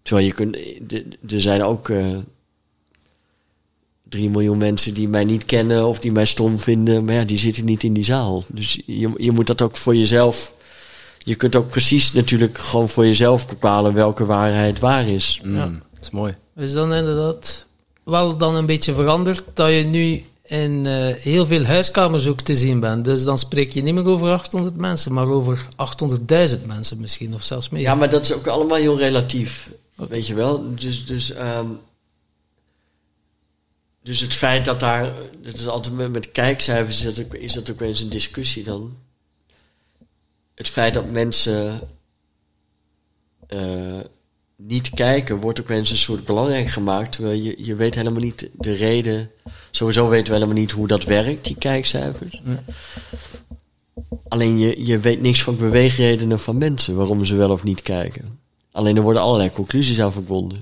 Terwijl 0.01 0.27
je 0.27 0.33
kunt, 0.33 0.55
er 1.33 1.41
zijn 1.41 1.63
ook 1.63 1.89
eh 1.89 2.17
3 4.09 4.29
miljoen 4.29 4.57
mensen 4.57 4.93
die 4.93 5.07
mij 5.07 5.23
niet 5.23 5.45
kennen 5.45 5.87
of 5.87 5.99
die 5.99 6.11
mij 6.11 6.25
stom 6.25 6.59
vinden. 6.59 7.05
Maar 7.05 7.13
ja, 7.15 7.23
die 7.23 7.37
zitten 7.37 7.65
niet 7.65 7.83
in 7.83 7.93
die 7.93 8.03
zaal. 8.03 8.43
Dus 8.47 8.79
je, 8.85 9.11
je 9.17 9.31
moet 9.31 9.47
dat 9.47 9.61
ook 9.61 9.77
voor 9.77 9.95
jezelf. 9.95 10.53
Je 11.17 11.35
kunt 11.35 11.55
ook 11.55 11.67
precies 11.67 12.13
natuurlijk 12.13 12.57
gewoon 12.57 12.89
voor 12.89 13.05
jezelf 13.05 13.47
bepalen 13.47 13.93
welke 13.93 14.25
waarheid 14.25 14.79
waar 14.79 15.07
is. 15.07 15.41
Mm, 15.43 15.55
Ja. 15.55 15.65
Dat 15.65 16.01
is 16.01 16.09
mooi. 16.09 16.35
Is 16.55 16.71
dan 16.73 16.93
inderdaad 16.93 17.65
wel 18.03 18.37
dan 18.37 18.55
een 18.55 18.65
beetje 18.65 18.93
veranderd 18.93 19.43
dat 19.53 19.69
je 19.69 19.83
nu 19.83 20.25
in 20.49 20.85
eh, 20.85 21.15
heel 21.15 21.45
veel 21.45 21.63
huiskamers 21.63 22.27
ook 22.27 22.41
te 22.41 22.55
zien 22.55 22.79
bent. 22.79 23.05
Dus 23.05 23.23
dan 23.23 23.39
spreek 23.39 23.71
je 23.71 23.81
niet 23.81 23.93
meer 23.93 24.05
over 24.05 24.31
800 24.31 24.75
mensen, 24.75 25.13
maar 25.13 25.27
over 25.27 25.67
800.000 26.57 26.65
mensen 26.65 26.99
misschien, 26.99 27.33
of 27.33 27.43
zelfs 27.43 27.69
meer. 27.69 27.81
Ja, 27.81 27.95
maar 27.95 28.09
dat 28.09 28.21
is 28.21 28.33
ook 28.33 28.47
allemaal 28.47 28.77
heel 28.77 28.97
relatief. 28.97 29.71
Weet 29.95 30.27
je 30.27 30.33
wel? 30.33 30.75
Dus, 30.75 31.05
dus, 31.05 31.31
ehm, 31.31 31.67
dus 34.03 34.19
het 34.19 34.33
feit 34.33 34.65
dat 34.65 34.79
daar. 34.79 35.13
Dat 35.43 35.53
is 35.53 35.67
altijd 35.67 35.95
met, 35.95 36.11
met 36.11 36.31
kijkcijfers 36.31 37.05
is 37.05 37.15
dat, 37.15 37.25
ook, 37.25 37.33
is 37.33 37.53
dat 37.53 37.71
ook 37.71 37.79
wel 37.79 37.89
eens 37.89 37.99
een 37.99 38.09
discussie 38.09 38.63
dan. 38.63 38.97
Het 40.55 40.67
feit 40.67 40.93
dat 40.93 41.11
mensen. 41.11 41.79
eh, 43.47 43.99
niet 44.61 44.89
kijken, 44.89 45.37
wordt 45.37 45.59
ook 45.59 45.67
wel 45.67 45.77
eens 45.77 45.89
een 45.89 45.97
soort 45.97 46.25
belangrijk 46.25 46.67
gemaakt. 46.67 47.11
Terwijl 47.11 47.41
je, 47.41 47.55
je 47.57 47.75
weet 47.75 47.95
helemaal 47.95 48.21
niet 48.21 48.49
de 48.53 48.73
reden. 48.73 49.31
Sowieso 49.71 50.09
weten 50.09 50.27
we 50.27 50.33
helemaal 50.33 50.55
niet 50.55 50.71
hoe 50.71 50.87
dat 50.87 51.03
werkt, 51.03 51.45
die 51.45 51.55
kijkcijfers. 51.55 52.41
Alleen 54.27 54.59
je, 54.59 54.85
je 54.85 54.99
weet 54.99 55.21
niks 55.21 55.43
van 55.43 55.57
beweegredenen 55.57 56.39
van 56.39 56.57
mensen, 56.57 56.95
waarom 56.95 57.25
ze 57.25 57.35
wel 57.35 57.51
of 57.51 57.63
niet 57.63 57.81
kijken. 57.81 58.39
Alleen 58.71 58.95
er 58.95 59.01
worden 59.01 59.21
allerlei 59.21 59.51
conclusies 59.51 60.01
aan 60.01 60.11
verbonden. 60.11 60.61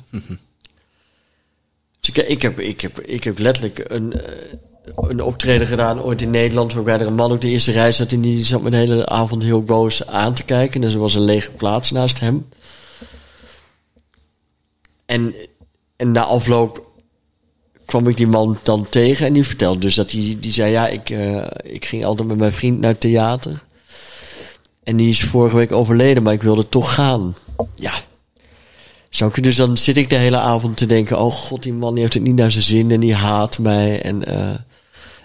Dus 1.99 2.09
ik, 2.09 2.17
ik, 2.17 2.41
heb, 2.41 2.59
ik, 2.59 2.81
heb, 2.81 2.99
ik 2.99 3.23
heb 3.23 3.39
letterlijk 3.39 3.83
een, 3.87 4.13
eh, 4.13 4.53
een 4.95 5.21
optreden 5.21 5.67
gedaan 5.67 6.01
ooit 6.01 6.21
in 6.21 6.29
Nederland, 6.29 6.73
waarbij 6.73 6.99
er 6.99 7.07
een 7.07 7.15
man 7.15 7.31
op 7.31 7.41
de 7.41 7.47
eerste 7.47 7.71
rij 7.71 7.91
zat 7.91 8.11
en 8.11 8.21
die 8.21 8.45
zat 8.45 8.61
me 8.61 8.69
de 8.69 8.75
hele 8.75 9.05
avond 9.05 9.43
heel 9.43 9.63
boos 9.63 10.07
aan 10.07 10.33
te 10.33 10.43
kijken. 10.43 10.83
En 10.83 10.91
er 10.91 10.99
was 10.99 11.15
een 11.15 11.21
lege 11.21 11.51
plaats 11.51 11.91
naast 11.91 12.19
hem. 12.19 12.45
En, 15.07 15.35
en 15.95 16.11
na 16.11 16.23
afloop 16.23 16.85
kwam 17.85 18.07
ik 18.07 18.17
die 18.17 18.27
man 18.27 18.59
dan 18.63 18.89
tegen 18.89 19.25
en 19.25 19.33
die 19.33 19.43
vertelde 19.43 19.79
dus 19.79 19.95
dat 19.95 20.11
hij, 20.11 20.37
die 20.39 20.51
zei, 20.51 20.71
ja, 20.71 20.87
ik, 20.87 21.09
eh, 21.09 21.47
ik 21.63 21.85
ging 21.85 22.05
altijd 22.05 22.27
met 22.27 22.37
mijn 22.37 22.53
vriend 22.53 22.79
naar 22.79 22.91
het 22.91 22.99
theater. 22.99 23.63
En 24.83 24.95
die 24.95 25.09
is 25.09 25.23
vorige 25.23 25.55
week 25.55 25.71
overleden, 25.71 26.23
maar 26.23 26.33
ik 26.33 26.41
wilde 26.41 26.69
toch 26.69 26.93
gaan. 26.93 27.35
Ja. 27.75 27.93
Zou 29.09 29.31
ik 29.35 29.43
dus 29.43 29.55
dan 29.55 29.77
zit 29.77 29.97
ik 29.97 30.09
de 30.09 30.15
hele 30.15 30.37
avond 30.37 30.77
te 30.77 30.85
denken, 30.85 31.19
oh 31.19 31.31
god, 31.31 31.63
die 31.63 31.73
man 31.73 31.93
die 31.93 32.01
heeft 32.01 32.13
het 32.13 32.23
niet 32.23 32.35
naar 32.35 32.51
zijn 32.51 32.63
zin 32.63 32.91
en 32.91 32.99
die 32.99 33.15
haat 33.15 33.59
mij. 33.59 34.01
En, 34.01 34.25
eh, 34.25 34.55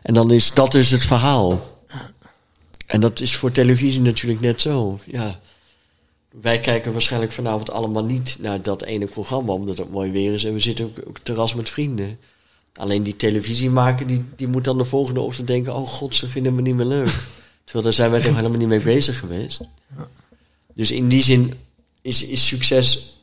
en 0.03 0.14
dan 0.14 0.30
is 0.30 0.53
dat 0.53 0.72
dus 0.72 0.91
het 0.91 1.05
verhaal. 1.05 1.61
En 2.87 3.01
dat 3.01 3.20
is 3.20 3.37
voor 3.37 3.53
televisie 3.53 4.01
natuurlijk 4.01 4.41
net 4.41 4.61
zo. 4.61 4.99
Ja. 5.07 5.41
Wij 6.41 6.61
kijken 6.61 6.93
waarschijnlijk 6.93 7.33
vanavond 7.33 7.70
allemaal 7.70 8.05
niet 8.05 8.37
naar 8.41 8.62
dat 8.62 8.83
ene 8.83 9.07
programma, 9.07 9.53
omdat 9.53 9.78
het 9.78 9.91
mooi 9.91 10.11
weer 10.11 10.33
is. 10.33 10.45
En 10.45 10.53
we 10.53 10.59
zitten 10.59 10.85
ook 10.85 11.07
op 11.07 11.18
terras 11.22 11.55
met 11.55 11.68
vrienden. 11.68 12.18
Alleen 12.74 13.03
die 13.03 13.16
televisiemaker, 13.16 14.07
die, 14.07 14.24
die 14.37 14.49
moet 14.49 14.64
dan 14.64 14.78
de 14.78 14.85
volgende 14.85 15.20
ochtend 15.20 15.47
denken... 15.47 15.74
oh 15.74 15.87
god, 15.87 16.14
ze 16.14 16.28
vinden 16.28 16.55
me 16.55 16.62
niet 16.62 16.74
meer 16.74 16.87
leuk. 16.87 17.24
Terwijl 17.64 17.85
daar 17.85 17.93
zijn 17.93 18.11
wij 18.11 18.20
toch 18.20 18.35
helemaal 18.35 18.59
niet 18.59 18.68
mee 18.68 18.80
bezig 18.80 19.18
geweest. 19.18 19.61
Dus 20.74 20.91
in 20.91 21.09
die 21.09 21.22
zin 21.22 21.55
is, 22.03 22.24
is 22.24 22.47
succes 22.47 23.20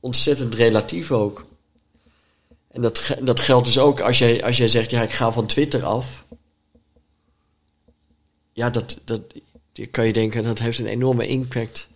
ontzettend 0.00 0.54
relatief 0.54 1.10
ook. 1.10 1.46
En 2.70 2.82
dat, 2.82 3.16
dat 3.22 3.40
geldt 3.40 3.66
dus 3.66 3.78
ook 3.78 4.00
als 4.00 4.18
jij, 4.18 4.44
als 4.44 4.56
jij 4.56 4.68
zegt... 4.68 4.90
ja, 4.90 5.02
ik 5.02 5.12
ga 5.12 5.32
van 5.32 5.46
Twitter 5.46 5.84
af. 5.84 6.24
Ja, 8.52 8.70
dat, 8.70 9.00
dat 9.04 9.22
kan 9.90 10.06
je 10.06 10.12
denken, 10.12 10.42
dat 10.42 10.58
heeft 10.58 10.78
een 10.78 10.86
enorme 10.86 11.26
impact 11.26 11.88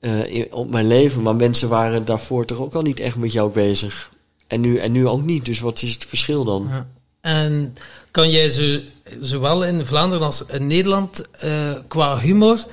eh, 0.00 0.44
op 0.50 0.70
mijn 0.70 0.86
leven. 0.86 1.22
Maar 1.22 1.36
mensen 1.36 1.68
waren 1.68 2.04
daarvoor 2.04 2.44
toch 2.44 2.58
ook 2.58 2.74
al 2.74 2.82
niet 2.82 3.00
echt 3.00 3.16
met 3.16 3.32
jou 3.32 3.52
bezig. 3.52 4.10
En 4.46 4.60
nu, 4.60 4.76
en 4.76 4.92
nu 4.92 5.06
ook 5.06 5.22
niet. 5.22 5.44
Dus 5.44 5.60
wat 5.60 5.82
is 5.82 5.92
het 5.92 6.04
verschil 6.04 6.44
dan? 6.44 6.66
Ja. 6.70 6.88
En 7.20 7.74
kan 8.10 8.30
jij 8.30 8.48
zo, 8.48 8.78
zowel 9.20 9.64
in 9.64 9.86
Vlaanderen 9.86 10.24
als 10.24 10.44
in 10.46 10.66
Nederland 10.66 11.30
eh, 11.30 11.74
qua 11.88 12.18
humor, 12.18 12.64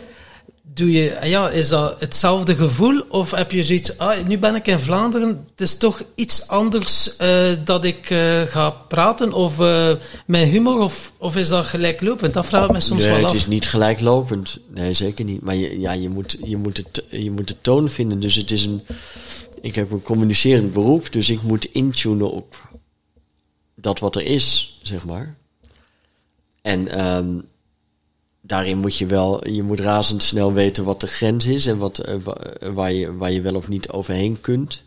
doe 0.76 0.92
je, 0.92 1.20
ah 1.20 1.28
ja, 1.28 1.50
is 1.50 1.68
dat 1.68 2.00
hetzelfde 2.00 2.56
gevoel? 2.56 3.02
Of 3.10 3.32
heb 3.32 3.52
je 3.52 3.64
zoiets, 3.64 3.98
ah, 3.98 4.28
nu 4.28 4.38
ben 4.38 4.56
ik 4.56 4.68
in 4.68 4.80
Vlaanderen, 4.80 5.28
het 5.28 5.62
is 5.62 5.78
toch 5.78 6.04
iets 6.16 6.48
anders 6.48 7.16
eh, 7.16 7.48
dat 7.66 7.86
ik 7.86 8.10
eh, 8.10 8.42
ga 8.42 8.70
praten? 8.70 9.34
Of 9.34 9.60
eh, 9.60 9.94
mijn 10.26 10.50
humor, 10.50 10.80
of, 10.80 11.12
of 11.18 11.36
is 11.36 11.48
dat 11.48 11.66
gelijklopend? 11.66 12.34
Dat 12.34 12.46
vraag 12.46 12.66
ik 12.66 12.72
me 12.72 12.80
soms 12.80 13.04
nee, 13.04 13.12
wel 13.12 13.22
het 13.22 13.30
af. 13.30 13.36
is 13.36 13.48
niet 13.48 13.68
gelijklopend. 13.68 14.60
Nee, 14.68 14.94
zeker 14.94 15.26
niet. 15.26 15.42
Maar 15.42 15.56
je, 15.56 15.80
ja, 15.80 15.92
je, 15.92 16.10
moet, 16.10 16.38
je, 16.44 16.58
moet 16.58 16.78
het, 16.78 17.04
je 17.10 17.32
moet 17.32 17.48
de 17.48 17.62
toon 17.62 17.90
vinden. 17.90 18.20
Dus 18.20 18.36
het 18.36 18.52
is 18.52 18.66
een... 18.66 18.82
Ik 19.62 19.76
heb 19.76 19.92
een 19.92 20.02
communicerend 20.02 20.74
beroep, 20.74 21.12
dus 21.12 21.30
ik 21.30 21.42
moet 21.42 21.66
intunen 21.66 22.32
op 22.32 22.70
dat 23.76 24.00
wat 24.00 24.16
er 24.16 24.24
is, 24.24 24.80
zeg 24.84 25.06
maar. 25.06 25.36
En 26.62 26.88
ehm, 26.88 27.40
daarin 28.48 28.78
moet 28.78 28.98
je 28.98 29.06
wel, 29.06 29.48
je 29.48 29.64
moet 29.64 29.80
razendsnel 29.80 30.54
weten 30.54 30.84
wat 30.84 31.02
de 31.02 31.08
grens 31.08 31.46
is 31.46 31.66
en 31.66 31.78
wat, 31.78 32.00
eh, 32.00 32.16
eh, 32.16 32.74
waar, 32.74 32.94
je, 32.94 33.16
waar 33.16 33.32
je 33.32 33.42
wel 33.42 33.56
of 33.56 33.68
niet 33.68 33.90
overheen 33.90 34.42
kunt. 34.42 34.84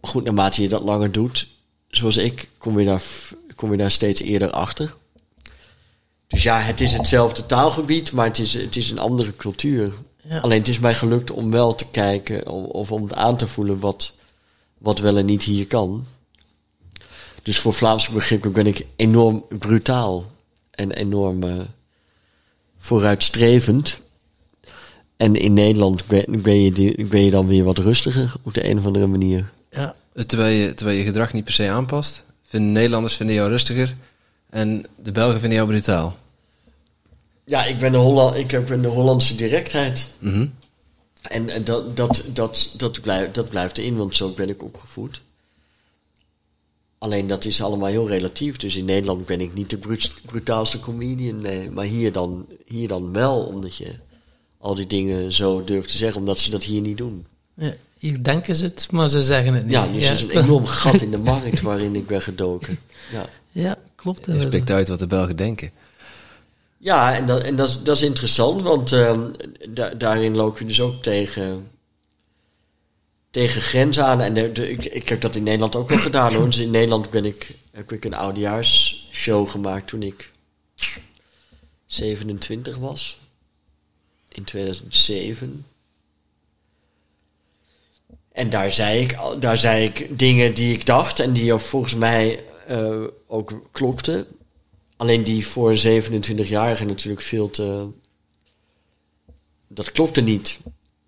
Goed, 0.00 0.24
naarmate 0.24 0.62
je 0.62 0.68
dat 0.68 0.82
langer 0.82 1.12
doet, 1.12 1.48
zoals 1.88 2.16
ik, 2.16 2.48
kom 2.58 2.78
je 2.78 2.86
daar, 2.86 3.02
kom 3.56 3.70
je 3.70 3.76
daar 3.76 3.90
steeds 3.90 4.20
eerder 4.20 4.50
achter. 4.50 4.96
Dus 6.26 6.42
ja, 6.42 6.60
het 6.60 6.80
is 6.80 6.92
hetzelfde 6.92 7.46
taalgebied, 7.46 8.12
maar 8.12 8.26
het 8.26 8.38
is, 8.38 8.54
het 8.54 8.76
is 8.76 8.90
een 8.90 8.98
andere 8.98 9.36
cultuur. 9.36 9.92
Ja. 10.28 10.40
Alleen 10.40 10.58
het 10.58 10.68
is 10.68 10.78
mij 10.78 10.94
gelukt 10.94 11.30
om 11.30 11.50
wel 11.50 11.74
te 11.74 11.86
kijken 11.90 12.46
of 12.48 12.92
om 12.92 13.02
het 13.02 13.14
aan 13.14 13.36
te 13.36 13.48
voelen 13.48 13.78
wat, 13.78 14.14
wat 14.78 14.98
wel 14.98 15.16
en 15.16 15.24
niet 15.24 15.42
hier 15.42 15.66
kan. 15.66 16.06
Dus 17.42 17.58
voor 17.58 17.74
Vlaamse 17.74 18.12
begrippen 18.12 18.52
ben 18.52 18.66
ik 18.66 18.86
enorm 18.96 19.44
brutaal 19.48 20.32
en 20.74 20.90
enorm 20.92 21.42
eh, 21.42 21.60
vooruitstrevend. 22.78 24.00
En 25.16 25.34
in 25.36 25.52
Nederland 25.52 26.06
ben, 26.06 26.42
ben, 26.42 26.62
je, 26.62 26.72
die- 26.72 27.04
ben 27.04 27.24
je 27.24 27.30
dan 27.30 27.46
weer 27.46 27.64
wat 27.64 27.78
rustiger 27.78 28.32
op 28.42 28.54
de 28.54 28.68
een 28.68 28.78
of 28.78 28.86
andere 28.86 29.06
manier. 29.06 29.50
Ja. 29.70 29.94
Terwijl 30.26 30.56
je, 30.56 30.74
terwijl 30.74 30.98
je 30.98 31.04
gedrag 31.04 31.32
niet 31.32 31.44
per 31.44 31.52
se 31.52 31.68
aanpast. 31.68 32.24
Vinden 32.46 32.72
Nederlanders 32.72 33.14
vinden 33.14 33.34
jou 33.34 33.48
rustiger. 33.48 33.94
En 34.50 34.86
de 35.02 35.12
Belgen 35.12 35.38
vinden 35.40 35.56
jou 35.58 35.68
brutaal. 35.70 36.16
Ja, 37.44 37.64
ik 37.64 37.78
ben 37.78 37.92
de, 37.92 37.98
Holland, 37.98 38.36
ik 38.36 38.50
heb 38.50 38.70
een 38.70 38.84
Hollandse 38.84 39.34
directheid. 39.34 40.08
Mhm. 40.18 40.46
En, 41.22 41.50
en 41.50 41.64
dat, 41.64 41.96
dat, 41.96 42.24
dat, 42.32 42.70
dat, 42.76 43.00
blijft, 43.00 43.34
dat 43.34 43.48
blijft 43.48 43.78
erin, 43.78 43.96
want 43.96 44.16
zo 44.16 44.30
ben 44.30 44.48
ik 44.48 44.62
opgevoed. 44.62 45.22
Alleen 47.04 47.26
dat 47.26 47.44
is 47.44 47.62
allemaal 47.62 47.88
heel 47.88 48.08
relatief. 48.08 48.56
Dus 48.56 48.76
in 48.76 48.84
Nederland 48.84 49.26
ben 49.26 49.40
ik 49.40 49.54
niet 49.54 49.70
de 49.70 49.76
brut- 49.76 50.12
brutaalste 50.26 50.80
comedian. 50.80 51.40
Nee. 51.40 51.70
Maar 51.70 51.84
hier 51.84 52.12
dan, 52.12 52.46
hier 52.66 52.88
dan 52.88 53.12
wel, 53.12 53.40
omdat 53.44 53.76
je 53.76 53.90
al 54.58 54.74
die 54.74 54.86
dingen 54.86 55.32
zo 55.32 55.64
durft 55.64 55.88
te 55.90 55.96
zeggen, 55.96 56.20
omdat 56.20 56.38
ze 56.38 56.50
dat 56.50 56.64
hier 56.64 56.80
niet 56.80 56.96
doen. 56.98 57.26
Ja, 57.54 57.74
Hier 57.98 58.22
denken 58.22 58.54
ze 58.54 58.64
het, 58.64 58.86
maar 58.90 59.08
ze 59.08 59.22
zeggen 59.22 59.54
het 59.54 59.64
niet. 59.64 59.72
Ja, 59.72 59.86
dus 59.86 60.04
er 60.06 60.12
is 60.12 60.22
een 60.22 60.30
enorm 60.30 60.66
gat 60.66 61.00
in 61.00 61.10
de 61.10 61.18
markt 61.18 61.60
waarin 61.60 61.94
ik 61.94 62.06
ben 62.06 62.22
gedoken. 62.22 62.78
Ja, 63.12 63.26
Ja, 63.52 63.78
klopt. 63.94 64.26
Je 64.26 64.40
spreekt 64.40 64.70
uit 64.70 64.88
wat 64.88 64.98
de 64.98 65.06
Belgen 65.06 65.36
denken. 65.36 65.70
ja 66.78 67.14
en, 67.16 67.26
dat, 67.26 67.42
en 67.42 67.56
dat, 67.56 67.68
is- 67.68 67.82
dat 67.82 67.96
is 67.96 68.02
interessant, 68.02 68.62
want 68.62 68.92
ehm, 68.92 69.20
da- 69.68 69.94
daarin 69.94 70.34
loop 70.36 70.58
je 70.58 70.66
dus 70.66 70.80
ook 70.80 71.02
tegen, 71.02 71.66
tegen 73.34 73.62
grenzen 73.62 74.04
aan. 74.04 74.20
En 74.20 74.34
de, 74.34 74.70
ik, 74.70 74.84
ik 74.84 75.08
heb 75.08 75.20
dat 75.20 75.34
in 75.34 75.42
Nederland 75.42 75.76
ook 75.76 75.88
wel 75.88 75.98
gedaan 75.98 76.34
hoor. 76.34 76.44
Dus 76.44 76.58
in 76.58 76.70
Nederland 76.70 77.10
ben 77.10 77.24
ik, 77.24 77.54
heb 77.70 77.92
ik 77.92 78.04
een 78.04 78.14
oudejaarsshow 78.14 79.48
gemaakt 79.48 79.86
toen 79.86 80.02
ik 80.02 80.30
27 81.86 82.76
was. 82.76 83.18
In 84.28 84.44
2007. 84.44 85.66
En 88.32 88.50
daar 88.50 88.72
zei 88.72 89.00
ik, 89.00 89.16
daar 89.40 89.58
zei 89.58 89.84
ik 89.84 90.18
dingen 90.18 90.54
die 90.54 90.74
ik 90.74 90.86
dacht 90.86 91.20
en 91.20 91.32
die 91.32 91.54
volgens 91.54 91.94
mij 91.94 92.44
eh, 92.66 93.04
ook 93.26 93.62
klopten. 93.72 94.26
Alleen 94.96 95.24
die 95.24 95.46
voor 95.46 95.70
een 95.70 96.02
27-jarige 96.02 96.84
natuurlijk 96.84 97.22
veel 97.22 97.50
te. 97.50 97.88
Dat 99.68 99.92
klopte 99.92 100.20
niet. 100.20 100.58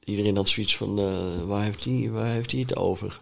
Iedereen 0.07 0.37
had 0.37 0.49
zoiets 0.49 0.77
van: 0.77 0.99
eh, 0.99 1.43
waar, 1.45 1.63
heeft 1.63 1.85
hij, 1.85 2.11
waar 2.11 2.33
heeft 2.33 2.51
hij 2.51 2.61
het 2.61 2.77
over? 2.77 3.21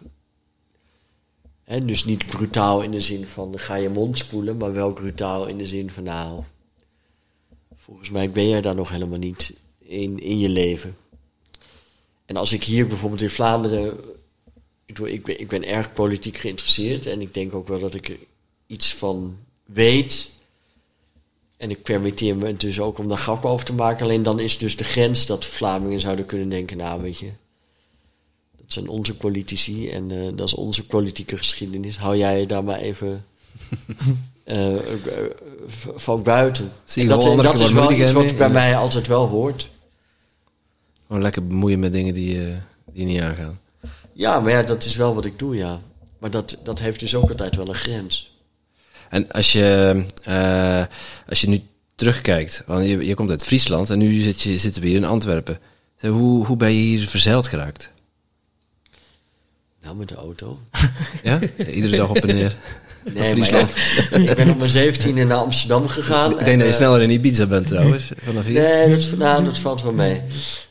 Hè, 1.63 1.85
dus 1.85 2.05
niet 2.05 2.25
brutaal 2.25 2.81
in 2.81 2.91
de 2.91 3.01
zin 3.01 3.27
van 3.27 3.59
ga 3.59 3.75
je 3.75 3.89
mond 3.89 4.17
spoelen, 4.17 4.57
maar 4.57 4.73
wel 4.73 4.93
brutaal 4.93 5.45
in 5.45 5.57
de 5.57 5.67
zin 5.67 5.91
van 5.91 6.03
nou, 6.03 6.43
volgens 7.75 8.09
mij 8.09 8.31
ben 8.31 8.47
jij 8.47 8.61
daar 8.61 8.75
nog 8.75 8.89
helemaal 8.89 9.17
niet 9.17 9.53
in, 9.79 10.19
in 10.19 10.39
je 10.39 10.49
leven. 10.49 10.97
En 12.25 12.35
als 12.35 12.53
ik 12.53 12.63
hier 12.63 12.87
bijvoorbeeld 12.87 13.21
in 13.21 13.29
Vlaanderen, 13.29 13.99
ik, 14.85 14.99
ik, 14.99 15.23
ben, 15.23 15.39
ik 15.39 15.47
ben 15.47 15.63
erg 15.63 15.93
politiek 15.93 16.37
geïnteresseerd 16.37 17.05
en 17.05 17.21
ik 17.21 17.33
denk 17.33 17.53
ook 17.53 17.67
wel 17.67 17.79
dat 17.79 17.93
ik 17.93 18.07
er 18.09 18.17
iets 18.67 18.93
van 18.93 19.37
weet. 19.63 20.29
En 21.57 21.69
ik 21.69 21.83
permitteer 21.83 22.35
me 22.35 22.53
dus 22.57 22.79
ook 22.79 22.97
om 22.97 23.07
daar 23.07 23.17
grap 23.17 23.45
over 23.45 23.65
te 23.65 23.73
maken. 23.73 24.05
Alleen 24.05 24.23
dan 24.23 24.39
is 24.39 24.57
dus 24.57 24.77
de 24.77 24.83
grens 24.83 25.25
dat 25.25 25.45
Vlamingen 25.45 25.99
zouden 25.99 26.25
kunnen 26.25 26.49
denken, 26.49 26.77
nou 26.77 27.01
weet 27.01 27.17
je, 27.17 27.31
dat 28.57 28.65
zijn 28.73 28.87
onze 28.87 29.17
politici 29.17 29.89
en 29.89 30.11
eh, 30.11 30.31
dat 30.35 30.47
is 30.47 30.53
onze 30.53 30.85
politieke 30.85 31.37
geschiedenis. 31.37 31.97
Hou 31.97 32.17
jij 32.17 32.39
je 32.39 32.47
daar 32.47 32.63
maar 32.63 32.79
even 32.79 33.25
eh, 34.43 34.75
eh, 34.75 34.81
van 35.95 36.23
buiten. 36.23 36.71
Zie 36.85 37.01
En 37.01 37.09
dat, 37.09 37.43
dat 37.43 37.59
is 37.59 37.71
wel 37.71 37.91
iets 37.91 38.11
wat 38.11 38.23
mee? 38.23 38.35
bij 38.35 38.49
mij 38.49 38.75
altijd 38.75 39.07
wel 39.07 39.27
hoort. 39.27 39.69
Gewoon 41.07 41.21
lekker 41.21 41.47
bemoeien 41.47 41.79
met 41.79 41.91
dingen 41.91 42.13
die, 42.13 42.47
eh, 42.47 42.55
die 42.91 43.05
niet 43.05 43.21
aangaan. 43.21 43.59
Ja, 44.13 44.39
maar 44.39 44.51
ja, 44.51 44.63
dat 44.63 44.83
is 44.83 44.95
wel 44.95 45.15
wat 45.15 45.25
ik 45.25 45.39
doe, 45.39 45.55
ja. 45.55 45.79
Maar 46.17 46.31
dat, 46.31 46.57
dat 46.63 46.79
heeft 46.79 46.99
dus 46.99 47.15
ook 47.15 47.29
altijd 47.29 47.55
wel 47.55 47.67
een 47.67 47.75
grens. 47.75 48.34
En 49.09 49.31
als 49.31 49.51
je, 49.51 50.03
eh, 50.23 50.83
als 51.29 51.41
je 51.41 51.47
nu 51.47 51.61
terugkijkt, 51.95 52.63
want 52.65 52.85
je, 52.85 53.05
je 53.05 53.13
komt 53.13 53.29
uit 53.29 53.43
Friesland 53.43 53.89
en 53.89 53.97
nu 53.97 54.21
zit 54.21 54.41
je, 54.41 54.57
zitten 54.57 54.81
we 54.81 54.87
hier 54.87 54.97
in 54.97 55.05
Antwerpen. 55.05 55.59
Hoe, 55.99 56.45
hoe 56.45 56.57
ben 56.57 56.73
je 56.73 56.81
hier 56.81 57.07
verzeild 57.07 57.47
geraakt? 57.47 57.91
Nou, 59.81 59.95
met 59.95 60.09
de 60.09 60.15
auto. 60.15 60.59
Ja? 61.23 61.39
Iedere 61.71 61.97
dag 61.97 62.09
op 62.09 62.17
en 62.17 62.35
neer. 62.35 62.55
Nee, 63.13 63.35
maar 63.35 63.49
ja, 63.49 63.67
ik 64.11 64.35
ben 64.35 64.49
op 64.49 64.57
mijn 64.57 64.69
zeventiende 64.69 65.23
naar 65.23 65.37
Amsterdam 65.37 65.87
gegaan. 65.87 66.31
Ik 66.31 66.37
en, 66.37 66.45
denk 66.45 66.57
dat 66.57 66.67
je 66.67 66.73
eh, 66.73 66.79
sneller 66.79 67.01
in 67.01 67.09
Ibiza 67.09 67.45
bent 67.45 67.67
trouwens, 67.67 68.11
vanaf 68.23 68.45
hier. 68.45 68.61
Nee, 68.61 68.95
dat, 68.95 69.17
nou, 69.17 69.43
dat 69.43 69.59
valt 69.59 69.81
wel 69.81 69.91
mee. 69.91 70.21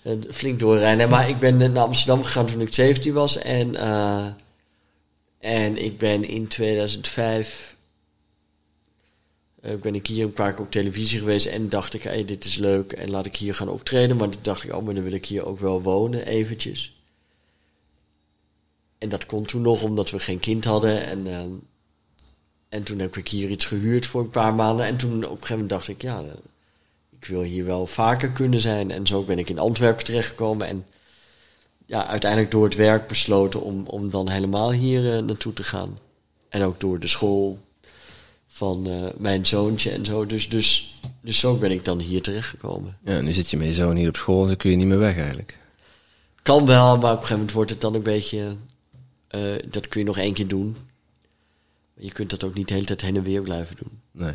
Eh, 0.02 0.12
flink 0.30 0.58
doorrijden. 0.58 1.08
Maar 1.08 1.28
ik 1.28 1.38
ben 1.38 1.56
naar 1.56 1.78
Amsterdam 1.78 2.22
gegaan 2.22 2.46
toen 2.46 2.60
ik 2.60 2.74
17 2.74 3.12
was. 3.12 3.38
En, 3.38 3.76
en 5.40 5.84
ik 5.84 5.98
ben 5.98 6.28
in 6.28 6.48
2005... 6.48 7.73
eh, 9.64 9.74
ben 9.74 9.94
ik 9.94 10.06
hier 10.06 10.24
een 10.24 10.32
paar 10.32 10.52
keer 10.52 10.64
op 10.64 10.70
televisie 10.70 11.18
geweest. 11.18 11.46
En 11.46 11.68
dacht 11.68 11.94
ik, 11.94 12.02
hey, 12.02 12.24
dit 12.24 12.44
is 12.44 12.56
leuk. 12.56 12.92
En 12.92 13.10
laat 13.10 13.26
ik 13.26 13.36
hier 13.36 13.54
gaan 13.54 13.68
optreden. 13.68 14.16
Maar 14.16 14.28
toen 14.28 14.42
dacht 14.42 14.64
ik, 14.64 14.74
oh, 14.74 14.86
dan 14.86 15.02
wil 15.02 15.12
ik 15.12 15.26
hier 15.26 15.44
ook 15.44 15.58
wel 15.58 15.82
wonen, 15.82 16.26
eventjes. 16.26 17.02
En 18.98 19.08
dat 19.08 19.26
kon 19.26 19.44
toen 19.44 19.62
nog, 19.62 19.82
omdat 19.82 20.10
we 20.10 20.18
geen 20.18 20.40
kind 20.40 20.64
hadden. 20.64 21.06
En, 21.06 21.26
ehm, 21.26 21.50
en 22.68 22.82
toen 22.82 22.98
heb 22.98 23.16
ik 23.16 23.28
hier 23.28 23.50
iets 23.50 23.64
gehuurd 23.64 24.06
voor 24.06 24.20
een 24.20 24.30
paar 24.30 24.54
maanden. 24.54 24.86
En 24.86 24.96
toen 24.96 25.16
op 25.16 25.22
een 25.22 25.28
gegeven 25.30 25.52
moment 25.52 25.70
dacht 25.70 25.88
ik, 25.88 26.02
ja, 26.02 26.18
eh, 26.18 26.26
ik 27.18 27.24
wil 27.26 27.42
hier 27.42 27.64
wel 27.64 27.86
vaker 27.86 28.30
kunnen 28.30 28.60
zijn. 28.60 28.90
En 28.90 29.06
zo 29.06 29.22
ben 29.22 29.38
ik 29.38 29.50
in 29.50 29.58
Antwerpen 29.58 30.04
terechtgekomen. 30.04 30.66
En 30.66 30.86
ja, 31.86 32.06
uiteindelijk 32.06 32.50
door 32.50 32.64
het 32.64 32.74
werk 32.74 33.08
besloten 33.08 33.62
om, 33.62 33.86
om 33.86 34.10
dan 34.10 34.28
helemaal 34.28 34.72
hier 34.72 35.14
eh, 35.14 35.22
naartoe 35.22 35.52
te 35.52 35.62
gaan. 35.62 35.96
En 36.48 36.62
ook 36.62 36.80
door 36.80 36.98
de 36.98 37.08
school 37.08 37.58
van 38.54 38.86
eh, 38.86 39.06
mijn 39.18 39.46
zoontje 39.46 39.90
en 39.90 40.04
zo. 40.04 40.26
Dus, 40.26 40.48
dus, 40.48 40.98
dus 41.20 41.38
zo 41.38 41.56
ben 41.56 41.70
ik 41.70 41.84
dan 41.84 42.00
hier 42.00 42.22
terechtgekomen. 42.22 42.98
Ja, 43.04 43.20
nu 43.20 43.32
zit 43.32 43.50
je 43.50 43.56
met 43.56 43.66
je 43.66 43.74
zoon 43.74 43.96
hier 43.96 44.08
op 44.08 44.16
school 44.16 44.40
en 44.42 44.46
dan 44.46 44.56
kun 44.56 44.70
je 44.70 44.76
niet 44.76 44.86
meer 44.86 44.98
weg 44.98 45.16
eigenlijk. 45.16 45.58
Kan 46.42 46.66
wel, 46.66 46.96
maar 46.96 46.96
op 46.96 47.02
een 47.02 47.10
gegeven 47.12 47.34
moment 47.36 47.52
wordt 47.52 47.70
het 47.70 47.80
dan 47.80 47.94
een 47.94 48.02
beetje... 48.02 48.56
eh, 49.28 49.40
dat 49.70 49.88
kun 49.88 50.00
je 50.00 50.06
nog 50.06 50.18
één 50.18 50.32
keer 50.34 50.46
doen. 50.48 50.76
Maar 51.94 52.04
je 52.04 52.12
kunt 52.12 52.30
dat 52.30 52.44
ook 52.44 52.54
niet 52.54 52.68
de 52.68 52.74
hele 52.74 52.86
tijd 52.86 53.00
heen 53.00 53.16
en 53.16 53.22
weer 53.22 53.42
blijven 53.42 53.76
doen. 53.76 54.00
Nee. 54.10 54.34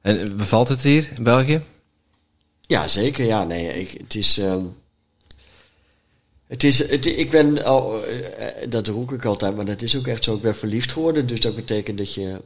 En 0.00 0.18
eh, 0.18 0.36
bevalt 0.36 0.68
het 0.68 0.82
hier 0.82 1.10
in 1.16 1.22
België? 1.22 1.62
Ja, 2.60 2.88
zeker. 2.88 3.24
Ja, 3.24 3.44
nee, 3.44 3.80
ik, 3.80 3.90
het 3.90 4.14
is. 4.14 4.38
ehm, 4.38 4.64
het 6.46 6.64
is 6.64 6.78
het, 6.90 7.06
ik 7.06 7.30
ben, 7.30 7.68
oh, 7.70 7.94
dat 8.68 8.86
roep 8.86 9.12
ik 9.12 9.24
altijd, 9.24 9.56
maar 9.56 9.64
dat 9.64 9.82
is 9.82 9.96
ook 9.96 10.06
echt 10.06 10.24
zo. 10.24 10.34
Ik 10.34 10.42
ben 10.42 10.56
verliefd 10.56 10.92
geworden, 10.92 11.26
dus 11.26 11.40
dat 11.40 11.54
betekent 11.54 11.98
dat 11.98 12.14
je, 12.14 12.40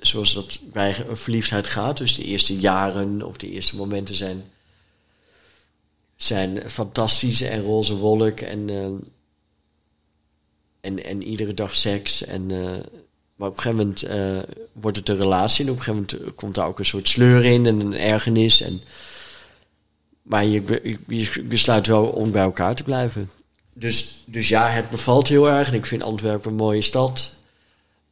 zoals 0.00 0.34
dat 0.34 0.60
bij 0.72 1.04
een 1.08 1.16
verliefdheid 1.16 1.66
gaat, 1.66 1.96
dus 1.96 2.16
de 2.16 2.24
eerste 2.24 2.56
jaren 2.56 3.22
of 3.22 3.36
de 3.36 3.50
eerste 3.50 3.76
momenten 3.76 4.14
zijn, 4.14 4.44
zijn 6.16 6.70
fantastisch 6.70 7.40
en 7.40 7.62
roze 7.62 7.96
wolk 7.96 8.40
en, 8.40 8.70
ehm, 8.70 8.94
en, 10.80 11.04
en 11.04 11.22
iedere 11.22 11.54
dag 11.54 11.74
seks. 11.74 12.24
En, 12.24 12.50
eh, 12.50 12.58
maar 13.34 13.48
op 13.48 13.56
een 13.56 13.62
gegeven 13.62 13.76
moment 13.76 14.02
eh, 14.02 14.38
wordt 14.72 14.96
het 14.96 15.08
een 15.08 15.16
relatie 15.16 15.64
en 15.64 15.70
op 15.70 15.76
een 15.76 15.82
gegeven 15.82 16.06
moment 16.18 16.34
komt 16.34 16.54
daar 16.54 16.66
ook 16.66 16.78
een 16.78 16.84
soort 16.84 17.08
sleur 17.08 17.44
in 17.44 17.66
en 17.66 17.80
een 17.80 17.94
ergernis. 17.94 18.60
En, 18.60 18.80
maar 20.22 20.44
je, 20.44 20.98
je 21.06 21.42
besluit 21.42 21.86
wel 21.86 22.06
om 22.06 22.30
bij 22.30 22.42
elkaar 22.42 22.74
te 22.74 22.84
blijven. 22.84 23.30
Dus, 23.72 24.24
dus 24.26 24.48
ja, 24.48 24.68
het 24.68 24.90
bevalt 24.90 25.28
heel 25.28 25.48
erg. 25.48 25.68
En 25.68 25.74
ik 25.74 25.86
vind 25.86 26.02
Antwerpen 26.02 26.50
een 26.50 26.56
mooie 26.56 26.82
stad. 26.82 27.38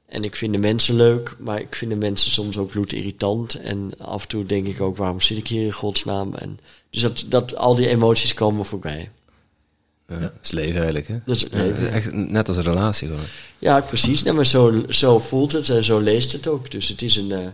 En 0.08 0.24
ik 0.24 0.36
vind 0.36 0.52
de 0.52 0.58
mensen 0.58 0.94
leuk, 0.94 1.36
maar 1.38 1.60
ik 1.60 1.74
vind 1.74 1.90
de 1.90 1.96
mensen 1.96 2.30
soms 2.30 2.56
ook 2.56 2.70
bloedirritant. 2.70 3.54
En 3.54 3.92
af 3.98 4.22
en 4.22 4.28
toe 4.28 4.46
denk 4.46 4.66
ik 4.66 4.80
ook, 4.80 4.96
waarom 4.96 5.20
zit 5.20 5.38
ik 5.38 5.48
hier 5.48 5.64
in 5.64 5.72
godsnaam? 5.72 6.34
En, 6.34 6.58
dus 6.90 7.02
dat, 7.02 7.24
dat, 7.28 7.56
al 7.56 7.74
die 7.74 7.88
emoties 7.88 8.34
komen 8.34 8.64
voorbij. 8.64 9.10
Ja, 10.08 10.18
Dat 10.18 10.32
is 10.42 10.50
leven 10.50 10.76
eigenlijk, 10.76 11.08
hè? 11.08 11.18
Dat 11.26 11.36
is 11.36 11.42
het 11.42 11.52
Ja, 11.52 11.58
leven. 11.58 11.92
echt 11.92 12.12
net 12.12 12.48
als 12.48 12.56
een 12.56 12.62
relatie 12.62 13.08
gewoon. 13.08 13.22
Ja, 13.58 13.80
precies. 13.80 14.22
Nee, 14.22 14.32
maar 14.32 14.46
zo, 14.46 14.82
zo 14.88 15.18
voelt 15.18 15.52
het 15.52 15.68
en 15.68 15.84
zo 15.84 15.98
leest 15.98 16.32
het 16.32 16.46
ook. 16.46 16.70
Dus 16.70 16.88
het 16.88 17.02
is 17.02 17.16
een, 17.16 17.32
eh, 17.32 17.46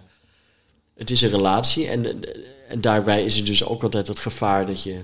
het 0.97 1.11
is 1.11 1.23
een 1.23 1.31
relatie. 1.31 1.87
En, 1.89 2.21
en 2.69 2.81
daarbij 2.81 3.25
is 3.25 3.39
er 3.39 3.45
dus 3.45 3.65
ook 3.65 3.83
altijd 3.83 4.07
het 4.07 4.19
gevaar 4.19 4.67
dat 4.67 4.83
je, 4.83 5.01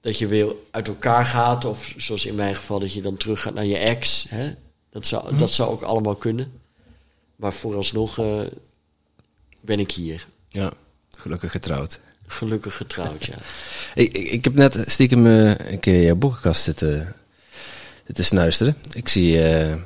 dat 0.00 0.18
je 0.18 0.26
weer 0.26 0.52
uit 0.70 0.88
elkaar 0.88 1.24
gaat. 1.24 1.64
Of 1.64 1.94
zoals 1.96 2.26
in 2.26 2.34
mijn 2.34 2.54
geval, 2.54 2.78
dat 2.80 2.92
je 2.92 3.02
dan 3.02 3.16
terug 3.16 3.42
gaat 3.42 3.54
naar 3.54 3.66
je 3.66 3.78
ex. 3.78 4.24
Hè? 4.28 4.50
Dat, 4.90 5.06
zou, 5.06 5.36
dat 5.36 5.50
zou 5.50 5.70
ook 5.70 5.82
allemaal 5.82 6.14
kunnen. 6.14 6.52
Maar 7.36 7.52
vooralsnog 7.52 8.18
eh, 8.18 8.40
ben 9.60 9.80
ik 9.80 9.90
hier. 9.92 10.26
Ja, 10.48 10.72
gelukkig 11.18 11.50
getrouwd. 11.50 12.00
Gelukkig 12.26 12.76
getrouwd, 12.76 13.24
ja. 13.24 13.34
Ik, 14.02 14.16
ik, 14.16 14.30
ik 14.30 14.44
heb 14.44 14.54
net 14.54 14.84
stiekem 14.86 15.26
eh, 15.26 15.48
een 15.72 15.80
keer 15.80 16.02
jouw 16.02 16.14
boekenkast 16.14 16.62
zitten, 16.62 17.14
zitten 18.06 18.24
snuisteren. 18.24 18.76
Ik 18.92 19.08
zie 19.08 19.42
eh, 19.42 19.76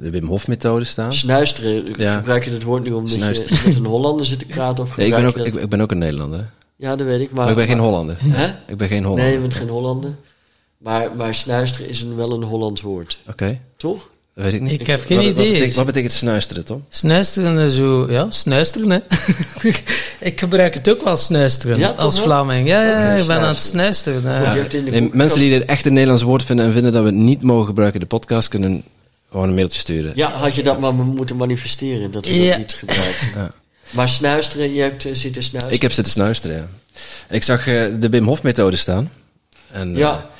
de 0.00 0.10
Wim 0.10 0.26
Hof 0.26 0.48
methode 0.48 0.84
staan. 0.84 1.12
Snuisteren, 1.14 1.94
Ja. 1.98 2.16
gebruik 2.16 2.44
je 2.44 2.50
dat 2.50 2.62
woord 2.62 2.84
nu 2.84 2.92
omdat 2.92 3.12
Snuisteren. 3.12 3.56
je 3.58 3.66
met 3.68 3.76
een 3.76 3.84
Hollander 3.84 4.26
zit 4.26 4.38
te 4.38 4.44
praten? 4.46 4.84
Of 4.84 4.96
Nee, 4.96 5.06
ik, 5.06 5.14
ben 5.14 5.24
ook, 5.24 5.36
ik, 5.36 5.54
ik 5.54 5.68
ben 5.68 5.80
ook 5.80 5.90
een 5.90 5.98
Nederlander. 5.98 6.38
hè. 6.40 6.46
Ja, 6.76 6.96
dat 6.96 7.06
weet 7.06 7.20
ik. 7.20 7.26
Maar, 7.30 7.38
Maar 7.40 7.48
ik 7.50 7.56
ben 7.56 7.66
geen 7.66 7.78
Hollander. 7.78 8.16
Hè? 8.20 8.46
Ik 8.66 8.76
ben 8.76 8.88
geen 8.88 9.02
Hollander. 9.04 9.24
Nee, 9.24 9.32
je 9.34 9.40
bent 9.40 9.54
geen 9.54 9.68
Hollander. 9.68 10.14
Maar, 10.78 11.16
maar 11.16 11.34
snuisteren 11.34 11.88
is 11.88 12.00
een, 12.00 12.16
wel 12.16 12.32
een 12.32 12.42
Hollands 12.42 12.80
woord. 12.80 13.18
Oké, 13.28 13.60
Toch? 13.76 14.08
Weet 14.44 14.52
ik 14.52 14.60
niet. 14.60 14.80
Ik 14.80 14.86
heb 14.86 15.04
geen 15.06 15.16
wat, 15.16 15.26
idee. 15.26 15.34
Wat 15.44 15.52
betekent, 15.52 15.74
wat 15.74 15.86
betekent 15.86 16.12
snuisteren, 16.12 16.64
Tom? 16.64 16.84
Snuisteren, 16.88 17.58
eh, 17.58 17.66
zo, 17.68 18.06
ja, 18.10 18.26
snuisteren, 18.30 18.90
hè. 18.90 18.98
ik 20.30 20.38
gebruik 20.40 20.74
het 20.74 20.88
ook 20.90 21.04
wel, 21.04 21.16
snuisteren, 21.16 21.78
Ja, 21.78 21.88
als? 21.88 22.20
Vlaming. 22.20 22.68
Ja, 22.68 22.82
ja, 22.82 23.12
Oké, 23.12 23.20
ik 23.20 23.26
ben 23.26 23.38
aan 23.40 23.48
het 23.48 23.60
snuisteren. 23.60 24.44
eh. 24.44 24.82
Nee, 24.90 25.10
mensen 25.12 25.38
die 25.38 25.50
dit 25.50 25.64
echt 25.64 25.86
een 25.86 25.92
Nederlands 25.92 26.22
woord 26.22 26.42
vinden 26.44 26.66
en 26.66 26.72
vinden 26.72 26.92
dat 26.92 27.02
we 27.02 27.08
het 27.08 27.16
niet 27.18 27.42
mogen 27.42 27.66
gebruiken 27.66 28.00
in 28.00 28.06
de 28.08 28.14
podcast, 28.16 28.48
kunnen 28.48 28.82
gewoon 29.30 29.48
een 29.48 29.54
mailtje 29.54 29.78
sturen. 29.78 30.12
Ja, 30.14 30.30
had 30.30 30.54
je 30.54 30.62
dat 30.62 30.80
maar 30.80 30.94
moeten 30.94 31.36
manifesteren, 31.36 32.10
dat 32.10 32.26
we 32.26 32.42
Ja. 32.42 32.48
dat 32.48 32.58
niet 32.58 32.72
gebruiken. 32.72 33.28
Ja. 33.34 33.50
Maar 33.90 34.08
snuisteren, 34.08 34.74
je 34.74 34.80
hebt 34.82 35.04
eh, 35.04 35.14
zitten 35.14 35.42
snuisteren. 35.42 35.74
Ik 35.76 35.82
heb 35.82 35.92
zitten 35.92 36.12
snuisteren, 36.12 36.56
ja. 36.56 36.68
Ik 37.30 37.42
zag 37.42 37.66
eh, 37.66 37.84
de 38.00 38.08
Wim 38.08 38.24
Hof 38.24 38.42
methode 38.42 38.76
staan. 38.76 39.10
En, 39.70 39.92
eh, 39.92 39.98
Ja. 39.98 40.30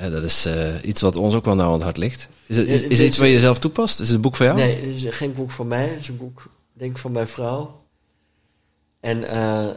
Eh, 0.00 0.10
dat 0.10 0.22
is 0.22 0.44
eh, 0.44 0.74
iets 0.84 1.00
wat 1.00 1.16
ons 1.16 1.34
ook 1.34 1.44
wel 1.44 1.54
nauw 1.54 1.66
aan 1.66 1.72
het 1.72 1.82
hart 1.82 1.96
ligt. 1.96 2.28
Is 2.46 2.56
het, 2.56 2.66
is, 2.66 2.82
het 2.82 3.00
iets 3.00 3.18
wat 3.18 3.28
je 3.28 3.40
zelf 3.40 3.58
toepast? 3.58 4.00
Is 4.00 4.06
het 4.06 4.16
een 4.16 4.22
boek 4.22 4.36
van 4.36 4.46
jou? 4.46 4.58
Nee, 4.58 4.74
het 4.76 5.02
is 5.04 5.16
geen 5.16 5.34
boek 5.34 5.50
van 5.50 5.68
mij. 5.68 5.88
Het 5.88 5.98
is 6.00 6.08
een 6.08 6.16
boek, 6.16 6.50
denk 6.72 6.90
ik, 6.92 6.98
van 6.98 7.12
mijn 7.12 7.28
vrouw. 7.28 7.84
En 9.00 9.24
eh 9.28 9.68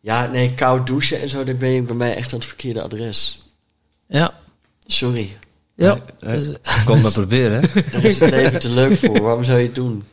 ja, 0.00 0.26
nee, 0.26 0.54
koud 0.54 0.86
douchen 0.86 1.20
en 1.20 1.28
zo, 1.28 1.44
daar 1.44 1.56
ben 1.56 1.68
je 1.68 1.82
bij 1.82 1.94
mij 1.96 2.14
echt 2.16 2.32
aan 2.32 2.38
het 2.38 2.48
verkeerde 2.48 2.82
adres. 2.82 3.46
Ja, 4.06 4.34
Sorry, 4.86 5.36
ja. 5.74 5.98
Het 6.18 6.58
maar 6.86 7.12
proberen. 7.12 7.60
hè. 7.62 7.68
daar 7.92 8.04
is 8.04 8.18
het 8.18 8.30
leven 8.30 8.58
te 8.60 8.68
leuk 8.70 8.96
voor. 8.96 9.20
Waarom 9.20 9.44
zou 9.44 9.58
je 9.58 9.64
het 9.66 9.74
doen? 9.74 10.04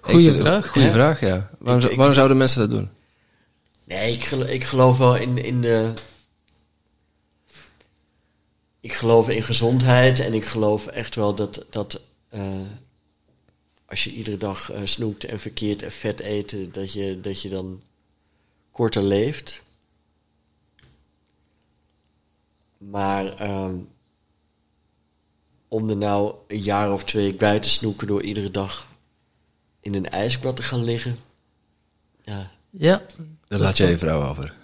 Goeie 0.00 0.30
vind- 0.30 0.40
vraag. 0.42 0.68
Goeie 0.68 0.86
Hè? 0.86 0.92
vraag, 0.94 1.20
ja. 1.20 1.50
Waarom, 1.58 1.74
Ik- 1.76 1.80
zou- 1.80 1.90
ik- 1.90 1.96
waarom 1.96 2.14
zouden 2.14 2.36
mensen 2.36 2.60
dat 2.60 2.70
doen? 2.70 2.88
Nee, 3.86 4.12
ik 4.12 4.24
geloof, 4.24 4.48
ik 4.48 4.64
geloof 4.64 4.98
wel 4.98 5.16
in, 5.16 5.44
in 5.44 5.60
de. 5.60 5.92
Ik 8.80 8.92
geloof 8.92 9.28
in 9.28 9.42
gezondheid 9.42 10.20
en 10.20 10.34
ik 10.34 10.44
geloof 10.44 10.86
echt 10.86 11.14
wel 11.14 11.34
dat, 11.34 11.64
dat 11.70 12.00
eh, 12.28 12.60
als 13.86 14.04
je 14.04 14.10
iedere 14.10 14.36
dag 14.36 14.70
eh, 14.70 14.80
snoept 14.84 15.24
en 15.24 15.40
verkeerd 15.40 15.82
en 15.82 15.92
vet 15.92 16.20
eten, 16.20 16.72
dat 16.72 16.92
je, 16.92 17.20
dat 17.20 17.42
je 17.42 17.48
dan 17.48 17.82
korter 18.70 19.02
leeft. 19.02 19.62
Maar 22.78 23.36
ehm, 23.36 23.76
om 25.68 25.88
er 25.88 25.96
nou 25.96 26.34
een 26.46 26.62
jaar 26.62 26.92
of 26.92 27.04
twee 27.04 27.34
bij 27.34 27.60
te 27.60 27.70
snoeken 27.70 28.06
door 28.06 28.22
iedere 28.22 28.50
dag 28.50 28.88
in 29.80 29.94
een 29.94 30.10
ijsbad 30.10 30.56
te 30.56 30.62
gaan 30.62 30.84
liggen. 30.84 31.18
Ja, 32.24 32.50
Ja. 32.70 33.02
Daar 33.48 33.58
laat 33.58 33.76
jij 33.76 33.90
je 33.90 33.98
vrouw 33.98 34.28
over. 34.28 34.59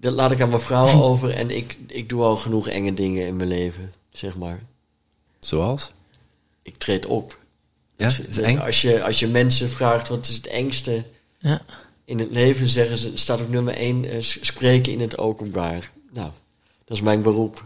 Dat 0.00 0.12
laat 0.12 0.30
ik 0.30 0.40
aan 0.40 0.48
mijn 0.48 0.60
vrouw 0.60 1.02
over 1.10 1.30
en 1.34 1.50
ik, 1.50 1.78
ik 1.86 2.08
doe 2.08 2.22
al 2.22 2.36
genoeg 2.36 2.68
enge 2.68 2.94
dingen 2.94 3.26
in 3.26 3.36
mijn 3.36 3.48
leven, 3.48 3.92
zeg 4.10 4.36
maar. 4.36 4.62
Zoals? 5.40 5.92
Ik 6.62 6.76
treed 6.76 7.06
op. 7.06 7.38
Ja, 7.96 8.06
is 8.06 8.16
het 8.16 8.38
eng? 8.38 8.58
Als 8.58 8.82
je, 8.82 9.04
als 9.04 9.18
je 9.18 9.26
mensen 9.28 9.70
vraagt 9.70 10.08
wat 10.08 10.26
is 10.28 10.34
het 10.36 10.46
engste 10.46 11.04
Ja. 11.38 11.62
in 12.04 12.18
het 12.18 12.30
leven, 12.30 12.68
zeggen 12.68 12.98
ze, 12.98 13.10
staat 13.14 13.40
op 13.40 13.48
nummer 13.50 13.74
één, 13.74 14.04
eh, 14.04 14.22
s- 14.22 14.38
spreken 14.40 14.92
in 14.92 15.00
het 15.00 15.18
openbaar. 15.18 15.90
Nou, 16.12 16.30
dat 16.84 16.96
is 16.96 17.02
mijn 17.02 17.22
beroep. 17.22 17.64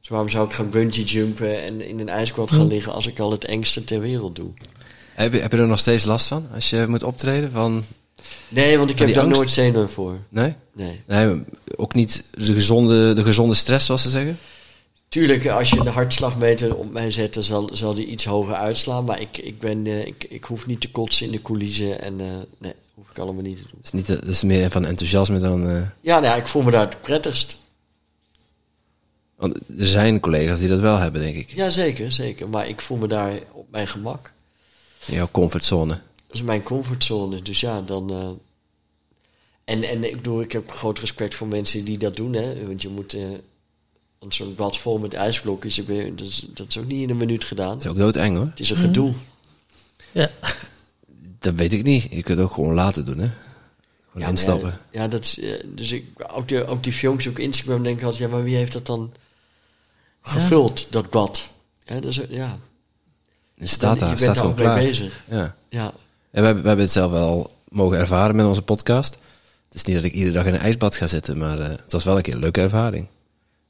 Dus 0.00 0.08
waarom 0.08 0.28
zou 0.28 0.46
ik 0.46 0.52
gaan 0.52 0.70
bungee 0.70 1.04
jumpen 1.04 1.62
en 1.62 1.80
in 1.80 2.00
een 2.00 2.08
ijsbad 2.08 2.50
gaan 2.50 2.66
liggen 2.66 2.92
als 2.92 3.06
ik 3.06 3.18
al 3.18 3.30
het 3.30 3.44
engste 3.44 3.84
ter 3.84 4.00
wereld 4.00 4.36
doe? 4.36 4.50
Heb 5.14 5.32
je, 5.32 5.38
heb 5.40 5.52
je 5.52 5.58
er 5.58 5.66
nog 5.66 5.78
steeds 5.78 6.04
last 6.04 6.26
van 6.26 6.46
als 6.54 6.70
je 6.70 6.84
moet 6.88 7.02
optreden? 7.02 7.50
Van, 7.50 7.84
Nee, 8.48 8.78
want 8.78 8.90
ik 8.90 8.98
heb 8.98 9.14
daar 9.14 9.22
angst? 9.24 9.36
nooit 9.38 9.50
zenuwen 9.50 9.90
voor. 9.90 10.20
nee? 10.28 10.54
Nee. 10.74 11.02
nee? 11.06 11.42
Ook 11.76 11.94
niet 11.94 12.24
de 12.30 12.52
gezonde, 12.52 13.12
de 13.12 13.22
gezonde 13.22 13.54
stress, 13.54 13.86
zoals 13.86 14.02
ze 14.02 14.10
zeggen? 14.10 14.38
Tuurlijk, 15.08 15.46
als 15.48 15.70
je 15.70 15.80
een 15.80 15.86
hartslagmeter 15.86 16.76
op 16.76 16.92
mij 16.92 17.12
zet, 17.12 17.34
dan 17.34 17.42
zal, 17.42 17.70
zal 17.72 17.94
die 17.94 18.06
iets 18.06 18.24
hoger 18.24 18.54
uitslaan. 18.54 19.04
Maar 19.04 19.20
ik, 19.20 19.38
ik, 19.38 19.58
ben, 19.58 19.86
eh, 19.86 20.06
ik, 20.06 20.26
ik 20.28 20.44
hoef 20.44 20.66
niet 20.66 20.80
te 20.80 20.90
kotsen 20.90 21.26
in 21.26 21.32
de 21.32 21.42
coulissen. 21.42 22.00
En 22.00 22.20
eh, 22.20 22.26
nee, 22.58 22.72
hoef 22.94 23.10
ik 23.10 23.18
allemaal 23.18 23.42
niet 23.42 23.56
te 23.56 23.62
doen. 23.62 23.72
Het 23.76 23.84
is, 23.84 23.92
niet, 23.92 24.06
het 24.06 24.26
is 24.26 24.42
meer 24.42 24.70
van 24.70 24.84
enthousiasme 24.84 25.38
dan... 25.38 25.68
eh, 25.68 25.82
Ja, 26.00 26.20
nou 26.20 26.38
ik 26.38 26.46
voel 26.46 26.62
me 26.62 26.70
daar 26.70 26.86
het 26.86 27.00
prettigst. 27.00 27.58
want 29.36 29.54
er 29.78 29.86
zijn 29.86 30.20
collega's 30.20 30.58
die 30.58 30.68
dat 30.68 30.80
wel 30.80 30.98
hebben, 30.98 31.20
denk 31.20 31.36
ik. 31.36 31.50
Ja, 31.54 31.70
zeker, 31.70 32.12
zeker. 32.12 32.48
Maar 32.48 32.68
ik 32.68 32.80
voel 32.80 32.96
me 32.96 33.08
daar 33.08 33.32
op 33.52 33.66
mijn 33.70 33.88
gemak. 33.88 34.32
In 35.06 35.14
jouw 35.14 35.28
comfortzone. 35.30 35.98
Dat 36.34 36.42
is 36.42 36.48
mijn 36.48 36.62
comfortzone. 36.62 37.42
Dus 37.42 37.60
ja, 37.60 37.80
dan. 37.80 38.10
eh, 38.10 38.28
en, 39.74 39.82
en 39.82 40.04
ik 40.04 40.16
bedoel, 40.16 40.40
ik 40.40 40.52
heb 40.52 40.70
groot 40.70 40.98
respect 40.98 41.34
voor 41.34 41.46
mensen 41.46 41.84
die 41.84 41.98
dat 41.98 42.16
doen, 42.16 42.32
hè? 42.32 42.66
Want 42.66 42.82
je 42.82 42.88
moet. 42.88 43.14
eh 43.14 43.22
een 44.18 44.32
zo'n 44.32 44.54
bad 44.54 44.78
vol 44.78 44.98
met 44.98 45.14
ijsblokjes. 45.14 45.78
Ik 45.78 45.86
ben, 45.86 46.16
dat, 46.16 46.26
is, 46.26 46.46
dat 46.54 46.68
is 46.68 46.78
ook 46.78 46.86
niet 46.86 47.02
in 47.02 47.10
een 47.10 47.16
minuut 47.16 47.44
gedaan. 47.44 47.68
Dat 47.78 47.84
is 47.84 47.90
ook 47.90 47.96
doodeng, 47.96 48.36
hoor. 48.36 48.46
Het 48.46 48.60
is 48.60 48.70
een 48.70 48.76
gedoe. 48.76 49.14
Ja. 50.12 50.30
Dat 51.38 51.54
weet 51.54 51.72
ik 51.72 51.82
niet. 51.82 52.02
Je 52.02 52.08
kunt 52.22 52.38
het 52.38 52.46
ook 52.46 52.52
gewoon 52.52 52.74
laten 52.74 53.04
doen, 53.04 53.18
hè. 53.18 53.26
Gewoon 54.06 54.22
Ja, 54.22 54.28
instappen. 54.28 54.78
Ja, 54.90 55.00
ja, 55.02 55.08
dat 55.08 55.24
is, 55.24 55.38
eh, 55.38 55.52
dus 55.66 55.92
ik, 55.92 56.04
ook, 56.32 56.48
die, 56.48 56.66
ook 56.66 56.82
die 56.82 56.92
filmpjes 56.92 57.32
op 57.32 57.38
Instagram 57.38 57.82
denk 57.82 57.98
ik 57.98 58.04
altijd, 58.04 58.22
ja, 58.22 58.28
maar 58.28 58.42
wie 58.44 58.56
heeft 58.56 58.72
dat 58.72 58.86
dan 58.86 59.12
gevuld, 60.22 60.86
dat 60.90 61.10
bad? 61.10 61.50
Ja, 61.84 61.94
dat 62.00 62.10
is, 62.10 62.20
ja. 62.28 62.58
Staat 63.58 63.98
daar, 63.98 64.08
je 64.08 64.14
het 64.14 64.24
bent 64.24 64.34
staat 64.34 64.34
daar 64.34 64.34
gewoon 64.34 64.50
ook 64.50 64.56
mee 64.56 64.66
klaar. 64.66 64.78
bezig. 64.78 65.22
Ja. 65.30 65.56
Ja. 65.68 65.92
En 66.34 66.40
we, 66.40 66.46
hebben, 66.46 66.78
het 66.78 66.90
zelf 66.90 67.10
wel 67.10 67.50
mogen 67.68 67.98
ervaren 67.98 68.36
met 68.36 68.46
onze 68.46 68.62
podcast. 68.62 69.14
Het 69.64 69.74
is 69.74 69.84
niet 69.84 69.94
dat 69.94 70.04
ik 70.04 70.12
iedere 70.12 70.32
dag 70.32 70.46
in 70.46 70.54
een 70.54 70.60
ijsbad 70.60 70.96
ga 70.96 71.06
zitten, 71.06 71.38
maar 71.38 71.58
eh, 71.58 71.68
het 71.68 71.92
was 71.92 72.04
wel 72.04 72.16
een 72.16 72.22
keer 72.22 72.34
een 72.34 72.40
leuke 72.40 72.60
ervaring. 72.60 73.06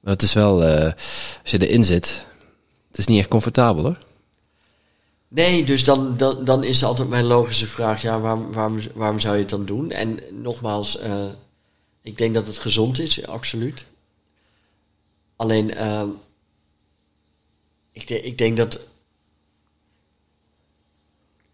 Maar 0.01 0.13
het 0.13 0.23
is 0.23 0.33
wel, 0.33 0.65
eh, 0.65 0.93
als 1.43 1.51
je 1.51 1.67
erin 1.67 1.85
zit, 1.85 2.27
het 2.89 2.99
is 2.99 3.07
niet 3.07 3.19
echt 3.19 3.29
comfortabel 3.29 3.85
hoor. 3.85 3.99
Nee, 5.29 5.65
dus 5.65 5.85
dan, 5.85 6.17
dan, 6.17 6.45
dan 6.45 6.65
is 6.65 6.85
altijd 6.85 7.09
mijn 7.09 7.25
logische 7.25 7.67
vraag, 7.67 8.03
ja, 8.03 8.21
waarom, 8.21 8.53
waarom, 8.53 8.81
waarom 8.95 9.21
zou 9.21 9.35
je 9.35 9.41
het 9.41 9.51
dan 9.51 9.65
doen? 9.65 9.91
En 9.91 10.19
nogmaals, 10.33 10.99
eh, 10.99 11.27
ik 12.03 12.19
denk 12.19 12.35
dat 12.35 12.47
het 12.47 12.59
gezond 12.59 12.99
is, 12.99 13.27
absoluut. 13.27 13.87
Alleen, 15.37 15.71
ik, 17.93 18.11
ik 18.11 18.39
denk 18.39 18.57
dat, 18.57 18.81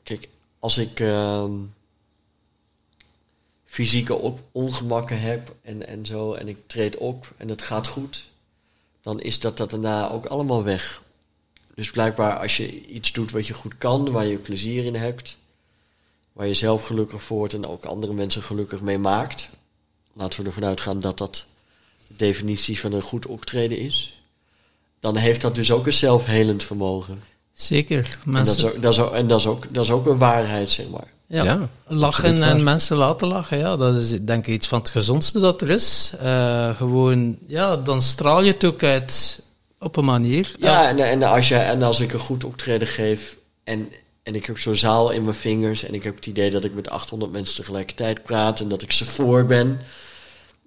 kijk, 0.02 0.28
als 0.61 0.78
ik 0.78 1.00
eh, 1.00 1.44
fysieke 3.64 4.34
ongemakken 4.52 5.20
heb 5.20 5.54
en, 5.62 5.86
en 5.86 6.06
zo, 6.06 6.32
en 6.34 6.48
ik 6.48 6.58
treed 6.66 6.96
op 6.96 7.32
en 7.36 7.48
het 7.48 7.62
gaat 7.62 7.86
goed, 7.86 8.26
dan 9.02 9.20
is 9.20 9.40
dat, 9.40 9.56
dat 9.56 9.70
daarna 9.70 10.11
ook 10.11 10.26
allemaal 10.26 10.64
weg. 10.64 11.02
Dus 11.74 11.90
blijkbaar 11.90 12.38
als 12.38 12.56
je 12.56 12.86
iets 12.86 13.12
doet 13.12 13.30
wat 13.30 13.46
je 13.46 13.54
goed 13.54 13.78
kan, 13.78 14.11
waar 14.11 14.26
je 14.26 14.38
plezier 14.38 14.84
in 14.84 14.94
hebt, 14.94 15.38
waar 16.32 16.46
je 16.46 16.54
zelf 16.54 16.86
gelukkig 16.86 17.22
voor 17.22 17.36
wordt 17.36 17.54
en 17.54 17.66
ook 17.66 17.84
andere 17.84 18.12
mensen 18.12 18.42
gelukkig 18.42 18.80
mee 18.80 18.98
maakt, 18.98 19.48
laten 20.12 20.40
we 20.40 20.46
ervan 20.46 20.64
uitgaan 20.64 21.00
dat 21.00 21.18
dat 21.18 21.46
de 22.06 22.16
definitie 22.16 22.80
van 22.80 22.92
een 22.92 23.02
goed 23.02 23.26
optreden 23.26 23.78
is, 23.78 24.22
dan 25.00 25.16
heeft 25.16 25.40
dat 25.40 25.54
dus 25.54 25.72
ook 25.72 25.86
een 25.86 25.92
zelfhelend 25.92 26.62
vermogen. 26.62 27.22
Zeker. 27.61 28.18
En, 28.26 28.32
dat 28.32 28.46
is, 28.46 28.62
Mensen, 28.62 28.68
ook, 28.76 28.82
dat, 28.82 28.92
is 28.92 28.98
ook, 28.98 29.12
en 29.12 29.26
dat, 29.26 29.38
is 29.38 29.46
ook, 29.46 29.74
dat 29.74 29.84
is 29.84 29.90
ook 29.90 30.06
een 30.06 30.18
waarheid, 30.18 30.70
zeg 30.70 30.88
maar. 30.88 31.06
ja, 31.26 31.68
lachen 31.86 32.42
en 32.42 32.62
mensen 32.62 32.96
laten 32.96 33.28
lachen, 33.28 33.58
ja, 33.58 33.76
dat 33.76 33.94
is 33.96 34.08
denk 34.22 34.46
ik 34.46 34.54
iets 34.54 34.68
van 34.68 34.78
het 34.78 34.88
gezondste 34.90 35.38
dat 35.38 35.61
er 35.62 35.70
is. 35.70 36.12
Eh, 36.20 36.76
gewoon, 36.76 37.36
ja, 37.46 37.76
dan 37.76 38.02
straal 38.02 38.42
je 38.42 38.50
het 38.52 38.64
ook 38.64 38.82
uit 38.82 39.42
op 39.78 39.96
een 39.96 40.04
manier. 40.04 40.54
Ja, 40.58 40.88
en, 40.88 40.98
en, 40.98 41.22
als 41.22 41.48
je, 41.48 41.56
en 41.56 41.82
als 41.82 42.00
ik 42.00 42.12
een 42.12 42.18
goed 42.18 42.44
optreden 42.44 42.88
geef 42.88 43.36
en, 43.64 43.88
en 44.22 44.34
ik 44.34 44.46
heb 44.46 44.58
zo'n 44.58 44.74
zaal 44.74 45.11
in 45.11 45.22
mijn 45.24 45.36
vingers 45.36 45.84
en 45.84 45.94
ik 45.94 46.02
heb 46.02 46.14
het 46.16 46.26
idee 46.26 46.50
dat 46.50 46.64
ik 46.64 46.74
met 46.74 46.90
800 46.90 47.32
mensen 47.32 47.56
tegelijkertijd 47.56 48.22
praat 48.22 48.61
en 48.61 48.68
dat 48.68 48.82
ik 48.82 48.92
ze 48.92 49.04
voor 49.04 49.46
ben. 49.46 49.80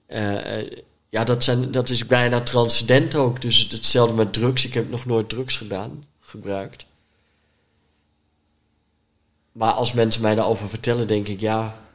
eh, 0.07 0.59
eh, 0.59 0.67
ja, 1.09 1.23
dat, 1.23 1.43
zijn, 1.43 1.71
dat 1.71 1.89
is 1.89 2.05
bijna 2.07 2.41
transcendent 2.41 3.15
ook. 3.15 3.41
Dus 3.41 3.57
het- 3.57 3.71
hetzelfde 3.71 4.15
met 4.15 4.33
drugs. 4.33 4.65
Ik 4.65 4.73
heb 4.73 4.89
nog 4.89 5.05
nooit 5.05 5.29
drugs 5.29 5.57
gedaan, 5.57 6.03
gebruikt. 6.33 6.85
Maar 9.51 9.71
als 9.71 9.93
mensen 9.93 10.21
mij 10.21 10.35
daarover 10.35 10.69
vertellen, 10.69 11.07
denk 11.07 11.27
ik, 11.27 11.39
ja, 11.39 11.85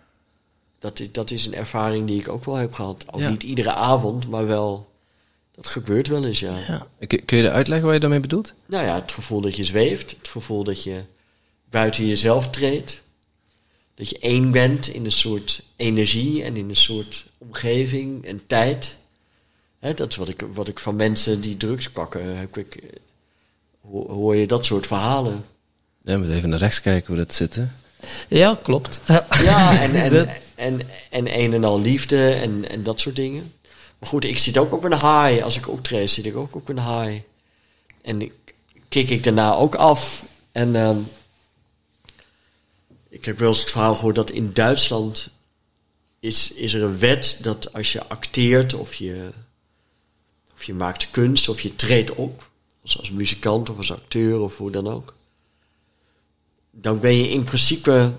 dat 0.78 1.00
is, 1.00 1.12
dat 1.12 1.30
is 1.30 1.46
een 1.46 1.54
ervaring 1.54 2.06
die 2.06 2.20
ik 2.20 2.28
ook 2.28 2.44
wel 2.44 2.54
heb 2.54 2.72
gehad. 2.72 3.04
Ook 3.10 3.20
Ja. 3.20 3.30
niet 3.30 3.42
iedere 3.42 3.72
avond, 3.72 4.28
maar 4.28 4.46
wel, 4.46 4.90
dat 5.52 5.66
gebeurt 5.66 6.08
wel 6.08 6.24
eens, 6.24 6.40
ja. 6.40 6.58
Ja. 6.58 6.86
Kun, 7.06 7.38
je 7.38 7.50
uitleggen 7.50 7.84
wat 7.86 7.94
je 7.94 8.00
daarmee 8.00 8.20
bedoelt? 8.20 8.54
Nou 8.66 8.84
ja, 8.84 8.94
het 8.94 9.12
gevoel 9.12 9.40
dat 9.40 9.56
je 9.56 9.64
zweeft. 9.64 10.10
Het 10.18 10.28
gevoel 10.28 10.64
dat 10.64 10.82
je 10.82 11.04
buiten 11.70 12.06
jezelf 12.06 12.50
treedt. 12.50 13.02
Dat 13.94 14.10
je 14.10 14.18
één 14.18 14.50
bent 14.50 14.86
in 14.86 15.04
een 15.04 15.12
soort 15.12 15.62
energie 15.76 16.42
en 16.42 16.56
in 16.56 16.68
een 16.68 16.76
soort 16.76 17.26
omgeving 17.38 18.24
en 18.24 18.46
tijd. 18.46 18.96
Dat 19.80 20.08
is 20.08 20.16
wat 20.16 20.28
ik, 20.28 20.44
wat 20.52 20.68
ik 20.68 20.78
van 20.78 20.96
mensen 20.96 21.40
die 21.40 21.56
drugs 21.56 21.90
pakken, 21.90 22.36
heb 22.38 22.56
ik, 22.56 22.82
hoor 23.90 24.36
je 24.36 24.46
dat 24.46 24.64
soort 24.64 24.86
verhalen. 24.86 25.44
Ja, 26.00 26.12
we 26.12 26.18
moeten 26.18 26.36
even 26.36 26.48
naar 26.48 26.58
rechts 26.58 26.80
kijken 26.80 27.06
hoe 27.06 27.24
dat 27.24 27.34
zit. 27.34 27.54
Hè? 27.54 27.64
Ja, 28.28 28.58
klopt. 28.62 29.00
Ja. 29.42 29.80
En, 29.80 29.94
en, 29.94 30.28
en, 30.54 30.80
en 31.10 31.38
een 31.38 31.52
en 31.52 31.64
al 31.64 31.80
liefde 31.80 32.30
en, 32.30 32.68
en 32.68 32.82
dat 32.82 33.00
soort 33.00 33.16
dingen. 33.16 33.52
Maar 33.98 34.08
goed, 34.08 34.24
ik 34.24 34.38
zit 34.38 34.58
ook 34.58 34.72
op 34.72 34.84
een 34.84 34.92
high. 34.92 35.42
Als 35.42 35.56
ik 35.56 35.68
optreed, 35.68 36.10
zit 36.10 36.26
ik 36.26 36.36
ook 36.36 36.54
op 36.54 36.68
een 36.68 36.80
high. 36.80 37.22
En 38.02 38.22
ik 38.22 38.32
kik 38.88 39.10
ik 39.10 39.24
daarna 39.24 39.54
ook 39.54 39.74
af. 39.74 40.24
En 40.52 40.76
ehm, 40.76 40.98
ik 43.08 43.24
heb 43.24 43.38
wel 43.38 43.48
eens 43.48 43.60
het 43.60 43.70
verhaal 43.70 43.94
gehoord 43.94 44.14
dat 44.14 44.30
in 44.30 44.52
Duitsland 44.52 45.30
is, 46.20 46.52
is 46.52 46.74
er 46.74 46.82
een 46.82 46.98
wet 46.98 47.38
dat 47.42 47.72
als 47.72 47.92
je 47.92 48.06
acteert 48.06 48.74
of 48.74 48.94
je, 48.94 49.28
of 50.54 50.64
je 50.64 50.74
maakt 50.74 51.10
kunst 51.10 51.48
of 51.48 51.60
je 51.60 51.76
treedt 51.76 52.14
op, 52.14 52.47
als, 52.96 53.10
muzikant 53.10 53.70
of 53.70 53.76
als 53.76 53.92
acteur 53.92 54.40
of 54.40 54.56
hoe 54.56 54.70
dan 54.70 54.86
ook, 54.88 55.14
dan 56.70 57.00
ben 57.00 57.16
je 57.16 57.28
in 57.28 57.44
principe 57.44 58.12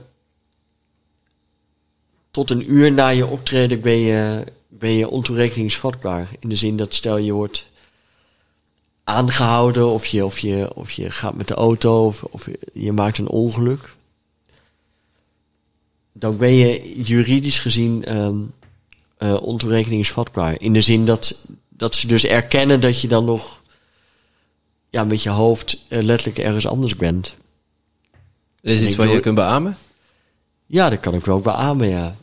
tot 2.31 2.49
een 2.49 2.73
uur 2.73 2.91
na 2.91 3.07
je 3.07 3.27
optreden 3.27 3.81
ben 3.81 3.97
je, 3.97 4.43
ben 4.67 4.91
je 4.91 5.09
ontoerekeningsvatbaar. 5.09 6.29
In 6.39 6.49
de 6.49 6.55
zin 6.55 6.77
dat 6.77 6.93
stel 6.93 7.17
je 7.17 7.31
wordt 7.31 7.67
aangehouden 9.03 9.87
of 9.87 10.05
je, 10.05 10.25
of 10.25 10.39
je, 10.39 10.73
of 10.73 10.91
je 10.91 11.11
gaat 11.11 11.35
met 11.35 11.47
de 11.47 11.53
auto 11.53 12.13
of, 12.29 12.47
je 12.73 12.91
maakt 12.91 13.17
een 13.17 13.29
ongeluk. 13.29 13.95
Dan 16.13 16.37
ben 16.37 16.53
je 16.53 17.01
juridisch 17.03 17.59
gezien 17.59 18.05
eh, 19.17 19.41
ontoerekeningsvatbaar. 19.41 20.61
In 20.61 20.73
de 20.73 20.81
zin 20.81 21.05
dat, 21.05 21.45
dat 21.69 21.95
ze 21.95 22.07
dus 22.07 22.25
erkennen 22.25 22.81
dat 22.81 23.01
je 23.01 23.07
dan 23.07 23.25
nog 23.25 23.61
ja, 24.89 25.03
met 25.03 25.23
je 25.23 25.29
hoofd 25.29 25.85
eh, 25.87 26.01
letterlijk 26.01 26.39
ergens 26.39 26.67
anders 26.67 26.95
bent. 26.95 27.35
Is 28.61 28.81
iets 28.81 28.95
wat 28.95 29.09
je 29.11 29.19
kunt 29.19 29.35
beamen? 29.35 29.77
Ja, 30.65 30.89
dat 30.89 30.99
kan 30.99 31.13
ik 31.13 31.25
wel 31.25 31.39
beamen, 31.39 31.87
ja. 31.87 32.15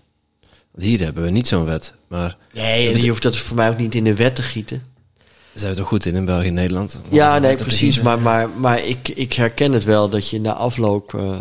Want 0.71 0.89
hier 0.89 1.01
hebben 1.01 1.23
we 1.23 1.31
niet 1.31 1.49
zo'n 1.49 1.65
wet. 1.65 1.95
Maar 2.09 2.37
Nee, 2.53 2.93
en 2.93 3.01
je 3.01 3.09
hoeft 3.09 3.23
dat 3.23 3.37
voor 3.37 3.57
mij 3.57 3.69
ook 3.69 3.79
niet 3.79 3.95
in 3.95 4.05
de 4.05 4.15
wet 4.15 4.35
te 4.35 4.43
gieten. 4.43 4.83
daar 5.17 5.29
zijn 5.55 5.73
we 5.73 5.79
toch 5.79 5.89
goed 5.89 6.07
in 6.07 6.15
in 6.15 6.25
België 6.25 6.47
en 6.47 6.55
Nederland? 6.55 6.99
Ja, 7.09 7.39
nee, 7.39 7.57
precies. 7.57 8.01
Maar, 8.01 8.21
maar, 8.21 8.49
maar 8.49 8.85
ik, 8.85 9.09
ik 9.09 9.33
herken 9.33 9.73
het 9.73 9.85
wel 9.85 10.09
dat 10.09 10.31
je 10.31 10.41
na 10.41 10.53
afloop 10.53 11.15
eh, 11.15 11.39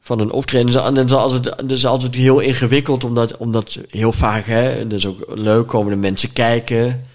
van 0.00 0.20
een 0.20 0.30
optreden. 0.30 0.84
En 0.84 0.94
dat 0.94 1.04
is 1.04 1.12
altijd, 1.12 1.44
dat 1.44 1.70
is 1.70 1.86
altijd 1.86 2.14
heel 2.14 2.40
ingewikkeld, 2.40 3.04
omdat, 3.04 3.36
omdat 3.36 3.78
heel 3.90 4.12
vaak, 4.12 4.46
hè, 4.46 4.86
dat 4.86 4.98
is 4.98 5.06
ook 5.06 5.24
leuk, 5.34 5.66
komen 5.66 5.92
de 5.92 5.98
mensen 5.98 6.32
kijken. 6.32 7.06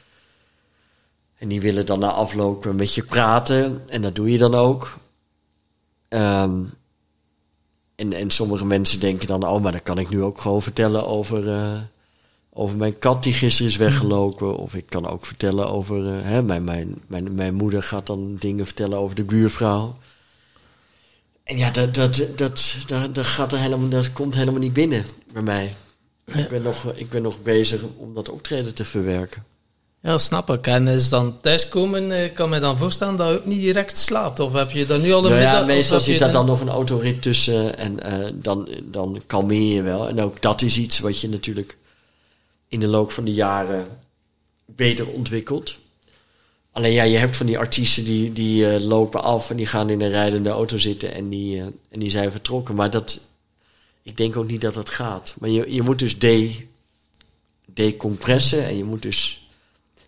En 1.42 1.48
die 1.48 1.62
willen 1.62 1.86
dan 1.86 2.00
na 2.00 2.12
afloop 2.12 2.66
met 2.74 2.94
je 2.94 3.04
praten. 3.04 3.82
En 3.88 4.02
dat 4.02 4.16
doe 4.16 4.32
je 4.32 4.38
dan 4.38 4.56
ook. 4.56 4.98
Ehm, 6.08 6.64
en, 7.96 8.14
en 8.14 8.30
sommige 8.30 8.66
mensen 8.66 9.00
denken 9.00 9.28
dan, 9.28 9.48
oh, 9.48 9.62
maar 9.62 9.72
dan 9.72 9.84
kan 9.84 9.98
ik 9.98 10.10
nu 10.10 10.22
ook 10.24 10.42
gewoon 10.42 10.62
vertellen 10.62 11.08
over, 11.08 11.50
eh, 11.50 11.80
over 12.54 12.78
mijn 12.78 13.00
kat 13.00 13.24
die 13.24 13.34
gisteren 13.34 13.72
is 13.72 13.78
weggelopen. 13.78 14.56
Of 14.56 14.74
ik 14.74 14.86
kan 14.86 15.08
ook 15.08 15.26
vertellen 15.26 15.70
over, 15.70 16.16
eh, 16.16 16.24
hè, 16.24 16.44
mijn, 16.44 16.64
mijn, 16.64 17.02
mijn, 17.08 17.36
mijn 17.36 17.54
moeder 17.54 17.84
gaat 17.84 18.08
dan 18.08 18.36
dingen 18.36 18.66
vertellen 18.66 18.98
over 18.98 19.16
de 19.16 19.24
buurvrouw. 19.24 19.98
En 21.44 21.58
ja, 21.58 21.72
dat, 21.72 21.94
dat, 21.94 22.16
dat, 22.36 22.76
dat, 22.88 23.16
dat, 23.16 23.26
gaat 23.26 23.52
er 23.52 23.60
helemaal, 23.60 23.90
dat 23.90 24.14
komt 24.14 24.36
helemaal 24.36 24.60
niet 24.60 24.74
binnen 24.74 25.06
bij 25.34 25.42
mij. 25.42 25.76
Ik, 26.26 26.50
ben 26.50 26.62
nog, 26.62 26.94
ik 26.96 27.10
ben 27.10 27.22
nog 27.22 27.42
bezig 27.42 27.82
om 27.98 28.14
dat 28.14 28.30
optreden 28.30 28.74
te 28.74 28.86
verwerken. 28.86 29.51
Ja, 30.04 30.18
snap 30.18 30.50
ik. 30.50 30.68
En 30.68 30.88
is 30.88 31.10
dan 31.10 31.42
thuiskomen, 31.42 32.12
eh, 32.12 32.34
kan 32.34 32.50
mij 32.50 32.60
dan 32.60 32.78
voorstellen 32.78 33.16
dat 33.16 33.28
je 33.28 33.34
ook 33.38 33.46
niet 33.46 33.62
direct 33.62 33.98
slaapt? 33.98 34.40
Of 34.40 34.54
heb 34.54 34.72
je 34.72 34.86
dan 34.86 35.02
nu 35.02 35.12
al 35.12 35.24
een 35.26 35.30
Nou 35.30 35.42
ja, 35.42 35.50
middag... 35.50 35.66
meestal 35.68 36.00
zit 36.00 36.20
daar 36.20 36.32
dan- 36.32 36.46
nog 36.46 36.60
een 36.60 36.70
autorit 36.70 37.22
tussen 37.22 37.78
en 37.78 38.04
eh, 38.04 38.30
dan, 38.34 38.70
dan 38.84 39.22
kalmeer 39.28 39.76
je 39.76 39.82
wel. 39.82 40.08
En 40.08 40.22
ook 40.22 40.42
dat 40.42 40.62
is 40.62 40.78
iets 40.78 41.00
wat 41.00 41.20
je 41.20 41.30
natuurlijk 41.30 41.78
in 42.68 42.80
de 42.80 42.88
loop 42.88 43.12
van 43.12 43.24
de 43.24 43.34
jaren 43.34 43.88
beter 44.66 45.08
ontwikkelt. 45.08 45.78
Alleen 46.72 46.94
ja, 46.94 47.04
je 47.04 47.18
hebt 47.18 47.38
van 47.38 47.46
die 47.46 47.58
artiesten 47.58 48.04
die, 48.04 48.34
die 48.34 48.70
eh, 48.70 48.82
lopen 48.82 49.24
af 49.24 49.50
en 49.50 49.56
die 49.56 49.66
gaan 49.66 49.90
in 49.90 50.02
een 50.02 50.10
rijdende 50.10 50.50
auto 50.50 50.78
zitten 50.78 51.14
en 51.14 51.30
die, 51.30 51.62
en 51.90 52.00
die 52.00 52.10
zijn 52.10 52.32
vertrokken. 52.32 52.76
Maar 52.76 52.90
dat, 52.90 53.22
ik 54.04 54.18
denk 54.18 54.38
ook 54.38 54.48
niet 54.48 54.62
dat 54.62 54.74
dat 54.74 54.90
gaat. 54.90 55.36
Maar 55.40 55.50
je, 55.50 55.74
je 55.74 55.82
moet 55.82 56.00
dus 56.00 56.20
de, 56.20 56.56
decompressen 57.66 58.66
en 58.66 58.78
je 58.78 58.84
moet 58.84 59.02
dus 59.02 59.41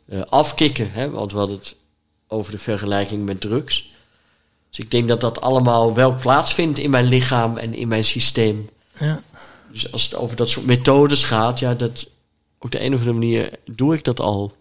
eh, 0.05 0.21
afkicken. 0.29 0.89
Hè? 0.91 1.09
Want 1.09 1.31
we 1.31 1.37
hadden 1.37 1.57
het 1.57 1.75
over 2.27 2.51
de 2.51 2.57
vergelijking 2.57 3.25
met 3.25 3.41
drugs. 3.41 3.91
Dus 4.69 4.79
ik 4.85 4.91
denk 4.91 5.07
dat 5.07 5.21
dat 5.21 5.41
allemaal 5.41 5.93
wel 5.93 6.15
plaatsvindt 6.15 6.79
in 6.79 6.89
mijn 6.89 7.05
lichaam 7.05 7.57
en 7.57 7.73
in 7.75 7.87
mijn 7.87 8.05
systeem. 8.05 8.69
Ja. 8.99 9.21
Dus 9.71 9.91
als 9.91 10.03
het 10.03 10.15
over 10.15 10.35
dat 10.35 10.49
soort 10.49 10.65
methodes 10.65 11.23
gaat, 11.23 11.59
ja, 11.59 11.73
dat, 11.73 12.07
op 12.59 12.71
de 12.71 12.79
een 12.81 12.93
of 12.93 12.99
andere 12.99 13.17
manier 13.17 13.49
doe 13.65 13.95
ik 13.95 14.03
dat 14.03 14.19
al. 14.19 14.51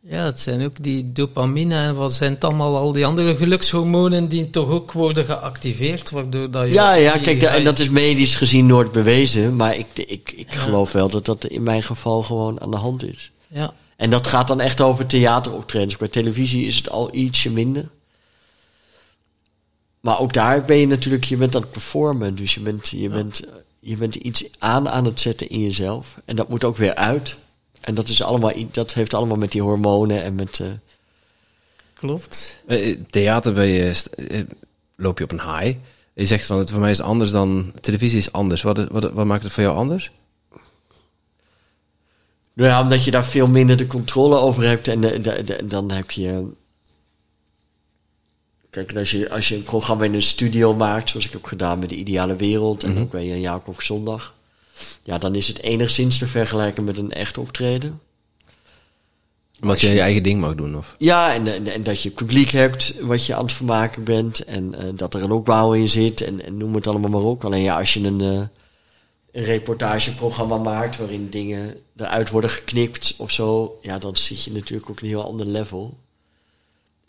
ja, 0.00 0.24
het 0.24 0.40
zijn 0.40 0.64
ook 0.64 0.82
die 0.82 1.12
dopamine 1.12 1.74
en 1.74 1.94
wat 1.94 2.12
zijn 2.12 2.32
het 2.32 2.44
allemaal, 2.44 2.76
al 2.76 2.92
die 2.92 3.06
andere 3.06 3.36
gelukshormonen 3.36 4.28
die 4.28 4.50
toch 4.50 4.68
ook 4.68 4.92
worden 4.92 5.24
geactiveerd, 5.24 6.10
waardoor 6.10 6.50
dat 6.50 6.66
je... 6.66 6.72
Ja, 6.72 6.94
ja, 6.94 7.18
kijk, 7.18 7.42
en 7.42 7.64
dat 7.64 7.78
is 7.78 7.88
medisch 7.90 8.34
gezien 8.34 8.66
nooit 8.66 8.92
bewezen. 8.92 9.56
Maar 9.56 9.76
ik, 9.76 9.86
ik, 9.94 10.32
ik 10.36 10.52
Ja. 10.52 10.58
geloof 10.58 10.92
wel 10.92 11.08
dat 11.08 11.24
dat 11.24 11.44
in 11.44 11.62
mijn 11.62 11.82
geval 11.82 12.22
gewoon 12.22 12.60
aan 12.60 12.70
de 12.70 12.76
hand 12.76 13.04
is. 13.04 13.30
Ja, 13.48 13.74
En 14.00 14.10
dat 14.10 14.26
gaat 14.26 14.48
dan 14.48 14.60
echt 14.60 14.80
over 14.80 15.06
theateroptredens. 15.06 15.96
Bij 15.96 16.08
televisie 16.08 16.66
is 16.66 16.76
het 16.76 16.90
al 16.90 17.14
ietsje 17.14 17.50
minder. 17.50 17.88
Maar 20.00 20.20
ook 20.20 20.32
daar 20.32 20.64
ben 20.64 20.76
je 20.76 20.86
natuurlijk, 20.86 21.24
je 21.24 21.36
bent 21.36 21.54
aan 21.54 21.60
het 21.60 21.70
performen. 21.70 22.34
Dus 22.34 22.54
je 22.54 22.60
bent, 22.60 22.88
je 22.88 23.08
bent, 23.08 23.42
je 23.80 23.96
bent 23.96 24.14
iets 24.14 24.44
aan 24.58 24.88
aan 24.88 25.04
het 25.04 25.20
zetten 25.20 25.48
in 25.48 25.60
jezelf. 25.60 26.16
En 26.24 26.36
dat 26.36 26.48
moet 26.48 26.64
ook 26.64 26.76
weer 26.76 26.94
uit. 26.94 27.36
En 27.80 27.94
dat, 27.94 28.08
is 28.08 28.22
allemaal, 28.22 28.52
dat 28.70 28.94
heeft 28.94 29.14
allemaal 29.14 29.36
met 29.36 29.52
die 29.52 29.62
hormonen 29.62 30.22
en 30.22 30.34
met... 30.34 30.60
eh, 30.60 30.66
klopt. 31.94 32.62
Eh, 32.66 32.96
Theater 33.10 33.52
ben 33.52 33.66
je, 33.66 34.02
eh, 34.28 34.40
loop 34.96 35.18
je 35.18 35.24
op 35.24 35.32
een 35.32 35.56
high. 35.56 35.78
Je 36.14 36.26
zegt 36.26 36.44
van, 36.46 36.58
het 36.58 36.70
voor 36.70 36.80
mij 36.80 36.90
is 36.90 37.00
anders 37.00 37.30
dan... 37.30 37.72
Televisie 37.80 38.18
is 38.18 38.32
anders. 38.32 38.62
Wat, 38.62 38.88
wat, 38.88 39.12
wat 39.12 39.26
maakt 39.26 39.42
het 39.42 39.52
voor 39.52 39.62
jou 39.62 39.76
anders? 39.76 40.10
Nou 42.60 42.72
ja, 42.72 42.82
omdat 42.82 43.04
je 43.04 43.10
daar 43.10 43.24
veel 43.24 43.46
minder 43.46 43.76
de 43.76 43.86
controle 43.86 44.36
over 44.36 44.62
hebt. 44.62 44.88
En 44.88 45.00
de, 45.00 45.20
de- 45.20 45.44
de- 45.44 45.66
dan 45.66 45.90
heb 45.90 46.10
je. 46.10 46.46
Kijk, 48.70 48.96
als 48.96 49.10
je, 49.10 49.30
als 49.30 49.48
je 49.48 49.54
een 49.54 49.62
programma 49.62 50.04
in 50.04 50.14
een 50.14 50.22
studio 50.22 50.74
maakt, 50.74 51.10
zoals 51.10 51.26
ik 51.26 51.32
heb 51.32 51.44
gedaan 51.44 51.78
met 51.78 51.88
de 51.88 51.94
Ideale 51.94 52.36
Wereld 52.36 52.84
en 52.84 52.98
ook 52.98 53.10
bij 53.10 53.30
een 53.32 53.40
Jacob 53.40 53.82
Zondag. 53.82 54.34
Ja, 55.02 55.18
dan 55.18 55.34
is 55.34 55.48
het 55.48 55.60
enigszins 55.62 56.18
te 56.18 56.26
vergelijken 56.26 56.84
met 56.84 56.98
een 56.98 57.12
echt 57.12 57.38
optreden. 57.38 58.00
Omdat 59.60 59.80
je 59.80 59.88
je 59.88 60.00
eigen 60.00 60.22
ding 60.22 60.40
mag 60.40 60.54
doen, 60.54 60.76
of? 60.76 60.94
Ja, 60.98 61.34
en, 61.34 61.46
en, 61.46 61.66
en 61.66 61.82
dat 61.82 62.02
je 62.02 62.10
publiek 62.10 62.50
hebt 62.50 62.94
wat 63.00 63.26
je 63.26 63.34
aan 63.34 63.42
het 63.44 63.52
vermaken 63.52 64.04
bent. 64.04 64.44
En 64.44 64.74
eh, 64.74 64.88
dat 64.94 65.14
er 65.14 65.22
een 65.22 65.30
opbouw 65.30 65.72
in 65.72 65.88
zit. 65.88 66.20
En, 66.20 66.44
en 66.44 66.56
noem 66.56 66.74
het 66.74 66.86
allemaal 66.86 67.10
maar 67.10 67.30
op. 67.30 67.44
Alleen 67.44 67.62
ja, 67.62 67.78
als 67.78 67.94
je 67.94 68.00
een, 68.00 68.20
eh, 68.20 68.40
een 69.32 69.44
reportageprogramma 69.44 70.56
maakt 70.58 70.96
waarin 70.96 71.30
dingen 71.30 71.80
eruit 71.96 72.30
worden 72.30 72.50
geknipt 72.50 73.14
of 73.18 73.30
zo. 73.30 73.78
Ja, 73.82 73.98
dan 73.98 74.16
zit 74.16 74.44
je 74.44 74.52
natuurlijk 74.52 74.90
ook 74.90 75.00
een 75.00 75.06
heel 75.08 75.24
ander 75.24 75.46
level. 75.46 75.98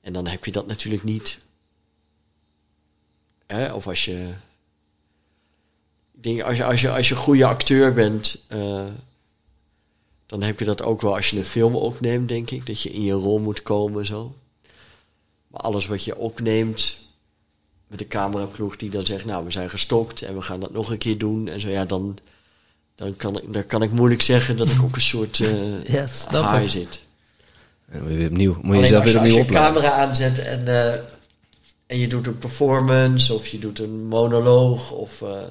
En 0.01 0.13
dan 0.13 0.27
heb 0.27 0.45
je 0.45 0.51
dat 0.51 0.67
natuurlijk 0.67 1.03
niet. 1.03 1.39
Hè? 3.47 3.73
Of 3.73 3.87
als 3.87 4.05
je. 4.05 4.33
Denk, 6.11 6.41
als 6.41 6.57
je, 6.57 6.63
als 6.65 6.81
je, 6.81 6.91
als 6.91 7.09
je 7.09 7.15
goede 7.15 7.45
acteur 7.45 7.93
bent. 7.93 8.45
eh, 8.47 8.87
dan 10.25 10.41
heb 10.41 10.59
je 10.59 10.65
dat 10.65 10.81
ook 10.81 11.01
wel 11.01 11.15
als 11.15 11.29
je 11.29 11.37
een 11.37 11.45
film 11.45 11.75
opneemt, 11.75 12.27
denk 12.27 12.51
ik. 12.51 12.65
Dat 12.65 12.81
je 12.81 12.89
in 12.91 13.03
je 13.03 13.13
rol 13.13 13.39
moet 13.39 13.63
komen 13.63 14.05
zo. 14.05 14.35
Maar 15.47 15.61
alles 15.61 15.87
wat 15.87 16.03
je 16.03 16.17
opneemt 16.17 16.97
met 17.91 17.99
de 17.99 18.07
cameraploeg 18.07 18.75
die 18.75 18.89
dan 18.89 19.05
zegt... 19.05 19.25
nou, 19.25 19.45
we 19.45 19.51
zijn 19.51 19.69
gestokt 19.69 20.21
en 20.21 20.35
we 20.35 20.41
gaan 20.41 20.59
dat 20.59 20.71
nog 20.71 20.89
een 20.89 20.97
keer 20.97 21.17
doen. 21.17 21.47
En 21.47 21.61
zo, 21.61 21.67
ja, 21.67 21.85
dan, 21.85 22.17
dan, 22.95 23.15
kan, 23.15 23.37
ik, 23.37 23.53
dan 23.53 23.65
kan 23.65 23.81
ik 23.81 23.91
moeilijk 23.91 24.21
zeggen 24.21 24.57
dat 24.57 24.69
ik 24.69 24.81
ook 24.83 24.95
een 24.95 25.01
soort 25.01 25.39
eh 25.39 26.03
high 26.51 26.63
ik. 26.63 26.69
zit. 26.69 26.99
En 27.89 27.99
dan 27.99 28.07
weer 28.07 28.27
opnieuw. 28.27 28.57
Moet 28.61 28.63
je 28.63 28.67
Alleen 28.67 28.81
weer 28.81 28.91
je, 28.91 28.97
als 28.97 29.15
opnieuw 29.15 29.33
je 29.33 29.39
een 29.39 29.45
camera 29.45 29.91
aanzet 29.91 30.39
en, 30.39 30.67
eh, 30.67 30.93
en 31.85 31.97
je 31.97 32.07
doet 32.07 32.27
een 32.27 32.37
performance... 32.37 33.33
of 33.33 33.47
je 33.47 33.59
doet 33.59 33.79
een 33.79 34.07
monoloog 34.07 34.91
of... 34.91 35.21
eh, 35.21 35.43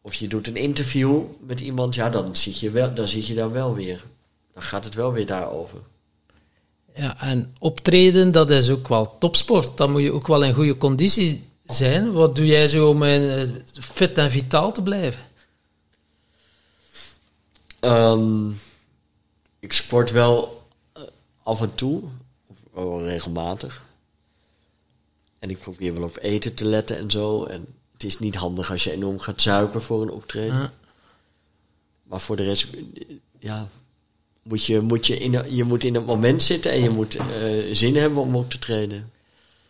of 0.00 0.14
je 0.14 0.28
doet 0.28 0.46
een 0.46 0.56
interview 0.56 1.22
met 1.40 1.60
iemand, 1.60 1.94
ja, 1.94 2.10
dan 2.10 2.36
zit 2.36 2.60
je, 2.60 2.70
wel, 2.70 2.94
dan 2.94 3.08
zit 3.08 3.26
je 3.26 3.34
daar 3.34 3.52
wel 3.52 3.74
weer. 3.74 4.04
Dan 4.54 4.62
gaat 4.62 4.84
het 4.84 4.94
wel 4.94 5.12
weer 5.12 5.26
daarover. 5.26 5.78
Ja, 6.94 7.20
en 7.20 7.54
optreden, 7.58 8.32
dat 8.32 8.50
is 8.50 8.70
ook 8.70 8.88
wel 8.88 9.18
topsport. 9.18 9.76
Dan 9.76 9.90
moet 9.90 10.02
je 10.02 10.12
ook 10.12 10.26
wel 10.26 10.44
in 10.44 10.54
goede 10.54 10.76
conditie 10.76 11.48
zijn. 11.66 12.12
Wat 12.12 12.36
doe 12.36 12.46
jij 12.46 12.66
zo 12.66 12.88
om 12.88 13.02
eh, 13.02 13.42
fit 13.80 14.18
en 14.18 14.30
vitaal 14.30 14.72
te 14.72 14.82
blijven? 14.82 15.22
Ehm, 17.80 18.50
ik 19.58 19.72
sport 19.72 20.10
wel 20.10 20.66
eh, 20.92 21.02
af 21.42 21.60
en 21.60 21.74
toe, 21.74 22.02
of 22.72 23.02
regelmatig. 23.02 23.84
En 25.38 25.50
ik 25.50 25.58
probeer 25.58 25.94
wel 25.94 26.02
op 26.02 26.18
eten 26.20 26.54
te 26.54 26.64
letten 26.64 26.98
en 26.98 27.10
zo. 27.10 27.44
En 27.44 27.66
het 27.92 28.04
is 28.04 28.18
niet 28.18 28.34
handig 28.34 28.70
als 28.70 28.84
je 28.84 28.92
enorm 28.92 29.18
gaat 29.18 29.42
zuipen 29.42 29.82
voor 29.82 30.02
een 30.02 30.10
optreden. 30.10 30.72
Maar 32.02 32.20
voor 32.20 32.36
de 32.36 32.44
rest, 32.44 32.66
ja, 33.38 33.68
moet 34.44 34.64
je, 34.64 34.80
moet 34.80 35.06
je, 35.06 35.18
in, 35.18 35.42
je 35.48 35.64
moet 35.64 35.84
in 35.84 35.94
het 35.94 36.06
moment 36.06 36.42
zitten 36.42 36.70
en 36.70 36.82
je 36.82 36.90
moet 36.90 37.16
eh, 37.16 37.22
zin 37.72 37.96
hebben 37.96 38.22
om 38.22 38.36
op 38.36 38.50
te 38.50 38.58
treden. 38.58 39.10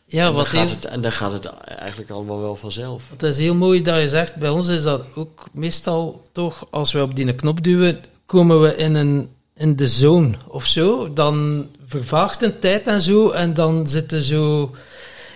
Ja, 0.06 0.18
en, 0.18 0.24
dan 0.24 0.34
wat 0.34 0.46
gaat 0.46 0.68
heel, 0.68 0.74
het, 0.74 0.84
en 0.84 1.00
dan 1.00 1.12
gaat 1.12 1.32
het 1.32 1.46
eigenlijk 1.64 2.10
allemaal 2.10 2.40
wel 2.40 2.56
vanzelf. 2.56 3.10
het 3.10 3.22
is 3.22 3.36
heel 3.36 3.54
mooi 3.54 3.82
dat 3.82 4.00
je 4.00 4.08
zegt, 4.08 4.36
bij 4.36 4.48
ons 4.48 4.68
is 4.68 4.82
dat 4.82 5.02
ook 5.14 5.48
meestal 5.52 6.22
toch, 6.32 6.66
als 6.70 6.92
we 6.92 7.02
op 7.02 7.16
die 7.16 7.34
knop 7.34 7.64
duwen, 7.64 8.04
komen 8.26 8.60
we 8.60 8.76
in, 8.76 8.94
een, 8.94 9.28
in 9.56 9.76
de 9.76 9.88
zone 9.88 10.34
of 10.48 10.66
zo. 10.66 11.12
Dan 11.12 11.66
vervaagt 11.86 12.42
een 12.42 12.58
tijd 12.58 12.86
en 12.86 13.00
zo, 13.00 13.30
en 13.30 13.54
dan 13.54 13.86
zitten 13.86 14.22
zo... 14.22 14.70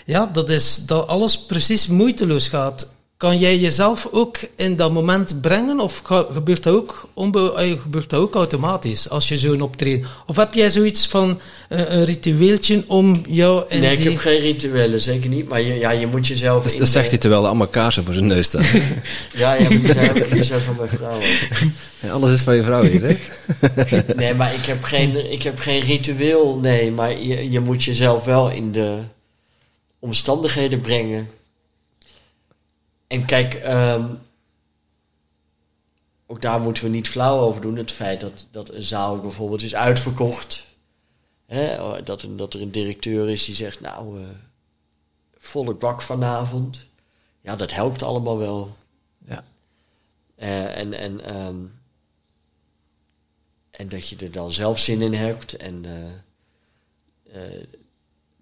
Ja, 0.05 0.27
dat 0.27 0.49
is 0.51 0.87
dat 0.87 1.07
alles 1.07 1.39
precies 1.39 1.87
moeiteloos 1.87 2.49
gaat. 2.49 2.89
Kan 3.19 3.39
jij 3.39 3.57
jezelf 3.57 4.09
ook 4.11 4.39
in 4.57 4.77
dat 4.77 4.93
moment 4.93 5.41
brengen, 5.41 5.81
of 5.81 6.03
gebeurt 6.05 6.63
dat 6.63 6.75
ook, 6.75 7.09
onbe 7.15 7.55
eh, 7.55 7.81
gebeurt 7.81 8.11
dat 8.11 8.21
ook 8.21 8.35
automatisch 8.35 9.09
als 9.09 9.29
je 9.29 9.39
zo'n 9.39 9.61
optreden? 9.61 10.07
Of 10.27 10.37
heb 10.37 10.55
jij 10.55 10.71
zoiets 10.71 11.07
van 11.07 11.41
eh, 11.69 11.81
een 11.89 12.05
ritueeltje 12.05 12.85
om 12.87 13.23
jou 13.29 13.65
in 13.69 13.81
nee, 13.81 13.97
die... 13.97 14.07
ik 14.07 14.13
heb 14.13 14.21
geen 14.21 14.41
rituelen, 14.41 15.01
zeker 15.01 15.29
niet. 15.29 15.49
Maar 15.49 15.61
je, 15.61 15.75
ja, 15.75 15.91
je 15.91 16.07
moet 16.07 16.27
jezelf... 16.27 16.63
Dus 16.63 16.73
in 16.73 16.79
dat 16.79 16.87
de- 16.87 16.93
zegt 16.93 17.09
hij 17.09 17.19
terwijl 17.19 17.43
er 17.43 17.49
allemaal 17.49 17.67
kaarsen 17.67 18.05
voor 18.05 18.15
zijn 18.15 18.27
neus 18.27 18.47
staan. 18.47 18.65
Ja, 19.35 19.55
ja, 19.55 19.69
maar 19.69 20.29
die 20.31 20.43
zijn, 20.43 20.61
van 20.61 20.77
mijn 20.77 20.89
vrouw. 20.89 21.19
Ja, 22.01 22.11
alles 22.11 22.33
is 22.33 22.43
van 22.43 22.57
je 22.57 22.63
vrouw 22.63 22.83
hier, 22.83 23.03
hè? 23.03 23.17
Nee, 24.17 24.35
maar 24.35 24.55
ik 24.55 24.65
heb 24.65 24.83
geen, 24.83 25.33
ik 25.33 25.43
heb 25.43 25.59
geen 25.59 25.81
ritueel, 25.81 26.59
nee. 26.59 26.91
Maar 26.91 27.19
je, 27.19 27.51
je 27.51 27.61
moet 27.61 27.85
jezelf 27.85 28.25
wel 28.25 28.51
in 28.51 28.73
de 28.73 28.99
omstandigheden 29.99 30.81
brengen. 30.81 31.29
En 33.09 33.25
kijk, 33.25 33.55
ehm, 33.55 34.15
ook 36.27 36.43
daar 36.43 36.61
moeten 36.61 36.83
we 36.83 36.89
niet 36.89 37.09
flauw 37.09 37.39
over 37.39 37.61
doen. 37.61 37.77
Het 37.77 37.93
feit 37.93 38.21
dat, 38.21 38.47
dat 38.51 38.69
een 38.69 38.83
zaal 38.83 39.21
bijvoorbeeld 39.21 39.63
is 39.63 39.75
uitverkocht. 39.75 40.67
Hè, 41.47 42.03
dat, 42.03 42.27
dat 42.37 42.55
er 42.55 42.61
een 42.61 42.71
directeur 42.71 43.31
is 43.31 43.45
die 43.45 43.55
zegt, 43.55 43.81
nou, 43.81 44.23
eh, 44.23 44.29
volle 45.39 45.75
bak 45.75 46.03
vanavond. 46.03 46.87
Ja, 47.41 47.57
dat 47.57 47.73
helpt 47.73 48.03
allemaal 48.03 48.39
wel. 48.39 48.77
Ja. 49.27 49.45
Eh, 50.35 50.79
en, 50.79 50.93
en, 50.93 51.21
ehm, 51.25 51.65
en 53.71 53.89
dat 53.89 54.09
je 54.09 54.17
er 54.17 54.33
dan 54.33 54.53
zelf 54.53 54.79
zin 54.79 55.03
in 55.03 55.15
hebt. 55.15 55.57
En, 55.57 55.85
eh, 55.85 57.63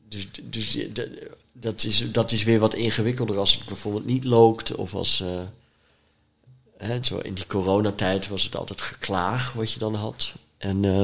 dus 0.08 0.28
dus 0.42 0.78
dat, 1.52 1.84
is, 1.84 2.12
dat 2.12 2.32
is 2.32 2.44
weer 2.44 2.58
wat 2.58 2.74
ingewikkelder 2.74 3.38
als 3.38 3.54
het 3.54 3.64
bijvoorbeeld 3.64 4.06
niet 4.06 4.24
loopt. 4.24 4.74
Of 4.74 4.94
als. 4.94 5.20
eh, 5.20 5.40
hè, 6.78 6.98
zo 7.02 7.18
in 7.18 7.34
die 7.34 7.46
coronatijd 7.46 8.28
was 8.28 8.42
het 8.42 8.56
altijd 8.56 8.80
geklaag 8.80 9.52
wat 9.52 9.72
je 9.72 9.78
dan 9.78 9.94
had. 9.94 10.32
En, 10.58 10.84
eh, 10.84 11.02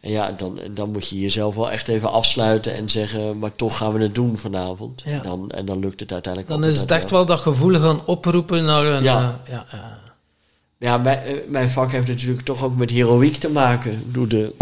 en 0.00 0.10
ja, 0.10 0.32
dan, 0.32 0.60
en 0.60 0.74
dan 0.74 0.90
moet 0.90 1.08
je 1.08 1.20
jezelf 1.20 1.54
wel 1.54 1.70
echt 1.70 1.88
even 1.88 2.12
afsluiten 2.12 2.74
en 2.74 2.90
zeggen, 2.90 3.38
maar 3.38 3.54
toch 3.54 3.76
gaan 3.76 3.92
we 3.92 4.02
het 4.02 4.14
doen 4.14 4.36
vanavond. 4.36 5.02
Ja. 5.04 5.20
Dan, 5.20 5.50
en 5.50 5.64
dan 5.64 5.78
lukt 5.78 6.00
het 6.00 6.12
uiteindelijk 6.12 6.52
Dan 6.52 6.64
is 6.70 6.80
het 6.80 6.90
echt 6.90 7.10
wel 7.10 7.26
dat 7.26 7.40
gevoel 7.40 7.80
gaan 7.80 8.06
oproepen 8.06 8.64
naar 8.64 8.86
een... 8.86 9.02
Ja. 9.02 9.40
eh, 9.46 9.52
ja, 9.52 9.98
ja. 10.78 10.98
Mijn, 10.98 11.40
mijn 11.48 11.70
vak 11.70 11.90
heeft 11.90 12.08
natuurlijk 12.08 12.44
toch 12.44 12.64
ook 12.64 12.76
met 12.76 12.90
heroïek 12.90 13.36
te 13.36 13.50
maken. 13.50 13.92
Ik 13.92 14.06
bedoel, 14.06 14.28
de, 14.28 14.54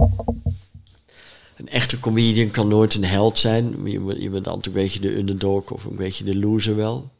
een 1.57 1.69
echte 1.69 2.01
comedian 2.01 2.51
kan 2.51 2.69
nooit 2.69 2.95
een 2.95 3.05
held 3.05 3.39
zijn. 3.39 3.87
Je, 3.91 4.01
bent- 4.01 4.23
je 4.23 4.31
bent 4.31 4.49
altijd 4.49 4.67
een 4.67 4.73
beetje 4.73 5.01
de 5.01 5.17
underdog 5.17 5.71
of 5.71 5.85
een 5.85 5.97
beetje 5.97 6.25
de 6.25 6.37
loser 6.37 6.77
wel. 6.77 7.11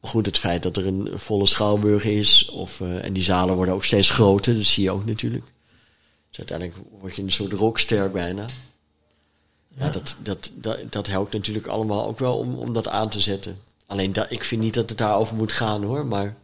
Maar 0.00 0.10
goed, 0.10 0.26
het 0.26 0.38
feit 0.38 0.62
dat 0.62 0.76
er 0.76 0.86
een 0.86 1.08
volle 1.18 1.46
schouwburg 1.46 2.04
is, 2.04 2.48
of, 2.50 2.80
eh, 2.80 3.04
en 3.04 3.12
die 3.12 3.22
zalen 3.22 3.54
worden 3.56 3.74
ook 3.74 3.84
steeds 3.84 4.10
groter, 4.10 4.56
dat 4.56 4.64
zie 4.64 4.82
je 4.82 4.90
ook 4.90 5.04
natuurlijk. 5.04 5.44
Dus 6.28 6.38
uiteindelijk 6.38 6.78
word 7.00 7.16
je 7.16 7.22
een 7.22 7.32
soort 7.32 7.52
rockster 7.52 8.10
bijna. 8.10 8.46
Ja, 9.78 9.90
dat, 9.90 10.16
dat, 10.22 10.50
dat, 10.54 10.78
dat 10.90 11.06
helpt 11.06 11.32
natuurlijk 11.32 11.66
allemaal 11.66 12.06
ook 12.06 12.18
wel 12.18 12.38
om, 12.38 12.54
om 12.54 12.72
dat 12.72 12.88
aan 12.88 13.08
te 13.08 13.20
zetten. 13.20 13.60
Alleen 13.86 14.12
dat, 14.12 14.30
ik 14.30 14.44
vind 14.44 14.62
niet 14.62 14.74
dat 14.74 14.88
het 14.88 14.98
daarover 14.98 15.36
moet 15.36 15.52
gaan 15.52 15.84
hoor, 15.84 16.06
maar 16.06 16.36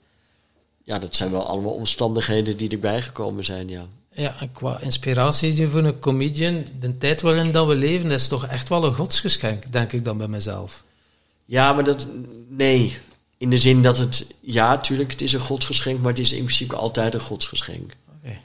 ja, 0.85 0.99
dat 0.99 1.17
zijn 1.17 1.31
wel 1.31 1.47
allemaal 1.47 1.73
omstandigheden 1.73 2.57
die 2.57 2.71
erbij 2.71 3.03
gekomen 3.03 3.45
zijn, 3.45 3.69
ja. 3.69 3.87
Ja, 4.17 4.41
en 4.41 4.53
qua 4.53 4.81
inspiratie 4.81 5.69
voor 5.69 5.85
een 5.85 5.99
comedian, 5.99 6.65
de 6.81 6.99
tijd 6.99 7.21
waarin 7.21 7.53
dat 7.53 7.67
we 7.67 7.75
leven, 7.75 8.09
dat 8.09 8.21
is 8.21 8.29
toch 8.29 8.47
echt 8.47 8.69
wel 8.69 8.85
een 8.85 8.95
godsgeschenk, 8.95 9.73
denk 9.73 9.93
ik 9.93 10.05
dan 10.05 10.19
bij 10.19 10.29
mezelf. 10.29 10.85
Ja, 11.45 11.73
maar 11.73 11.85
dat, 11.85 12.07
nee. 12.49 12.97
In 13.39 13.51
de 13.51 13.59
zin 13.59 13.83
dat 13.83 13.99
het, 13.99 14.27
ja, 14.41 14.79
tuurlijk, 14.79 15.11
het 15.11 15.21
is 15.21 15.33
een 15.33 15.41
godsgeschenk, 15.41 16.01
maar 16.01 16.11
het 16.13 16.21
is 16.21 16.33
in 16.33 16.45
principe 16.45 16.77
altijd 16.77 17.15
een 17.15 17.21
godsgeschenk. 17.21 17.93
Oké. 18.17 18.39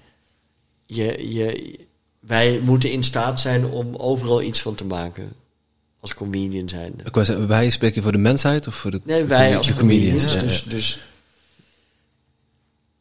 Je, 0.85 1.33
je, 1.33 1.79
wij 2.19 2.59
moeten 2.63 2.91
in 2.91 3.03
staat 3.03 3.39
zijn 3.39 3.65
om 3.65 3.95
overal 3.95 4.41
iets 4.41 4.61
van 4.61 4.75
te 4.75 4.85
maken. 4.85 5.33
Als 5.99 6.13
comedian. 6.13 6.63
Ik 7.03 7.13
zeggen, 7.13 7.47
wij 7.47 7.69
spreken 7.69 8.03
voor 8.03 8.11
de 8.11 8.17
mensheid 8.17 8.67
of 8.67 8.75
voor 8.75 8.91
de 8.91 9.01
Nee, 9.03 9.23
wij 9.23 9.49
de 9.49 9.57
als 9.57 9.73
comedians? 9.73 10.23
comedians. 10.25 10.33
Ja, 10.33 10.39
Dus, 10.39 10.63
dus 10.63 10.99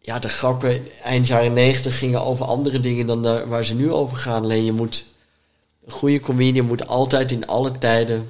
ja, 0.00 0.18
de 0.18 0.28
grappen 0.28 0.86
eind 1.02 1.26
jaren 1.26 1.52
negentig 1.52 1.98
gingen 1.98 2.24
over 2.24 2.46
andere 2.46 2.80
dingen 2.80 3.06
dan 3.06 3.48
waar 3.48 3.64
ze 3.64 3.74
nu 3.74 3.92
over 3.92 4.16
gaan. 4.16 4.42
Alleen 4.42 4.64
je 4.64 4.72
moet, 4.72 5.04
een 5.84 5.92
goede 5.92 6.20
comedian 6.20 6.66
moet 6.66 6.86
altijd 6.86 7.30
in 7.30 7.46
alle 7.46 7.78
tijden 7.78 8.28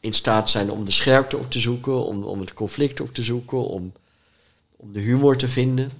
in 0.00 0.12
staat 0.12 0.50
zijn 0.50 0.70
om 0.70 0.84
de 0.84 0.92
scherpte 0.92 1.36
op 1.36 1.50
te 1.50 1.60
zoeken, 1.60 2.04
om, 2.04 2.22
om 2.22 2.40
het 2.40 2.54
conflict 2.54 3.00
op 3.00 3.14
te 3.14 3.22
zoeken, 3.22 3.68
om, 3.68 3.92
om 4.76 4.92
de 4.92 5.00
humor 5.00 5.36
te 5.36 5.48
vinden. 5.48 5.90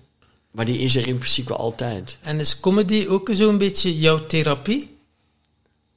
Maar 0.50 0.64
die 0.64 0.78
is 0.78 0.96
er 0.96 1.06
in 1.06 1.18
principe 1.18 1.54
altijd. 1.54 2.18
En 2.22 2.40
is 2.40 2.60
comedy 2.60 3.06
ook 3.08 3.28
zo'n 3.32 3.58
beetje 3.58 3.98
jouw 3.98 4.26
therapie? 4.26 4.96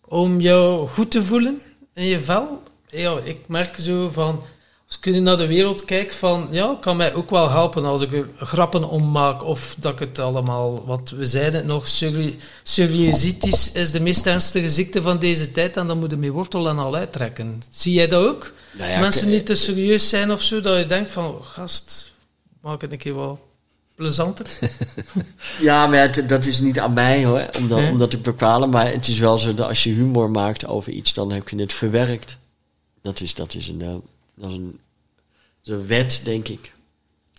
Om 0.06 0.40
jou 0.40 0.88
goed 0.88 1.12
te 1.12 1.24
voelen 1.24 1.62
in 1.94 2.06
je 2.06 2.22
vel? 2.22 2.64
Ja, 2.90 3.20
ik 3.20 3.48
merk 3.48 3.80
zo 3.80 4.10
van, 4.10 4.44
als 4.92 5.00
ik 5.02 5.14
nu 5.14 5.20
naar 5.20 5.38
de 5.38 5.48
wereld 5.48 5.86
kijk, 5.86 6.12
van 6.14 6.48
ja, 6.52 6.78
kan 6.82 6.98
mij 6.98 7.14
ook 7.14 7.30
wel 7.30 7.50
helpen 7.50 7.86
als 7.86 8.02
ik 8.02 8.12
er 8.14 8.28
grappen 8.40 8.90
ommaak 8.90 9.44
of 9.44 9.76
dat 9.80 9.92
ik 9.94 10.00
het 10.00 10.20
allemaal, 10.20 10.86
want 10.86 11.10
we 11.10 11.26
zeiden 11.26 11.54
het 11.54 11.66
nog, 11.66 11.88
serie- 11.88 12.38
seriositis 12.64 13.72
is 13.72 13.92
de 13.92 14.00
meest 14.02 14.26
ernstige 14.26 14.70
ziekte 14.70 15.02
van 15.02 15.20
deze 15.20 15.52
tijd 15.52 15.78
en 15.78 15.88
dan 15.88 16.00
moet 16.00 16.12
je 16.12 16.18
mee 16.18 16.32
wortel 16.32 16.70
en 16.70 16.78
al 16.80 16.96
uittrekken. 16.96 17.62
Zie 17.72 17.94
jij 17.94 18.08
dat 18.08 18.26
ook? 18.28 18.52
Nou 18.78 18.90
ja, 18.92 19.00
Mensen 19.00 19.30
niet 19.30 19.46
te 19.46 19.56
serieus 19.56 20.10
zijn 20.10 20.32
of 20.32 20.42
zo, 20.42 20.62
dat 20.62 20.78
je 20.78 20.86
denkt 20.86 21.10
van, 21.10 21.40
gast, 21.44 22.14
maak 22.62 22.82
het 22.82 22.92
een 22.92 22.98
keer 22.98 23.16
wel 23.16 23.40
plezanter. 23.96 24.46
Ja, 25.60 25.88
maar 25.88 26.00
het- 26.00 26.30
dat 26.30 26.46
is 26.46 26.60
niet 26.60 26.80
aan 26.80 26.94
mij 26.94 27.26
hoor, 27.26 27.46
om 27.58 27.68
dat, 27.68 27.80
om 27.90 27.98
dat 27.98 28.10
te 28.12 28.18
bepalen. 28.18 28.70
Maar 28.70 28.92
het 28.92 29.08
is 29.08 29.20
wel 29.20 29.38
zo 29.38 29.54
dat 29.54 29.68
als 29.68 29.84
je 29.84 29.90
humor 29.90 30.30
maakt 30.30 30.66
over 30.66 30.92
iets, 30.92 31.14
dan 31.14 31.32
heb 31.32 31.50
je 31.50 31.58
het 31.58 31.74
verwerkt. 31.74 32.38
Dat 33.02 33.20
is, 33.22 33.34
dat 33.34 33.54
is, 33.54 33.68
een, 33.68 33.82
eh, 33.82 33.96
dat 34.36 34.50
is, 34.50 34.56
een, 34.56 34.80
dat 35.64 35.76
is 35.76 35.82
een 35.82 35.88
wet, 35.88 36.22
denk 36.24 36.48
ik. 36.48 36.72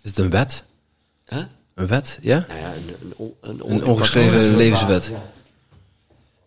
Is 0.03 0.09
het 0.09 0.17
een 0.17 0.29
wet? 0.29 0.63
Huh? 1.27 1.43
Een 1.73 1.87
wet, 1.87 2.17
ja? 2.21 2.45
Nou 2.47 2.59
ja, 2.59 2.73
een, 2.73 2.95
een, 3.01 3.13
on- 3.15 3.35
een, 3.41 3.59
Een 3.69 3.83
ongeschreven 3.85 4.55
levenswet. 4.55 5.05
Ja. 5.05 5.31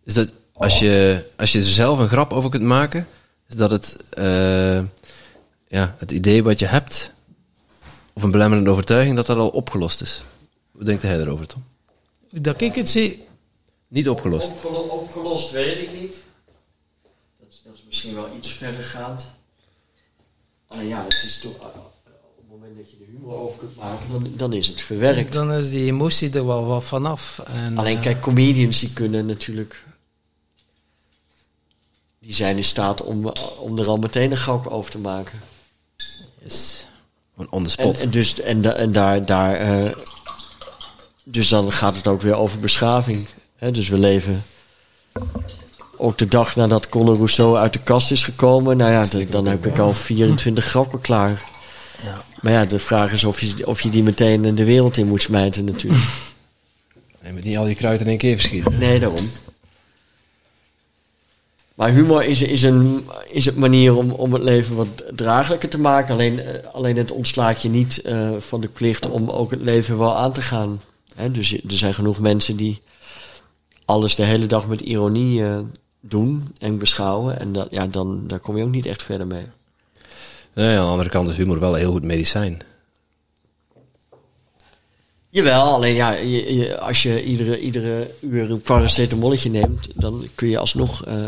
Is 0.05 0.14
dat 0.14 0.32
als 0.53 0.78
je, 0.78 1.24
als 1.36 1.53
je 1.53 1.59
er 1.59 1.64
zelf 1.64 1.99
een 1.99 2.09
grap 2.09 2.32
over 2.32 2.51
kunt 2.51 2.62
maken, 2.62 3.09
is 3.49 3.57
dat 3.57 3.70
het, 3.70 3.97
eh, 4.11 4.78
ja, 5.68 5.94
het 5.99 6.11
idee 6.11 6.42
wat 6.42 6.59
je 6.59 6.66
hebt, 6.66 7.12
of 8.12 8.22
een 8.22 8.30
belemmerende 8.30 8.70
overtuiging, 8.70 9.16
dat 9.16 9.26
dat 9.26 9.36
al 9.38 9.49
opgelost 9.49 10.01
is? 10.01 10.22
Wat 10.70 10.86
denkt 10.86 11.03
hij 11.03 11.20
erover, 11.20 11.47
Tom? 11.47 11.64
Dat 12.30 12.61
ik 12.61 12.74
het 12.74 12.88
zie, 12.88 13.24
Niet 13.88 14.09
opgelost. 14.09 14.51
Opgelo- 14.51 14.80
opgelost 14.88 15.51
weet 15.51 15.78
ik 15.78 15.92
niet. 16.01 16.14
Dat, 17.38 17.49
is- 17.51 17.61
dat 17.64 17.74
is 17.74 17.82
misschien 17.86 18.14
wel 18.14 18.28
iets 18.36 18.49
verregaand. 18.53 19.26
Alleen 20.69 20.87
ja, 20.89 21.05
het 21.05 21.23
is 21.25 21.39
toch, 21.39 21.53
eh, 21.59 21.67
op 21.67 22.37
het 22.37 22.49
moment 22.51 22.77
dat 22.77 22.91
je 22.91 22.97
er 23.01 23.11
humor 23.11 23.35
over 23.35 23.59
kunt 23.59 23.77
maken, 23.77 24.11
dan, 24.11 24.33
dan 24.37 24.53
is 24.53 24.69
het 24.69 24.81
verwerkt. 24.81 25.33
dan 25.33 25.53
is 25.53 25.71
die 25.71 25.85
emotie 25.87 26.31
er 26.33 26.47
wel 26.47 26.64
wat 26.64 26.85
vanaf. 26.85 27.39
En, 27.47 27.79
Alleen 27.79 27.97
eh, 27.97 28.03
kijk, 28.03 28.21
comedians 28.21 28.81
die 28.81 28.93
kunnen 28.93 29.27
natuurlijk. 29.27 29.85
Die 32.19 32.35
zijn 32.35 32.57
in 32.57 32.64
staat 32.64 33.03
om, 33.03 33.27
om 33.59 33.79
er 33.79 33.87
al 33.89 33.97
meteen 33.97 34.31
een 34.31 34.37
grap 34.37 34.67
over 34.67 34.91
te 34.91 34.99
maken. 34.99 35.41
yes. 36.43 36.87
On 37.37 37.47
the 37.49 37.55
En, 37.59 37.71
spot. 37.71 38.01
en, 38.01 38.11
dus, 38.11 38.41
en, 38.41 38.61
da- 38.62 38.73
en 38.73 38.93
daar. 38.93 39.27
daar 39.27 39.55
eh, 39.55 39.93
dus 41.25 41.49
dan 41.49 41.73
gaat 41.73 41.97
het 41.97 42.07
ook 42.07 42.21
weer 42.23 42.35
over 42.35 42.59
beschaving. 42.61 43.27
Hè? 43.57 43.71
Dus 43.71 43.89
we 43.89 43.99
leven. 43.99 44.43
Ook 45.97 46.18
de 46.18 46.28
dag 46.28 46.57
nadat 46.57 46.88
Conor 46.88 47.16
Rousseau 47.16 47.57
uit 47.57 47.72
de 47.72 47.82
kast 47.82 48.11
is 48.11 48.24
gekomen. 48.24 48.76
Nou 48.76 48.90
ja, 48.90 49.24
dan 49.30 49.47
heb 49.47 49.66
ik 49.66 49.78
al 49.78 49.92
24 49.92 50.64
grappen 50.64 51.01
klaar. 51.01 51.42
Ja. 52.05 52.14
Maar 52.40 52.53
ja, 52.53 52.64
de 52.64 52.78
vraag 52.78 53.12
is 53.12 53.24
of 53.24 53.40
je, 53.40 53.66
of 53.66 53.80
je 53.80 53.90
die 53.90 54.03
meteen 54.03 54.55
de 54.55 54.64
wereld 54.64 54.97
in 54.97 55.07
moet 55.07 55.22
smijten 55.22 55.64
natuurlijk. 55.64 56.05
Je 57.22 57.32
moet 57.32 57.44
niet 57.44 57.57
al 57.57 57.66
je 57.66 57.74
kruid 57.74 58.01
in 58.01 58.07
één 58.07 58.18
keer 58.18 58.34
verschieten. 58.34 58.78
Nee, 58.78 59.01
daarom. 59.01 59.30
Maar 61.74 61.90
humor 61.90 62.24
is, 62.24 62.42
is, 62.42 62.62
een, 62.62 63.07
is 63.30 63.47
een 63.47 63.59
manier 63.59 63.97
om, 63.97 64.11
om 64.11 64.32
het 64.32 64.42
leven 64.42 64.76
wat 64.76 64.88
draaglijker 65.11 65.68
te 65.68 65.78
maken. 65.78 66.14
Alleen, 66.14 66.40
eh, 66.40 66.74
alleen 66.74 66.97
het 66.97 67.12
ontslaat 67.12 67.62
je 67.62 67.68
niet 67.68 68.03
eh, 68.03 68.30
van 68.38 68.61
de 68.61 68.68
plicht 68.68 69.09
om 69.09 69.28
ook 69.28 69.51
het 69.51 69.61
leven 69.61 69.99
wel 69.99 70.16
aan 70.16 70.32
te 70.32 70.42
gaan. 70.42 70.80
Hè, 71.14 71.30
dus 71.30 71.53
er 71.53 71.61
zijn 71.64 71.94
genoeg 71.94 72.20
mensen 72.20 72.57
die 72.57 72.82
alles 73.84 74.14
de 74.14 74.24
hele 74.24 74.47
dag 74.47 74.68
met 74.68 74.80
ironie 74.80 75.44
eh, 75.44 75.59
doen 76.01 76.49
en 76.59 76.78
beschouwen. 76.78 77.38
En 77.40 77.53
dat, 77.53 77.66
ja, 77.70 77.86
dan, 77.86 78.26
daar 78.26 78.38
kom 78.40 78.57
je 78.57 78.64
ook 78.64 78.70
niet 78.70 78.86
echt 78.86 79.03
verder 79.03 79.26
mee. 79.26 79.47
Nee, 80.55 80.76
aan 80.76 80.84
de 80.84 80.90
andere 80.90 81.09
kant 81.09 81.28
is 81.28 81.36
humor 81.36 81.61
wel 81.61 81.72
een 81.72 81.78
heel 81.78 81.92
goed 81.92 82.03
medicijn. 82.05 82.59
Jawel, 85.28 85.62
alleen 85.74 85.94
ja, 85.94 86.11
je, 86.12 86.55
je- 86.57 86.80
als 86.80 87.03
je 87.03 87.24
iedere, 87.24 87.61
iedere 87.61 88.11
uur 88.20 88.51
een 88.51 88.61
paracetamolletje 88.61 89.51
neemt, 89.51 89.88
dan 89.94 90.28
kun 90.34 90.49
je 90.49 90.59
alsnog, 90.59 91.05
eh, 91.05 91.26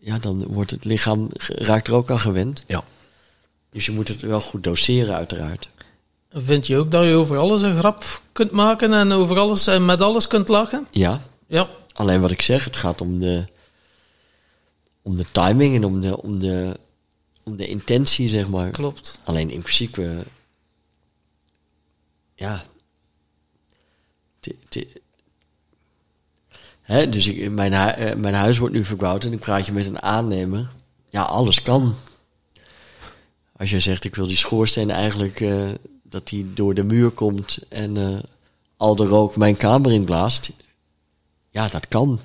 ja, 0.00 0.18
dan 0.18 0.44
wordt 0.48 0.70
het 0.70 0.84
lichaam, 0.84 1.28
raakt 1.46 1.86
er 1.86 1.94
ook 1.94 2.10
aan 2.10 2.18
gewend. 2.20 2.62
Ja. 2.66 2.84
Dus 3.70 3.86
je 3.86 3.92
moet 3.92 4.08
het 4.08 4.20
wel 4.20 4.40
goed 4.40 4.64
doseren, 4.64 5.14
uiteraard. 5.14 5.68
Vind 6.32 6.66
je 6.66 6.76
ook 6.76 6.90
dat 6.90 7.04
je 7.04 7.14
over 7.14 7.36
alles 7.38 7.62
een 7.62 7.78
grap 7.78 8.20
kunt 8.32 8.50
maken 8.50 8.92
en 8.94 9.12
over 9.12 9.38
alles 9.38 9.66
en 9.66 9.84
met 9.84 10.00
alles 10.02 10.26
kunt 10.26 10.48
lachen? 10.48 10.86
Ja, 10.90 11.20
Ja. 11.46 11.68
alleen 11.92 12.20
wat 12.20 12.30
ik 12.30 12.42
zeg, 12.42 12.64
het 12.64 12.76
gaat 12.76 13.00
om 13.00 13.18
de, 13.20 13.44
om 15.08 15.16
de 15.16 15.30
timing 15.32 15.74
en 15.74 15.84
om 15.84 16.00
de, 16.00 16.22
om 16.22 16.38
de, 16.38 16.76
om 17.42 17.56
de 17.56 17.66
intentie, 17.66 18.28
zeg 18.28 18.48
maar. 18.48 18.70
Klopt. 18.70 19.20
Alleen 19.24 19.50
in 19.50 19.60
principe, 19.60 20.24
ja. 22.34 22.64
Hè, 26.80 27.08
dus 27.08 27.26
ik, 27.26 27.50
mijn, 27.50 27.74
hu- 27.74 27.88
eh, 27.88 28.16
mijn 28.16 28.34
huis 28.34 28.58
wordt 28.58 28.74
nu 28.74 28.84
verbouwd 28.84 29.24
en 29.24 29.32
ik 29.32 29.38
praat 29.38 29.66
je 29.66 29.72
met 29.72 29.86
een 29.86 30.02
aannemer. 30.02 30.70
Ja, 31.08 31.22
alles 31.22 31.62
kan. 31.62 31.94
Als 33.56 33.70
jij 33.70 33.80
zegt, 33.80 34.04
ik 34.04 34.14
wil 34.14 34.26
die 34.26 34.36
schoorsteen 34.36 34.90
eigenlijk 34.90 35.40
eh, 35.40 35.68
dat 36.02 36.28
die 36.28 36.52
door 36.54 36.74
de 36.74 36.84
muur 36.84 37.10
komt 37.10 37.58
en 37.68 37.96
eh, 37.96 38.18
al 38.76 38.96
de 38.96 39.06
rook 39.06 39.36
mijn 39.36 39.56
kamer 39.56 39.92
inblaast. 39.92 40.50
Ja, 41.50 41.68
dat 41.68 41.88
kan. 41.88 42.20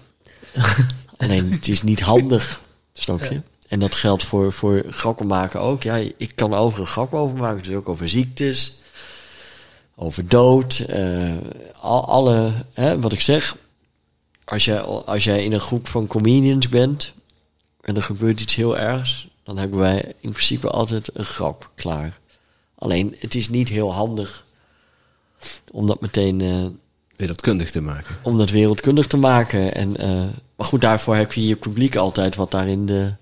Alleen 1.17 1.51
het 1.51 1.67
is 1.67 1.83
niet 1.83 2.01
handig, 2.01 2.61
snap 2.93 3.23
je? 3.23 3.41
En 3.67 3.79
dat 3.79 3.95
geldt 3.95 4.23
voor, 4.23 4.53
voor 4.53 4.83
grappen 4.87 5.27
maken 5.27 5.59
ook. 5.59 5.83
Ja, 5.83 5.95
ik 5.95 6.31
kan 6.35 6.53
over 6.53 6.79
een 6.79 6.87
grap 6.87 7.13
over 7.13 7.37
maken. 7.37 7.63
Dus 7.63 7.75
ook 7.75 7.89
over 7.89 8.09
ziektes, 8.09 8.79
over 9.95 10.27
dood, 10.27 10.79
eh, 10.79 11.35
al, 11.79 12.07
alle, 12.07 12.53
hè, 12.73 12.99
wat 12.99 13.11
ik 13.11 13.21
zeg. 13.21 13.57
als 14.45 14.65
jij, 14.65 14.81
als 14.81 15.23
jij 15.23 15.43
in 15.43 15.53
een 15.53 15.59
groep 15.59 15.87
van 15.87 16.07
comedians 16.07 16.69
bent 16.69 17.13
en 17.81 17.95
er 17.95 18.03
gebeurt 18.03 18.41
iets 18.41 18.55
heel 18.55 18.77
ergs, 18.77 19.27
dan 19.43 19.57
hebben 19.57 19.79
wij 19.79 20.13
in 20.19 20.31
principe 20.31 20.69
altijd 20.69 21.09
een 21.13 21.25
grap 21.25 21.71
klaar. 21.75 22.19
Alleen, 22.75 23.15
het 23.19 23.35
is 23.35 23.49
niet 23.49 23.69
heel 23.69 23.93
handig 23.93 24.45
om 25.71 25.87
dat 25.87 26.01
meteen 26.01 26.41
eh, 26.41 26.65
Wereldkundig 27.15 27.71
te 27.71 27.81
maken. 27.81 28.15
om 28.21 28.37
dat 28.37 28.49
wereldkundig 28.49 29.07
te 29.07 29.17
maken. 29.17 29.75
En, 29.75 29.97
eh, 29.97 30.23
maar 30.63 30.71
goed, 30.71 30.81
daarvoor 30.81 31.15
heb 31.15 31.33
je 31.33 31.47
je 31.47 31.55
publiek 31.55 31.95
altijd 31.95 32.35
wat 32.35 32.51
daarin 32.51 32.85
de, 32.85 33.13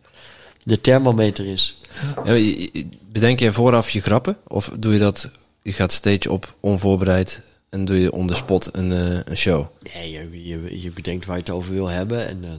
de 0.63 0.81
thermometer 0.81 1.45
is. 1.45 1.77
Ja, 2.23 2.33
je- 2.33 2.69
je- 2.73 2.87
bedenk 3.11 3.39
jij 3.39 3.51
vooraf 3.51 3.89
je 3.89 4.01
grappen? 4.01 4.37
Of 4.47 4.71
doe 4.79 4.93
je 4.93 4.99
dat, 4.99 5.29
je 5.61 5.73
gaat 5.73 5.91
stage 5.91 6.31
op 6.31 6.53
onvoorbereid 6.59 7.41
en 7.69 7.85
doe 7.85 7.99
je 7.99 8.11
on 8.11 8.27
the 8.27 8.35
spot 8.35 8.69
een, 8.75 8.91
eh, 8.91 9.19
een 9.25 9.37
show? 9.37 9.65
Nee, 9.93 10.11
je, 10.11 10.45
je, 10.47 10.81
je 10.81 10.91
bedenkt 10.91 11.25
waar 11.25 11.35
je 11.35 11.41
het 11.41 11.51
over 11.51 11.73
wil 11.73 11.87
hebben. 11.87 12.27
En, 12.27 12.43
eh, 12.43 12.49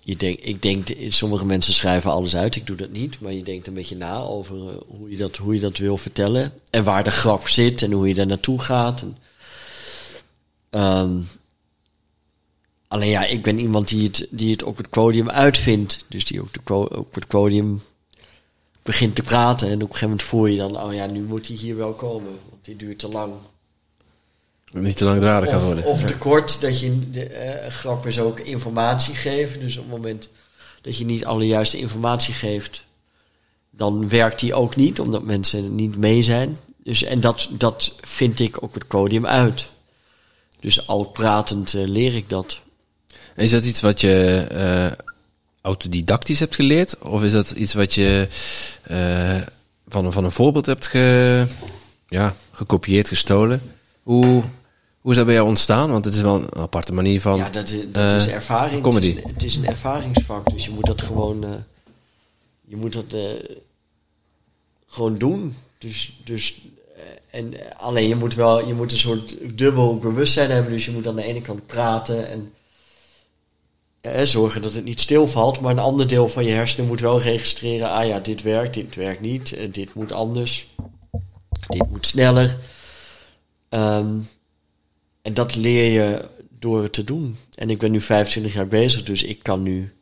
je 0.00 0.16
denk, 0.16 0.38
ik 0.40 0.62
denk, 0.62 0.86
sommige 1.08 1.44
mensen 1.46 1.74
schrijven 1.74 2.10
alles 2.10 2.36
uit. 2.36 2.56
Ik 2.56 2.66
doe 2.66 2.76
dat 2.76 2.90
niet. 2.90 3.20
Maar 3.20 3.32
je 3.32 3.42
denkt 3.42 3.66
een 3.66 3.74
beetje 3.74 3.96
na 3.96 4.16
over 4.16 4.56
eh, 4.56 4.74
hoe, 4.86 5.10
je 5.10 5.16
dat, 5.16 5.36
hoe 5.36 5.54
je 5.54 5.60
dat 5.60 5.76
wil 5.76 5.96
vertellen. 5.96 6.52
En 6.70 6.84
waar 6.84 7.04
de 7.04 7.10
grap 7.10 7.48
zit 7.48 7.82
en 7.82 7.92
hoe 7.92 8.08
je 8.08 8.14
daar 8.14 8.26
naartoe 8.26 8.60
gaat. 8.60 9.02
En, 9.02 9.16
ehm, 10.70 11.16
alleen 12.94 13.10
ja, 13.10 13.24
ik 13.24 13.42
ben 13.42 13.58
iemand 13.58 13.88
die 13.88 14.06
het, 14.06 14.26
die 14.30 14.50
het 14.50 14.62
op 14.62 14.76
het 14.76 14.90
podium 14.90 15.30
uitvindt. 15.30 16.04
Dus 16.08 16.24
die 16.24 16.40
op, 16.40 16.48
de, 16.52 16.74
op 16.96 17.14
het 17.14 17.26
podium 17.26 17.82
begint 18.82 19.14
te 19.14 19.22
praten. 19.22 19.68
En 19.68 19.74
op 19.74 19.80
een 19.80 19.86
gegeven 19.86 20.08
moment 20.08 20.22
voel 20.22 20.46
je 20.46 20.56
dan, 20.56 20.82
oh 20.82 20.94
ja, 20.94 21.06
nu 21.06 21.22
moet 21.22 21.46
hij 21.46 21.56
hier 21.56 21.76
wel 21.76 21.92
komen. 21.92 22.32
Want 22.50 22.64
die 22.64 22.76
duurt 22.76 22.98
te 22.98 23.08
lang. 23.08 23.32
Niet 24.72 24.96
te 24.96 25.04
langdradig 25.04 25.48
gaan 25.48 25.58
Of, 25.58 25.64
worden. 25.64 25.84
of 25.84 26.04
te 26.04 26.18
kort, 26.18 26.60
dat 26.60 26.80
je 26.80 27.10
de 27.10 27.26
eh, 27.26 27.70
grap 27.70 28.06
is 28.06 28.18
ook 28.18 28.40
informatie 28.40 29.14
geven. 29.14 29.60
Dus 29.60 29.76
op 29.76 29.82
het 29.82 29.92
moment 29.92 30.28
dat 30.80 30.98
je 30.98 31.04
niet 31.04 31.24
alle 31.24 31.46
juiste 31.46 31.78
informatie 31.78 32.34
geeft, 32.34 32.84
dan 33.70 34.08
werkt 34.08 34.40
die 34.40 34.54
ook 34.54 34.76
niet, 34.76 35.00
omdat 35.00 35.22
mensen 35.22 35.74
niet 35.74 35.96
mee 35.96 36.22
zijn. 36.22 36.58
Dus, 36.84 37.02
en 37.02 37.20
dat, 37.20 37.48
dat 37.50 37.94
vind 38.00 38.40
ik 38.40 38.62
op 38.62 38.74
het 38.74 38.86
podium 38.86 39.26
uit. 39.26 39.68
Dus 40.60 40.86
al 40.86 41.04
pratend 41.04 41.74
eh, 41.74 41.86
leer 41.86 42.14
ik 42.14 42.28
dat. 42.28 42.62
Is 43.36 43.50
dat 43.50 43.64
iets 43.64 43.80
wat 43.80 44.00
je 44.00 44.36
eh, 44.50 45.04
autodidactisch 45.60 46.40
hebt 46.40 46.54
geleerd? 46.54 46.98
Of 46.98 47.22
is 47.22 47.32
dat 47.32 47.50
iets 47.50 47.74
wat 47.74 47.94
je 47.94 48.28
eh, 48.82 49.40
van, 49.88 50.04
een- 50.04 50.12
van 50.12 50.24
een 50.24 50.32
voorbeeld 50.32 50.66
hebt 50.66 50.86
ge, 50.86 51.46
ja, 52.08 52.34
gekopieerd, 52.52 53.08
gestolen? 53.08 53.62
Hoe, 54.02 54.42
hoe 55.00 55.10
is 55.10 55.16
dat 55.16 55.26
bij 55.26 55.34
jou 55.34 55.48
ontstaan? 55.48 55.90
Want 55.90 56.04
het 56.04 56.14
is 56.14 56.20
wel 56.20 56.34
een 56.36 56.54
aparte 56.56 56.92
manier 56.94 57.20
van... 57.20 57.36
ja, 57.36 57.48
dat, 57.50 57.68
is, 57.68 57.78
dat 57.92 58.12
is 58.12 58.26
eh, 58.26 58.34
ervaring. 58.34 58.82
comedy. 58.82 59.06
Het 59.06 59.16
is, 59.16 59.24
een, 59.24 59.32
het 59.32 59.42
is 59.44 59.56
een 59.56 59.66
ervaringsvak, 59.66 60.50
dus 60.52 60.64
je 60.64 60.70
moet 60.70 60.86
dat 60.86 61.02
gewoon, 61.02 61.64
je 62.64 62.76
moet 62.76 62.92
dat 62.92 63.14
gewoon 64.86 65.18
doen. 65.18 65.56
Dus, 65.78 66.20
dus 66.24 66.60
en 67.30 67.54
alleen 67.76 68.08
je 68.08 68.16
moet 68.16 68.34
wel, 68.34 68.66
je 68.66 68.74
moet 68.74 68.92
een 68.92 68.98
soort 68.98 69.34
dubbel 69.58 69.98
bewustzijn 69.98 70.50
hebben. 70.50 70.72
Dus 70.72 70.84
je 70.84 70.90
moet 70.90 71.06
aan 71.06 71.16
de 71.16 71.24
ene 71.24 71.42
kant 71.42 71.66
praten 71.66 72.28
en 72.30 72.52
zorgen 74.12 74.62
dat 74.62 74.74
het 74.74 74.84
niet 74.84 75.00
stilvalt. 75.00 75.60
Maar 75.60 75.70
een 75.70 75.78
ander 75.78 76.08
deel 76.08 76.28
van 76.28 76.44
je 76.44 76.52
hersenen 76.52 76.86
moet 76.86 77.00
wel 77.00 77.20
registreren: 77.20 77.90
ah 77.90 78.06
ja, 78.06 78.20
dit 78.20 78.42
werkt, 78.42 78.74
dit 78.74 78.94
werkt 78.94 79.20
niet, 79.20 79.52
eh, 79.52 79.72
dit 79.72 79.94
moet 79.94 80.12
anders, 80.12 80.66
dit 81.68 81.90
moet 81.90 82.06
sneller. 82.06 82.58
Ehm, 83.68 84.18
en 85.22 85.34
dat 85.34 85.54
leer 85.54 85.92
je 85.92 86.28
door 86.58 86.82
het 86.82 86.92
te 86.92 87.04
doen. 87.04 87.36
En 87.54 87.70
ik 87.70 87.78
ben 87.78 87.90
nu 87.90 88.00
25 88.00 88.54
jaar 88.54 88.66
bezig, 88.66 89.02
dus 89.02 89.22
ik 89.22 89.42
kan 89.42 89.62
nu 89.62 89.94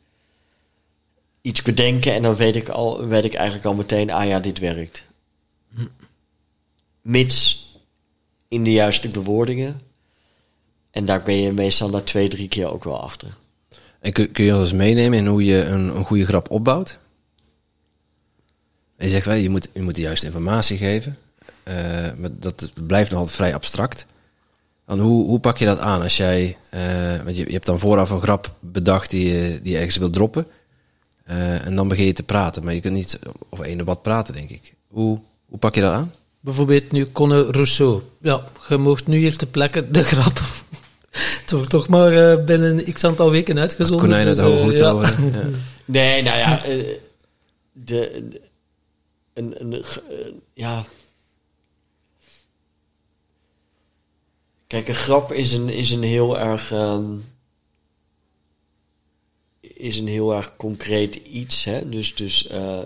iets 1.41 1.61
bedenken 1.61 2.13
en 2.13 2.21
dan 2.21 2.35
weet 2.35 2.55
ik, 2.55 2.69
al, 2.69 3.07
weet 3.07 3.23
ik 3.23 3.33
eigenlijk 3.33 3.65
al 3.65 3.73
meteen, 3.73 4.11
ah 4.11 4.27
ja, 4.27 4.39
dit 4.39 4.59
werkt. 4.59 5.05
Mits 7.01 7.67
in 8.47 8.63
de 8.63 8.71
juiste 8.71 9.07
bewoordingen. 9.07 9.81
En 10.91 11.05
daar 11.05 11.23
ben 11.23 11.35
je 11.35 11.51
meestal 11.51 11.89
na 11.89 12.01
twee, 12.01 12.27
drie 12.27 12.47
keer 12.47 12.71
ook 12.71 12.83
wel 12.83 13.01
achter. 13.01 13.37
En 14.03 14.11
kun, 14.11 14.45
je 14.45 14.55
ons 14.55 14.73
meenemen 14.73 15.17
in 15.17 15.27
hoe 15.27 15.45
je 15.45 15.63
een, 15.63 15.95
een 15.95 16.05
goede 16.05 16.25
grap 16.25 16.51
opbouwt? 16.51 16.99
En 18.97 19.05
je 19.05 19.11
zegt 19.11 19.25
wel, 19.25 19.35
je 19.35 19.49
moet, 19.49 19.69
je 19.73 19.81
moet 19.81 19.95
de 19.95 20.01
juiste 20.01 20.25
informatie 20.25 20.77
geven. 20.77 21.17
Eh, 21.63 21.75
maar 22.17 22.29
dat 22.31 22.71
blijft 22.87 23.09
nog 23.09 23.19
altijd 23.19 23.35
vrij 23.37 23.53
abstract. 23.53 24.05
Dan 24.85 24.99
hoe, 24.99 25.25
hoe 25.25 25.39
pak 25.39 25.57
je 25.57 25.65
dat 25.65 25.79
aan 25.79 26.01
als 26.01 26.17
jij... 26.17 26.57
eh, 26.69 27.23
want 27.23 27.37
je, 27.37 27.45
je 27.45 27.51
hebt 27.51 27.65
dan 27.65 27.79
vooraf 27.79 28.09
een 28.09 28.21
grap 28.21 28.55
bedacht 28.59 29.09
die 29.09 29.33
je, 29.33 29.59
die 29.61 29.71
je 29.71 29.77
ergens 29.77 29.97
wil 29.97 30.09
droppen. 30.09 30.47
Eh, 31.23 31.65
en 31.65 31.75
dan 31.75 31.87
begin 31.87 32.05
je 32.05 32.13
te 32.13 32.23
praten. 32.23 32.63
Maar 32.63 32.73
je 32.73 32.81
kunt 32.81 32.93
niet 32.93 33.19
over 33.49 33.65
één 33.65 33.85
wat 33.85 34.01
praten, 34.01 34.33
denk 34.33 34.49
ik. 34.49 34.73
Hoe, 34.87 35.19
hoe 35.45 35.57
pak 35.57 35.75
je 35.75 35.81
dat 35.81 35.93
aan? 35.93 36.13
Bijvoorbeeld 36.39 36.91
nu 36.91 37.11
Conne 37.11 37.41
Rousseau. 37.41 38.01
Ja, 38.21 38.43
je 38.69 38.77
mocht 38.77 39.07
nu 39.07 39.17
hier 39.17 39.37
te 39.37 39.47
plekken 39.47 39.93
de 39.93 40.03
grap. 40.03 40.41
Het 41.41 41.51
wordt 41.51 41.69
toch 41.69 41.87
maar 41.87 42.31
eh, 42.31 42.45
binnen 42.45 42.93
x 42.93 43.03
aantal 43.03 43.31
weken 43.31 43.59
uitgezonden. 43.59 44.01
Konijn 44.01 44.27
uit 44.27 44.35
dus, 44.35 44.45
eh, 44.45 44.77
ja. 44.77 44.83
houden. 44.83 45.31
Ja. 45.33 45.49
Nee, 45.85 46.21
nou 46.21 46.37
ja, 46.37 46.63
eh, 46.63 46.97
de, 47.71 48.27
de- 48.29 48.41
een, 49.33 49.83
ja. 50.53 50.85
Kijk, 54.67 54.87
een 54.87 54.93
grap 54.95 55.31
is 55.31 55.53
een, 55.53 55.69
is 55.69 55.91
een 55.91 56.03
heel 56.03 56.39
erg, 56.39 56.71
ehm, 56.71 57.15
is 59.61 59.97
een 59.97 60.07
heel 60.07 60.33
erg 60.35 60.55
concreet 60.55 61.15
iets, 61.15 61.63
hè. 61.63 61.89
Dus, 61.89 62.15
dus 62.15 62.47
eh, 62.47 62.79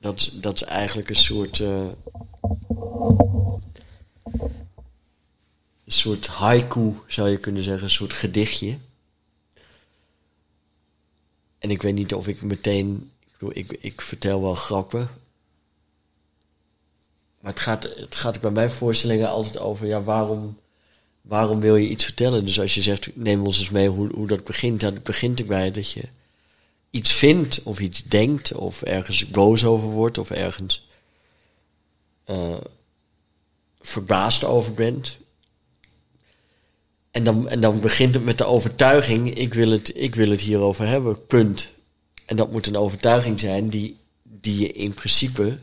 dat, 0.00 0.30
dat 0.40 0.54
is 0.54 0.62
eigenlijk 0.62 1.08
een 1.08 1.16
soort, 1.16 1.60
eh, 1.60 1.86
soort 5.92 6.26
haiku, 6.26 6.94
zou 7.06 7.28
je 7.28 7.38
kunnen 7.38 7.62
zeggen, 7.62 7.84
een 7.84 7.90
soort 7.90 8.12
gedichtje. 8.12 8.78
En 11.58 11.70
ik 11.70 11.82
weet 11.82 11.94
niet 11.94 12.14
of 12.14 12.28
ik 12.28 12.42
meteen. 12.42 13.10
Ik, 13.38 13.52
ik, 13.52 13.78
ik 13.80 14.00
vertel 14.00 14.42
wel 14.42 14.54
grappen. 14.54 15.08
Maar 17.40 17.52
het 17.52 17.60
gaat, 17.62 17.82
het 17.82 18.14
gaat 18.14 18.40
bij 18.40 18.50
mijn 18.50 18.70
voorstellingen 18.70 19.28
altijd 19.28 19.58
over. 19.58 19.86
Ja, 19.86 20.02
waarom, 20.02 20.58
waarom 21.20 21.60
wil 21.60 21.76
je 21.76 21.88
iets 21.88 22.04
vertellen? 22.04 22.46
Dus 22.46 22.60
als 22.60 22.74
je 22.74 22.82
zegt. 22.82 23.16
Neem 23.16 23.42
ons 23.42 23.58
eens 23.58 23.70
mee 23.70 23.88
hoe, 23.88 24.12
hoe 24.14 24.26
dat 24.26 24.44
begint. 24.44 24.80
Dan 24.80 24.98
begint 25.02 25.40
erbij 25.40 25.70
dat 25.70 25.90
je 25.90 26.02
iets 26.90 27.12
vindt. 27.12 27.62
Of 27.62 27.80
iets 27.80 28.02
denkt. 28.02 28.52
Of 28.52 28.82
ergens 28.82 29.28
boos 29.28 29.64
over 29.64 29.88
wordt. 29.88 30.18
Of 30.18 30.30
ergens. 30.30 30.86
eh, 32.24 32.56
verbaasd 33.80 34.44
over 34.44 34.74
bent. 34.74 35.18
En 37.14 37.24
dan, 37.24 37.48
en 37.48 37.60
dan 37.60 37.80
begint 37.80 38.14
het 38.14 38.24
met 38.24 38.38
de 38.38 38.44
overtuiging, 38.44 39.34
ik 39.34 39.54
wil 39.54 39.70
het, 39.70 39.92
ik 39.94 40.14
wil 40.14 40.30
het 40.30 40.40
hierover 40.40 40.86
hebben, 40.86 41.26
punt. 41.26 41.70
En 42.24 42.36
dat 42.36 42.52
moet 42.52 42.66
een 42.66 42.76
overtuiging 42.76 43.40
zijn 43.40 43.68
die, 43.68 43.96
die 44.22 44.58
je 44.58 44.72
in 44.72 44.94
principe 44.94 45.58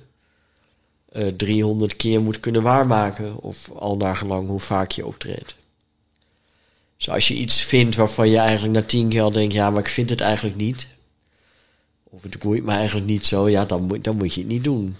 eh 1.12 1.28
300 1.28 1.96
keer 1.96 2.22
moet 2.22 2.40
kunnen 2.40 2.62
waarmaken. 2.62 3.42
Of 3.42 3.72
al 3.72 3.98
naar 3.98 4.16
gelang 4.16 4.48
hoe 4.48 4.60
vaak 4.60 4.92
je 4.92 5.06
optreedt. 5.06 5.56
Dus 6.98 7.10
als 7.10 7.28
je 7.28 7.34
iets 7.34 7.62
vindt 7.62 7.96
waarvan 7.96 8.30
je 8.30 8.38
eigenlijk 8.38 8.74
na 8.74 8.84
tien 8.84 9.10
keer 9.10 9.22
al 9.22 9.32
denkt, 9.32 9.54
ja, 9.54 9.70
maar 9.70 9.82
ik 9.82 9.90
vind 9.90 10.10
het 10.10 10.22
eigenlijk 10.22 10.56
niet. 10.56 10.88
Of 12.04 12.24
het 12.24 12.40
boeit 12.40 12.64
me 12.64 12.72
eigenlijk 12.72 13.08
niet 13.08 13.26
zo, 13.26 13.50
ja, 13.50 13.66
dan 13.66 13.84
moet, 13.84 14.04
dan 14.04 14.18
moet 14.18 14.34
je 14.34 14.42
het 14.42 14.50
niet 14.50 14.64
doen. 14.64 14.96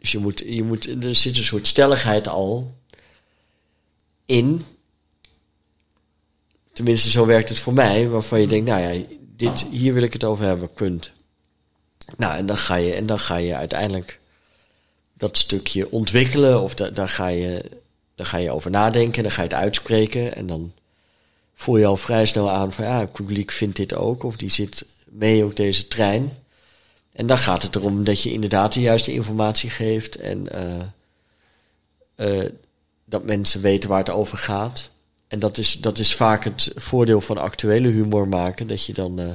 Dus 0.00 0.12
je 0.12 0.18
moet, 0.18 0.42
je 0.46 0.62
moet, 0.62 1.04
er 1.04 1.14
zit 1.14 1.36
een 1.36 1.44
soort 1.44 1.66
stelligheid 1.66 2.28
al 2.28 2.74
in. 4.26 4.64
Tenminste, 6.74 7.10
zo 7.10 7.26
werkt 7.26 7.48
het 7.48 7.58
voor 7.58 7.72
mij, 7.72 8.08
waarvan 8.08 8.40
je 8.40 8.46
denkt, 8.46 8.68
nou 8.68 8.82
ja, 8.82 9.02
dit, 9.36 9.66
hier 9.70 9.94
wil 9.94 10.02
ik 10.02 10.12
het 10.12 10.24
over 10.24 10.44
hebben, 10.44 10.70
punt. 10.70 11.12
Nou, 12.16 12.36
en 12.36 12.46
dan 12.46 12.56
ga 12.56 12.74
je, 12.74 12.94
en 12.94 13.06
dan 13.06 13.18
ga 13.18 13.36
je 13.36 13.54
uiteindelijk 13.54 14.20
dat 15.12 15.38
stukje 15.38 15.90
ontwikkelen, 15.90 16.62
of 16.62 16.74
da, 16.74 16.90
daar, 16.90 17.08
ga 17.08 17.28
je, 17.28 17.70
daar 18.14 18.26
ga 18.26 18.36
je 18.36 18.50
over 18.50 18.70
nadenken, 18.70 19.22
dan 19.22 19.32
ga 19.32 19.42
je 19.42 19.48
het 19.48 19.56
uitspreken, 19.56 20.34
en 20.34 20.46
dan 20.46 20.72
voel 21.54 21.76
je 21.76 21.86
al 21.86 21.96
vrij 21.96 22.26
snel 22.26 22.50
aan 22.50 22.72
van, 22.72 22.84
ja, 22.84 23.00
het 23.00 23.12
publiek 23.12 23.50
vindt 23.50 23.76
dit 23.76 23.94
ook, 23.94 24.22
of 24.22 24.36
die 24.36 24.50
zit 24.50 24.84
mee 25.08 25.44
op 25.44 25.56
deze 25.56 25.88
trein. 25.88 26.38
En 27.12 27.26
dan 27.26 27.38
gaat 27.38 27.62
het 27.62 27.76
erom 27.76 28.04
dat 28.04 28.22
je 28.22 28.32
inderdaad 28.32 28.72
de 28.72 28.80
juiste 28.80 29.12
informatie 29.12 29.70
geeft 29.70 30.16
en 30.16 30.48
eh, 32.16 32.44
dat 33.04 33.24
mensen 33.24 33.60
weten 33.60 33.88
waar 33.88 33.98
het 33.98 34.10
over 34.10 34.38
gaat. 34.38 34.90
En 35.34 35.40
dat 35.40 35.58
is, 35.58 35.78
dat 35.80 35.98
is 35.98 36.14
vaak 36.14 36.44
het 36.44 36.72
voordeel 36.74 37.20
van 37.20 37.38
actuele 37.38 37.88
humor 37.88 38.28
maken. 38.28 38.66
Dat 38.66 38.84
je 38.84 38.92
dan. 38.92 39.20
eh, 39.20 39.26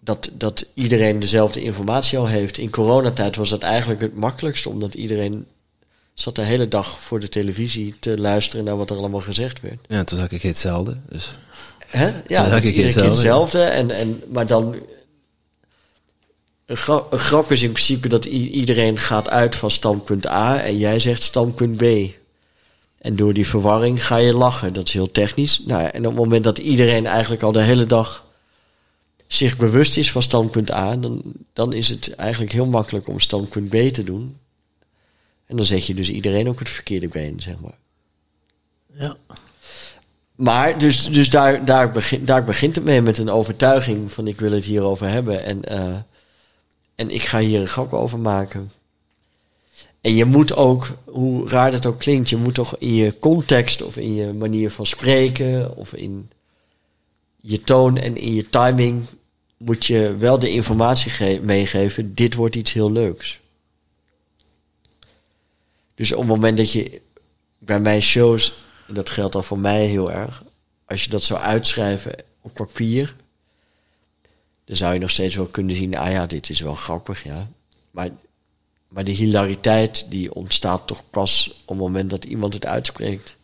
dat, 0.00 0.30
dat 0.32 0.66
iedereen 0.74 1.20
dezelfde 1.20 1.62
informatie 1.62 2.18
al 2.18 2.26
heeft. 2.26 2.58
In 2.58 2.70
coronatijd 2.70 3.36
was 3.36 3.48
dat 3.48 3.62
eigenlijk 3.62 4.00
het 4.00 4.14
makkelijkste, 4.14 4.68
omdat 4.68 4.94
iedereen 4.94 5.46
zat 6.14 6.34
de 6.34 6.42
hele 6.42 6.68
dag 6.68 7.00
voor 7.00 7.20
de 7.20 7.28
televisie 7.28 7.94
te 8.00 8.18
luisteren 8.18 8.64
naar 8.64 8.76
wat 8.76 8.90
er 8.90 8.96
allemaal 8.96 9.20
gezegd 9.20 9.60
werd. 9.60 9.78
Ja, 9.88 10.04
toen 10.04 10.18
zag 10.18 10.30
ik 10.30 10.42
hetzelfde. 10.42 10.96
Dus. 11.08 11.38
Hè? 11.86 12.06
Ja, 12.06 12.14
zag 12.28 12.48
dat 12.48 12.58
ik 12.58 12.64
iedere 12.64 12.84
hetzelfde. 12.84 13.10
hetzelfde. 13.10 13.62
En, 13.62 13.90
en, 13.90 14.22
maar 14.32 14.46
dan... 14.46 14.74
Een, 16.66 16.78
een 17.10 17.18
grap 17.18 17.52
is 17.52 17.62
in 17.62 17.72
principe 17.72 18.08
dat 18.08 18.24
iedereen 18.24 18.98
gaat 18.98 19.28
uit 19.28 19.56
van 19.56 19.70
standpunt 19.70 20.26
A 20.26 20.60
en 20.60 20.78
jij 20.78 21.00
zegt 21.00 21.22
standpunt 21.22 21.76
B. 21.76 21.82
En 23.04 23.16
door 23.16 23.34
die 23.34 23.46
verwarring 23.46 24.06
ga 24.06 24.16
je 24.16 24.34
lachen. 24.34 24.72
Dat 24.72 24.86
is 24.86 24.92
heel 24.92 25.10
technisch. 25.10 25.62
Nou, 25.66 25.82
en 25.82 26.06
op 26.06 26.12
het 26.12 26.22
moment 26.22 26.44
dat 26.44 26.58
iedereen 26.58 27.06
eigenlijk 27.06 27.42
al 27.42 27.52
de 27.52 27.62
hele 27.62 27.86
dag 27.86 28.26
zich 29.26 29.56
bewust 29.56 29.96
is 29.96 30.12
van 30.12 30.22
standpunt 30.22 30.70
A, 30.70 30.96
dan, 30.96 31.22
dan 31.52 31.72
is 31.72 31.88
het 31.88 32.14
eigenlijk 32.14 32.52
heel 32.52 32.66
makkelijk 32.66 33.08
om 33.08 33.20
standpunt 33.20 33.68
B 33.68 33.74
te 33.74 34.04
doen. 34.04 34.36
En 35.46 35.56
dan 35.56 35.66
zet 35.66 35.86
je 35.86 35.94
dus 35.94 36.10
iedereen 36.10 36.48
ook 36.48 36.58
het 36.58 36.68
verkeerde 36.68 37.08
been, 37.08 37.40
zeg 37.40 37.54
maar. 37.60 37.78
Ja. 38.92 39.16
Maar 40.34 40.78
dus, 40.78 41.06
dus 41.06 41.30
daar, 41.30 41.64
daar, 41.64 41.92
begint, 41.92 42.26
daar 42.26 42.44
begint 42.44 42.74
het 42.74 42.84
mee 42.84 43.02
met 43.02 43.18
een 43.18 43.30
overtuiging 43.30 44.12
van 44.12 44.26
ik 44.26 44.40
wil 44.40 44.52
het 44.52 44.64
hierover 44.64 45.08
hebben. 45.08 45.44
En, 45.44 45.64
eh, 45.64 45.96
en 46.94 47.10
ik 47.10 47.22
ga 47.22 47.38
hier 47.38 47.60
een 47.60 47.66
grap 47.66 47.92
over 47.92 48.18
maken. 48.18 48.70
En 50.04 50.14
je 50.14 50.24
moet 50.24 50.56
ook, 50.56 50.90
hoe 51.04 51.48
raar 51.48 51.70
dat 51.70 51.86
ook 51.86 51.98
klinkt, 51.98 52.30
je 52.30 52.36
moet 52.36 52.54
toch 52.54 52.76
in 52.78 52.94
je 52.94 53.18
context 53.18 53.82
of 53.82 53.96
in 53.96 54.14
je 54.14 54.32
manier 54.32 54.70
van 54.70 54.86
spreken 54.86 55.76
of 55.76 55.94
in 55.94 56.30
je 57.40 57.60
toon 57.60 57.96
en 57.96 58.16
in 58.16 58.34
je 58.34 58.48
timing 58.48 59.04
moet 59.56 59.86
je 59.86 60.16
wel 60.16 60.38
de 60.38 60.50
informatie 60.50 61.10
ge- 61.10 61.40
meegeven, 61.42 62.14
dit 62.14 62.34
wordt 62.34 62.56
iets 62.56 62.72
heel 62.72 62.92
leuks. 62.92 63.40
Dus 65.94 66.12
op 66.12 66.18
het 66.18 66.28
moment 66.28 66.56
dat 66.56 66.72
je 66.72 67.00
bij 67.58 67.80
mijn 67.80 68.02
shows, 68.02 68.64
en 68.88 68.94
dat 68.94 69.10
geldt 69.10 69.32
dan 69.32 69.44
voor 69.44 69.58
mij 69.58 69.86
heel 69.86 70.12
erg, 70.12 70.42
als 70.84 71.04
je 71.04 71.10
dat 71.10 71.22
zou 71.22 71.40
uitschrijven 71.40 72.14
op 72.40 72.54
papier, 72.54 73.16
dan 74.64 74.76
zou 74.76 74.94
je 74.94 75.00
nog 75.00 75.10
steeds 75.10 75.36
wel 75.36 75.46
kunnen 75.46 75.76
zien, 75.76 75.96
ah 75.96 76.10
ja, 76.10 76.26
dit 76.26 76.50
is 76.50 76.60
wel 76.60 76.74
grappig, 76.74 77.22
ja. 77.22 77.48
Maar, 77.90 78.10
maar 78.94 79.04
de 79.04 79.12
hilariteit 79.12 80.06
die 80.08 80.34
ontstaat 80.34 80.86
toch 80.86 81.02
pas 81.10 81.50
op 81.50 81.68
het 81.68 81.78
moment 81.78 82.10
dat 82.10 82.24
iemand 82.24 82.54
het 82.54 82.66
uitspreekt. 82.66 83.36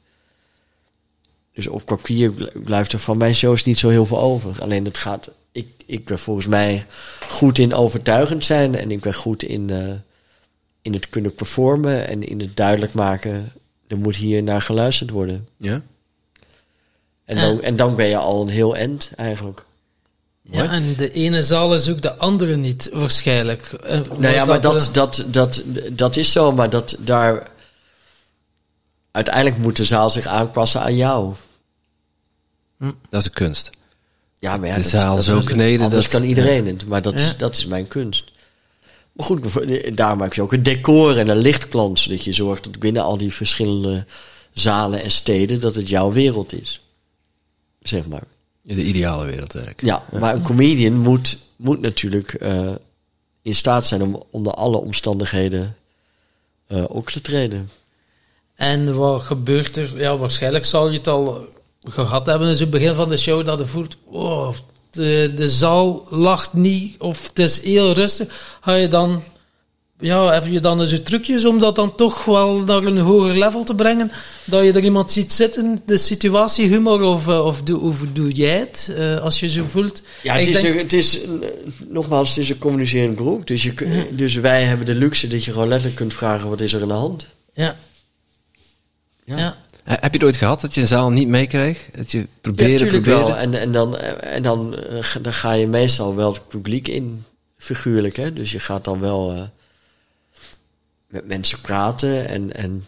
Dus 1.53 1.67
op 1.67 1.85
papier 1.85 2.33
bl- 2.33 2.59
blijft 2.65 2.93
er 2.93 2.99
van 2.99 3.17
mijn 3.17 3.35
shows 3.35 3.65
niet 3.65 3.79
zo 3.79 3.89
heel 3.89 4.07
veel 4.07 4.21
over. 4.21 4.63
Alleen 4.63 4.85
het 4.85 4.99
gaat, 4.99 5.31
ik, 5.53 5.67
ik 5.87 6.05
ben 6.05 6.19
volgens 6.19 6.47
mij 6.47 6.87
goed 7.29 7.59
in 7.59 7.75
overtuigend 7.75 8.45
zijn 8.45 8.75
en 8.75 8.91
ik 8.91 9.01
ben 9.01 9.15
goed 9.15 9.43
in, 9.43 9.71
eh, 9.71 9.93
in 10.83 10.93
het 10.93 11.09
kunnen 11.09 11.35
performen 11.35 12.09
en 12.09 12.23
in 12.23 12.41
het 12.41 12.57
duidelijk 12.57 12.93
maken, 12.93 13.53
er 13.87 13.99
moet 13.99 14.17
hier 14.17 14.43
naar 14.43 14.63
geluisterd 14.63 15.11
worden. 15.11 15.49
Ja? 15.57 15.83
En 17.25 17.37
dan, 17.37 17.63
en 17.63 17.77
dan 17.77 17.97
ben 17.97 18.07
je 18.07 18.17
al 18.17 18.43
een 18.43 18.49
heel 18.49 18.77
end 18.77 19.11
eigenlijk. 19.17 19.65
Ja, 20.51 20.71
en 20.71 20.95
de 20.97 21.13
ene 21.13 21.43
zaal 21.43 21.75
is 21.75 21.89
ook 21.91 22.03
de 22.03 22.15
andere 22.17 22.57
niet, 22.57 22.89
waarschijnlijk. 22.93 23.63
Eh, 23.73 24.01
Nou 24.19 24.35
ja, 24.35 24.45
maar 24.45 24.61
dat, 24.61 24.87
er- 24.87 24.93
dat, 24.93 25.25
dat, 25.27 25.63
dat 25.93 26.17
is 26.17 26.33
zo, 26.33 26.53
maar 26.53 26.71
dat 26.71 26.97
daar. 26.99 27.51
Uiteindelijk 29.11 29.59
moet 29.59 29.77
de 29.77 29.85
zaal 29.85 30.11
zich 30.11 30.27
aanpassen 30.27 30.81
aan 30.81 30.97
jou. 30.97 31.35
Dat 32.79 33.21
is 33.21 33.25
een 33.25 33.33
kunst. 33.33 33.71
Ja, 34.39 34.57
maar 34.57 34.69
ja, 34.69 34.75
De 34.77 34.81
dat- 34.83 34.91
zaal 34.91 35.17
dat, 35.17 35.25
zo 35.25 35.35
dat- 35.35 35.45
kneden 35.45 35.85
Anders 35.85 36.03
dat- 36.03 36.13
kan 36.13 36.23
iedereen 36.25 36.67
het, 36.67 36.87
maar 36.87 37.03
dat, 37.03 37.21
Ja. 37.21 37.27
is, 37.27 37.37
dat 37.37 37.57
is 37.57 37.67
mijn 37.67 37.89
kunst. 37.89 38.25
Maar 39.13 39.27
goed, 39.27 39.41
bijvoorbeeld, 39.41 39.97
daarom 39.97 40.21
heb 40.21 40.35
je 40.35 40.43
ook 40.43 40.53
een 40.53 40.63
decor 40.63 41.19
en 41.19 41.29
een 41.29 41.37
lichtplan, 41.39 41.99
zodat 41.99 42.25
je 42.25 42.33
zorgt 42.33 42.65
dat 42.65 42.79
binnen 42.79 43.03
al 43.03 43.17
die 43.17 43.33
verschillende 43.33 44.07
zalen 44.53 45.03
en 45.03 45.11
steden 45.11 45.61
dat 45.61 45.75
het 45.75 45.89
jouw 45.89 46.13
wereld 46.13 46.53
is. 46.53 46.81
Zeg 47.81 48.07
maar. 48.07 48.23
De 48.63 48.85
ideale 48.85 49.25
wereld 49.25 49.55
eigenlijk. 49.55 49.87
Ja, 49.87 50.19
maar 50.19 50.35
een 50.35 50.43
comedian 50.43 50.99
moet, 50.99 51.39
moet 51.57 51.81
natuurlijk 51.81 52.35
eh, 52.35 52.75
in 53.43 53.55
staat 53.55 53.87
zijn 53.87 54.03
om 54.03 54.23
onder 54.31 54.53
alle 54.53 54.77
omstandigheden 54.77 55.77
eh 56.67 56.85
op 56.89 57.09
te 57.09 57.21
treden. 57.21 57.71
En 58.55 58.97
wat 58.97 59.23
gebeurt 59.23 59.77
er? 59.77 59.99
Ja, 59.99 60.17
waarschijnlijk 60.17 60.65
zal 60.65 60.89
je 60.91 60.97
het 60.99 61.09
al 61.09 61.49
gehad 61.85 62.27
hebben 62.27 62.49
in 62.49 62.57
het 62.57 62.71
begin 62.71 62.95
van 62.95 63.09
de 63.09 63.17
show 63.17 63.47
dat 63.47 63.59
je 63.59 63.67
voelt, 63.67 63.97
oh, 64.05 64.55
de, 64.91 65.33
de 65.37 65.49
zaal 65.49 66.07
lacht 66.11 66.53
niet 66.53 66.99
of 66.99 67.29
het 67.29 67.39
is 67.39 67.61
heel 67.63 67.93
rustig. 67.93 68.59
Ga 68.61 68.75
je 68.75 68.89
dan, 68.89 69.23
ja, 70.01 70.33
heb 70.33 70.47
je 70.47 70.61
dan 70.61 70.87
zo 70.87 71.03
trucjes 71.03 71.45
om 71.45 71.59
dat 71.59 71.77
dan 71.77 71.95
toch 71.95 72.25
wel 72.25 72.59
naar 72.61 72.85
een 72.85 72.99
hoger 72.99 73.39
level 73.39 73.65
te 73.65 73.75
brengen? 73.75 74.11
Dat 74.45 74.65
je 74.65 74.73
er 74.73 74.85
iemand 74.85 75.11
ziet 75.11 75.33
zitten, 75.33 75.81
de 75.87 75.97
situatiehumor, 75.99 77.03
of, 77.03 77.29
eh, 77.29 77.45
of 77.45 77.63
doe, 77.63 77.79
hoe 77.79 78.13
doe 78.13 78.31
jij 78.33 78.59
het 78.59 78.93
eh, 78.97 79.17
als 79.21 79.41
je 79.41 79.49
zo 79.49 79.65
voelt? 79.69 80.03
Ja, 80.23 80.35
het 80.37 80.47
is, 80.47 80.53
denk- 80.61 80.67
een, 80.75 80.79
het 80.79 80.93
is 80.93 81.23
een, 81.23 81.43
eh, 81.43 81.49
nogmaals, 81.89 82.29
het 82.29 82.39
is 82.39 82.51
een 82.51 82.59
communicerend 82.59 83.17
beroep. 83.17 83.47
Dus, 83.47 83.63
je, 83.63 84.07
dus 84.13 84.35
wij 84.35 84.65
hebben 84.65 84.87
de 84.87 84.95
luxe 84.95 85.29
dat 85.29 85.45
je 85.45 85.53
gewoon 85.53 85.69
letterlijk 85.69 85.97
kunt 85.99 86.15
vragen, 86.15 86.49
wat 86.49 86.61
is 86.61 86.73
er 86.73 86.83
aan 86.83 86.89
de 86.89 86.95
hand? 86.95 87.29
ja. 87.55 87.77
Ja. 89.25 89.37
ja. 89.37 89.57
Heb 89.85 90.13
je 90.13 90.19
het 90.19 90.25
ooit 90.25 90.37
gehad 90.37 90.61
dat 90.61 90.75
je 90.75 90.81
een 90.81 90.87
zaal 90.87 91.11
niet 91.11 91.29
meekrijgt? 91.29 91.81
Dat 91.97 92.11
je 92.11 92.19
Ja, 92.19 92.25
proberen, 92.41 92.73
natuurlijk 92.73 93.03
proberen? 93.03 93.27
wel. 93.27 93.37
En, 93.37 93.55
en, 93.55 93.73
dan, 93.73 93.99
en 93.99 94.43
dan, 94.43 94.75
ga- 95.01 95.21
dan 95.21 95.33
ga 95.33 95.53
je 95.53 95.67
meestal 95.67 96.15
wel 96.15 96.33
het 96.33 96.49
publiek 96.49 96.89
in, 96.89 97.25
figuurlijk. 97.59 98.17
Hè? 98.17 98.33
Dus 98.33 98.53
je 98.53 98.59
gaat 98.59 98.85
dan 98.85 99.01
wel 99.01 99.33
eh, 99.33 99.43
met 101.11 101.27
mensen 101.27 101.61
praten 101.61 102.29
en, 102.29 102.53
en 102.53 102.85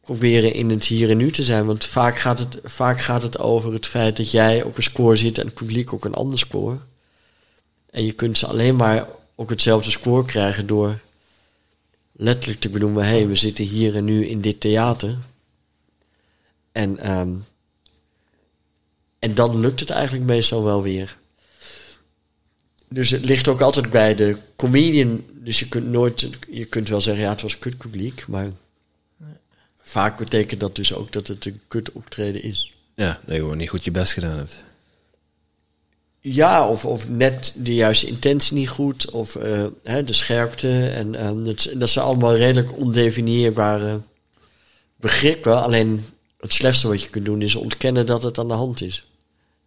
proberen 0.00 0.52
in 0.52 0.70
het 0.70 0.84
hier 0.84 1.10
en 1.10 1.16
nu 1.16 1.30
te 1.30 1.42
zijn. 1.42 1.66
Want 1.66 1.84
vaak 1.84 2.18
gaat, 2.18 2.38
het, 2.38 2.58
vaak 2.62 3.00
gaat 3.00 3.22
het 3.22 3.38
over 3.38 3.72
het 3.72 3.86
feit 3.86 4.16
dat 4.16 4.30
jij 4.30 4.62
op 4.62 4.76
een 4.76 4.82
score 4.82 5.16
zit 5.16 5.38
en 5.38 5.46
het 5.46 5.54
publiek 5.54 5.92
op 5.92 6.04
een 6.04 6.14
ander 6.14 6.38
score. 6.38 6.78
En 7.90 8.04
je 8.04 8.12
kunt 8.12 8.38
ze 8.38 8.46
alleen 8.46 8.76
maar 8.76 9.06
op 9.34 9.48
hetzelfde 9.48 9.90
score 9.90 10.24
krijgen 10.24 10.66
door 10.66 11.00
letterlijk 12.12 12.60
te 12.60 12.70
benoemen: 12.70 13.04
hé, 13.04 13.10
hey, 13.10 13.28
we 13.28 13.36
zitten 13.36 13.64
hier 13.64 13.96
en 13.96 14.04
nu 14.04 14.26
in 14.26 14.40
dit 14.40 14.60
theater. 14.60 15.16
En, 16.72 16.98
ehm, 16.98 17.34
en 19.18 19.34
dan 19.34 19.60
lukt 19.60 19.80
het 19.80 19.90
eigenlijk 19.90 20.24
meestal 20.24 20.64
wel 20.64 20.82
weer. 20.82 21.17
Dus 22.88 23.10
het 23.10 23.24
ligt 23.24 23.48
ook 23.48 23.60
altijd 23.60 23.90
bij 23.90 24.14
de 24.14 24.36
comedian. 24.56 25.24
Dus 25.32 25.58
je 25.58 25.68
kunt 25.68 25.90
nooit, 25.90 26.28
je 26.50 26.64
kunt 26.64 26.88
wel 26.88 27.00
zeggen, 27.00 27.24
ja, 27.24 27.30
het 27.30 27.42
was 27.42 27.58
kut 27.58 27.78
publiek, 27.78 28.26
maar 28.26 28.48
vaak 29.82 30.18
betekent 30.18 30.60
dat 30.60 30.76
dus 30.76 30.94
ook 30.94 31.12
dat 31.12 31.26
het 31.26 31.44
een 31.44 31.60
kut 31.68 31.92
optreden 31.92 32.42
is. 32.42 32.72
Ja, 32.94 33.18
dat 33.24 33.34
je 33.34 33.40
gewoon 33.40 33.56
niet 33.56 33.68
goed 33.68 33.84
je 33.84 33.90
best 33.90 34.12
gedaan 34.12 34.36
hebt. 34.36 34.58
Ja, 36.20 36.68
of, 36.68 36.84
of 36.84 37.08
net 37.08 37.52
de 37.56 37.74
juiste 37.74 38.06
intentie 38.06 38.56
niet 38.56 38.68
goed, 38.68 39.10
of 39.10 39.36
eh, 39.36 39.66
hè, 39.82 40.04
de 40.04 40.12
scherpte. 40.12 40.86
En 40.86 41.14
ehm, 41.14 41.44
dat, 41.44 41.70
dat 41.74 41.88
zijn 41.88 42.04
allemaal 42.04 42.36
redelijk 42.36 42.78
ondefinieerbare 42.78 44.02
begrippen. 44.96 45.62
Alleen 45.62 46.04
het 46.40 46.52
slechtste 46.52 46.88
wat 46.88 47.02
je 47.02 47.08
kunt 47.08 47.24
doen 47.24 47.42
is 47.42 47.54
ontkennen 47.54 48.06
dat 48.06 48.22
het 48.22 48.38
aan 48.38 48.48
de 48.48 48.54
hand 48.54 48.80
is. 48.80 49.08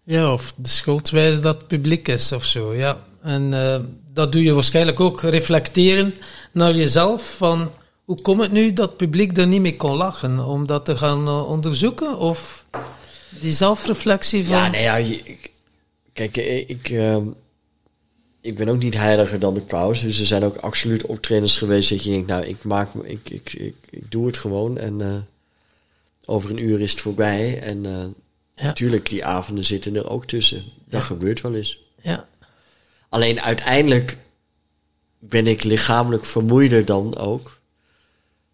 Ja, 0.04 0.34
of 0.34 0.54
de 0.56 0.70
schuldwijze 0.70 1.40
dat 1.40 1.56
het 1.58 1.68
publiek 1.68 2.08
is 2.08 2.32
of 2.32 2.46
zo, 2.46 2.74
ja. 2.76 3.04
En 3.22 3.54
eh, 3.54 3.80
dat 4.14 4.32
doe 4.32 4.44
je 4.44 4.54
waarschijnlijk 4.54 5.00
ook 5.00 5.22
reflecteren 5.22 6.14
naar 6.52 6.76
jezelf 6.76 7.36
van 7.38 7.72
hoe 8.06 8.22
komt 8.22 8.42
het 8.42 8.52
nu 8.52 8.74
dat 8.74 8.88
het 8.88 8.98
publiek 8.98 9.38
er 9.38 9.48
niet 9.48 9.62
mee 9.62 9.76
kon 9.76 9.96
lachen? 9.96 10.46
Om 10.46 10.66
dat 10.66 10.86
te 10.86 10.98
gaan 10.98 11.28
eh, 11.28 11.50
onderzoeken? 11.50 12.18
Of 12.18 12.66
die 13.30 13.52
zelfreflectie 13.54 14.46
van... 14.46 14.56
Ja, 14.56 14.68
nee, 14.70 14.82
ja, 14.82 14.96
je- 14.96 15.22
ik- 15.24 15.52
kijk, 16.14 16.38
eh, 16.38 16.58
ik, 16.70 16.90
ehm, 16.90 17.26
ik 18.42 18.56
ben 18.56 18.68
ook 18.70 18.80
niet 18.80 18.94
heiliger 18.98 19.40
dan 19.40 19.54
de 19.54 19.62
paus. 19.62 20.02
Dus 20.02 20.20
er 20.20 20.26
zijn 20.26 20.44
ook 20.44 20.56
absoluut 20.58 21.06
optredens 21.06 21.58
geweest 21.58 21.90
dat 21.90 22.04
je 22.04 22.10
denkt, 22.10 22.28
nou, 22.28 22.46
ik, 22.46 22.64
maak, 22.64 22.90
ik, 23.04 23.30
ik, 23.30 23.54
ik, 23.54 23.76
ik 23.90 24.12
doe 24.12 24.26
het 24.28 24.38
gewoon 24.38 24.78
en 24.78 25.28
over 26.26 26.50
een 26.50 26.64
uur 26.64 26.80
is 26.82 26.92
het 26.92 27.02
voorbij. 27.02 27.60
En 27.62 27.86
Ja. 28.62 28.68
natuurlijk, 28.68 29.10
die 29.10 29.26
avonden 29.26 29.66
zitten 29.66 29.96
er 29.96 30.10
ook 30.10 30.26
tussen. 30.26 30.64
Dat 30.86 31.02
gebeurt 31.02 31.42
wel 31.42 31.56
eens. 31.56 31.80
Ja, 32.02 32.28
Alleen 33.12 33.42
uiteindelijk 33.42 34.18
ben 35.20 35.48
ik 35.48 35.64
lichamelijk 35.64 36.26
vermoeider 36.26 36.86
dan 36.86 37.18
ook. 37.18 37.60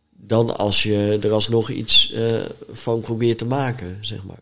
Dan 0.09 0.57
als 0.57 0.83
je 0.83 1.19
er 1.21 1.31
alsnog 1.31 1.69
iets 1.69 2.11
eh, 2.11 2.41
van 2.69 3.01
probeert 3.01 3.37
te 3.37 3.45
maken, 3.45 3.97
zeg 4.01 4.23
maar. 4.23 4.39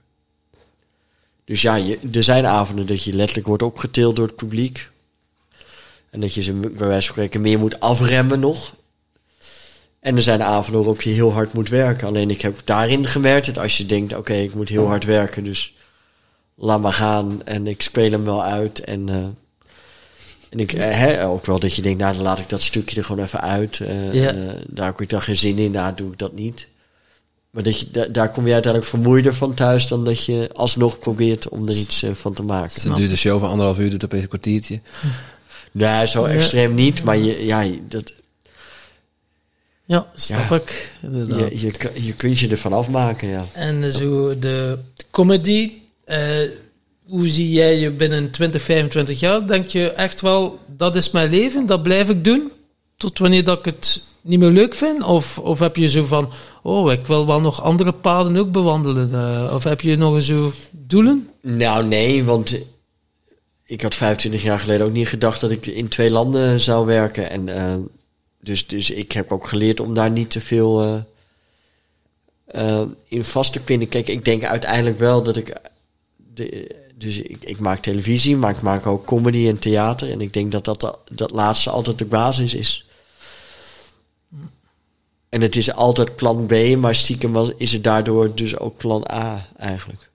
Dus 1.45 1.61
ja, 1.61 1.75
je, 1.75 1.99
er 2.11 2.23
zijn 2.23 2.45
avonden 2.45 2.87
dat 2.87 3.03
je 3.03 3.13
letterlijk 3.13 3.47
wordt 3.47 3.63
opgetild 3.63 4.15
door 4.15 4.27
het 4.27 4.35
publiek. 4.35 4.89
En 6.09 6.19
dat 6.19 6.33
je 6.33 6.41
ze 6.41 6.53
bij 6.53 6.69
wijze 6.69 6.91
van 6.91 7.01
spreken 7.01 7.41
meer 7.41 7.59
moet 7.59 7.79
afremmen 7.79 8.39
nog. 8.39 8.73
En 10.05 10.15
er 10.15 10.23
zijn 10.23 10.43
avonden 10.43 10.81
waarop 10.83 11.01
je 11.01 11.09
heel 11.09 11.31
hard 11.31 11.53
moet 11.53 11.69
werken. 11.69 12.07
Alleen 12.07 12.29
ik 12.29 12.41
heb 12.41 12.57
daarin 12.63 13.05
gemerkt 13.05 13.45
dat 13.45 13.57
als 13.59 13.77
je 13.77 13.85
denkt, 13.85 14.15
oké, 14.15 14.33
ik 14.33 14.53
moet 14.53 14.69
heel 14.69 14.87
hard 14.87 15.03
werken, 15.05 15.43
dus 15.43 15.73
laat 16.55 16.81
maar 16.81 16.93
gaan. 16.93 17.41
En 17.45 17.67
ik 17.67 17.81
speel 17.81 18.11
hem 18.11 18.23
wel 18.23 18.43
uit. 18.43 18.79
En, 18.83 19.09
eh, 19.09 19.15
En 20.49 20.59
ik, 20.59 20.73
eh, 20.73 20.89
hè, 20.97 21.25
ook 21.27 21.45
wel 21.45 21.59
dat 21.59 21.75
je 21.75 21.81
denkt, 21.81 21.99
nou 21.99 22.13
dan 22.13 22.23
laat 22.23 22.39
ik 22.39 22.49
dat 22.49 22.61
stukje 22.61 22.95
er 22.97 23.05
gewoon 23.05 23.23
even 23.25 23.41
uit. 23.41 23.79
eh, 23.79 24.13
Ja. 24.13 24.27
en, 24.29 24.63
daar 24.67 24.85
heb 24.85 25.01
ik 25.01 25.09
dan 25.09 25.21
geen 25.21 25.35
zin 25.35 25.57
in, 25.57 25.71
nou 25.71 25.93
doe 25.95 26.11
ik 26.11 26.17
dat 26.19 26.33
niet. 26.33 26.67
Maar 27.49 27.63
dat 27.63 27.79
je, 27.79 27.91
da- 27.91 28.05
daar 28.07 28.31
kom 28.31 28.47
je 28.47 28.53
uiteindelijk 28.53 28.91
vermoeider 28.91 29.33
van 29.35 29.53
thuis 29.53 29.87
dan 29.87 30.05
dat 30.05 30.25
je 30.25 30.49
alsnog 30.53 30.99
probeert 30.99 31.49
om 31.49 31.67
er 31.67 31.75
iets 31.75 32.03
van 32.13 32.33
te 32.33 32.43
maken. 32.43 32.87
Dan 32.87 32.97
duurt 32.97 33.09
de 33.09 33.17
show 33.17 33.39
van 33.39 33.49
anderhalf 33.49 33.79
uur, 33.79 33.89
doet 33.89 34.03
opeens 34.03 34.23
een 34.23 34.29
kwartiertje. 34.29 34.79
Nee, 35.71 36.07
zo 36.07 36.23
extreem 36.25 36.73
niet, 36.73 37.03
maar 37.03 37.17
je, 37.17 37.45
ja, 37.45 37.65
dat, 37.87 38.13
Ja, 39.85 40.07
snap 40.15 40.49
Ja. 40.49 40.55
ik. 40.55 40.93
inderdaad. 41.01 41.61
je, 41.61 41.67
je, 41.67 41.91
je 42.05 42.13
kunt 42.13 42.39
je 42.39 42.47
ervan 42.47 42.73
afmaken, 42.73 43.27
ja. 43.27 43.45
En 43.53 43.93
zo 43.93 44.39
de 44.39 44.77
comedy, 45.11 45.71
eh, 46.05 46.39
hoe 47.07 47.27
zie 47.29 47.49
jij 47.51 47.79
je 47.79 47.91
binnen 47.91 48.31
20, 48.31 48.61
25 48.61 49.19
jaar? 49.19 49.47
Denk 49.47 49.65
je 49.67 49.91
echt 49.91 50.21
wel, 50.21 50.59
dat 50.67 50.95
is 50.95 51.11
mijn 51.11 51.29
leven, 51.29 51.65
dat 51.65 51.83
blijf 51.83 52.09
ik 52.09 52.23
doen? 52.23 52.51
Tot 52.97 53.19
wanneer 53.19 53.43
dat 53.43 53.59
ik 53.59 53.65
het 53.65 54.01
niet 54.21 54.39
meer 54.39 54.49
leuk 54.49 54.73
vind? 54.75 55.03
Of, 55.03 55.39
of 55.39 55.59
heb 55.59 55.75
je 55.75 55.87
zo 55.89 56.03
van, 56.03 56.29
oh, 56.63 56.91
ik 56.91 57.05
wil 57.07 57.25
wel 57.27 57.41
nog 57.41 57.61
andere 57.61 57.91
paden 57.91 58.37
ook 58.37 58.51
bewandelen? 58.51 59.13
eh, 59.13 59.53
of 59.53 59.63
heb 59.63 59.81
je 59.81 59.95
nog 59.97 60.21
zo 60.21 60.51
doelen? 60.71 61.29
Nou, 61.41 61.85
nee, 61.85 62.23
want 62.23 62.53
eh, 62.53 62.61
ik 63.65 63.81
had 63.81 63.95
25 63.95 64.43
jaar 64.43 64.59
geleden 64.59 64.85
ook 64.87 64.93
niet 64.93 65.07
gedacht 65.07 65.41
dat 65.41 65.51
ik 65.51 65.65
in 65.65 65.87
twee 65.87 66.11
landen 66.11 66.59
zou 66.59 66.85
werken. 66.85 67.29
En 67.29 67.49
eh, 67.49 67.75
dus, 68.45 68.67
dus 68.67 68.89
ik 68.91 69.11
heb 69.11 69.31
ook 69.31 69.47
geleerd 69.47 69.79
om 69.79 69.93
daar 69.93 70.11
niet 70.11 70.29
te 70.29 70.41
veel 70.41 70.81
eh, 70.81 71.01
eh, 72.45 72.87
in 73.07 73.23
vast 73.23 73.53
te 73.53 73.59
pinnen. 73.59 73.87
Kijk, 73.87 74.07
ik 74.07 74.25
denk 74.25 74.43
uiteindelijk 74.43 74.97
wel 74.97 75.23
dat 75.23 75.37
ik. 75.37 75.55
De, 76.33 76.75
dus 76.95 77.17
ik, 77.17 77.37
ik 77.43 77.59
maak 77.59 77.81
televisie, 77.81 78.37
maar 78.37 78.51
ik 78.55 78.61
maak 78.61 78.85
ook 78.85 79.05
comedy 79.05 79.47
en 79.47 79.59
theater. 79.59 80.11
En 80.11 80.21
ik 80.21 80.33
denk 80.33 80.51
dat 80.51 80.65
dat, 80.65 80.99
dat 81.11 81.31
laatste 81.31 81.69
altijd 81.69 81.97
de 81.97 82.05
basis 82.05 82.53
is. 82.53 82.85
En 85.29 85.41
het 85.41 85.55
is 85.55 85.73
altijd 85.73 86.15
plan 86.15 86.45
B, 86.45 86.75
maar 86.77 86.95
stiekem 86.95 87.31
was- 87.31 87.51
is 87.57 87.71
het 87.71 87.83
daardoor 87.83 88.35
dus 88.35 88.57
ook 88.57 88.77
plan 88.77 89.07
A 89.11 89.47
eigenlijk. 89.57 90.09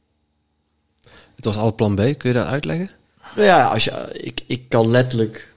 Het 1.34 1.44
was 1.44 1.56
al 1.56 1.74
plan 1.74 1.94
B, 1.94 1.98
kun 1.98 2.16
je 2.22 2.32
dat 2.32 2.46
uitleggen? 2.46 2.90
Nou 3.34 3.46
ja, 3.46 3.64
als 3.66 3.84
je, 3.84 4.08
ik, 4.12 4.40
ik 4.46 4.68
kan 4.68 4.90
letterlijk 4.90 5.52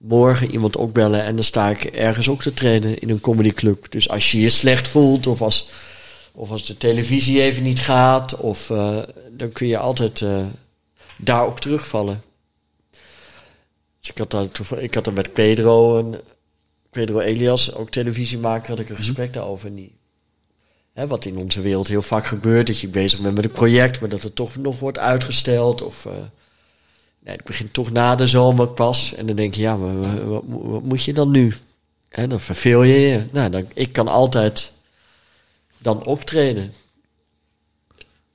morgen 0.00 0.50
iemand 0.50 0.76
opbellen 0.76 1.24
en 1.24 1.34
dan 1.34 1.44
sta 1.44 1.70
ik 1.70 1.84
ergens 1.84 2.28
ook 2.28 2.42
te 2.42 2.54
trainen 2.54 2.98
in 2.98 3.10
een 3.10 3.20
comedyclub. 3.20 3.90
Dus 3.90 4.08
als 4.08 4.32
je 4.32 4.40
je 4.40 4.48
slecht 4.48 4.88
voelt 4.88 5.26
of 5.26 5.42
als, 5.42 5.70
of 6.32 6.50
als 6.50 6.66
de 6.66 6.76
televisie 6.76 7.42
even 7.42 7.62
niet 7.62 7.80
gaat, 7.80 8.36
of, 8.36 8.70
eh, 8.70 8.98
dan 9.30 9.52
kun 9.52 9.66
je 9.66 9.78
altijd 9.78 10.20
eh, 10.20 10.46
daar 11.18 11.46
ook 11.46 11.60
terugvallen. 11.60 12.22
Dus 14.00 14.10
ik 14.10 14.18
had, 14.18 14.30
daar, 14.30 14.46
ik 14.78 14.94
had 14.94 15.06
er 15.06 15.12
met 15.12 15.32
Pedro, 15.32 15.98
en 15.98 16.20
Pedro 16.90 17.18
Elias, 17.18 17.74
ook 17.74 17.90
televisiemaker, 17.90 18.68
had 18.68 18.78
ik 18.78 18.88
een 18.88 18.96
gesprek 18.96 19.32
daarover. 19.32 19.66
En 19.66 19.74
die, 19.74 19.98
Hè, 20.92 21.06
wat 21.06 21.24
in 21.24 21.36
onze 21.36 21.60
wereld 21.60 21.88
heel 21.88 22.02
vaak 22.02 22.26
gebeurt, 22.26 22.66
dat 22.66 22.78
je 22.78 22.88
bezig 22.88 23.20
bent 23.20 23.34
met 23.34 23.44
een 23.44 23.50
project, 23.50 24.00
maar 24.00 24.08
dat 24.08 24.22
het 24.22 24.34
toch 24.34 24.56
nog 24.56 24.78
wordt 24.78 24.98
uitgesteld. 24.98 25.82
Of 25.82 26.06
eh, 26.06 26.12
nee, 27.20 27.34
het 27.34 27.44
begint 27.44 27.72
toch 27.72 27.90
na 27.90 28.14
de 28.14 28.26
zomer 28.26 28.68
pas. 28.68 29.14
En 29.14 29.26
dan 29.26 29.36
denk 29.36 29.54
je, 29.54 29.60
ja, 29.60 29.76
maar 29.76 30.28
wat, 30.28 30.82
moet 30.82 31.04
je 31.04 31.12
dan 31.12 31.30
nu? 31.30 31.54
Hè, 32.08 32.26
dan 32.26 32.40
verveel 32.40 32.82
je 32.82 32.98
je. 33.00 33.26
Nou, 33.30 33.50
dan, 33.50 33.64
ik 33.74 33.92
kan 33.92 34.08
altijd 34.08 34.72
dan 35.78 36.06
optreden. 36.06 36.72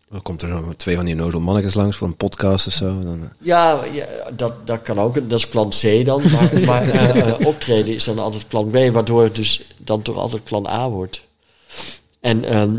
Dan 0.09 0.21
komt 0.21 0.41
er 0.41 0.47
zo 0.47 0.73
twee 0.77 0.95
van 0.95 1.05
die 1.05 1.15
nozel 1.15 1.39
mannetjes 1.39 1.73
langs 1.73 1.97
voor 1.97 2.07
een 2.07 2.15
podcast 2.15 2.67
of 2.67 2.73
zo. 2.73 2.99
Dan, 2.99 3.19
eh, 3.21 3.27
Ja, 3.39 3.83
ja 3.93 4.05
dat, 4.35 4.67
dat 4.67 4.81
kan 4.81 4.99
ook. 4.99 5.29
Dat 5.29 5.39
is 5.39 5.47
plan 5.47 5.69
C 5.69 6.05
dan. 6.05 6.21
Maar, 6.31 6.59
maar 6.65 6.89
eh, 6.89 7.29
eh, 7.29 7.47
optreden 7.47 7.95
is 7.95 8.03
dan 8.03 8.19
altijd 8.19 8.47
plan 8.47 8.69
B, 8.69 8.73
waardoor 8.91 9.23
het 9.23 9.35
dus 9.35 9.73
dan 9.77 10.01
toch 10.01 10.17
altijd 10.17 10.43
plan 10.43 10.67
A 10.67 10.89
wordt. 10.89 11.23
En 12.19 12.43
ehm, 12.43 12.77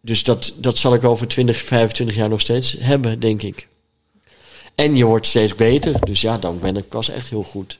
dus 0.00 0.22
dat, 0.22 0.52
dat 0.56 0.78
zal 0.78 0.94
ik 0.94 1.04
over 1.04 1.28
20, 1.28 1.62
25 1.62 2.16
jaar 2.16 2.28
nog 2.28 2.40
steeds 2.40 2.76
hebben, 2.78 3.20
denk 3.20 3.42
ik. 3.42 3.67
En 4.78 4.96
je 4.96 5.04
wordt 5.04 5.26
steeds 5.26 5.54
beter. 5.54 6.04
Dus 6.04 6.20
ja, 6.20 6.38
dan 6.38 6.58
ben 6.58 6.76
ik 6.76 6.88
pas 6.88 7.08
echt 7.08 7.28
heel 7.30 7.42
goed. 7.42 7.78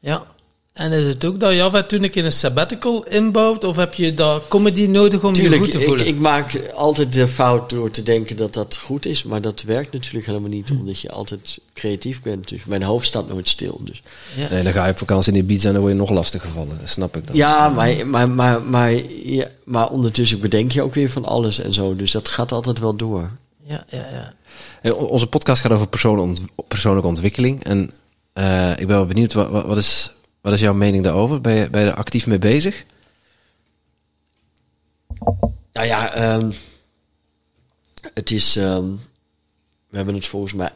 Ja. 0.00 0.26
En 0.72 0.92
is 0.92 1.06
het 1.06 1.24
ook 1.24 1.40
dat 1.40 1.54
je 1.54 1.62
af 1.62 1.74
en 1.74 1.86
toe 1.86 2.24
een 2.24 2.32
sabbatical 2.32 3.04
inbouwt? 3.06 3.64
Of 3.64 3.76
heb 3.76 3.94
je 3.94 4.14
dat 4.14 4.48
comedy 4.48 4.86
nodig 4.86 5.24
om 5.24 5.34
je 5.34 5.58
goed 5.58 5.70
te 5.70 5.78
ik, 5.78 5.84
voelen? 5.86 6.06
ik 6.06 6.18
maak 6.18 6.60
altijd 6.74 7.12
de 7.12 7.28
fout 7.28 7.70
door 7.70 7.90
te 7.90 8.02
denken 8.02 8.36
dat 8.36 8.54
dat 8.54 8.76
goed 8.76 9.06
is. 9.06 9.22
Maar 9.22 9.40
dat 9.40 9.62
werkt 9.62 9.92
natuurlijk 9.92 10.26
helemaal 10.26 10.48
niet, 10.48 10.70
omdat 10.70 11.00
je 11.00 11.10
altijd 11.10 11.58
creatief 11.74 12.22
bent. 12.22 12.48
Dus 12.48 12.64
mijn 12.64 12.82
hoofd 12.82 13.06
staat 13.06 13.28
nooit 13.28 13.48
stil. 13.48 13.80
Dus. 13.84 14.02
ja. 14.36 14.48
Nee, 14.50 14.62
dan 14.62 14.72
ga 14.72 14.84
je 14.84 14.90
op 14.90 14.98
vakantie 14.98 15.32
in 15.32 15.38
Ibiza 15.38 15.66
en 15.66 15.72
dan 15.72 15.82
word 15.82 15.94
je 15.94 16.00
nog 16.00 16.10
lastig 16.10 16.42
gevallen. 16.42 16.78
Dat 16.80 16.88
snap 16.88 17.16
ik 17.16 17.26
dan. 17.26 17.36
Ja, 17.36 17.68
maar, 17.68 18.06
maar, 18.06 18.28
maar, 18.28 18.62
maar, 18.62 18.92
ja, 19.24 19.48
maar 19.64 19.88
ondertussen 19.88 20.40
bedenk 20.40 20.72
je 20.72 20.82
ook 20.82 20.94
weer 20.94 21.10
van 21.10 21.24
alles 21.24 21.58
en 21.58 21.72
zo. 21.72 21.96
Dus 21.96 22.10
dat 22.10 22.28
gaat 22.28 22.52
altijd 22.52 22.78
wel 22.78 22.96
door. 22.96 23.30
Ja, 23.66 23.84
ja, 23.88 24.32
ja. 24.82 24.92
Onze 24.92 25.26
podcast 25.26 25.60
gaat 25.62 25.72
over 25.72 25.88
persoonlijke, 25.88 26.28
ont- 26.30 26.68
persoonlijke 26.68 27.08
ontwikkeling. 27.08 27.64
En 27.64 27.90
eh, 28.32 28.70
ik 28.70 28.86
ben 28.86 28.96
wel 28.96 29.06
benieuwd, 29.06 29.32
wat, 29.32 29.50
wat, 29.66 29.76
is, 29.76 30.10
wat 30.40 30.52
is 30.52 30.60
jouw 30.60 30.72
mening 30.74 31.04
daarover? 31.04 31.40
Ben 31.40 31.54
je, 31.54 31.70
ben 31.70 31.80
je 31.84 31.90
er 31.90 31.94
actief 31.96 32.26
mee 32.26 32.38
bezig? 32.38 32.84
Nou 35.72 35.86
ja, 35.86 36.12
ehm, 36.14 36.50
het 38.14 38.30
is. 38.30 38.56
ehm, 38.56 38.86
we 39.88 39.96
hebben 39.96 40.14
het 40.14 40.26
volgens 40.26 40.52
mij 40.52 40.70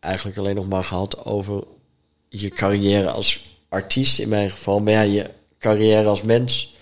eigenlijk 0.00 0.38
alleen 0.38 0.54
nog 0.54 0.68
maar 0.68 0.84
gehad 0.84 1.24
over 1.24 1.64
je 2.28 2.48
carrière 2.48 3.10
als 3.10 3.58
artiest 3.68 4.18
in 4.18 4.28
mijn 4.28 4.50
geval. 4.50 4.80
Maar 4.80 4.92
ja, 4.92 5.00
je 5.00 5.30
carrière 5.58 6.08
als 6.08 6.22
mens 6.22 6.76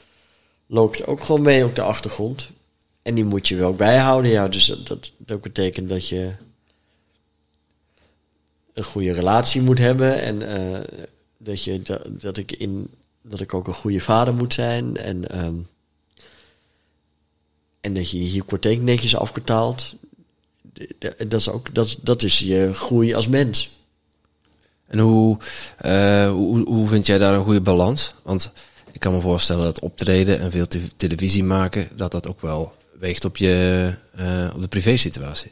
loopt 0.66 1.06
ook 1.06 1.20
gewoon 1.24 1.42
mee 1.42 1.64
op 1.64 1.74
de 1.74 1.82
achtergrond. 1.82 2.48
En 3.06 3.14
die 3.14 3.24
moet 3.24 3.48
je 3.48 3.56
wel 3.56 3.74
bijhouden. 3.74 4.30
Ja, 4.30 4.48
dus 4.48 4.66
dat, 4.66 4.86
dat, 4.86 5.12
dat 5.16 5.40
betekent 5.40 5.88
dat 5.88 6.08
je 6.08 6.32
een 8.72 8.84
goede 8.84 9.12
relatie 9.12 9.62
moet 9.62 9.78
hebben. 9.78 10.20
En 10.20 10.48
eh, 10.48 10.80
dat, 11.38 11.64
je, 11.64 11.82
dat, 11.82 12.08
dat, 12.20 12.36
ik 12.36 12.52
in, 12.52 12.90
dat 13.22 13.40
ik 13.40 13.54
ook 13.54 13.66
een 13.66 13.74
goede 13.74 14.00
vader 14.00 14.34
moet 14.34 14.54
zijn. 14.54 14.96
En. 14.96 15.28
ehm, 15.28 15.54
en 17.80 17.94
dat 17.94 18.10
je 18.10 18.24
je 18.24 18.30
hypotheek 18.30 18.80
netjes 18.80 19.16
afbetaalt. 19.16 19.96
Dat 21.28 21.32
is, 21.40 21.48
ook, 21.48 21.74
dat, 21.74 21.98
dat 22.02 22.22
is 22.22 22.38
je 22.38 22.74
groei 22.74 23.14
als 23.14 23.28
mens. 23.28 23.78
En 24.86 24.98
hoe, 24.98 25.38
eh, 25.78 26.30
hoe, 26.30 26.64
hoe 26.64 26.86
vind 26.86 27.06
jij 27.06 27.18
daar 27.18 27.34
een 27.34 27.44
goede 27.44 27.60
balans? 27.60 28.14
Want 28.22 28.50
ik 28.92 29.00
kan 29.00 29.12
me 29.12 29.20
voorstellen 29.20 29.64
dat 29.64 29.80
optreden 29.80 30.40
en 30.40 30.50
veel 30.50 30.66
te- 30.66 30.96
televisie 30.96 31.44
maken, 31.44 31.88
dat 31.96 32.10
dat 32.10 32.26
ook 32.26 32.40
wel 32.40 32.72
weegt 32.98 33.24
op, 33.24 33.36
je, 33.36 33.94
eh, 34.12 34.50
op 34.54 34.62
de 34.62 34.68
privésituatie. 34.68 35.50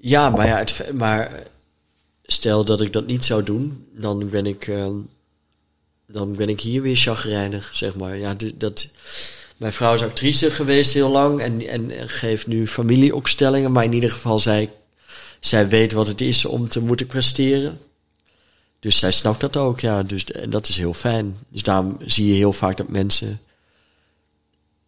Ja, 0.00 0.30
maar, 0.30 0.46
ja, 0.46 0.58
het, 0.58 0.92
maar 0.92 1.42
stel 2.22 2.64
dat 2.64 2.80
ik 2.80 2.92
dat 2.92 3.06
niet 3.06 3.24
zou 3.24 3.42
doen, 3.42 3.86
dan 3.92 4.28
ben 4.30 4.46
ik, 4.46 4.68
ehm, 4.68 4.94
dan 6.06 6.36
ben 6.36 6.48
ik 6.48 6.60
hier 6.60 6.82
weer 6.82 6.96
chagrijnig, 6.96 7.70
zeg 7.74 7.94
maar. 7.94 8.18
Ja, 8.18 8.36
dat, 8.54 8.88
mijn 9.56 9.72
vrouw 9.72 9.94
is 9.94 10.02
actrice 10.02 10.50
geweest 10.50 10.92
heel 10.92 11.10
lang 11.10 11.40
en, 11.40 11.68
en 11.68 12.08
geeft 12.08 12.46
nu 12.46 12.66
familieopstellingen, 12.66 13.72
maar 13.72 13.84
in 13.84 13.92
ieder 13.92 14.10
geval, 14.10 14.38
zij, 14.38 14.70
zij 15.40 15.68
weet 15.68 15.92
wat 15.92 16.06
het 16.06 16.20
is 16.20 16.44
om 16.44 16.68
te 16.68 16.80
moeten 16.80 17.06
presteren. 17.06 17.78
Dus 18.80 18.98
zij 18.98 19.10
snapt 19.10 19.40
dat 19.40 19.56
ook, 19.56 19.80
ja. 19.80 20.02
Dus, 20.02 20.24
en 20.24 20.50
dat 20.50 20.68
is 20.68 20.76
heel 20.76 20.94
fijn. 20.94 21.36
Dus 21.48 21.62
daarom 21.62 21.96
zie 22.06 22.26
je 22.26 22.34
heel 22.34 22.52
vaak 22.52 22.76
dat 22.76 22.88
mensen 22.88 23.40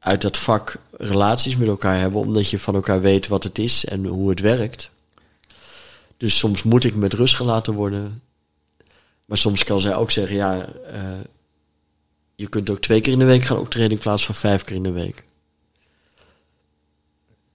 uit 0.07 0.21
dat 0.21 0.39
vak 0.39 0.77
relaties 0.91 1.57
met 1.57 1.69
elkaar 1.69 1.99
hebben, 1.99 2.21
omdat 2.21 2.51
je 2.51 2.59
van 2.59 2.75
elkaar 2.75 3.01
weet 3.01 3.29
wat 3.29 3.43
het 3.43 3.59
is 3.59 3.85
en 3.85 4.05
hoe 4.05 4.31
het 4.31 4.41
werkt. 4.41 4.91
Dus 6.17 6.39
soms 6.39 6.63
moet 6.63 6.85
ik 6.85 6.95
met 6.95 7.13
rust 7.13 7.35
gelaten 7.35 7.75
worden. 7.75 8.23
Maar 9.27 9.39
soms 9.39 9.65
kan 9.65 9.81
zij 9.81 9.95
ook 9.95 10.11
zeggen, 10.11 10.37
ja, 10.37 10.67
eh, 10.93 11.21
je 12.35 12.49
kunt 12.49 12.71
ook 12.71 12.81
twee 12.81 13.01
keer 13.01 13.13
in 13.13 13.19
de 13.19 13.25
week 13.25 13.43
gaan 13.43 13.59
optreden 13.59 13.91
in 13.91 13.99
plaats 13.99 14.27
van 14.27 14.35
vijf 14.35 14.65
keer 14.65 14.77
in 14.77 14.83
de 14.83 14.93
week. 14.93 15.25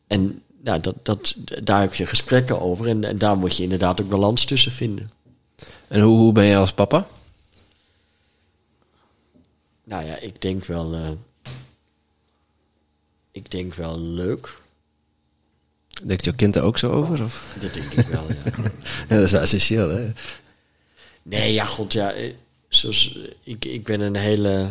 En 0.07 0.43
nou, 0.61 0.79
dat, 0.79 0.95
dat, 1.03 1.35
daar 1.63 1.81
heb 1.81 1.93
je 1.93 2.05
gesprekken 2.05 2.61
over 2.61 2.87
en, 2.87 3.03
en 3.03 3.17
daar 3.17 3.37
moet 3.37 3.57
je 3.57 3.63
inderdaad 3.63 4.01
ook 4.01 4.09
balans 4.09 4.45
tussen 4.45 4.71
vinden. 4.71 5.11
En 5.87 6.01
hoe, 6.01 6.17
hoe 6.17 6.31
ben 6.31 6.45
je 6.45 6.57
als 6.57 6.73
papa? 6.73 7.07
Nou 9.83 10.05
ja, 10.05 10.17
ik 10.17 10.41
denk 10.41 10.65
wel, 10.65 10.93
eh, 10.93 11.09
ik 13.31 13.51
denk 13.51 13.73
wel 13.73 13.99
leuk. 13.99 14.59
Denkt 16.03 16.25
jouw 16.25 16.33
kind 16.35 16.55
er 16.55 16.63
ook 16.63 16.77
zo 16.77 16.91
over? 16.91 17.23
Of? 17.23 17.57
Dat 17.61 17.73
denk 17.73 17.91
ik 17.91 18.05
wel, 18.05 18.25
ja. 18.27 18.51
Ja, 19.09 19.15
dat 19.15 19.23
is 19.23 19.31
wel 19.31 19.41
essentieel, 19.41 19.89
hè? 19.89 20.11
Nee, 21.23 21.53
ja, 21.53 21.65
god, 21.65 21.93
ja. 21.93 22.11
eh, 22.11 22.33
Zoals, 22.67 23.17
eh, 23.17 23.31
ik, 23.43 23.65
ik 23.65 23.83
ben 23.83 24.01
een 24.01 24.15
hele, 24.15 24.69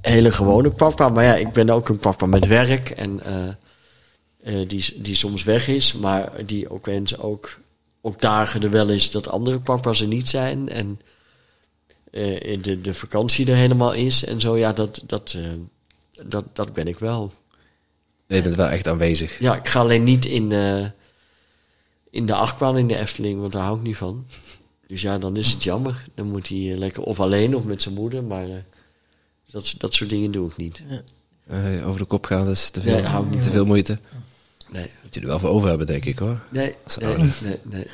hele 0.00 0.32
gewone 0.32 0.70
papa. 0.70 1.08
Maar 1.08 1.24
ja, 1.24 1.34
ik 1.34 1.52
ben 1.52 1.70
ook 1.70 1.88
een 1.88 1.98
papa 1.98 2.26
met 2.26 2.46
werk. 2.46 2.90
En 2.90 3.20
eh, 4.42 4.68
die, 4.68 4.84
die 5.02 5.14
soms 5.14 5.42
weg 5.42 5.68
is. 5.68 5.92
Maar 5.92 6.46
die 6.46 6.70
ook 6.70 6.86
wens 6.86 7.18
ook 7.18 7.58
ook 8.06 8.20
dagen 8.20 8.62
er 8.62 8.70
wel 8.70 8.88
is 8.88 9.10
dat 9.10 9.28
andere 9.28 9.58
papa's 9.58 10.00
er 10.00 10.06
niet 10.06 10.28
zijn. 10.28 10.68
En 10.68 11.00
eh, 12.10 12.62
de, 12.62 12.80
de 12.80 12.94
vakantie 12.94 13.50
er 13.50 13.56
helemaal 13.56 13.92
is 13.92 14.24
en 14.24 14.40
zo. 14.40 14.56
Ja, 14.56 14.72
dat, 14.72 15.02
dat, 15.06 15.36
dat, 16.26 16.44
dat 16.52 16.72
ben 16.72 16.86
ik 16.86 16.98
wel. 16.98 17.32
Je 18.26 18.42
bent 18.42 18.54
wel 18.54 18.68
echt 18.68 18.88
aanwezig. 18.88 19.38
Ja, 19.38 19.56
ik 19.56 19.68
ga 19.68 19.80
alleen 19.80 20.04
niet 20.04 20.24
in, 20.26 20.52
eh, 20.52 20.84
in 22.10 22.26
de 22.26 22.34
achtbaan 22.34 22.78
in 22.78 22.88
de 22.88 22.96
Efteling, 22.98 23.40
want 23.40 23.52
daar 23.52 23.62
hou 23.62 23.76
ik 23.76 23.82
niet 23.82 23.96
van. 23.96 24.26
Dus 24.86 25.02
ja, 25.02 25.18
dan 25.18 25.36
is 25.36 25.50
het 25.50 25.62
jammer. 25.62 26.08
Dan 26.14 26.26
moet 26.26 26.48
hij 26.48 26.72
eh, 26.72 26.78
lekker 26.78 27.02
of 27.02 27.20
alleen 27.20 27.56
of 27.56 27.64
met 27.64 27.82
zijn 27.82 27.94
moeder. 27.94 28.24
Maar 28.24 28.48
eh, 28.48 28.54
dat, 29.50 29.74
dat 29.78 29.94
soort 29.94 30.10
dingen 30.10 30.30
doe 30.30 30.48
ik 30.48 30.56
niet. 30.56 30.82
Eh, 31.46 31.88
over 31.88 32.00
de 32.00 32.06
kop 32.06 32.26
gaan 32.26 32.50
is 32.50 32.70
te 32.70 32.80
veel, 32.80 32.92
Nee, 32.92 33.02
hou 33.02 33.24
ik 33.24 33.30
niet 33.30 33.42
te 33.42 33.50
veel 33.50 33.64
moeite. 33.66 33.98
Nee, 34.70 34.90
Moet 35.02 35.14
je 35.14 35.20
er 35.20 35.26
wel 35.26 35.38
voor 35.38 35.48
over 35.50 35.68
hebben, 35.68 35.86
denk 35.86 36.04
ik 36.04 36.18
hoor. 36.18 36.40
nee, 36.48 36.74
nee, 37.00 37.16
nee, 37.16 37.58
nee. 37.62 37.86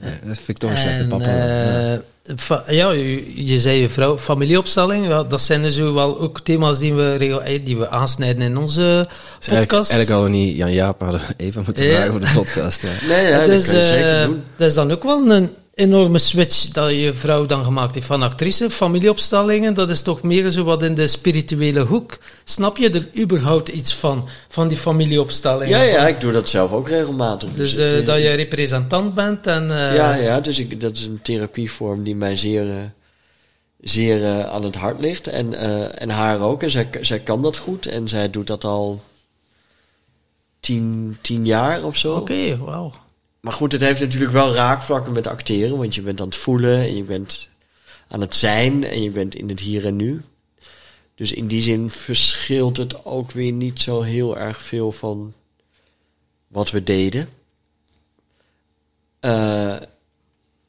En, 0.00 1.08
papa. 1.08 1.24
Ja. 1.24 1.92
eh, 1.94 2.74
ja, 2.76 2.90
je, 2.90 3.46
je 3.46 3.58
zei 3.60 3.80
je 3.80 3.88
vrouw, 3.88 4.18
familieopstelling, 4.18 5.06
ja, 5.06 5.24
dat 5.24 5.40
zijn 5.40 5.62
dus 5.62 5.74
zo 5.74 5.94
wel 5.94 6.20
ook 6.20 6.40
thema's 6.40 6.78
die 6.78 6.94
we, 6.94 7.40
eh, 7.44 7.64
die 7.64 7.76
we 7.76 7.88
aansnijden 7.88 8.42
in 8.42 8.56
onze 8.56 8.80
Dus 8.80 9.16
eigenlijk, 9.48 9.66
podcast. 9.68 9.90
eigenlijk 9.90 10.10
hadden 10.10 10.30
we 10.30 10.36
niet 10.36 10.56
Jan 10.56 10.72
Jaap 10.72 11.00
hadden 11.00 11.20
we 11.20 11.34
even 11.44 11.62
moeten 11.66 11.84
Ja. 11.84 11.94
vragen 11.94 12.10
voor 12.10 12.20
de 12.20 12.30
podcast. 12.34 12.82
Ja. 12.82 12.88
Nee, 13.08 13.26
ja, 13.26 13.44
dus, 13.44 13.64
dat 13.64 13.70
kan 13.74 13.80
je 13.80 13.86
zeker 13.86 14.20
eh, 14.20 14.26
doen. 14.26 14.42
dat 14.56 14.68
is 14.68 14.74
dan 14.74 14.90
ook 14.92 15.02
wel 15.02 15.30
een 15.30 15.50
enorme 15.78 16.18
switch 16.18 16.68
dat 16.68 16.90
je 16.90 17.14
vrouw 17.14 17.46
dan 17.46 17.64
gemaakt 17.64 17.94
heeft 17.94 18.06
van 18.06 18.22
actrice. 18.22 18.70
Familieopstellingen, 18.70 19.74
dat 19.74 19.90
is 19.90 20.02
toch 20.02 20.22
meer 20.22 20.50
zo 20.50 20.64
wat 20.64 20.82
in 20.82 20.94
de 20.94 21.06
spirituele 21.06 21.80
hoek. 21.80 22.18
Snap 22.44 22.76
je 22.76 22.90
er 22.90 23.22
überhaupt 23.22 23.68
iets 23.68 23.94
van, 23.94 24.28
van 24.48 24.68
die 24.68 24.76
familieopstellingen? 24.76 25.78
Ja, 25.78 25.82
ja, 25.82 26.08
ik 26.08 26.20
doe 26.20 26.32
dat 26.32 26.48
zelf 26.48 26.72
ook 26.72 26.88
regelmatig. 26.88 27.48
Dus 27.54 27.72
het, 27.72 27.80
eh, 27.80 27.98
eh, 27.98 28.06
dat 28.06 28.18
je 28.18 28.28
representant 28.28 29.14
bent 29.14 29.46
en... 29.46 29.70
eh, 29.70 29.94
ja, 29.94 30.14
ja, 30.14 30.40
dus 30.40 30.58
ik, 30.58 30.80
dat 30.80 30.96
is 30.96 31.04
een 31.04 31.22
therapievorm 31.22 32.02
die 32.02 32.16
mij 32.16 32.36
zeer, 32.36 32.92
zeer 33.80 34.44
aan 34.46 34.64
het 34.64 34.74
hart 34.74 35.00
ligt. 35.00 35.26
En, 35.26 35.54
en 35.98 36.10
haar 36.10 36.40
ook. 36.40 36.62
En 36.62 36.70
zij, 36.70 36.88
zij 37.00 37.18
kan 37.18 37.42
dat 37.42 37.56
goed. 37.56 37.86
En 37.86 38.08
zij 38.08 38.30
doet 38.30 38.46
dat 38.46 38.64
al 38.64 39.02
tien, 40.60 41.18
tien 41.20 41.46
jaar 41.46 41.84
of 41.84 41.96
zo. 41.96 42.14
Oké, 42.14 42.56
wauw. 42.56 42.92
Maar 43.40 43.52
goed, 43.52 43.72
het 43.72 43.80
heeft 43.80 44.00
natuurlijk 44.00 44.32
wel 44.32 44.54
raakvlakken 44.54 45.12
met 45.12 45.26
acteren. 45.26 45.78
Want 45.78 45.94
je 45.94 46.02
bent 46.02 46.20
aan 46.20 46.26
het 46.26 46.36
voelen 46.36 46.78
en 46.78 46.96
je 46.96 47.04
bent 47.04 47.48
aan 48.08 48.20
het 48.20 48.34
zijn 48.34 48.84
en 48.84 49.02
je 49.02 49.10
bent 49.10 49.34
in 49.34 49.48
het 49.48 49.60
hier 49.60 49.86
en 49.86 49.96
nu. 49.96 50.22
Dus 51.14 51.32
in 51.32 51.46
die 51.46 51.62
zin 51.62 51.90
verschilt 51.90 52.76
het 52.76 53.04
ook 53.04 53.30
weer 53.30 53.52
niet 53.52 53.80
zo 53.80 54.02
heel 54.02 54.38
erg 54.38 54.62
veel 54.62 54.92
van 54.92 55.32
wat 56.48 56.70
we 56.70 56.82
deden. 56.82 57.28
Eh, 59.20 59.76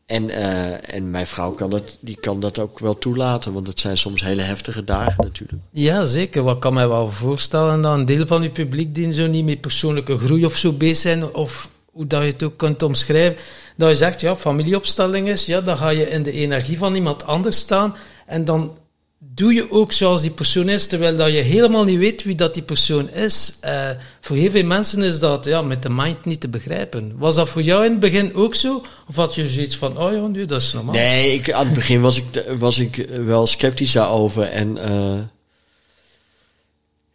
en, 0.05 0.29
eh, 0.29 0.93
en 0.93 1.11
mijn 1.11 1.27
vrouw 1.27 1.51
kan 1.51 1.69
dat, 1.69 1.97
die 1.99 2.15
kan 2.19 2.39
dat 2.39 2.59
ook 2.59 2.79
wel 2.79 2.97
toelaten, 2.97 3.53
want 3.53 3.67
het 3.67 3.79
zijn 3.79 3.97
soms 3.97 4.21
hele 4.21 4.41
heftige 4.41 4.83
dagen 4.83 5.23
natuurlijk. 5.23 5.61
Ja, 5.71 6.05
zeker. 6.05 6.43
Wat 6.43 6.59
kan 6.59 6.73
mij 6.73 6.87
wel 6.87 7.11
voorstellen 7.11 7.81
dat 7.81 7.97
een 7.97 8.05
deel 8.05 8.27
van 8.27 8.41
je 8.41 8.49
publiek 8.49 8.95
die 8.95 9.13
zo 9.13 9.27
niet 9.27 9.45
met 9.45 9.61
persoonlijke 9.61 10.17
groei 10.17 10.45
of 10.45 10.55
zo 10.55 10.71
bezig 10.71 10.97
zijn, 10.97 11.33
of 11.33 11.69
hoe 11.99 12.07
dat 12.07 12.23
je 12.23 12.31
het 12.31 12.43
ook 12.43 12.57
kunt 12.57 12.84
omschrijven, 12.84 13.35
dat 13.77 13.89
je 13.89 13.95
zegt, 13.95 14.21
ja, 14.21 14.35
familieopstelling 14.35 15.30
is, 15.30 15.45
ja, 15.45 15.61
dan 15.61 15.77
ga 15.77 15.89
je 15.89 16.09
in 16.09 16.23
de 16.23 16.31
energie 16.31 16.77
van 16.77 16.95
iemand 16.95 17.26
anders 17.26 17.57
staan 17.57 17.95
en 18.27 18.45
dan 18.45 18.77
doe 19.17 19.53
je 19.53 19.71
ook 19.71 19.91
zoals 19.91 20.21
die 20.21 20.31
persoon 20.31 20.69
is, 20.69 20.88
terwijl 20.88 21.17
dat 21.17 21.31
je 21.31 21.38
helemaal 21.38 21.84
niet 21.84 21.97
weet 21.97 22.23
wie 22.23 22.35
dat 22.35 22.53
die 22.53 22.63
persoon 22.63 23.09
is. 23.09 23.57
Eh, 23.59 23.89
voor 24.21 24.35
heel 24.35 24.51
veel 24.51 24.63
mensen 24.63 25.03
is 25.03 25.19
dat 25.19 25.45
ja, 25.45 25.61
met 25.61 25.84
de 25.84 25.89
mind 25.89 26.26
niet 26.26 26.41
te 26.41 26.49
begrijpen. 26.49 27.13
Was 27.17 27.35
dat 27.35 27.49
voor 27.49 27.61
jou 27.61 27.85
in 27.85 27.91
het 27.91 27.99
begin 27.99 28.35
ook 28.35 28.55
zo? 28.55 28.85
Of 29.07 29.15
had 29.15 29.35
je 29.35 29.49
zoiets 29.49 29.77
van, 29.77 29.97
oh 29.97 30.11
ja, 30.11 30.27
nu, 30.27 30.45
dat 30.45 30.61
is 30.61 30.73
normaal? 30.73 30.93
Nee, 30.93 31.34
ik, 31.34 31.51
aan 31.51 31.65
het 31.65 31.76
begin 31.76 32.01
was 32.01 32.17
ik, 32.17 32.43
was 32.57 32.80
ik 32.80 33.07
wel 33.26 33.47
sceptisch 33.47 33.91
daarover. 33.91 34.43
En, 34.43 34.77
eh, 34.77 35.19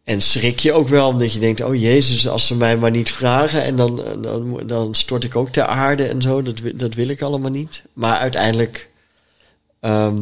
en 0.05 0.23
schrik 0.23 0.59
je 0.59 0.73
ook 0.73 0.89
wel, 0.89 1.09
omdat 1.09 1.33
je 1.33 1.39
denkt: 1.39 1.61
oh 1.61 1.75
jezus, 1.75 2.29
als 2.29 2.47
ze 2.47 2.57
mij 2.57 2.77
maar 2.77 2.91
niet 2.91 3.11
vragen. 3.11 3.63
En 3.63 3.77
dan, 3.77 3.97
dan, 4.23 4.67
dan 4.67 4.95
stort 4.95 5.25
ik 5.25 5.37
ook 5.37 5.49
ter 5.49 5.65
aarde 5.65 6.07
en 6.07 6.23
zo. 6.23 6.43
Dat, 6.43 6.61
dat 6.75 6.95
wil 6.95 7.09
ik 7.09 7.23
allemaal 7.23 7.51
niet. 7.51 7.85
Maar 7.93 8.17
uiteindelijk. 8.17 8.91
ehm, 9.81 10.17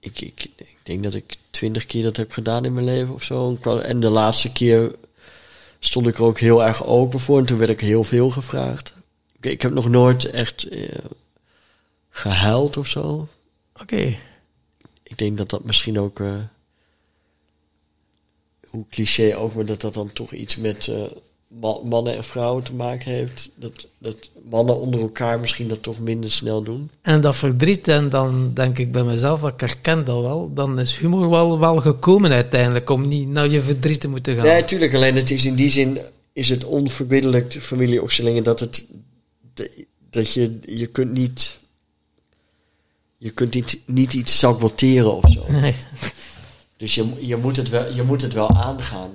ik, 0.00 0.20
ik, 0.20 0.48
ik 0.56 0.78
denk 0.82 1.02
dat 1.02 1.14
ik 1.14 1.36
twintig 1.50 1.86
keer 1.86 2.02
dat 2.02 2.16
heb 2.16 2.32
gedaan 2.32 2.64
in 2.64 2.72
mijn 2.72 2.86
leven 2.86 3.14
of 3.14 3.22
zo. 3.22 3.58
En 3.82 4.00
de 4.00 4.08
laatste 4.08 4.52
keer 4.52 4.94
stond 5.78 6.06
ik 6.06 6.16
er 6.16 6.24
ook 6.24 6.38
heel 6.38 6.64
erg 6.64 6.84
open 6.84 7.20
voor. 7.20 7.38
En 7.38 7.44
toen 7.44 7.58
werd 7.58 7.70
ik 7.70 7.80
heel 7.80 8.04
veel 8.04 8.30
gevraagd. 8.30 8.94
Ik, 9.40 9.46
ik 9.46 9.62
heb 9.62 9.72
nog 9.72 9.88
nooit 9.88 10.24
echt 10.24 10.68
eh, 10.68 10.88
gehuild 12.10 12.76
of 12.76 12.86
zo. 12.86 13.28
Oké. 13.80 14.16
Ik 15.02 15.18
denk 15.18 15.38
dat 15.38 15.50
dat 15.50 15.64
misschien 15.64 15.98
ook, 15.98 16.20
eh, 16.20 16.36
hoe 18.70 18.84
cliché 18.90 19.36
ook, 19.36 19.54
maar 19.54 19.64
dat 19.64 19.80
dat 19.80 19.94
dan 19.94 20.12
toch 20.12 20.32
iets 20.32 20.56
met 20.56 20.88
eh, 20.88 21.02
ma- 21.48 21.80
mannen 21.84 22.16
en 22.16 22.24
vrouwen 22.24 22.64
te 22.64 22.74
maken 22.74 23.12
heeft. 23.12 23.50
Dat, 23.54 23.86
dat 23.98 24.30
mannen 24.48 24.80
onder 24.80 25.00
elkaar 25.00 25.40
misschien 25.40 25.68
dat 25.68 25.82
toch 25.82 26.00
minder 26.00 26.30
snel 26.30 26.62
doen. 26.62 26.90
En 27.02 27.20
dat 27.20 27.36
verdriet, 27.36 27.88
en 27.88 28.08
dan 28.08 28.50
denk 28.54 28.78
ik 28.78 28.92
bij 28.92 29.04
mezelf, 29.04 29.42
ik 29.42 29.60
herken 29.60 30.04
dat 30.04 30.20
wel, 30.22 30.50
dan 30.54 30.78
is 30.78 30.96
humor 30.98 31.30
wel, 31.30 31.58
wel 31.58 31.76
gekomen 31.76 32.32
uiteindelijk, 32.32 32.90
om 32.90 33.08
niet 33.08 33.28
naar 33.28 33.48
je 33.48 33.60
verdriet 33.60 34.00
te 34.00 34.08
moeten 34.08 34.36
gaan. 34.36 34.44
Nee, 34.44 34.60
natuurlijk. 34.60 34.94
Alleen 34.94 35.16
het 35.16 35.30
is 35.30 35.44
in 35.44 35.54
die 35.54 35.70
zin 35.70 35.98
is 36.32 36.48
het 36.48 36.64
onverbiddelijk, 36.64 37.50
de 37.50 37.60
familieopstellingen, 37.60 38.42
dat 38.42 38.60
het 38.60 38.84
dat 40.10 40.32
je 40.32 40.58
je 40.66 40.86
kunt 40.86 41.12
niet 41.12 41.58
je 43.18 43.30
kunt 43.30 43.54
niet, 43.54 43.78
niet 43.84 44.12
iets 44.14 44.38
saboteren 44.38 45.14
of 45.14 45.32
zo. 45.32 45.44
Nee. 45.52 45.74
Dus 46.78 46.94
je, 46.94 47.12
je, 47.18 47.36
moet 47.36 47.56
het 47.56 47.68
wel, 47.68 47.92
je 47.92 48.02
moet 48.02 48.22
het 48.22 48.32
wel 48.32 48.50
aangaan. 48.50 49.10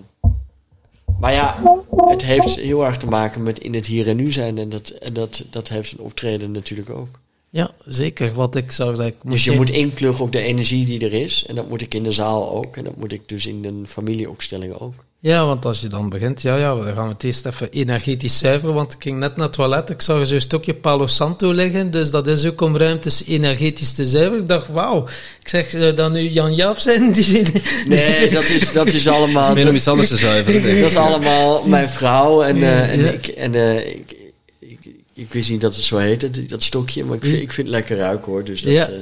Maar 1.20 1.34
ja, 1.34 1.64
het 1.96 2.22
heeft 2.22 2.56
heel 2.56 2.86
erg 2.86 2.98
te 2.98 3.06
maken 3.06 3.44
met 3.44 3.60
in 3.60 3.74
het 3.74 3.86
hier 3.86 4.08
en 4.08 4.16
nu 4.16 4.32
zijn. 4.32 4.58
En 4.58 4.70
dat, 4.70 4.90
en 4.90 5.14
dat, 5.14 5.46
dat 5.50 5.68
heeft 5.68 5.92
een 5.92 6.00
optreden 6.00 6.52
natuurlijk 6.52 6.90
ook. 6.90 7.20
Ja, 7.50 7.72
zeker. 7.86 8.34
Wat 8.34 8.56
ik 8.56 8.76
dat 8.78 9.00
ik 9.00 9.16
Dus 9.24 9.44
je 9.44 9.56
moet 9.56 9.70
inpluggen 9.70 10.26
op 10.26 10.32
de 10.32 10.42
energie 10.42 10.86
die 10.86 11.00
er 11.00 11.14
is. 11.14 11.46
En 11.46 11.56
dat 11.56 11.70
moet 11.70 11.82
ik 11.82 11.94
in 11.94 12.04
de 12.04 12.12
zaal 12.12 12.52
ook. 12.52 12.78
En 12.78 12.84
dat 12.84 12.96
moet 12.96 13.12
ik 13.12 13.30
dus 13.30 13.46
in 13.46 13.66
een 13.66 13.88
familieopstelling 13.88 14.74
ook. 14.74 14.94
Ja, 15.24 15.46
want 15.46 15.66
als 15.66 15.82
je 15.82 15.88
dan 15.88 16.10
begint, 16.10 16.42
ja, 16.42 16.56
ja, 16.58 16.76
dan 16.76 16.94
gaan 16.94 17.08
we 17.08 17.14
het 17.14 17.24
eerst 17.24 17.46
even 17.46 17.70
energetisch 17.72 18.38
zuiveren, 18.38 18.76
want 18.76 18.94
ik 18.94 19.02
ging 19.02 19.20
net 19.20 19.36
naar 19.36 19.46
het 19.46 19.56
toilet, 19.56 19.90
ik 19.90 20.02
zag 20.02 20.28
zo'n 20.28 20.40
stokje 20.40 20.74
Palo 20.74 21.08
Santo 21.08 21.52
liggen, 21.52 21.92
dus 21.92 22.12
dat 22.12 22.28
is 22.28 22.46
ook 22.46 22.62
om 22.62 22.78
ruimtes 22.78 23.24
energetisch 23.26 23.92
te 23.94 24.06
zuiveren. 24.06 24.40
Ik 24.42 24.48
dacht, 24.48 24.68
wauw, 24.68 25.08
ik 25.42 25.48
zeg, 25.50 25.70
zou 25.70 25.94
dat 25.94 26.12
nu 26.12 26.20
Jan 26.30 26.56
Jaap 26.56 26.78
zijn? 26.78 27.12
Die, 27.14 27.42
Nee, 27.88 28.30
dat 28.30 28.44
is, 28.44 28.72
dat 28.72 28.86
is 28.88 28.94
Het 28.94 29.02
is 29.02 29.08
allemaal... 29.08 29.54
meer 29.54 29.70
om 29.70 29.76
iets 29.76 29.88
anders 29.88 30.08
te 30.08 30.18
zuiveren. 30.18 30.62
denk 30.62 30.76
ik. 30.76 30.82
Dat 30.82 30.90
is 30.92 30.98
allemaal 30.98 31.68
mijn 31.68 31.90
vrouw. 31.90 32.42
En, 32.44 32.56
eh, 32.64 32.92
en, 32.92 33.00
Ja. 33.00 33.12
ik, 33.12 33.28
en 33.28 33.56
eh, 33.56 33.88
ik, 33.88 34.16
ik, 34.60 34.80
ik 35.14 35.34
wist 35.34 35.50
niet 35.50 35.62
dat 35.62 35.76
het 35.76 35.84
zo 35.84 35.98
heette, 35.98 36.30
dat- 36.32 36.50
dat 36.50 36.64
stokje. 36.64 37.04
Maar 37.06 37.16
ik 37.18 37.24
vind, 37.26 37.42
ik 37.42 37.52
vind 37.54 37.68
het 37.68 37.76
lekker 37.76 37.98
ruiken 37.98 38.32
hoor. 38.32 38.44
Dus 38.44 38.62
dat, 38.62 38.74
Ja. 38.74 38.88
eh, 38.88 38.94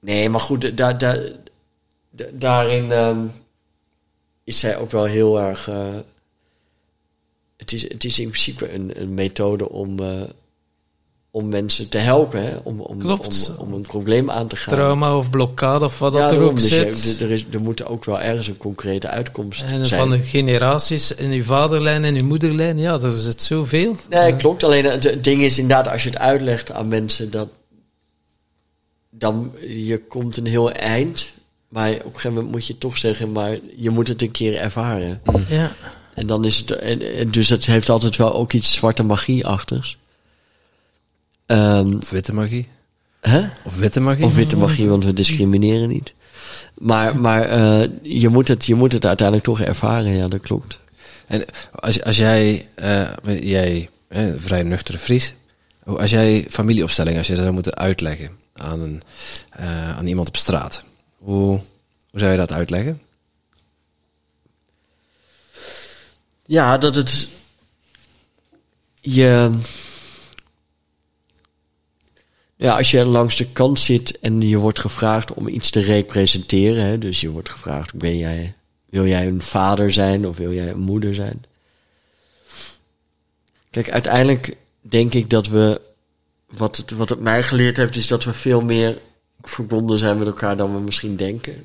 nee, 0.00 0.28
maar 0.28 0.40
goed, 0.40 0.76
daar, 0.76 0.98
daar, 0.98 1.20
da- 2.10 2.24
daarin 2.32 2.92
ehm, 2.92 3.18
is 4.46 4.58
zij 4.58 4.76
ook 4.78 4.90
wel 4.90 5.04
heel 5.04 5.40
erg... 5.40 5.68
eh, 5.68 5.86
het, 7.56 7.72
is, 7.72 7.82
het 7.82 8.04
is 8.04 8.18
in 8.18 8.28
principe 8.28 8.72
een, 8.72 9.00
een 9.00 9.14
methode 9.14 9.68
om, 9.70 9.98
eh, 10.00 10.22
om 11.30 11.48
mensen 11.48 11.88
te 11.88 11.98
helpen. 11.98 12.42
Hè? 12.42 12.56
Om, 12.56 12.80
om, 12.80 12.98
Klopt. 12.98 13.52
om, 13.58 13.66
om 13.66 13.72
een 13.72 13.80
probleem 13.82 14.30
aan 14.30 14.46
te 14.48 14.56
gaan. 14.56 14.74
trauma 14.74 15.16
of 15.16 15.30
blokkade 15.30 15.84
of 15.84 15.98
wat 15.98 16.12
dat 16.12 16.20
er 16.22 16.28
daarom. 16.28 16.48
ook 16.48 16.58
Dus 16.58 16.68
zit. 16.68 17.20
er, 17.20 17.30
is, 17.30 17.44
er 17.50 17.60
moet 17.60 17.84
ook 17.84 18.04
wel 18.04 18.20
ergens 18.20 18.46
een 18.48 18.56
concrete 18.56 19.08
uitkomst 19.08 19.62
En 19.62 19.86
zijn. 19.86 20.00
van 20.00 20.10
de 20.10 20.18
generaties 20.24 21.14
in 21.14 21.30
uw 21.30 21.44
vaderlijn 21.44 22.04
en 22.04 22.14
uw 22.14 22.24
moederlijn, 22.24 22.78
ja, 22.78 23.00
er 23.00 23.12
zit 23.12 23.42
zoveel. 23.42 23.96
Nee, 24.10 24.36
klopt. 24.36 24.64
Alleen 24.64 24.84
het, 24.84 25.04
het 25.04 25.24
ding 25.24 25.42
is 25.42 25.58
inderdaad, 25.58 25.88
als 25.92 26.02
je 26.02 26.08
het 26.08 26.18
uitlegt 26.18 26.72
aan 26.72 26.88
mensen, 26.88 27.30
dat 27.30 27.48
dan 29.10 29.52
je 29.68 29.98
komt 30.08 30.36
een 30.36 30.46
heel 30.46 30.72
eind. 30.72 31.32
Maar 31.76 31.90
op 31.90 32.04
een 32.04 32.10
gegeven 32.10 32.32
moment 32.32 32.52
moet 32.52 32.66
je 32.66 32.78
toch 32.78 32.98
zeggen, 32.98 33.32
maar 33.32 33.58
je 33.76 33.90
moet 33.90 34.08
het 34.08 34.22
een 34.22 34.30
keer 34.30 34.56
ervaren. 34.56 35.20
Ja. 35.48 35.72
En 36.14 36.26
dan 36.26 36.44
is 36.44 36.58
het, 36.58 36.70
en, 36.70 37.16
en 37.16 37.30
dus 37.30 37.48
het 37.48 37.66
heeft 37.66 37.88
altijd 37.88 38.16
wel 38.16 38.34
ook 38.34 38.52
iets 38.52 38.74
zwarte 38.74 39.02
magie 39.02 39.46
achters. 39.46 39.98
Ehm, 41.46 41.96
Of 41.96 42.10
witte 42.10 42.32
magie. 42.34 42.68
hè? 43.20 43.42
Of 43.64 43.76
witte 43.76 44.00
magie. 44.00 44.24
Of 44.24 44.34
witte 44.34 44.56
magie, 44.56 44.88
want 44.88 45.04
we 45.04 45.12
discrimineren 45.12 45.88
niet. 45.88 46.14
Maar, 46.74 47.18
maar 47.18 47.42
eh, 47.42 47.88
je, 48.02 48.28
moet 48.28 48.48
het, 48.48 48.64
je 48.64 48.74
moet 48.74 48.92
het 48.92 49.06
uiteindelijk 49.06 49.46
toch 49.46 49.60
ervaren, 49.60 50.12
ja, 50.12 50.28
dat 50.28 50.40
klopt. 50.40 50.80
En 51.26 51.44
als, 51.72 52.02
als 52.02 52.16
jij, 52.16 52.68
eh, 52.74 53.08
jij 53.40 53.88
eh, 54.08 54.26
vrij 54.36 54.62
nuchtere 54.62 54.98
Fries, 54.98 55.34
als 55.84 56.10
jij 56.10 56.46
familieopstelling, 56.50 57.18
als 57.18 57.26
je 57.26 57.32
dat 57.32 57.42
zou 57.42 57.54
moeten 57.54 57.74
uitleggen 57.76 58.30
aan, 58.54 58.80
een, 58.80 59.02
eh, 59.50 59.96
aan 59.96 60.06
iemand 60.06 60.28
op 60.28 60.36
straat, 60.36 60.84
hoe, 61.26 61.60
zou 62.12 62.30
je 62.30 62.36
dat 62.36 62.52
uitleggen? 62.52 63.02
Ja, 66.46 66.78
dat 66.78 66.94
het. 66.94 67.28
Je. 69.00 69.58
Ja, 72.56 72.76
als 72.76 72.90
je 72.90 73.04
langs 73.04 73.36
de 73.36 73.46
kant 73.46 73.80
zit 73.80 74.18
en 74.18 74.40
je 74.40 74.56
wordt 74.56 74.80
gevraagd 74.80 75.34
om 75.34 75.48
iets 75.48 75.70
te 75.70 75.80
representeren, 75.80 76.84
hè, 76.84 76.98
dus 76.98 77.20
je 77.20 77.30
wordt 77.30 77.48
gevraagd, 77.48 77.94
ben 77.94 78.18
jij, 78.18 78.54
wil 78.84 79.06
jij 79.06 79.26
een 79.26 79.42
vader 79.42 79.92
zijn 79.92 80.26
of 80.26 80.36
wil 80.36 80.52
jij 80.52 80.68
een 80.68 80.80
moeder 80.80 81.14
zijn? 81.14 81.44
Kijk, 83.70 83.90
uiteindelijk 83.90 84.56
denk 84.80 85.14
ik 85.14 85.30
dat 85.30 85.46
we, 85.46 85.80
wat 86.46 86.76
het, 86.76 86.90
wat 86.90 87.08
het 87.08 87.20
mij 87.20 87.42
geleerd 87.42 87.76
heeft, 87.76 87.96
is 87.96 88.06
dat 88.06 88.24
we 88.24 88.32
veel 88.32 88.60
meer 88.60 88.98
verbonden 89.48 89.98
zijn 89.98 90.18
met 90.18 90.26
elkaar 90.26 90.56
dan 90.56 90.74
we 90.74 90.80
misschien 90.80 91.16
denken. 91.16 91.64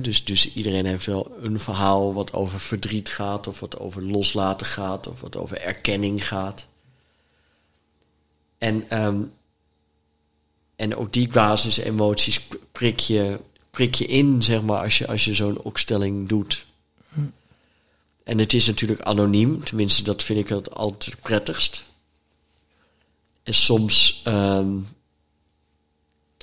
Dus, 0.00 0.24
dus 0.24 0.54
iedereen 0.54 0.86
heeft 0.86 1.06
wel 1.06 1.32
een 1.40 1.58
verhaal 1.58 2.14
wat 2.14 2.32
over 2.32 2.60
verdriet 2.60 3.08
gaat, 3.08 3.46
of 3.46 3.60
wat 3.60 3.78
over 3.78 4.02
loslaten 4.02 4.66
gaat, 4.66 5.06
of 5.06 5.20
wat 5.20 5.36
over 5.36 5.60
erkenning 5.60 6.28
gaat. 6.28 6.66
En, 8.58 8.90
ehm, 8.90 9.22
en 10.76 10.96
ook 10.96 11.12
die 11.12 11.28
basisemoties 11.28 12.40
prik 12.72 13.00
je, 13.00 13.40
prik 13.70 13.94
je 13.94 14.06
in, 14.06 14.42
zeg 14.42 14.62
maar, 14.62 14.82
als 14.82 14.98
je, 14.98 15.06
als 15.06 15.24
je 15.24 15.34
zo'n 15.34 15.58
opstelling 15.58 16.28
doet. 16.28 16.66
En 18.24 18.38
het 18.38 18.52
is 18.52 18.66
natuurlijk 18.66 19.00
anoniem, 19.00 19.64
tenminste, 19.64 20.02
dat 20.02 20.22
vind 20.22 20.38
ik 20.38 20.48
het 20.48 20.74
altijd 20.74 21.20
prettigst. 21.20 21.84
En 23.42 23.54
soms, 23.54 24.20
ehm, 24.24 24.78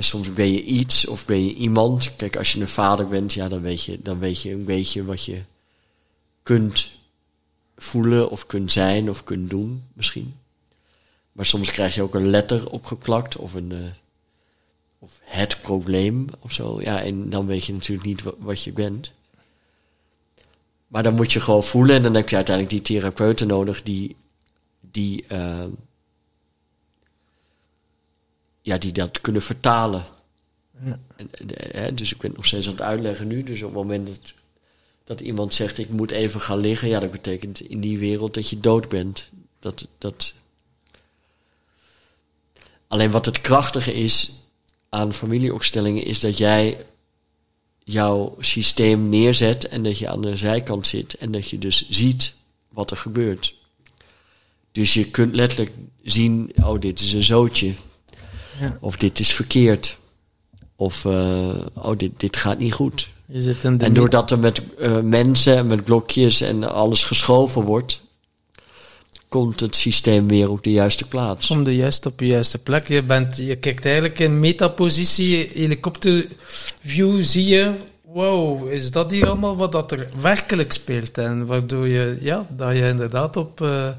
soms 0.04 0.34
ben 0.34 0.52
je 0.54 0.64
iets 0.64 1.08
of 1.08 1.26
ben 1.26 1.46
je 1.46 1.54
iemand. 1.54 2.16
Kijk, 2.16 2.36
als 2.36 2.52
je 2.54 2.62
een 2.62 2.68
vader 2.68 3.08
bent, 3.08 3.34
ja, 3.34 3.48
dan 3.50 3.62
weet 3.62 3.84
je, 3.84 4.00
dan 4.02 4.20
weet 4.20 4.42
je 4.42 4.52
een 4.52 4.66
beetje 4.66 5.06
wat 5.06 5.26
je 5.26 5.42
kunt 6.44 6.92
voelen 7.78 8.30
of 8.30 8.46
kunt 8.46 8.72
zijn 8.72 9.10
of 9.10 9.24
kunt 9.24 9.50
doen, 9.50 9.84
misschien. 9.94 10.34
Maar 11.32 11.46
soms 11.46 11.72
krijg 11.72 11.96
je 11.96 12.02
ook 12.02 12.16
een 12.16 12.30
letter 12.30 12.70
opgeplakt 12.70 13.36
of 13.38 13.54
een. 13.54 13.72
eh, 13.72 13.78
of 15.00 15.20
het 15.24 15.62
probleem 15.62 16.26
of 16.40 16.52
zo. 16.52 16.82
Ja, 16.82 17.02
en 17.02 17.30
dan 17.30 17.46
weet 17.46 17.66
je 17.66 17.74
natuurlijk 17.74 18.08
niet 18.08 18.24
wa- 18.24 18.34
wat 18.38 18.64
je 18.64 18.72
bent. 18.72 19.12
Maar 20.88 21.04
dan 21.04 21.14
moet 21.14 21.32
je 21.34 21.40
gewoon 21.40 21.64
voelen 21.64 21.96
en 21.96 22.04
dan 22.04 22.14
heb 22.14 22.30
je 22.30 22.36
uiteindelijk 22.36 22.76
die 22.76 22.84
therapeuten 22.98 23.48
nodig 23.48 23.84
die, 23.84 24.16
die, 24.92 25.26
eh, 25.28 25.66
ja, 28.62 28.78
die 28.78 28.92
dat 28.92 29.22
kunnen 29.22 29.42
vertalen. 29.42 30.04
Ja. 30.84 31.00
En, 31.72 31.96
dus 31.96 32.12
ik 32.12 32.18
ben 32.18 32.28
het 32.28 32.38
nog 32.38 32.46
steeds 32.46 32.66
aan 32.66 32.74
het 32.74 32.82
uitleggen 32.82 33.28
nu. 33.28 33.44
Dus 33.44 33.62
op 33.62 33.68
het 33.68 33.78
moment 33.78 34.08
dat, 34.08 34.34
dat 35.04 35.20
iemand 35.20 35.54
zegt 35.54 35.78
ik 35.78 35.90
moet 35.90 36.12
even 36.12 36.42
gaan 36.42 36.60
liggen, 36.60 36.88
ja, 36.88 37.00
dat 37.00 37.12
betekent 37.12 37.60
in 37.60 37.82
die 37.82 38.00
wereld 38.00 38.34
dat 38.34 38.50
je 38.50 38.60
dood 38.60 38.90
bent. 38.90 39.30
Dat, 39.60 39.88
dat... 39.98 40.34
Alleen 42.88 43.12
wat 43.12 43.26
het 43.26 43.42
krachtige 43.42 43.94
is 43.94 44.32
aan 44.90 45.14
familieopstellingen 45.14 46.04
is 46.04 46.20
dat 46.20 46.38
jij 46.38 46.86
jouw 47.84 48.36
systeem 48.40 49.10
neerzet 49.10 49.68
en 49.68 49.84
dat 49.84 49.98
je 49.98 50.10
aan 50.10 50.22
de 50.22 50.38
zijkant 50.38 50.88
zit 50.88 51.14
en 51.14 51.32
dat 51.32 51.50
je 51.50 51.58
dus 51.58 51.90
ziet 51.90 52.34
wat 52.70 52.92
er 52.92 52.98
gebeurt. 52.98 53.56
Dus 54.72 54.94
je 54.94 55.10
kunt 55.10 55.36
letterlijk 55.36 55.72
zien, 56.04 56.52
oh 56.64 56.80
dit 56.80 57.00
is 57.00 57.14
een 57.14 57.22
zootje. 57.22 57.74
Ja. 58.62 58.78
Of 58.80 58.96
dit 58.96 59.20
is 59.20 59.34
verkeerd. 59.34 59.98
Of 60.76 61.06
eh, 61.06 61.50
oh 61.74 61.98
dit, 61.98 62.12
dit 62.18 62.38
gaat 62.38 62.60
niet 62.60 62.74
goed. 62.74 63.10
Zit 63.28 63.64
in 63.64 63.78
de 63.78 63.86
En 63.86 63.94
doordat 63.94 64.32
er 64.32 64.40
met 64.40 64.62
eh, 64.80 65.00
mensen 65.00 65.58
en 65.58 65.68
met 65.68 65.84
blokjes 65.84 66.42
en 66.42 66.72
alles 66.72 67.04
geschoven 67.04 67.62
wordt, 67.62 68.02
komt 69.28 69.60
het 69.60 69.76
systeem 69.76 70.28
weer 70.28 70.50
op 70.50 70.64
de 70.64 70.72
juiste 70.72 71.08
plaats. 71.08 71.48
Kom 71.48 71.64
de 71.64 71.76
juist 71.76 72.06
op 72.06 72.20
je 72.20 72.28
juiste 72.28 72.58
plek. 72.58 72.88
Je, 72.88 73.04
bent, 73.04 73.38
je 73.38 73.56
kijkt 73.56 73.86
eigenlijk 73.86 74.20
in 74.20 74.40
metapositie, 74.40 75.50
helikopterview, 75.54 77.22
zie 77.22 77.48
je, 77.48 77.74
wow, 78.02 78.72
is 78.72 78.92
dat 78.92 79.12
hier 79.12 79.28
allemaal 79.28 79.58
wat 79.58 79.72
dat 79.72 79.92
er 79.92 80.10
werkelijk 80.22 80.72
speelt? 80.72 81.18
En 81.18 81.46
waardoor 81.46 81.88
je, 81.88 82.18
ja, 82.20 82.48
dat 82.50 82.72
je 82.72 82.88
inderdaad 82.88 83.38
op 83.38 83.62
eh, 83.62 83.90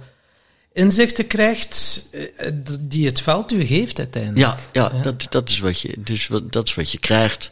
inzichten 0.72 1.26
krijgt 1.26 2.06
eh, 2.10 2.50
die 2.80 3.06
het 3.06 3.20
veld 3.20 3.52
u 3.52 3.64
geeft 3.64 3.98
uiteindelijk. 3.98 4.58
Ja, 4.72 4.90
ja, 4.92 5.02
Dat, 5.02 5.26
dat, 5.30 5.50
is 5.50 5.58
wat 5.58 5.80
je, 5.80 5.94
dus 5.98 6.26
wat, 6.26 6.52
dat 6.52 6.66
is 6.66 6.74
wat 6.74 6.90
je 6.90 6.98
krijgt. 6.98 7.50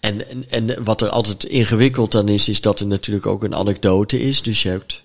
En, 0.00 0.28
en, 0.30 0.44
en 0.48 0.84
wat 0.84 1.02
er 1.02 1.08
altijd 1.08 1.44
ingewikkeld 1.44 2.14
aan 2.14 2.28
is, 2.28 2.48
is 2.48 2.60
dat 2.60 2.80
er 2.80 2.86
natuurlijk 2.86 3.26
ook 3.26 3.42
een 3.42 3.54
anekdote 3.54 4.20
is. 4.20 4.42
Dus 4.42 4.62
je 4.62 4.68
hebt. 4.68 5.02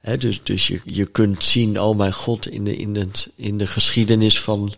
Hè, 0.00 0.16
dus 0.16 0.40
dus 0.42 0.66
je, 0.66 0.80
je 0.84 1.06
kunt 1.06 1.44
zien, 1.44 1.80
oh 1.80 1.96
mijn 1.96 2.12
god, 2.12 2.48
in 2.48 2.64
de, 2.64 2.76
in, 2.76 2.94
het, 2.96 3.30
in 3.36 3.58
de 3.58 3.66
geschiedenis 3.66 4.40
van 4.40 4.74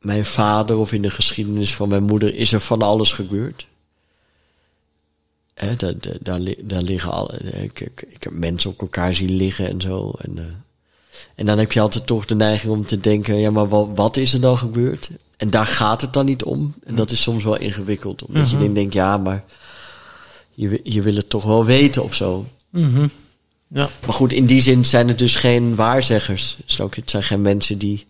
mijn 0.00 0.24
vader 0.24 0.76
of 0.76 0.92
in 0.92 1.02
de 1.02 1.10
geschiedenis 1.10 1.74
van 1.74 1.88
mijn 1.88 2.02
moeder 2.02 2.34
is 2.34 2.52
er 2.52 2.60
van 2.60 2.82
alles 2.82 3.12
gebeurd. 3.12 3.66
Daar, 5.60 5.76
daar, 5.76 6.16
daar, 6.20 6.38
li- 6.38 6.58
daar 6.62 6.82
liggen 6.82 7.10
alle. 7.12 7.36
Ik, 7.38 7.80
ik, 7.80 8.04
ik 8.08 8.22
heb 8.22 8.32
mensen 8.32 8.70
op 8.70 8.80
elkaar 8.80 9.14
zien 9.14 9.30
liggen 9.36 9.68
en 9.68 9.80
zo. 9.80 10.12
En, 10.18 10.38
eh, 10.38 10.44
en 11.34 11.46
dan 11.46 11.58
heb 11.58 11.72
je 11.72 11.80
altijd 11.80 12.06
toch 12.06 12.24
de 12.26 12.34
neiging 12.34 12.72
om 12.72 12.86
te 12.86 13.00
denken, 13.00 13.36
ja, 13.36 13.50
maar 13.50 13.68
wat, 13.68 13.88
wat 13.94 14.16
is 14.16 14.32
er 14.34 14.40
dan 14.40 14.58
gebeurd? 14.58 15.10
En 15.36 15.50
daar 15.50 15.66
gaat 15.66 16.00
het 16.00 16.12
dan 16.12 16.24
niet 16.24 16.42
om. 16.44 16.74
En 16.84 16.94
dat 16.94 17.10
is 17.10 17.22
soms 17.22 17.44
wel 17.44 17.56
ingewikkeld. 17.58 18.22
Omdat 18.24 18.50
je 18.50 18.56
dan 18.56 18.74
denkt, 18.74 18.94
ja, 18.94 19.16
maar 19.16 19.44
je, 20.54 20.80
je 20.82 21.02
wil 21.02 21.14
het 21.14 21.28
toch 21.30 21.44
wel 21.44 21.64
weten 21.64 22.02
of 22.02 22.14
zo. 22.14 22.46
Mhm. 22.70 23.08
ja. 23.68 23.88
Maar 24.04 24.12
goed, 24.14 24.32
in 24.32 24.46
die 24.46 24.60
zin 24.60 24.84
zijn 24.84 25.08
het 25.08 25.18
dus 25.18 25.34
geen 25.34 25.74
waarzeggers. 25.74 26.56
Het 26.66 27.10
zijn 27.10 27.22
geen 27.22 27.42
mensen 27.42 27.78
die 27.78 28.06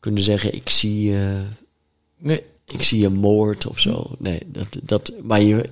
kunnen 0.00 0.22
zeggen, 0.22 0.54
ik 0.54 0.68
zie, 0.70 1.14
eh, 1.16 1.40
Nee. 2.18 2.42
ik 2.66 2.82
zie 2.82 3.06
een 3.06 3.14
moord 3.16 3.66
of 3.66 3.78
zo. 3.78 4.14
Nee, 4.18 4.40
dat, 4.46 4.66
dat, 4.82 5.12
maar 5.22 5.40
je, 5.42 5.70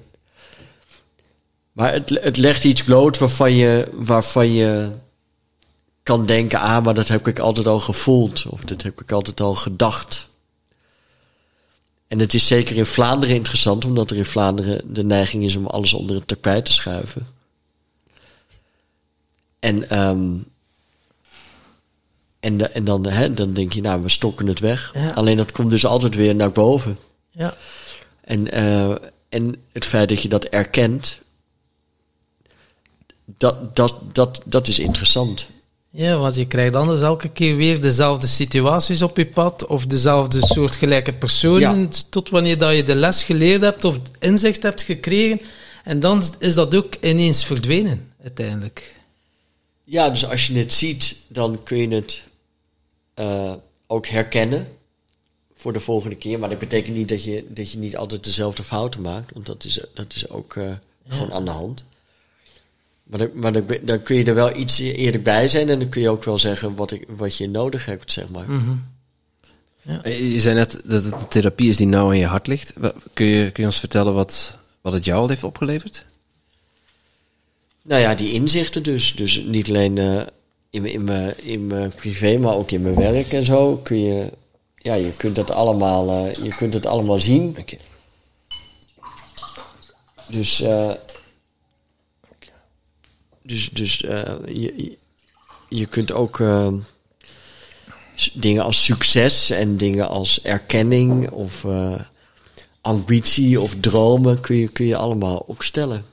maar 1.81 1.93
het, 1.93 2.19
het 2.23 2.37
legt 2.37 2.65
iets 2.65 2.85
bloot 2.85 3.19
waarvan 3.19 3.55
je, 3.55 3.89
waarvan 3.93 4.53
je 4.53 4.91
kan 6.03 6.27
denken, 6.27 6.61
ah, 6.61 6.85
maar 6.85 6.95
dat 6.95 7.09
heb 7.09 7.29
ik 7.29 7.39
altijd 7.39 7.67
al 7.67 7.79
gevoeld. 7.81 8.45
Of 8.49 8.61
dat 8.61 8.83
heb 8.83 9.01
ik 9.01 9.13
altijd 9.13 9.41
al 9.41 9.55
gedacht. 9.55 10.29
En 12.09 12.19
het 12.19 12.35
is 12.35 12.47
zeker 12.47 12.77
in 12.77 12.87
Vlaanderen 12.87 13.35
interessant, 13.35 13.85
omdat 13.85 14.11
er 14.11 14.17
in 14.17 14.25
Vlaanderen 14.25 14.95
de 14.95 15.05
neiging 15.05 15.45
is 15.45 15.57
om 15.57 15.67
alles 15.67 15.95
onder 15.95 16.17
het 16.17 16.27
tapijt 16.29 16.65
te 16.65 16.73
schuiven. 16.73 17.27
En, 19.59 19.91
ehm, 19.91 20.29
en, 22.41 22.57
de- 22.59 22.69
en 22.69 22.85
dan, 22.85 23.07
hè, 23.07 23.35
dan 23.35 23.53
denk 23.53 23.73
je, 23.73 23.81
nou, 23.81 24.03
we 24.03 24.09
stokken 24.09 24.47
het 24.47 24.61
weg. 24.61 24.91
Ja. 24.95 25.11
Alleen 25.11 25.37
dat 25.37 25.53
komt 25.53 25.71
dus 25.71 25.87
altijd 25.87 26.15
weer 26.15 26.35
naar 26.35 26.53
boven. 26.53 26.99
Ja. 27.31 27.55
En, 28.21 28.51
eh, 28.51 28.95
en 29.29 29.55
het 29.73 29.85
feit 29.85 30.09
dat 30.09 30.23
je 30.23 30.29
dat 30.29 30.45
erkent, 30.45 31.19
dat, 33.39 33.77
dat, 33.77 33.95
dat, 34.13 34.43
dat 34.45 34.69
is 34.69 34.79
interessant. 34.79 35.49
Ja, 35.93 36.17
want 36.17 36.35
je 36.35 36.47
krijgt 36.47 36.75
anders 36.75 37.01
elke 37.01 37.29
keer 37.29 37.57
weer 37.57 37.81
dezelfde 37.81 38.27
situaties 38.27 39.03
op 39.03 39.17
je 39.17 39.27
pad 39.27 39.67
of 39.67 39.87
dezelfde 39.87 40.47
soortgelijke 40.47 41.13
personen 41.13 41.81
Ja. 41.81 41.89
tot 42.11 42.29
wanneer 42.31 42.59
dat 42.59 42.77
je 42.77 42.83
de 42.83 42.95
les 42.95 43.23
geleerd 43.23 43.61
hebt 43.61 43.85
of 43.85 43.99
inzicht 44.19 44.63
hebt 44.63 44.83
gekregen. 44.83 45.41
En 45.85 46.01
dan 46.01 46.23
is 46.39 46.55
dat 46.55 46.75
ook 46.75 46.95
ineens 47.01 47.45
verdwenen, 47.45 48.09
uiteindelijk. 48.23 48.95
Ja, 49.85 50.11
dus 50.11 50.27
als 50.27 50.47
je 50.47 50.59
het 50.59 50.73
ziet, 50.73 51.17
dan 51.29 51.63
kun 51.63 51.77
je 51.79 51.89
het 51.95 52.23
eh, 53.15 53.53
ook 53.87 54.07
herkennen 54.07 54.69
voor 55.55 55.73
de 55.73 55.81
volgende 55.81 56.17
keer. 56.17 56.39
Maar 56.39 56.49
dat 56.49 56.59
betekent 56.59 56.97
niet 56.97 57.09
dat 57.09 57.25
je, 57.25 57.45
dat 57.49 57.73
je 57.73 57.79
niet 57.79 57.97
altijd 57.97 58.25
dezelfde 58.25 58.63
fouten 58.63 59.01
maakt, 59.01 59.33
want 59.33 59.47
dat 59.47 59.65
is, 59.65 59.81
dat 59.95 60.15
is 60.15 60.29
ook 60.29 60.57
eh, 60.57 60.73
gewoon 61.09 61.33
aan 61.33 61.45
de 61.45 61.51
hand. 61.51 61.85
Maar, 63.11 63.19
dan, 63.19 63.29
maar 63.35 63.53
dan, 63.53 63.67
dan 63.83 64.03
kun 64.03 64.17
je 64.17 64.25
er 64.25 64.35
wel 64.35 64.57
iets 64.57 64.79
eerder 64.79 65.23
bij 65.23 65.49
zijn 65.49 65.69
en 65.69 65.79
dan 65.79 65.89
kun 65.89 66.01
je 66.01 66.09
ook 66.11 66.25
wel 66.25 66.39
zeggen 66.39 66.75
wat, 66.75 66.91
ik, 66.91 67.05
wat 67.09 67.37
je 67.37 67.49
nodig 67.49 67.85
hebt, 67.87 68.13
zeg 68.13 68.29
maar. 68.29 68.51
Mhm. 68.51 68.71
Eh, 70.03 70.33
Je 70.33 70.41
zei 70.41 70.55
net 70.55 70.83
dat 70.85 71.05
het 71.05 71.13
een 71.13 71.29
therapie 71.29 71.69
is 71.69 71.77
die 71.77 71.87
nauw 71.87 72.09
aan 72.09 72.19
je 72.19 72.27
hart 72.27 72.47
ligt. 72.47 72.73
Kun 73.13 73.27
je, 73.27 73.51
kun 73.51 73.63
je 73.63 73.69
ons 73.69 73.79
vertellen 73.79 74.15
wat, 74.15 74.57
wat 74.81 74.93
het 74.93 75.05
jou 75.05 75.21
al 75.21 75.29
heeft 75.29 75.45
opgeleverd? 75.45 76.05
Nou 77.83 78.01
ja, 78.01 78.15
die 78.15 78.33
inzichten 78.33 78.83
dus. 78.83 79.15
Dus 79.17 79.43
niet 79.45 79.69
alleen 79.69 79.99
eh, 79.99 80.21
in, 80.71 80.83
mijn- 80.83 80.93
in, 80.95 81.05
mijn, 81.05 81.35
in 81.45 81.67
mijn 81.67 81.91
privé, 81.91 82.39
maar 82.39 82.55
ook 82.55 82.71
in 82.71 82.83
mijn 82.83 82.95
werk 82.95 83.33
en 83.33 83.45
zo. 83.45 83.77
Kun 83.77 84.01
je, 84.03 84.33
ja, 84.77 84.95
je 84.95 85.13
kunt 85.17 85.37
het 85.37 85.51
allemaal, 85.51 86.27
eh, 86.27 86.35
je 86.45 86.55
kunt 86.57 86.75
het 86.75 86.87
allemaal 86.87 87.19
zien. 87.21 87.57
Dus, 90.29 90.61
eh, 90.61 90.91
dus, 93.43 93.69
dus 93.71 94.03
eh, 94.03 94.35
je, 94.47 94.97
je- 95.69 95.87
kunt 95.87 96.13
ook 96.13 96.41
eh, 96.41 96.73
dingen 98.35 98.63
als 98.65 98.85
succes 98.85 99.51
en 99.51 99.77
dingen 99.77 100.09
als 100.09 100.43
erkenning 100.43 101.31
of 101.31 101.65
eh, 101.65 102.01
ambitie 102.81 103.61
of 103.61 103.75
dromen 103.81 104.41
kun 104.41 104.57
je, 104.57 104.69
kun 104.69 104.87
je 104.87 104.97
allemaal 104.97 105.39
opstellen. 105.47 106.05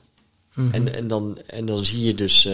En, 0.72 0.94
en, 0.94 1.08
dan, 1.08 1.38
en 1.46 1.66
dan 1.66 1.84
zie 1.84 2.00
je 2.02 2.14
dus, 2.14 2.48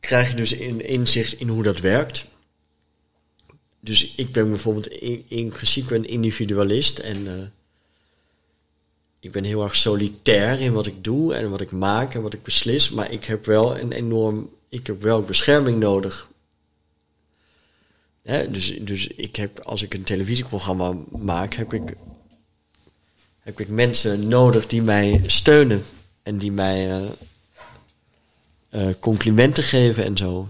krijg 0.00 0.28
je 0.30 0.36
dus 0.36 0.50
een 0.58 0.80
inzicht 0.86 1.32
in 1.32 1.48
hoe 1.48 1.62
dat 1.62 1.80
werkt. 1.80 2.24
dus 3.80 4.14
ik 4.14 4.32
ben 4.32 4.48
bijvoorbeeld 4.48 4.86
in, 4.88 5.24
in 5.28 5.48
principe 5.48 5.94
een 5.94 6.08
individualist 6.08 6.98
en 6.98 7.52
ik 9.20 9.32
ben 9.32 9.44
heel 9.44 9.62
erg 9.62 9.76
solitair 9.76 10.60
in 10.60 10.72
wat 10.72 10.86
ik 10.86 11.04
doe 11.04 11.34
en 11.34 11.50
wat 11.50 11.60
ik 11.60 11.70
maak 11.70 12.14
en 12.14 12.22
wat 12.22 12.32
ik 12.32 12.42
beslis, 12.42 12.90
maar 12.90 13.10
ik 13.10 13.24
heb 13.24 13.44
wel 13.44 13.78
een 13.78 13.92
enorm, 13.92 14.48
ik 14.68 14.86
heb 14.86 15.02
wel 15.02 15.22
bescherming 15.22 15.78
nodig. 15.78 16.28
Hè, 18.22 18.50
dus, 18.50 18.78
dus 18.80 19.06
ik 19.06 19.36
heb, 19.36 19.60
als 19.60 19.82
ik 19.82 19.94
een 19.94 20.02
televisieprogramma 20.02 20.94
maak, 21.18 21.54
heb 21.54 21.72
ik, 21.72 21.94
heb 23.38 23.60
ik 23.60 23.68
mensen 23.68 24.28
nodig 24.28 24.66
die 24.66 24.82
mij 24.82 25.22
steunen 25.26 25.84
en 26.22 26.38
die 26.38 26.52
mij 26.52 26.90
eh, 26.90 27.08
eh, 28.68 28.94
complimenten 29.00 29.62
geven 29.62 30.04
en 30.04 30.16
zo. 30.16 30.48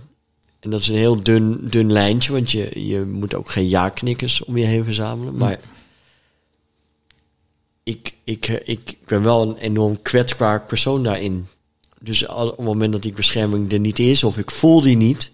En 0.60 0.70
dat 0.70 0.80
is 0.80 0.88
een 0.88 0.96
heel 0.96 1.22
dun, 1.22 1.68
dun 1.70 1.92
lijntje, 1.92 2.32
want 2.32 2.50
je, 2.50 2.88
je 2.88 3.00
moet 3.00 3.34
ook 3.34 3.50
geen 3.50 3.68
ja-knikkers 3.68 4.44
om 4.44 4.56
je 4.56 4.64
heen 4.64 4.84
verzamelen. 4.84 5.36
Maar 5.36 5.60
ik, 7.90 8.14
ik, 8.24 8.46
ik 8.64 8.96
ben 9.06 9.22
wel 9.22 9.42
een 9.42 9.56
enorm 9.56 10.02
kwetsbaar 10.02 10.64
persoon 10.64 11.02
daarin. 11.02 11.46
Dus 12.00 12.26
al- 12.26 12.48
op 12.50 12.56
het 12.56 12.66
moment 12.66 12.92
dat 12.92 13.02
die 13.02 13.12
bescherming 13.12 13.72
er 13.72 13.78
niet 13.80 13.98
is, 13.98 14.24
of 14.24 14.38
ik 14.38 14.50
voel 14.50 14.80
die 14.80 14.96
niet, 14.96 15.30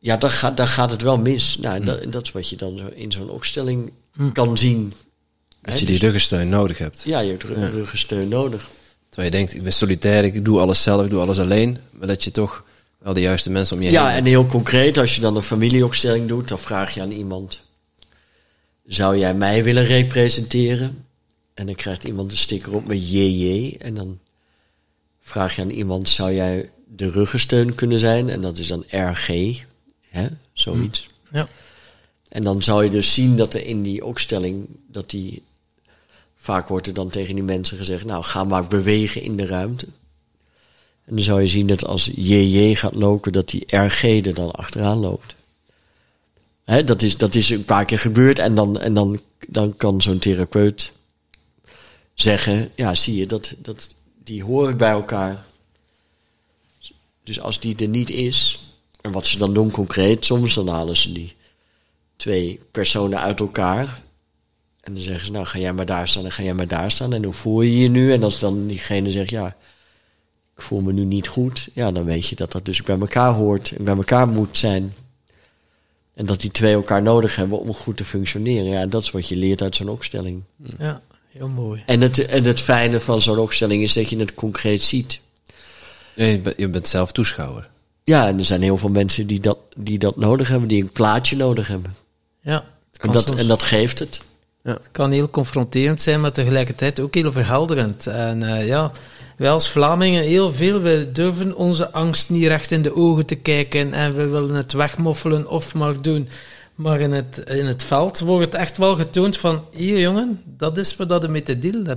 ja, 0.00 0.16
dan 0.16 0.30
gaat, 0.30 0.56
dan 0.56 0.66
gaat 0.66 0.90
het 0.90 1.02
wel 1.02 1.18
mis. 1.18 1.58
Nou, 1.60 1.84
dat, 1.84 2.12
dat 2.12 2.22
is 2.22 2.32
wat 2.32 2.48
je 2.48 2.56
dan 2.56 2.92
in 2.94 3.12
zo'n 3.12 3.30
opstelling 3.30 3.92
kan 4.32 4.58
zien. 4.58 4.92
Dat 5.62 5.80
je 5.80 5.86
die 5.86 5.94
dus- 5.94 6.04
ruggensteun 6.04 6.48
nodig 6.48 6.78
hebt. 6.78 7.02
ja, 7.04 7.20
je 7.20 7.30
hebt 7.30 7.42
rug- 7.42 7.70
ruggensteun 7.72 8.28
nodig. 8.28 8.68
Terwijl 9.08 9.32
je 9.32 9.38
denkt, 9.38 9.54
ik 9.54 9.62
ben 9.62 9.72
solitair, 9.72 10.24
ik 10.24 10.44
doe 10.44 10.60
alles 10.60 10.82
zelf, 10.82 11.04
ik 11.04 11.10
doe 11.10 11.20
alles 11.20 11.38
alleen. 11.38 11.78
Maar 11.90 12.06
dat 12.06 12.24
je 12.24 12.30
toch 12.30 12.64
wel 12.98 13.12
de 13.14 13.20
juiste 13.20 13.50
mensen 13.50 13.76
om 13.76 13.82
je 13.82 13.88
heen 13.88 13.96
Ja, 13.98 14.04
hebt. 14.06 14.18
en 14.18 14.24
heel 14.24 14.46
concreet, 14.46 14.98
als 14.98 15.14
je 15.14 15.20
dan 15.20 15.36
een 15.36 15.42
familieopstelling 15.42 16.28
doet, 16.28 16.48
dan 16.48 16.58
vraag 16.58 16.94
je 16.94 17.00
aan 17.00 17.10
iemand: 17.10 17.60
Zou 18.90 19.18
jij 19.18 19.34
mij 19.34 19.64
willen 19.64 19.84
representeren? 19.84 21.04
En 21.54 21.66
dan 21.66 21.74
krijgt 21.74 22.04
iemand 22.04 22.30
een 22.30 22.36
sticker 22.36 22.74
op 22.74 22.86
met 22.86 23.10
JJ. 23.10 23.76
En 23.78 23.94
dan 23.94 24.18
vraag 25.20 25.56
je 25.56 25.62
aan 25.62 25.70
iemand: 25.70 26.08
Zou 26.08 26.32
jij 26.32 26.70
de 26.86 27.10
ruggensteun 27.10 27.74
kunnen 27.74 27.98
zijn? 27.98 28.30
En 28.30 28.40
dat 28.40 28.58
is 28.58 28.66
dan 28.66 28.84
RG, 28.88 29.28
hè? 30.08 30.26
zoiets. 30.52 31.06
Ja. 31.32 31.48
En 32.28 32.44
dan 32.44 32.62
zou 32.62 32.84
je 32.84 32.90
dus 32.90 33.14
zien 33.14 33.36
dat 33.36 33.54
er 33.54 33.66
in 33.66 33.82
die 33.82 34.04
opstelling, 34.04 34.66
dat 34.86 35.10
die, 35.10 35.42
vaak 36.36 36.68
wordt 36.68 36.86
er 36.86 36.94
dan 36.94 37.10
tegen 37.10 37.34
die 37.34 37.44
mensen 37.44 37.76
gezegd, 37.76 38.04
nou 38.04 38.24
ga 38.24 38.44
maar 38.44 38.66
bewegen 38.66 39.22
in 39.22 39.36
de 39.36 39.46
ruimte. 39.46 39.86
En 41.04 41.16
dan 41.16 41.24
zou 41.24 41.40
je 41.40 41.48
zien 41.48 41.66
dat 41.66 41.84
als 41.84 42.10
JJ 42.14 42.74
gaat 42.74 42.94
lopen, 42.94 43.32
dat 43.32 43.48
die 43.48 43.76
RG 43.76 44.02
er 44.02 44.34
dan 44.34 44.50
achteraan 44.50 44.98
loopt. 44.98 45.34
Hè, 46.70 46.84
dat, 46.84 47.02
is, 47.02 47.16
dat 47.16 47.34
is 47.34 47.50
een 47.50 47.64
paar 47.64 47.84
keer 47.84 47.98
gebeurd 47.98 48.38
en 48.38 48.54
dan, 48.54 48.80
en 48.80 48.94
dan, 48.94 49.20
dan 49.48 49.76
kan 49.76 50.02
zo'n 50.02 50.18
therapeut 50.18 50.92
zeggen, 52.14 52.70
ja 52.74 52.94
zie 52.94 53.16
je, 53.16 53.26
dat, 53.26 53.54
dat, 53.58 53.94
die 54.24 54.44
horen 54.44 54.76
bij 54.76 54.90
elkaar. 54.90 55.44
Dus 57.24 57.40
als 57.40 57.60
die 57.60 57.76
er 57.76 57.88
niet 57.88 58.10
is, 58.10 58.62
en 59.00 59.12
wat 59.12 59.26
ze 59.26 59.38
dan 59.38 59.54
doen 59.54 59.70
concreet, 59.70 60.24
soms 60.24 60.54
dan 60.54 60.68
halen 60.68 60.96
ze 60.96 61.12
die 61.12 61.36
twee 62.16 62.60
personen 62.70 63.20
uit 63.20 63.40
elkaar. 63.40 64.02
En 64.80 64.94
dan 64.94 65.02
zeggen 65.02 65.26
ze, 65.26 65.32
nou 65.32 65.46
ga 65.46 65.58
jij 65.58 65.72
maar 65.72 65.86
daar 65.86 66.08
staan 66.08 66.24
en 66.24 66.32
ga 66.32 66.42
jij 66.42 66.54
maar 66.54 66.68
daar 66.68 66.90
staan. 66.90 67.12
En 67.12 67.24
hoe 67.24 67.32
voel 67.32 67.60
je 67.60 67.78
je 67.78 67.88
nu? 67.88 68.12
En 68.12 68.22
als 68.22 68.38
dan 68.38 68.66
diegene 68.66 69.10
zegt, 69.10 69.30
ja, 69.30 69.56
ik 70.56 70.62
voel 70.62 70.80
me 70.80 70.92
nu 70.92 71.04
niet 71.04 71.28
goed. 71.28 71.68
Ja, 71.72 71.92
dan 71.92 72.04
weet 72.04 72.26
je 72.26 72.36
dat 72.36 72.52
dat 72.52 72.64
dus 72.64 72.82
bij 72.82 72.98
elkaar 72.98 73.32
hoort 73.32 73.70
en 73.70 73.84
bij 73.84 73.96
elkaar 73.96 74.28
moet 74.28 74.58
zijn. 74.58 74.94
En 76.14 76.26
dat 76.26 76.40
die 76.40 76.50
twee 76.50 76.74
elkaar 76.74 77.02
nodig 77.02 77.36
hebben 77.36 77.58
om 77.58 77.74
goed 77.74 77.96
te 77.96 78.04
functioneren. 78.04 78.64
Ja, 78.64 78.86
dat 78.86 79.02
is 79.02 79.10
wat 79.10 79.28
je 79.28 79.36
leert 79.36 79.62
uit 79.62 79.76
zo'n 79.76 79.88
opstelling. 79.88 80.42
ja, 80.78 81.02
heel 81.28 81.48
mooi. 81.48 81.82
En 81.86 82.00
het, 82.00 82.26
en 82.26 82.44
het 82.44 82.60
fijne 82.60 83.00
van 83.00 83.20
zo'n 83.22 83.38
opstelling 83.38 83.82
is 83.82 83.92
dat 83.92 84.10
je 84.10 84.18
het 84.18 84.34
concreet 84.34 84.82
ziet. 84.82 85.20
Ja, 86.14 86.24
je, 86.24 86.40
bent, 86.40 86.56
je 86.58 86.68
bent 86.68 86.88
zelf 86.88 87.12
toeschouwer. 87.12 87.68
Ja, 88.04 88.28
en 88.28 88.38
er 88.38 88.44
zijn 88.44 88.62
heel 88.62 88.76
veel 88.76 88.88
mensen 88.88 89.26
die 89.26 89.40
dat, 89.40 89.58
die 89.76 89.98
dat 89.98 90.16
nodig 90.16 90.48
hebben, 90.48 90.68
die 90.68 90.82
een 90.82 90.90
plaatje 90.90 91.36
nodig 91.36 91.68
hebben. 91.68 91.94
Ja, 92.42 92.64
En 92.96 93.12
dat, 93.12 93.34
en 93.34 93.46
dat 93.46 93.62
geeft 93.62 93.98
het. 93.98 94.22
het 94.62 94.88
kan 94.92 95.10
heel 95.10 95.30
confronterend 95.30 96.02
zijn, 96.02 96.20
maar 96.20 96.32
tegelijkertijd 96.32 97.00
ook 97.00 97.14
heel 97.14 97.32
verhelderend. 97.32 98.06
En 98.06 98.42
eh, 98.42 98.66
ja, 98.66 98.90
wij 99.40 99.50
als 99.50 99.70
Vlamingen 99.70 100.22
heel 100.22 100.52
veel, 100.52 100.80
we 100.80 101.08
durven 101.12 101.56
onze 101.56 101.92
angst 101.92 102.30
niet 102.30 102.46
recht 102.46 102.70
in 102.70 102.82
de 102.82 102.94
ogen 102.94 103.26
te 103.26 103.34
kijken 103.34 103.92
en 103.92 104.14
we 104.14 104.28
willen 104.28 104.54
het 104.54 104.72
wegmoffelen 104.72 105.48
of 105.48 105.74
maar 105.74 106.02
doen. 106.02 106.28
Maar 106.74 107.00
in 107.00 107.12
het, 107.12 107.38
in 107.38 107.66
het 107.66 107.82
veld 107.82 108.18
wordt 108.18 108.44
het 108.44 108.54
echt 108.54 108.76
wel 108.76 108.96
getoond 108.96 109.36
van, 109.36 109.64
hier 109.72 110.00
jongen, 110.00 110.42
dat 110.46 110.78
is 110.78 110.96
wat 110.96 111.08
dat 111.08 111.22
je 111.22 111.28
mee. 111.28 111.42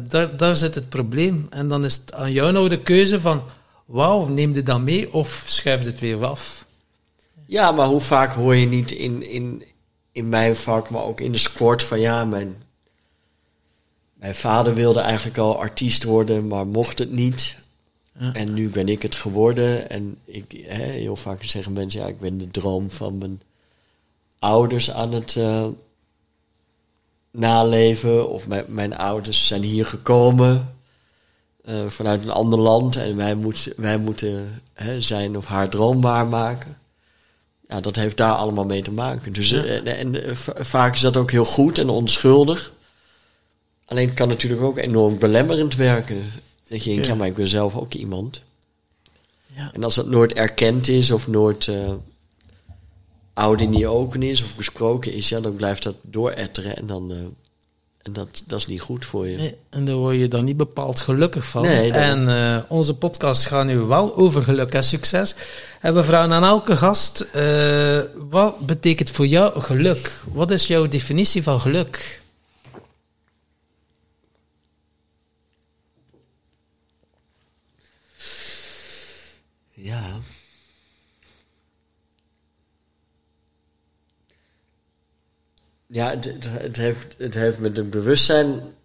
Daar, 0.07 0.37
daar 0.37 0.55
zit 0.55 0.75
het 0.75 0.89
probleem. 0.89 1.45
En 1.49 1.67
dan 1.67 1.85
is 1.85 1.93
het 1.93 2.13
aan 2.13 2.31
jou 2.31 2.51
nog 2.51 2.69
de 2.69 2.79
keuze 2.79 3.21
van, 3.21 3.43
wauw, 3.85 4.25
neem 4.25 4.53
dit 4.53 4.65
dan 4.65 4.83
mee 4.83 5.13
of 5.13 5.43
schuif 5.45 5.83
het 5.85 5.99
weer 5.99 6.25
af. 6.25 6.65
Ja, 7.47 7.71
maar 7.71 7.87
hoe 7.87 8.01
vaak 8.01 8.33
hoor 8.33 8.55
je 8.55 8.67
niet 8.67 8.91
in, 8.91 9.29
in, 9.29 9.63
in 10.11 10.29
mijn 10.29 10.55
vak, 10.55 10.89
maar 10.89 11.03
ook 11.03 11.21
in 11.21 11.31
de 11.31 11.37
sport 11.37 11.83
van 11.83 11.99
ja, 11.99 12.25
mijn, 12.25 12.55
mijn 14.23 14.35
vader 14.35 14.73
wilde 14.73 14.99
eigenlijk 14.99 15.37
al 15.37 15.59
artiest 15.59 16.03
worden, 16.03 16.47
maar 16.47 16.67
mocht 16.67 16.99
het 16.99 17.11
niet. 17.11 17.57
Ja. 18.19 18.33
En 18.33 18.53
nu 18.53 18.69
ben 18.69 18.87
ik 18.89 19.01
het 19.01 19.15
geworden. 19.15 19.89
En 19.89 20.17
ik, 20.25 20.63
hè, 20.65 20.83
heel 20.83 21.15
vaak 21.15 21.43
zeggen 21.43 21.73
mensen, 21.73 21.99
ja, 22.01 22.07
ik 22.07 22.19
ben 22.19 22.37
de 22.37 22.47
droom 22.51 22.89
van 22.91 23.17
mijn 23.17 23.41
ouders 24.39 24.91
aan 24.91 25.11
het 25.13 25.35
eh, 25.35 25.67
naleven. 27.31 28.29
Of 28.29 28.47
mijn, 28.47 28.65
mijn 28.67 28.97
ouders 28.97 29.47
zijn 29.47 29.61
hier 29.63 29.85
gekomen 29.85 30.75
eh, 31.65 31.85
vanuit 31.87 32.21
een 32.23 32.29
ander 32.31 32.59
land. 32.59 32.95
En 32.95 33.15
wij, 33.15 33.35
moet, 33.35 33.73
wij 33.77 33.97
moeten 33.97 34.61
hè, 34.73 35.01
zijn 35.01 35.37
of 35.37 35.45
haar 35.45 35.69
droom 35.69 36.01
waarmaken. 36.01 36.77
Ja, 37.67 37.79
dat 37.81 37.95
heeft 37.95 38.17
daar 38.17 38.33
allemaal 38.33 38.65
mee 38.65 38.81
te 38.81 38.91
maken. 38.91 39.33
Dus, 39.33 39.49
Ja. 39.49 39.63
eh, 39.63 39.99
en 39.99 40.35
va- 40.37 40.55
vaak 40.63 40.93
is 40.93 41.01
dat 41.01 41.17
ook 41.17 41.31
heel 41.31 41.45
goed 41.45 41.77
en 41.77 41.89
onschuldig. 41.89 42.73
Alleen 43.93 44.07
het 44.07 44.15
kan 44.17 44.27
natuurlijk 44.27 44.61
ook 44.61 44.77
enorm 44.77 45.17
belemmerend 45.17 45.75
werken. 45.75 46.23
Dat 46.67 46.83
je 46.83 46.89
denkt, 46.89 47.05
Ja. 47.05 47.11
ja, 47.11 47.17
maar 47.17 47.27
ik 47.27 47.35
ben 47.35 47.47
zelf 47.47 47.75
ook 47.75 47.93
iemand. 47.93 48.41
Ja. 49.55 49.69
En 49.73 49.83
als 49.83 49.95
dat 49.95 50.07
nooit 50.07 50.33
erkend 50.33 50.87
is 50.87 51.11
of 51.11 51.27
nooit 51.27 51.67
eh 51.67 51.91
oud 53.33 53.61
in 53.61 53.71
die 53.71 53.87
open 53.87 54.23
is 54.23 54.43
of 54.43 54.55
besproken 54.55 55.13
is, 55.13 55.29
ja, 55.29 55.39
dan 55.39 55.55
blijft 55.55 55.83
dat 55.83 55.95
dooretteren 56.01 56.75
en 56.77 56.85
dan. 56.85 57.11
eh, 57.11 57.17
en 58.01 58.13
dat, 58.13 58.43
dat 58.47 58.59
is 58.59 58.67
niet 58.67 58.81
goed 58.81 59.05
voor 59.05 59.27
je. 59.27 59.37
Nee, 59.37 59.55
en 59.69 59.85
daar 59.85 59.95
word 59.95 60.17
je 60.17 60.27
dan 60.27 60.43
niet 60.43 60.57
bepaald 60.57 60.99
gelukkig 60.99 61.45
van. 61.47 61.61
Nee, 61.61 61.91
en 61.91 62.27
eh, 62.29 62.57
onze 62.69 62.93
podcast 62.93 63.45
gaat 63.45 63.65
nu 63.65 63.77
wel 63.77 64.15
over 64.15 64.43
geluk 64.43 64.73
en 64.73 64.83
succes. 64.83 65.35
En 65.81 65.93
we 65.93 66.03
vragen 66.03 66.33
aan 66.33 66.43
elke 66.43 66.77
gast, 66.77 67.27
wat 68.29 68.59
betekent 68.59 69.09
voor 69.11 69.27
jou 69.27 69.61
geluk? 69.61 70.11
Wat 70.31 70.51
is 70.51 70.67
jouw 70.67 70.87
definitie 70.87 71.43
van 71.43 71.59
geluk? 71.61 72.21
Ja. 79.83 80.19
Ja, 85.87 86.09
het, 86.09 86.43
het, 86.43 86.77
heeft, 86.77 87.17
het 87.17 87.33
heeft 87.33 87.59
met 87.59 87.77
een 87.77 87.89
bewustzijn 87.89 88.75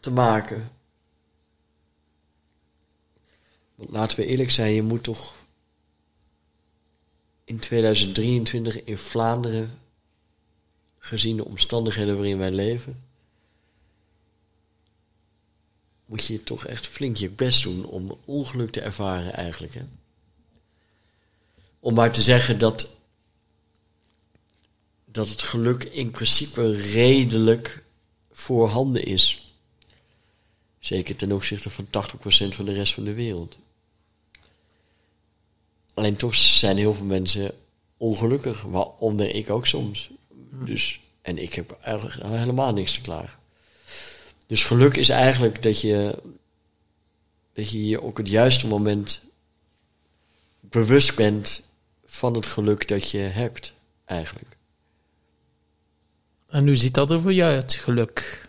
te 0.00 0.10
maken. 0.10 0.70
Want 3.74 3.90
laten 3.90 4.18
we 4.18 4.26
eerlijk 4.26 4.50
zijn, 4.50 4.72
je 4.72 4.82
moet 4.82 5.02
toch 5.02 5.34
in 7.44 7.58
2023 7.58 8.84
in 8.84 8.98
Vlaanderen, 8.98 9.78
gezien 10.98 11.36
de 11.36 11.44
omstandigheden 11.44 12.14
waarin 12.14 12.38
wij 12.38 12.50
leven, 12.50 13.09
moet 16.10 16.24
je 16.24 16.42
toch 16.42 16.66
echt 16.66 16.86
flink 16.86 17.16
je 17.16 17.30
best 17.30 17.62
doen 17.62 17.84
om 17.84 18.18
ongeluk 18.24 18.70
te 18.70 18.80
ervaren 18.80 19.34
eigenlijk. 19.34 19.74
Hè? 19.74 19.82
Om 21.80 21.94
maar 21.94 22.12
te 22.12 22.22
zeggen 22.22 22.58
dat, 22.58 22.96
dat 25.04 25.28
het 25.28 25.42
geluk 25.42 25.84
in 25.84 26.10
principe 26.10 26.72
redelijk 26.72 27.84
voorhanden 28.30 29.04
is. 29.04 29.54
Zeker 30.78 31.16
ten 31.16 31.32
opzichte 31.32 31.70
van 31.70 31.86
80% 31.86 31.88
van 32.48 32.64
de 32.64 32.72
rest 32.72 32.94
van 32.94 33.04
de 33.04 33.14
wereld. 33.14 33.58
Alleen 35.94 36.16
toch 36.16 36.34
zijn 36.34 36.76
heel 36.76 36.94
veel 36.94 37.06
mensen 37.06 37.54
ongelukkig, 37.96 38.62
waaronder 38.62 39.34
ik 39.34 39.50
ook 39.50 39.66
soms. 39.66 40.10
Dus, 40.64 41.00
en 41.22 41.38
ik 41.38 41.54
heb 41.54 41.78
eigenlijk 41.82 42.26
helemaal 42.26 42.72
niks 42.72 42.94
te 42.94 43.00
klagen. 43.00 43.39
Dus 44.50 44.64
geluk 44.64 44.96
is 44.96 45.08
eigenlijk 45.08 45.62
dat 45.62 45.80
je, 45.80 46.22
dat 47.52 47.70
je 47.70 47.86
je 47.86 48.02
ook 48.02 48.18
het 48.18 48.28
juiste 48.28 48.66
moment 48.66 49.22
bewust 50.60 51.16
bent 51.16 51.62
van 52.04 52.34
het 52.34 52.46
geluk 52.46 52.88
dat 52.88 53.10
je 53.10 53.18
hebt, 53.18 53.74
eigenlijk. 54.04 54.56
En 56.48 56.66
hoe 56.66 56.76
ziet 56.76 56.94
dat 56.94 57.10
er 57.10 57.20
voor 57.20 57.32
jou 57.32 57.54
uit, 57.54 57.72
geluk? 57.74 58.48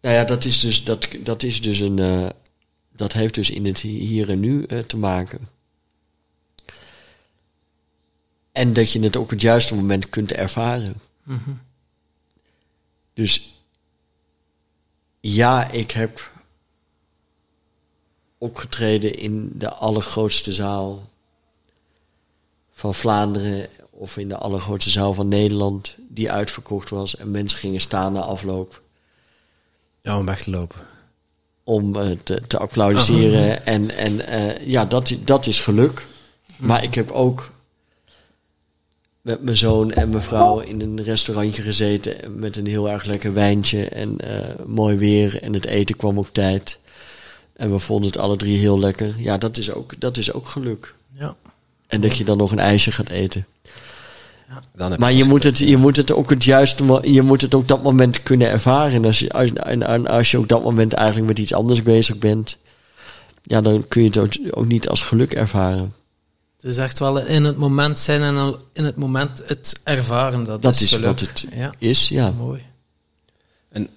Nou 0.00 0.14
ja, 0.14 0.24
dat 0.24 0.44
is 0.44 0.60
dus, 0.60 0.84
dat, 0.84 1.08
dat 1.18 1.42
is 1.42 1.60
dus 1.60 1.80
een. 1.80 1.98
eh, 1.98 2.28
dat 2.92 3.12
heeft 3.12 3.34
dus 3.34 3.50
in 3.50 3.66
het 3.66 3.80
hier 3.80 4.30
en 4.30 4.40
nu 4.40 4.64
eh, 4.64 4.78
te 4.78 4.96
maken. 4.96 5.48
En 8.52 8.72
dat 8.72 8.92
je 8.92 9.00
het 9.00 9.16
ook 9.16 9.22
op 9.22 9.30
het 9.30 9.40
juiste 9.40 9.74
moment 9.74 10.08
kunt 10.08 10.32
ervaren. 10.32 11.00
Dus 13.16 13.60
ja, 15.20 15.70
ik 15.70 15.90
heb 15.90 16.30
opgetreden 18.38 19.14
in 19.14 19.50
de 19.54 19.70
allergrootste 19.70 20.52
zaal 20.52 21.08
van 22.72 22.94
Vlaanderen 22.94 23.68
of 23.90 24.16
in 24.16 24.28
de 24.28 24.36
allergrootste 24.36 24.90
zaal 24.90 25.14
van 25.14 25.28
Nederland 25.28 25.94
die 26.08 26.30
uitverkocht 26.30 26.90
was 26.90 27.16
en 27.16 27.30
mensen 27.30 27.58
gingen 27.58 27.80
staan 27.80 28.12
na 28.12 28.20
afloop 28.20 28.82
Ja, 30.00 30.18
om 30.18 30.26
weg 30.26 30.42
te 30.42 30.50
lopen. 30.50 30.80
om 31.64 31.96
eh, 31.96 32.10
te, 32.22 32.46
te 32.46 32.58
applaudisseren. 32.58 33.66
En, 33.66 33.90
en 33.90 34.26
eh, 34.26 34.66
ja, 34.66 34.84
dat, 34.84 35.14
dat 35.24 35.46
is 35.46 35.60
geluk. 35.60 36.06
Maar 36.56 36.82
ik 36.82 36.94
heb 36.94 37.10
ook 37.10 37.50
met 39.26 39.42
mijn 39.42 39.56
zoon 39.56 39.92
en 39.92 40.08
mijn 40.08 40.22
vrouw 40.22 40.58
in 40.58 40.80
een 40.80 41.02
restaurantje 41.02 41.62
gezeten 41.62 42.16
met 42.28 42.56
een 42.56 42.66
heel 42.66 42.90
erg 42.90 43.04
lekker 43.04 43.32
wijntje 43.32 43.84
en 43.84 44.18
eh, 44.18 44.64
mooi 44.66 44.96
weer 44.96 45.42
en 45.42 45.52
het 45.52 45.66
eten 45.66 45.96
kwam 45.96 46.18
op 46.18 46.28
tijd. 46.32 46.78
En 47.52 47.70
we 47.70 47.78
vonden 47.78 48.06
het 48.06 48.18
alle 48.18 48.36
drie 48.36 48.58
heel 48.58 48.78
lekker. 48.78 49.14
Ja, 49.16 49.38
dat 49.38 49.56
is 49.56 49.72
ook, 49.72 50.00
dat 50.00 50.16
is 50.16 50.32
ook 50.32 50.48
geluk. 50.48 50.94
Ja. 51.18 51.34
En 51.86 52.00
dat 52.00 52.16
je 52.16 52.24
dan 52.24 52.36
nog 52.36 52.52
een 52.52 52.58
ijsje 52.58 52.92
gaat 52.92 53.08
eten. 53.08 53.46
Dan 54.76 54.90
heb 54.90 55.00
Maar 55.00 55.12
je 55.12 55.24
moet 55.24 55.44
het, 55.44 55.58
je 55.58 55.76
moet 55.76 55.96
het 55.96 56.12
ook 56.12 56.30
het 56.30 56.44
juiste, 56.44 57.00
je 57.02 57.22
moet 57.22 57.40
het 57.40 57.54
ook 57.54 57.68
dat 57.68 57.82
moment 57.82 58.22
kunnen 58.22 58.48
ervaren. 58.48 58.92
En 58.92 59.04
als 59.04 59.18
je, 59.18 59.30
als, 59.30 59.52
en, 59.52 59.82
en 59.82 60.06
als 60.06 60.30
je 60.30 60.38
ook 60.38 60.48
dat 60.48 60.62
moment 60.62 60.92
eigenlijk 60.92 61.26
met 61.26 61.38
iets 61.38 61.54
anders 61.54 61.82
bezig 61.82 62.18
bent, 62.18 62.58
ja, 63.42 63.60
dan 63.60 63.88
kun 63.88 64.02
je 64.02 64.08
het 64.08 64.18
ook, 64.18 64.32
ook 64.50 64.66
niet 64.66 64.88
als 64.88 65.02
geluk 65.02 65.34
ervaren. 65.34 65.94
Het 66.66 66.74
is 66.74 66.80
echt 66.80 66.98
wel 66.98 67.18
in 67.18 67.44
het 67.44 67.56
moment 67.56 67.98
zijn 67.98 68.22
en 68.22 68.36
al 68.36 68.58
in 68.72 68.84
het 68.84 68.96
moment 68.96 69.42
het 69.46 69.72
ervaren. 69.82 70.44
Dat, 70.44 70.62
Dat 70.62 70.74
is, 70.74 70.82
is 70.92 70.98
wat 71.00 71.20
het 71.20 71.46
Ja, 71.52 71.74
is, 71.78 72.08
ja. 72.08 72.30
mooi. 72.30 72.66
En 73.68 73.88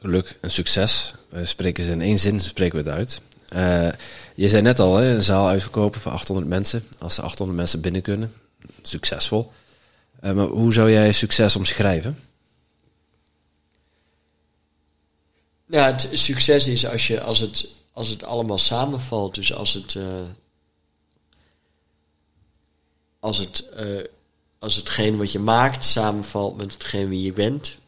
geluk, 0.00 0.38
een 0.40 0.50
succes. 0.50 1.14
We 1.28 1.44
spreken 1.46 1.84
ze 1.84 1.90
in 1.90 2.00
één 2.00 2.18
zin, 2.18 2.40
spreken 2.40 2.84
we 2.84 2.90
het 2.90 2.98
uit. 2.98 3.20
Eh, 3.48 3.98
je 4.34 4.48
zei 4.48 4.62
net 4.62 4.78
al, 4.78 4.96
hè, 4.96 5.14
een 5.14 5.22
zaal 5.22 5.48
uitverkopen 5.48 6.00
voor 6.00 6.12
800 6.12 6.48
mensen. 6.48 6.84
Als 6.98 7.18
er 7.18 7.24
800 7.24 7.58
mensen 7.58 7.80
binnen 7.80 8.02
kunnen, 8.02 8.32
succesvol. 8.82 9.52
Eh, 10.20 10.32
maar 10.32 10.46
hoe 10.46 10.72
zou 10.72 10.90
jij 10.90 11.12
succes 11.12 11.56
omschrijven? 11.56 12.18
Ja, 15.66 15.86
het 15.92 16.08
succes 16.12 16.66
is 16.66 16.86
als, 16.86 17.06
je, 17.06 17.20
als, 17.20 17.38
het, 17.38 17.68
als 17.92 18.08
het 18.08 18.24
allemaal 18.24 18.58
samenvalt. 18.58 19.34
Dus 19.34 19.54
als 19.54 19.72
het. 19.74 19.94
eh, 19.94 20.02
als, 23.22 23.38
het 23.38 23.68
eh, 23.68 24.04
als 24.58 24.76
hetgeen 24.76 25.16
wat 25.16 25.32
je 25.32 25.38
maakt 25.38 25.84
samenvalt 25.84 26.56
met 26.56 26.72
hetgeen 26.72 27.08
wie 27.08 27.22
je 27.22 27.32
bent. 27.32 27.78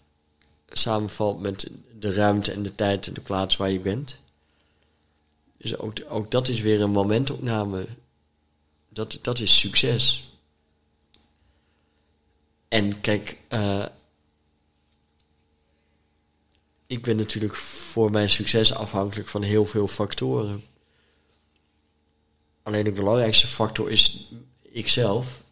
Samenvalt 0.68 1.40
met 1.40 1.70
de 1.98 2.12
ruimte 2.12 2.52
en 2.52 2.62
de 2.62 2.74
tijd 2.74 3.06
en 3.06 3.14
de 3.14 3.20
plaats 3.20 3.56
waar 3.56 3.70
je 3.70 3.80
bent. 3.80 4.18
Dus 5.56 5.76
ook, 5.76 5.92
ook 6.08 6.30
dat 6.30 6.48
is 6.48 6.60
weer 6.60 6.80
een 6.80 6.90
momentopname. 6.90 7.86
Dat, 8.88 9.18
dat 9.22 9.38
is 9.38 9.58
succes. 9.58 10.32
En 12.68 13.00
kijk, 13.00 13.40
eh, 13.48 13.86
ik 16.86 17.02
ben 17.02 17.16
natuurlijk 17.16 17.54
voor 17.56 18.10
mijn 18.10 18.30
succes 18.30 18.74
afhankelijk 18.74 19.28
van 19.28 19.42
heel 19.42 19.64
veel 19.64 19.86
factoren. 19.86 20.64
Alleen 22.62 22.84
de 22.84 22.92
belangrijkste 22.92 23.46
factor 23.46 23.90
is 23.90 24.28
ikzelf. 24.74 25.42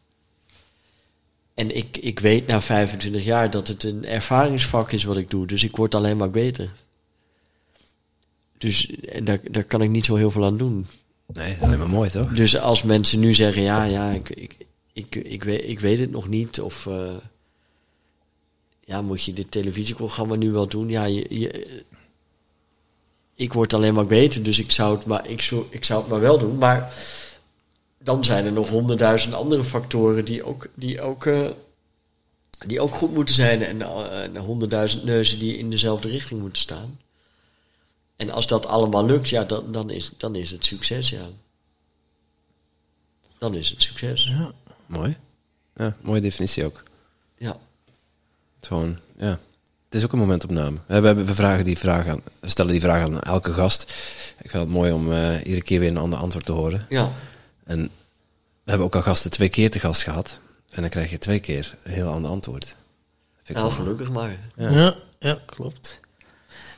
En 1.54 1.76
ik, 1.76 1.96
ik 1.96 2.18
weet 2.18 2.46
na 2.46 2.62
25 2.62 3.24
jaar 3.24 3.50
dat 3.50 3.68
het 3.68 3.82
een 3.82 4.04
ervaringsvak 4.04 4.92
is 4.92 5.04
wat 5.04 5.16
ik 5.16 5.30
doe. 5.30 5.46
Dus 5.46 5.62
ik 5.64 5.76
word 5.76 5.94
alleen 5.94 6.16
maar 6.16 6.30
beter. 6.30 6.72
Dus 8.58 8.90
en 8.90 9.24
daar, 9.24 9.40
daar 9.50 9.64
kan 9.64 9.82
ik 9.82 9.90
niet 9.90 10.04
zo 10.04 10.14
heel 10.14 10.30
veel 10.30 10.44
aan 10.44 10.56
doen. 10.56 10.86
Nee, 11.26 11.56
alleen 11.60 11.78
maar 11.78 11.88
mooi 11.88 12.10
toch? 12.10 12.32
Dus 12.32 12.58
als 12.58 12.82
mensen 12.82 13.20
nu 13.20 13.34
zeggen, 13.34 13.62
ja, 13.62 13.84
ja, 13.84 14.10
ik, 14.10 14.30
ik, 14.30 14.56
ik, 14.92 15.14
ik, 15.14 15.44
weet, 15.44 15.68
ik 15.68 15.80
weet 15.80 15.98
het 15.98 16.10
nog 16.10 16.28
niet. 16.28 16.60
Of 16.60 16.86
eh, 16.86 17.10
ja, 18.84 19.02
moet 19.02 19.24
je 19.24 19.32
dit 19.32 19.50
televisieprogramma 19.50 20.34
nu 20.34 20.50
wel 20.50 20.68
doen? 20.68 20.88
Ja, 20.88 21.04
je, 21.04 21.26
je, 21.38 21.82
ik 23.34 23.52
word 23.52 23.74
alleen 23.74 23.94
maar 23.94 24.06
beter, 24.06 24.42
dus 24.42 24.58
ik 24.58 24.70
zou, 24.70 24.96
het 24.96 25.06
maar, 25.06 25.28
ik, 25.28 25.42
zou, 25.42 25.64
ik 25.70 25.84
zou 25.84 26.00
het 26.00 26.10
maar 26.10 26.20
wel 26.20 26.38
doen. 26.38 26.58
Maar 26.58 26.92
dan 28.02 28.24
zijn 28.24 28.44
er 28.44 28.52
nog 28.52 28.68
honderdduizend 28.68 29.34
andere 29.34 29.64
factoren 29.64 30.24
die 30.24 30.44
ook, 30.44 30.68
die 30.74 31.00
ook, 31.00 31.26
eh, 31.26 31.48
die 32.66 32.80
ook 32.80 32.94
goed 32.94 33.12
moeten 33.12 33.34
zijn. 33.34 33.62
En 33.62 33.82
eh, 33.82 34.40
honderdduizend 34.40 35.04
neuzen 35.04 35.38
die 35.38 35.58
in 35.58 35.70
dezelfde 35.70 36.08
richting 36.08 36.40
moeten 36.40 36.62
staan. 36.62 37.00
En 38.16 38.30
als 38.30 38.46
dat 38.46 38.66
allemaal 38.66 39.06
lukt, 39.06 39.28
ja, 39.28 39.44
dan, 39.44 39.72
dan, 39.72 39.90
is, 39.90 40.10
dan 40.16 40.36
is 40.36 40.50
het 40.50 40.64
succes, 40.64 41.10
ja. 41.10 41.26
Dan 43.38 43.54
is 43.54 43.68
het 43.68 43.82
succes. 43.82 44.26
Ja. 44.26 44.52
Mooi. 44.86 45.16
Ja, 45.74 45.96
mooie 46.00 46.20
definitie 46.20 46.64
ook. 46.64 46.82
Ja. 47.38 47.50
Het 47.50 47.58
is 48.60 48.68
Gewoon, 48.68 48.98
ja. 49.16 49.38
Het 49.84 50.00
is 50.00 50.04
ook 50.04 50.12
een 50.12 50.18
momentopname. 50.18 50.78
We, 50.86 50.92
hebben, 50.92 51.26
we, 51.26 51.34
vragen 51.34 51.64
die 51.64 51.78
vraag 51.78 52.08
aan, 52.08 52.22
we 52.40 52.48
stellen 52.48 52.72
die 52.72 52.80
vraag 52.80 53.02
aan 53.02 53.20
elke 53.20 53.52
gast. 53.52 53.82
Ik 54.38 54.50
vind 54.50 54.62
het 54.62 54.72
mooi 54.72 54.92
om 54.92 55.12
eh, 55.12 55.38
iedere 55.38 55.62
keer 55.62 55.80
weer 55.80 55.88
een 55.88 55.96
ander 55.96 56.18
antwoord 56.18 56.44
te 56.44 56.52
horen. 56.52 56.86
Ja. 56.88 57.12
En 57.64 57.82
we 58.64 58.70
hebben 58.70 58.86
ook 58.86 58.94
al 58.96 59.02
gasten 59.02 59.30
twee 59.30 59.48
keer 59.48 59.70
te 59.70 59.78
gast 59.78 60.02
gehad. 60.02 60.38
En 60.70 60.80
dan 60.80 60.90
krijg 60.90 61.10
je 61.10 61.18
twee 61.18 61.40
keer 61.40 61.74
een 61.82 61.92
heel 61.92 62.08
ander 62.08 62.30
antwoord. 62.30 62.64
Vind 62.64 63.48
ik 63.48 63.54
Nou, 63.56 63.66
wel- 63.68 63.76
gelukkig 63.76 64.10
maar. 64.10 64.36
Ja. 64.56 64.70
Ja, 64.70 64.94
ja, 65.18 65.38
klopt. 65.46 66.00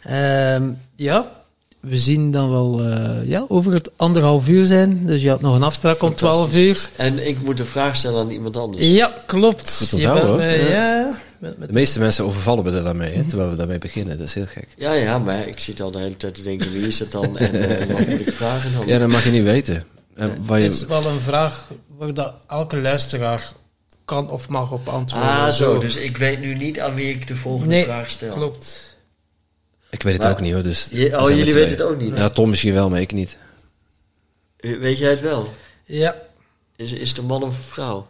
Ehm, 0.03 0.73
ja, 0.97 1.33
we 1.81 1.99
zien 1.99 2.31
dan 2.31 2.51
wel 2.51 2.83
eh, 2.85 3.29
ja, 3.29 3.45
over 3.49 3.73
het 3.73 3.91
anderhalf 3.97 4.49
uur 4.49 4.65
zijn. 4.65 5.07
Dus 5.07 5.23
je 5.23 5.29
had 5.31 5.41
nog 5.41 5.55
een 5.55 5.63
afspraak 5.63 6.03
om 6.03 6.15
twaalf 6.15 6.55
uur. 6.55 6.89
En 6.97 7.27
ik 7.27 7.43
moet 7.43 7.59
een 7.61 7.67
vraag 7.67 7.97
stellen 7.97 8.21
aan 8.21 8.31
iemand 8.31 8.57
anders. 8.57 8.87
Ja, 8.87 9.23
klopt. 9.27 9.77
Goed 9.79 9.89
Je 9.89 9.97
onthouden, 9.97 10.37
bent, 10.37 10.61
hoor. 10.61 10.67
eh, 10.67 10.71
ja, 10.71 11.19
met, 11.39 11.59
met 11.59 11.69
De 11.69 11.75
meeste 11.75 11.99
mensen 11.99 12.25
overvallen 12.25 12.65
me 12.65 12.71
er 12.71 12.83
daarmee, 12.85 13.15
hè, 13.15 13.25
terwijl 13.25 13.51
we 13.51 13.57
daarmee 13.57 13.79
beginnen. 13.79 14.19
Dat 14.19 14.27
is 14.27 14.35
heel 14.35 14.47
gek. 14.47 14.69
Ja, 14.79 14.93
ja, 14.93 15.19
maar 15.19 15.49
ik 15.49 15.59
zit 15.61 15.81
al 15.81 15.91
de 15.91 15.99
hele 15.99 16.17
tijd 16.17 16.35
te 16.35 16.43
denken, 16.43 16.73
wie 16.73 16.87
is 16.87 16.99
dat 16.99 17.11
dan? 17.13 17.39
En 17.39 17.79
eh, 17.81 17.87
wat 17.97 18.07
moet 18.07 18.21
ik 18.27 18.33
vragen 18.33 18.73
dan? 18.73 18.87
Ja, 18.87 18.99
dat 18.99 19.09
mag 19.09 19.25
je 19.25 19.31
niet 19.31 19.45
weten. 19.45 19.85
Het 20.15 20.51
is 20.73 20.85
wel 20.85 21.07
een 21.07 21.21
vraag 21.21 21.65
waar 21.87 22.15
dat 22.15 22.35
elke 22.49 22.77
luisteraar 22.81 23.53
kan 24.05 24.31
of 24.31 24.49
mag 24.49 24.71
op 24.71 24.89
antwoorden. 24.89 25.31
ah, 25.31 25.49
zo. 25.53 25.79
Dus 25.79 25.97
ik 25.97 26.17
weet 26.17 26.41
nu 26.41 26.55
niet 26.55 26.81
aan 26.81 26.95
wie 26.95 27.15
ik 27.15 27.27
de 27.27 27.37
volgende 27.37 27.75
nee, 27.75 27.85
vraag 27.85 28.11
stel. 28.11 28.33
klopt. 28.35 28.97
ik 29.91 30.03
weet 30.03 30.13
het 30.13 30.23
Maar- 30.23 30.31
ook 30.33 30.41
niet 30.41 30.53
hoor. 30.53 30.63
Dus 30.63 30.89
Je- 30.93 31.21
oh, 31.21 31.29
jullie 31.29 31.53
weten 31.55 31.71
het 31.71 31.83
ook 31.83 32.01
niet? 32.01 32.19
Ja, 32.19 32.29
Tom 32.29 32.49
misschien 32.49 32.75
wel, 32.75 32.89
maar 32.91 33.01
ik 33.01 33.13
niet. 33.13 33.37
Weet 34.57 34.99
jij 34.99 35.11
het 35.11 35.21
wel? 35.21 35.55
Ja, 35.85 36.17
Is, 36.77 36.93
is 36.93 37.09
het 37.09 37.19
een 37.19 37.25
man 37.27 37.43
of 37.43 37.57
een 37.57 37.63
vrouw? 37.63 38.09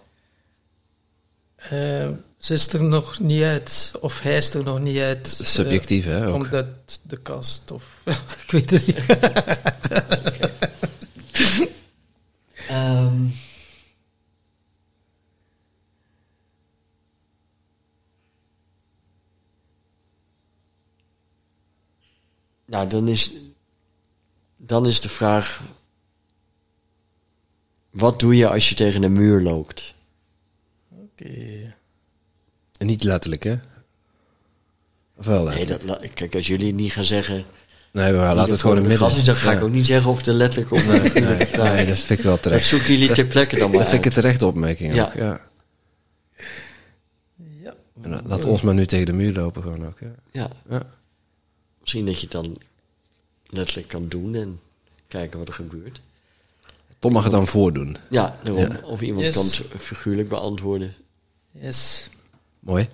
eh, 1.56 2.08
ze 2.38 2.52
is 2.54 2.72
er 2.72 2.82
nog 2.82 3.20
niet 3.20 3.42
uit. 3.42 3.92
Of 4.00 4.20
hij 4.20 4.36
is 4.36 4.54
er 4.54 4.62
nog 4.64 4.80
niet 4.80 4.98
uit. 4.98 5.36
eh, 5.40 5.46
Subjectief, 5.46 6.04
hè? 6.04 6.26
Ook. 6.26 6.32
Komt 6.32 6.54
uit 6.54 6.68
de 7.02 7.16
kast 7.16 7.70
of... 7.70 7.84
ik 8.44 8.50
weet 8.50 8.70
het 8.70 8.86
niet. 8.86 8.98
nou, 22.74 22.88
dan 22.88 23.08
is, 23.08 23.32
dan 24.56 24.86
is 24.86 25.00
de 25.00 25.08
vraag: 25.08 25.62
wat 27.90 28.20
doe 28.20 28.36
je 28.36 28.48
als 28.48 28.68
je 28.68 28.74
tegen 28.74 29.02
een 29.02 29.12
muur 29.12 29.40
loopt? 29.40 29.94
Oké. 30.90 31.74
En 32.78 32.86
niet 32.86 33.02
letterlijk, 33.04 33.42
hè? 33.42 33.54
Of 35.16 35.26
wel 35.26 35.44
Nee, 35.44 35.66
dat, 35.66 35.80
kijk, 36.14 36.34
als 36.34 36.46
jullie 36.46 36.74
niet 36.74 36.92
gaan 36.92 37.04
zeggen. 37.04 37.44
Nee, 37.92 38.12
we 38.12 38.18
laten 38.18 38.50
het 38.52 38.60
gewoon 38.60 38.76
in 38.76 38.82
de 38.82 38.88
het 38.90 39.00
midden. 39.00 39.18
is, 39.18 39.24
dan 39.24 39.34
ga 39.34 39.52
ik 39.52 39.58
Ja. 39.58 39.64
ook 39.64 39.70
niet 39.70 39.86
zeggen 39.86 40.10
of 40.10 40.16
het 40.16 40.26
er 40.26 40.34
letterlijk 40.34 40.72
op 40.72 40.78
Nee, 40.84 41.00
nee, 41.24 41.46
nee, 41.56 41.86
dat 41.86 41.98
vind 41.98 42.18
ik 42.18 42.24
wel 42.24 42.32
Dat 42.34 42.42
terecht. 42.42 42.64
zoeken 42.66 42.92
jullie 42.92 43.12
ter 43.12 43.26
plekke 43.26 43.56
dan 43.58 43.70
maar 43.70 43.78
Dat 43.78 43.88
vind 43.88 43.98
ik 43.98 44.04
een 44.06 44.20
terechte 44.20 44.46
opmerking 44.46 44.94
Ja. 44.94 45.04
ook, 45.06 45.14
ja. 45.14 45.40
Ja. 47.62 47.74
En 48.02 48.22
laat 48.26 48.44
ons 48.44 48.62
maar 48.62 48.74
nu 48.74 48.86
tegen 48.86 49.06
de 49.06 49.12
muur 49.12 49.32
lopen 49.32 49.62
gewoon 49.62 49.86
ook, 49.86 49.98
ja. 50.32 50.48
Ja. 50.68 50.82
Misschien 51.84 52.06
dat 52.06 52.14
je 52.14 52.20
het 52.22 52.30
dan 52.30 52.56
letterlijk 53.46 53.88
kan 53.88 54.08
doen 54.08 54.34
en 54.34 54.60
kijken 55.08 55.38
wat 55.38 55.48
er 55.48 55.54
gebeurt. 55.54 56.00
Tom 56.98 57.12
mag 57.12 57.22
het 57.22 57.32
dan 57.32 57.46
voordoen. 57.46 57.96
Ja, 58.10 58.38
daarom. 58.42 58.62
Ja. 58.62 58.80
Of 58.82 59.00
iemand 59.00 59.24
Yes. 59.24 59.34
kan 59.34 59.44
het 59.44 59.62
figuurlijk 59.82 60.28
beantwoorden. 60.28 60.94
Yes. 61.50 62.08
Mooi. 62.60 62.88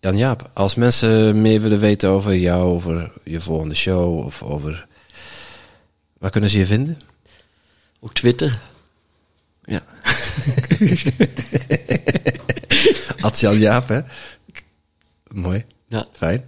Jan-Jaap, 0.00 0.50
als 0.54 0.74
mensen 0.74 1.40
meer 1.40 1.60
willen 1.60 1.80
weten 1.80 2.10
over 2.10 2.36
jou, 2.36 2.62
over 2.62 3.12
je 3.24 3.40
volgende 3.40 3.74
show 3.74 4.18
of 4.18 4.42
over... 4.42 4.86
Waar 6.18 6.30
kunnen 6.30 6.50
ze 6.50 6.58
je 6.58 6.66
vinden? 6.66 6.98
Ook 8.00 8.14
Twitter. 8.14 8.60
Ja. 9.64 9.82
Ad 13.20 13.40
Jan-Jaap, 13.40 13.88
hè? 13.88 14.00
Mooi. 15.28 15.64
Ja. 15.88 16.06
Fijn. 16.12 16.44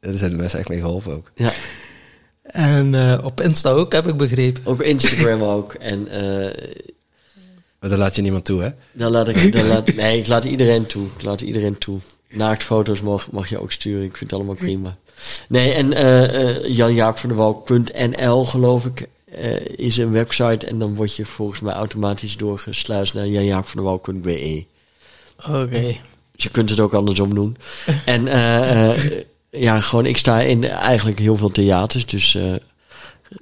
Daar 0.00 0.18
zijn 0.18 0.30
de 0.30 0.36
mensen 0.36 0.58
echt 0.58 0.68
mee 0.68 0.80
geholpen 0.80 1.14
ook. 1.14 1.30
ja. 1.34 1.52
En 2.42 2.94
eh, 2.94 3.24
op 3.24 3.40
Insta 3.40 3.70
ook, 3.70 3.92
heb 3.92 4.06
ik 4.06 4.16
begrepen. 4.16 4.62
Ook 4.66 4.82
Instagram 4.82 5.42
ook. 5.42 5.74
En 5.74 6.08
eh 6.08 6.64
Maar 7.80 7.90
daar 7.90 7.98
laat 7.98 8.16
je 8.16 8.22
niemand 8.22 8.44
toe, 8.44 8.62
hè? 8.62 8.70
daar 8.92 9.10
laat 9.10 9.28
ik... 9.28 9.52
Daar 9.52 9.64
laat, 9.64 9.94
nee, 9.94 10.18
ik 10.18 10.26
laat 10.26 10.44
iedereen 10.44 10.86
toe. 10.86 11.06
Ik 11.16 11.22
laat 11.22 11.40
iedereen 11.40 11.78
toe. 11.78 11.98
Naaktfoto's 12.30 13.00
mag, 13.00 13.30
mag 13.30 13.48
je 13.48 13.60
ook 13.60 13.72
sturen. 13.72 14.04
Ik 14.04 14.16
vind 14.16 14.30
het 14.30 14.38
allemaal 14.38 14.54
prima. 14.54 14.96
Nee, 15.48 15.72
en 15.72 15.92
eh 15.92 16.56
eh 16.56 16.64
janjaapvandewalk.nl 16.76 18.44
geloof 18.44 18.84
ik 18.84 19.08
eh, 19.24 19.64
is 19.76 19.96
een 19.96 20.12
website. 20.12 20.66
En 20.66 20.78
dan 20.78 20.94
word 20.94 21.16
je 21.16 21.24
volgens 21.24 21.60
mij 21.60 21.72
automatisch 21.74 22.36
doorgesluist 22.36 23.14
naar 23.14 23.26
janjaapvandewalk.be. 23.26 24.64
Oké. 25.48 25.96
Dus 26.32 26.44
je 26.44 26.50
kunt 26.50 26.70
het 26.70 26.80
ook 26.80 26.92
andersom 26.92 27.34
doen. 27.34 27.56
en 28.04 28.28
eh, 28.28 28.94
eh, 28.94 29.12
ja, 29.56 29.80
gewoon, 29.80 30.06
ik 30.06 30.16
sta 30.16 30.40
in 30.40 30.64
eigenlijk 30.64 31.18
heel 31.18 31.36
veel 31.36 31.50
theaters. 31.50 32.06
Dus 32.06 32.34
eh, 32.34 32.54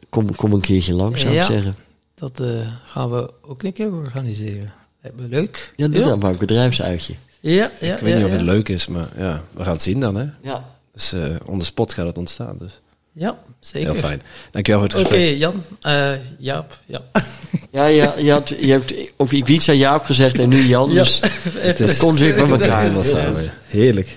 kom, 0.08 0.34
kom 0.34 0.52
een 0.52 0.60
keertje 0.60 0.94
langs, 0.94 1.20
zou 1.20 1.34
Ja. 1.34 1.40
ik 1.40 1.46
zeggen. 1.50 1.74
Dat 2.14 2.40
eh, 2.40 2.48
gaan 2.86 3.10
we 3.10 3.30
ook 3.42 3.62
een 3.62 3.72
keer 3.72 3.92
organiseren. 3.92 4.72
Lijkt 5.02 5.20
me 5.20 5.28
leuk. 5.28 5.72
Ja, 5.76 5.88
doe 5.88 6.00
ja. 6.00 6.06
dan 6.08 6.18
maar 6.18 6.30
een 6.30 6.38
bedrijfsuitje. 6.38 7.14
Ja, 7.40 7.70
ja, 7.80 7.94
ik 7.94 8.00
weet 8.00 8.10
ja, 8.12 8.16
niet 8.16 8.24
of 8.26 8.32
het 8.32 8.40
leuk 8.40 8.68
is, 8.68 8.86
maar 8.86 9.08
ja, 9.18 9.42
we 9.52 9.62
gaan 9.62 9.72
het 9.72 9.82
zien 9.82 10.00
dan, 10.00 10.14
hè? 10.14 10.24
Ja. 10.42 10.64
Dus 10.92 11.12
eh 11.12 11.20
on 11.46 11.58
the 11.58 11.64
spot 11.64 11.92
gaat 11.92 12.06
het 12.06 12.18
ontstaan, 12.18 12.56
dus 12.58 12.80
Ja, 13.12 13.38
zeker. 13.60 13.90
heel 13.90 14.00
fijn. 14.00 14.22
Dankjewel 14.50 14.80
voor 14.80 14.90
het 14.90 14.98
Oké, 15.06 15.16
gesprek. 15.16 15.38
Jan. 15.38 15.62
eh, 15.80 16.12
Jaap. 16.38 16.78
Ja. 16.86 17.02
Ja, 17.70 17.86
ja 17.86 18.14
je, 18.18 18.30
had, 18.30 18.48
je 18.48 18.70
hebt 18.70 18.94
over 19.16 19.36
Ibiza 19.36 19.72
Jaap 19.72 20.04
gezegd 20.04 20.38
en 20.38 20.48
nu 20.48 20.56
Jan. 20.62 20.94
Dus 20.94 21.20
Het 21.58 21.78
dat 21.78 21.96
komt 21.96 22.18
weer 22.18 22.34
bij 22.34 22.48
elkaar. 22.48 23.04
samen. 23.04 23.52
Heerlijk. 23.66 24.16